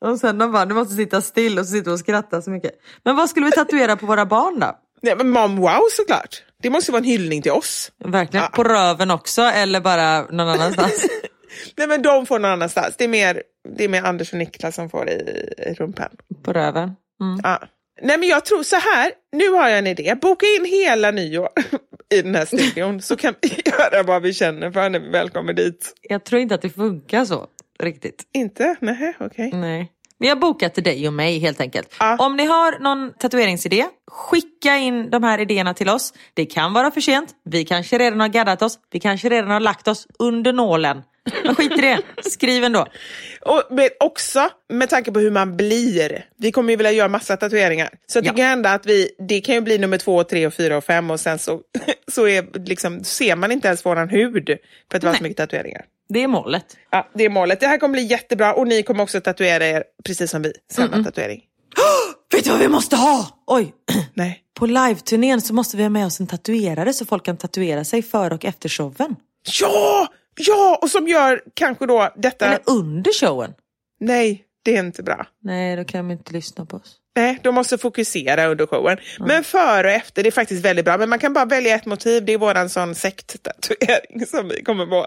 Och 0.00 0.18
sen 0.18 0.38
de 0.38 0.52
bara, 0.52 0.66
du 0.66 0.74
måste 0.74 0.94
sitta 0.94 1.20
still 1.20 1.58
och 1.58 1.66
så 1.66 1.72
sitter 1.72 1.92
och 1.92 1.98
skrattar 1.98 2.40
så 2.40 2.50
mycket. 2.50 2.72
Men 3.04 3.16
vad 3.16 3.30
skulle 3.30 3.46
vi 3.46 3.52
tatuera 3.52 3.96
på 3.96 4.06
våra 4.06 4.26
barn 4.26 4.60
då? 4.60 4.78
Nej, 5.02 5.16
men 5.16 5.30
mom 5.30 5.56
wow 5.56 5.80
såklart. 5.90 6.42
Det 6.62 6.70
måste 6.70 6.92
vara 6.92 6.98
en 7.00 7.04
hyllning 7.04 7.42
till 7.42 7.52
oss. 7.52 7.92
Verkligen. 8.04 8.44
Ja. 8.44 8.50
På 8.56 8.64
röven 8.64 9.10
också 9.10 9.42
eller 9.42 9.80
bara 9.80 10.22
någon 10.22 10.48
annanstans? 10.48 11.06
Nej 11.76 11.88
men 11.88 12.02
de 12.02 12.26
får 12.26 12.38
någon 12.38 12.50
annanstans. 12.50 12.94
Det 12.98 13.04
är 13.04 13.08
mer, 13.08 13.42
det 13.76 13.84
är 13.84 13.88
mer 13.88 14.02
Anders 14.02 14.32
och 14.32 14.38
Niklas 14.38 14.74
som 14.74 14.90
får 14.90 15.08
i, 15.08 15.12
i 15.58 15.74
rumpan. 15.74 16.08
på 16.42 16.52
röven. 16.52 16.96
Mm. 17.20 17.40
Ja. 17.42 17.62
Nej 18.02 18.18
men 18.18 18.28
jag 18.28 18.44
tror 18.44 18.62
så 18.62 18.76
här, 18.76 19.12
nu 19.32 19.48
har 19.48 19.68
jag 19.68 19.78
en 19.78 19.86
idé. 19.86 20.14
Boka 20.22 20.46
in 20.46 20.64
hela 20.64 21.10
nyår 21.10 21.48
i 22.14 22.22
den 22.22 22.34
här 22.34 22.44
studion 22.44 23.02
så 23.02 23.16
kan 23.16 23.34
vi 23.40 23.48
göra 23.70 24.02
vad 24.02 24.22
vi 24.22 24.34
känner 24.34 24.70
för 24.70 24.90
när 24.90 25.00
vi 25.00 25.08
väl 25.08 25.30
kommer 25.30 25.52
dit. 25.52 25.92
Jag 26.02 26.24
tror 26.24 26.40
inte 26.40 26.54
att 26.54 26.62
det 26.62 26.70
funkar 26.70 27.24
så 27.24 27.46
riktigt. 27.82 28.22
Inte? 28.34 28.76
Nej, 28.80 29.14
okej. 29.20 29.50
Nej. 29.52 29.92
Vi 30.20 30.28
har 30.28 30.36
bokat 30.36 30.74
till 30.74 30.82
dig 30.84 31.06
och 31.06 31.12
mig 31.12 31.38
helt 31.38 31.60
enkelt. 31.60 31.94
Ja. 31.98 32.16
Om 32.18 32.36
ni 32.36 32.44
har 32.46 32.78
någon 32.78 33.12
tatueringsidé, 33.18 33.86
skicka 34.10 34.76
in 34.76 35.10
de 35.10 35.22
här 35.22 35.38
idéerna 35.40 35.74
till 35.74 35.88
oss. 35.88 36.12
Det 36.34 36.46
kan 36.46 36.72
vara 36.72 36.90
för 36.90 37.00
sent, 37.00 37.28
vi 37.44 37.64
kanske 37.64 37.98
redan 37.98 38.20
har 38.20 38.28
gaddat 38.28 38.62
oss, 38.62 38.78
vi 38.92 39.00
kanske 39.00 39.28
redan 39.28 39.50
har 39.50 39.60
lagt 39.60 39.88
oss 39.88 40.06
under 40.18 40.52
nålen. 40.52 41.02
Men 41.44 41.54
skit 41.54 41.72
i 41.72 41.80
det, 41.80 41.98
skriv 42.22 42.64
ändå. 42.64 42.86
Och 43.40 43.62
men 43.70 43.88
också 44.00 44.48
med 44.72 44.88
tanke 44.90 45.12
på 45.12 45.20
hur 45.20 45.30
man 45.30 45.56
blir. 45.56 46.24
Vi 46.38 46.52
kommer 46.52 46.70
ju 46.70 46.76
vilja 46.76 46.92
göra 46.92 47.08
massa 47.08 47.36
tatueringar. 47.36 47.88
Så 48.06 48.20
det 48.20 48.26
Ja. 48.26 48.32
kan 48.34 48.44
hända 48.44 48.72
att 48.72 48.86
vi, 48.86 49.10
det 49.28 49.40
kan 49.40 49.54
ju 49.54 49.60
bli 49.60 49.78
nummer 49.78 49.98
två, 49.98 50.24
tre, 50.24 50.46
och 50.46 50.54
fyra 50.54 50.76
och 50.76 50.84
fem 50.84 51.10
och 51.10 51.20
sen 51.20 51.38
så, 51.38 51.60
så 52.12 52.28
är, 52.28 52.66
liksom, 52.68 53.04
ser 53.04 53.36
man 53.36 53.52
inte 53.52 53.68
ens 53.68 53.86
våran 53.86 54.08
hud 54.08 54.46
för 54.90 54.96
att 54.96 55.00
det 55.00 55.06
var 55.06 55.14
så 55.14 55.22
mycket 55.22 55.36
tatueringar. 55.36 55.84
Det 56.12 56.22
är 56.22 56.28
målet. 56.28 56.76
Ja, 56.90 57.10
det 57.14 57.24
är 57.24 57.30
målet. 57.30 57.60
Det 57.60 57.66
här 57.66 57.78
kommer 57.78 57.92
bli 57.92 58.02
jättebra 58.02 58.54
och 58.54 58.68
ni 58.68 58.82
kommer 58.82 59.02
också 59.02 59.20
tatuera 59.20 59.66
er 59.66 59.84
precis 60.04 60.30
som 60.30 60.42
vi. 60.42 60.52
Samma 60.72 61.04
tatuering. 61.04 61.42
Vet 62.32 62.44
du 62.44 62.50
vad 62.50 62.58
vi 62.58 62.68
måste 62.68 62.96
ha? 62.96 63.26
Oj. 63.46 63.74
Nej. 64.14 64.40
På 64.54 64.66
live-turnén 64.66 65.40
så 65.40 65.54
måste 65.54 65.76
vi 65.76 65.82
ha 65.82 65.90
med 65.90 66.06
oss 66.06 66.20
en 66.20 66.26
tatuerare 66.26 66.92
så 66.92 67.06
folk 67.06 67.24
kan 67.24 67.36
tatuera 67.36 67.84
sig 67.84 68.02
före 68.02 68.34
och 68.34 68.44
efter 68.44 68.68
showen. 68.68 69.16
Ja! 69.60 70.08
Ja! 70.38 70.78
Och 70.82 70.90
som 70.90 71.08
gör 71.08 71.42
kanske 71.54 71.86
då 71.86 72.12
detta... 72.16 72.46
Eller 72.46 72.60
under 72.66 73.12
showen. 73.12 73.54
Nej, 74.00 74.44
det 74.62 74.76
är 74.76 74.80
inte 74.80 75.02
bra. 75.02 75.26
Nej, 75.42 75.76
då 75.76 75.84
kan 75.84 76.08
de 76.08 76.12
inte 76.12 76.32
lyssna 76.32 76.66
på 76.66 76.76
oss. 76.76 76.96
Nej, 77.16 77.38
de 77.42 77.54
måste 77.54 77.78
fokusera 77.78 78.46
under 78.46 78.66
showen. 78.66 78.98
Men 79.18 79.44
före 79.44 79.86
och 79.86 79.92
efter, 79.92 80.22
det 80.22 80.28
är 80.28 80.30
faktiskt 80.30 80.64
väldigt 80.64 80.84
bra. 80.84 80.98
Men 80.98 81.08
man 81.08 81.18
kan 81.18 81.32
bara 81.32 81.44
välja 81.44 81.74
ett 81.74 81.86
motiv. 81.86 82.24
Det 82.24 82.32
är 82.32 82.38
våran 82.38 82.68
sån 82.70 82.94
sekttatuering 82.94 84.26
som 84.26 84.48
vi 84.48 84.62
kommer 84.62 84.86
på. 84.86 85.06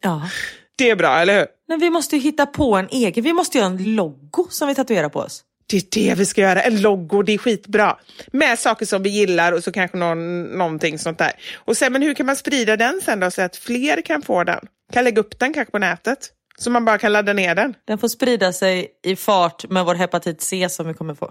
Ja. 0.00 0.28
Det 0.76 0.90
är 0.90 0.96
bra, 0.96 1.18
eller 1.18 1.38
hur? 1.38 1.46
Men 1.68 1.80
vi 1.80 1.90
måste 1.90 2.16
ju 2.16 2.22
hitta 2.22 2.46
på 2.46 2.76
en 2.76 2.88
egen. 2.90 3.24
Vi 3.24 3.32
måste 3.32 3.58
göra 3.58 3.66
en 3.66 3.94
logo 3.94 4.46
som 4.50 4.68
vi 4.68 4.74
tatuerar 4.74 5.08
på 5.08 5.18
oss. 5.18 5.44
Det 5.70 5.76
är 5.76 6.08
det 6.08 6.14
vi 6.14 6.26
ska 6.26 6.40
göra. 6.40 6.62
En 6.62 6.82
logo, 6.82 7.22
det 7.22 7.32
är 7.32 7.38
skitbra. 7.38 7.96
Med 8.32 8.58
saker 8.58 8.86
som 8.86 9.02
vi 9.02 9.10
gillar 9.10 9.52
och 9.52 9.64
så 9.64 9.72
kanske 9.72 9.96
någon, 9.96 10.42
någonting 10.42 10.98
sånt 10.98 11.18
där. 11.18 11.32
Och 11.54 11.76
sen, 11.76 11.92
men 11.92 12.02
hur 12.02 12.14
kan 12.14 12.26
man 12.26 12.36
sprida 12.36 12.76
den 12.76 13.00
sen 13.04 13.20
då 13.20 13.30
så 13.30 13.42
att 13.42 13.56
fler 13.56 14.02
kan 14.02 14.22
få 14.22 14.44
den? 14.44 14.60
Kan 14.92 15.04
lägga 15.04 15.20
upp 15.20 15.38
den 15.38 15.52
kanske 15.52 15.70
på 15.72 15.78
nätet? 15.78 16.18
Så 16.60 16.70
man 16.70 16.84
bara 16.84 16.98
kan 16.98 17.12
ladda 17.12 17.32
ner 17.32 17.54
den. 17.54 17.74
Den 17.86 17.98
får 17.98 18.08
sprida 18.08 18.52
sig 18.52 18.88
i 19.02 19.16
fart 19.16 19.70
med 19.70 19.84
vår 19.84 19.94
hepatit 19.94 20.42
C 20.42 20.68
som 20.68 20.88
vi 20.88 20.94
kommer 20.94 21.14
få. 21.14 21.30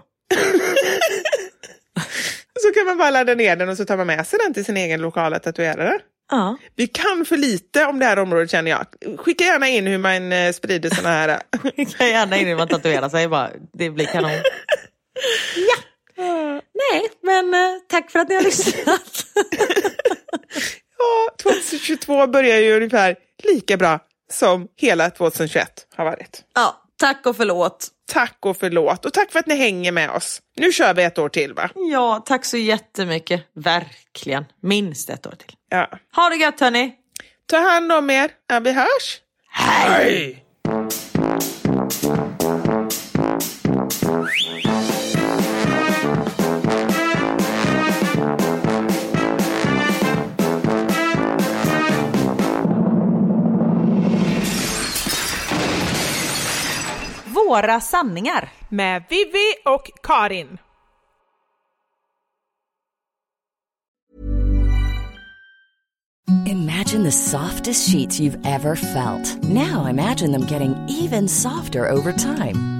Så 2.60 2.72
kan 2.74 2.86
man 2.86 2.98
bara 2.98 3.10
ladda 3.10 3.34
ner 3.34 3.56
den 3.56 3.68
och 3.68 3.76
så 3.76 3.84
tar 3.84 3.96
man 3.96 4.06
med 4.06 4.26
sig 4.26 4.38
den 4.44 4.54
till 4.54 4.64
sin 4.64 4.76
egen 4.76 5.02
lokala 5.02 5.38
tatuerare. 5.38 5.98
Ja. 6.30 6.56
Vi 6.76 6.86
kan 6.86 7.24
för 7.24 7.36
lite 7.36 7.84
om 7.84 7.98
det 7.98 8.04
här 8.04 8.18
området 8.18 8.50
känner 8.50 8.70
jag. 8.70 8.86
Skicka 9.18 9.44
gärna 9.44 9.68
in 9.68 9.86
hur 9.86 9.98
man 9.98 10.32
eh, 10.32 10.52
sprider 10.52 10.90
såna 10.90 11.08
här... 11.08 11.40
Kan 11.98 12.08
gärna 12.08 12.36
in 12.36 12.48
när 12.48 12.56
man 12.56 12.68
tatuerar 12.68 13.08
sig 13.08 13.28
bara. 13.28 13.50
Det 13.72 13.90
blir 13.90 14.06
kanon. 14.06 14.30
Ja. 15.56 15.76
Nej, 16.74 17.10
men 17.22 17.54
eh, 17.54 17.78
tack 17.88 18.10
för 18.10 18.18
att 18.18 18.28
ni 18.28 18.34
har 18.34 18.42
lyssnat. 18.42 19.24
ja, 20.98 21.34
2022 21.42 22.26
börjar 22.26 22.58
ju 22.58 22.76
ungefär 22.76 23.16
lika 23.42 23.76
bra 23.76 24.00
som 24.30 24.68
hela 24.76 25.10
2021 25.10 25.86
har 25.96 26.04
varit. 26.04 26.42
ja, 26.54 26.82
tack 26.96 27.26
och 27.26 27.36
förlåt. 27.36 27.88
Tack 28.12 28.36
och 28.40 28.56
förlåt 28.56 29.04
och 29.04 29.12
tack 29.12 29.32
för 29.32 29.38
att 29.38 29.46
ni 29.46 29.56
hänger 29.56 29.92
med 29.92 30.10
oss. 30.10 30.42
Nu 30.56 30.72
kör 30.72 30.94
vi 30.94 31.02
ett 31.02 31.18
år 31.18 31.28
till 31.28 31.52
va? 31.54 31.70
Ja, 31.74 32.22
tack 32.26 32.44
så 32.44 32.56
jättemycket. 32.56 33.42
Verkligen. 33.54 34.44
Minst 34.62 35.10
ett 35.10 35.26
år 35.26 35.34
till. 35.38 35.52
Ja. 35.68 35.88
Ha 36.16 36.28
det 36.28 36.36
gött 36.36 36.60
hörni. 36.60 36.92
Ta 37.46 37.56
hand 37.58 37.92
om 37.92 38.10
er. 38.10 38.30
Ja, 38.48 38.60
vi 38.60 38.72
hörs. 38.72 39.20
Hej! 39.50 40.44
Våra 57.50 57.80
sanningar. 57.80 58.48
Med 58.68 59.02
Vivi 59.08 59.54
och 59.64 59.90
Karin. 60.02 60.58
Imagine 66.46 67.04
the 67.04 67.12
softest 67.12 67.90
sheets 67.90 68.20
you've 68.20 68.46
ever 68.46 68.76
felt. 68.76 69.42
Now 69.42 69.86
imagine 69.90 70.32
them 70.32 70.46
getting 70.46 70.74
even 70.88 71.28
softer 71.28 71.88
over 71.88 72.12
time. 72.12 72.79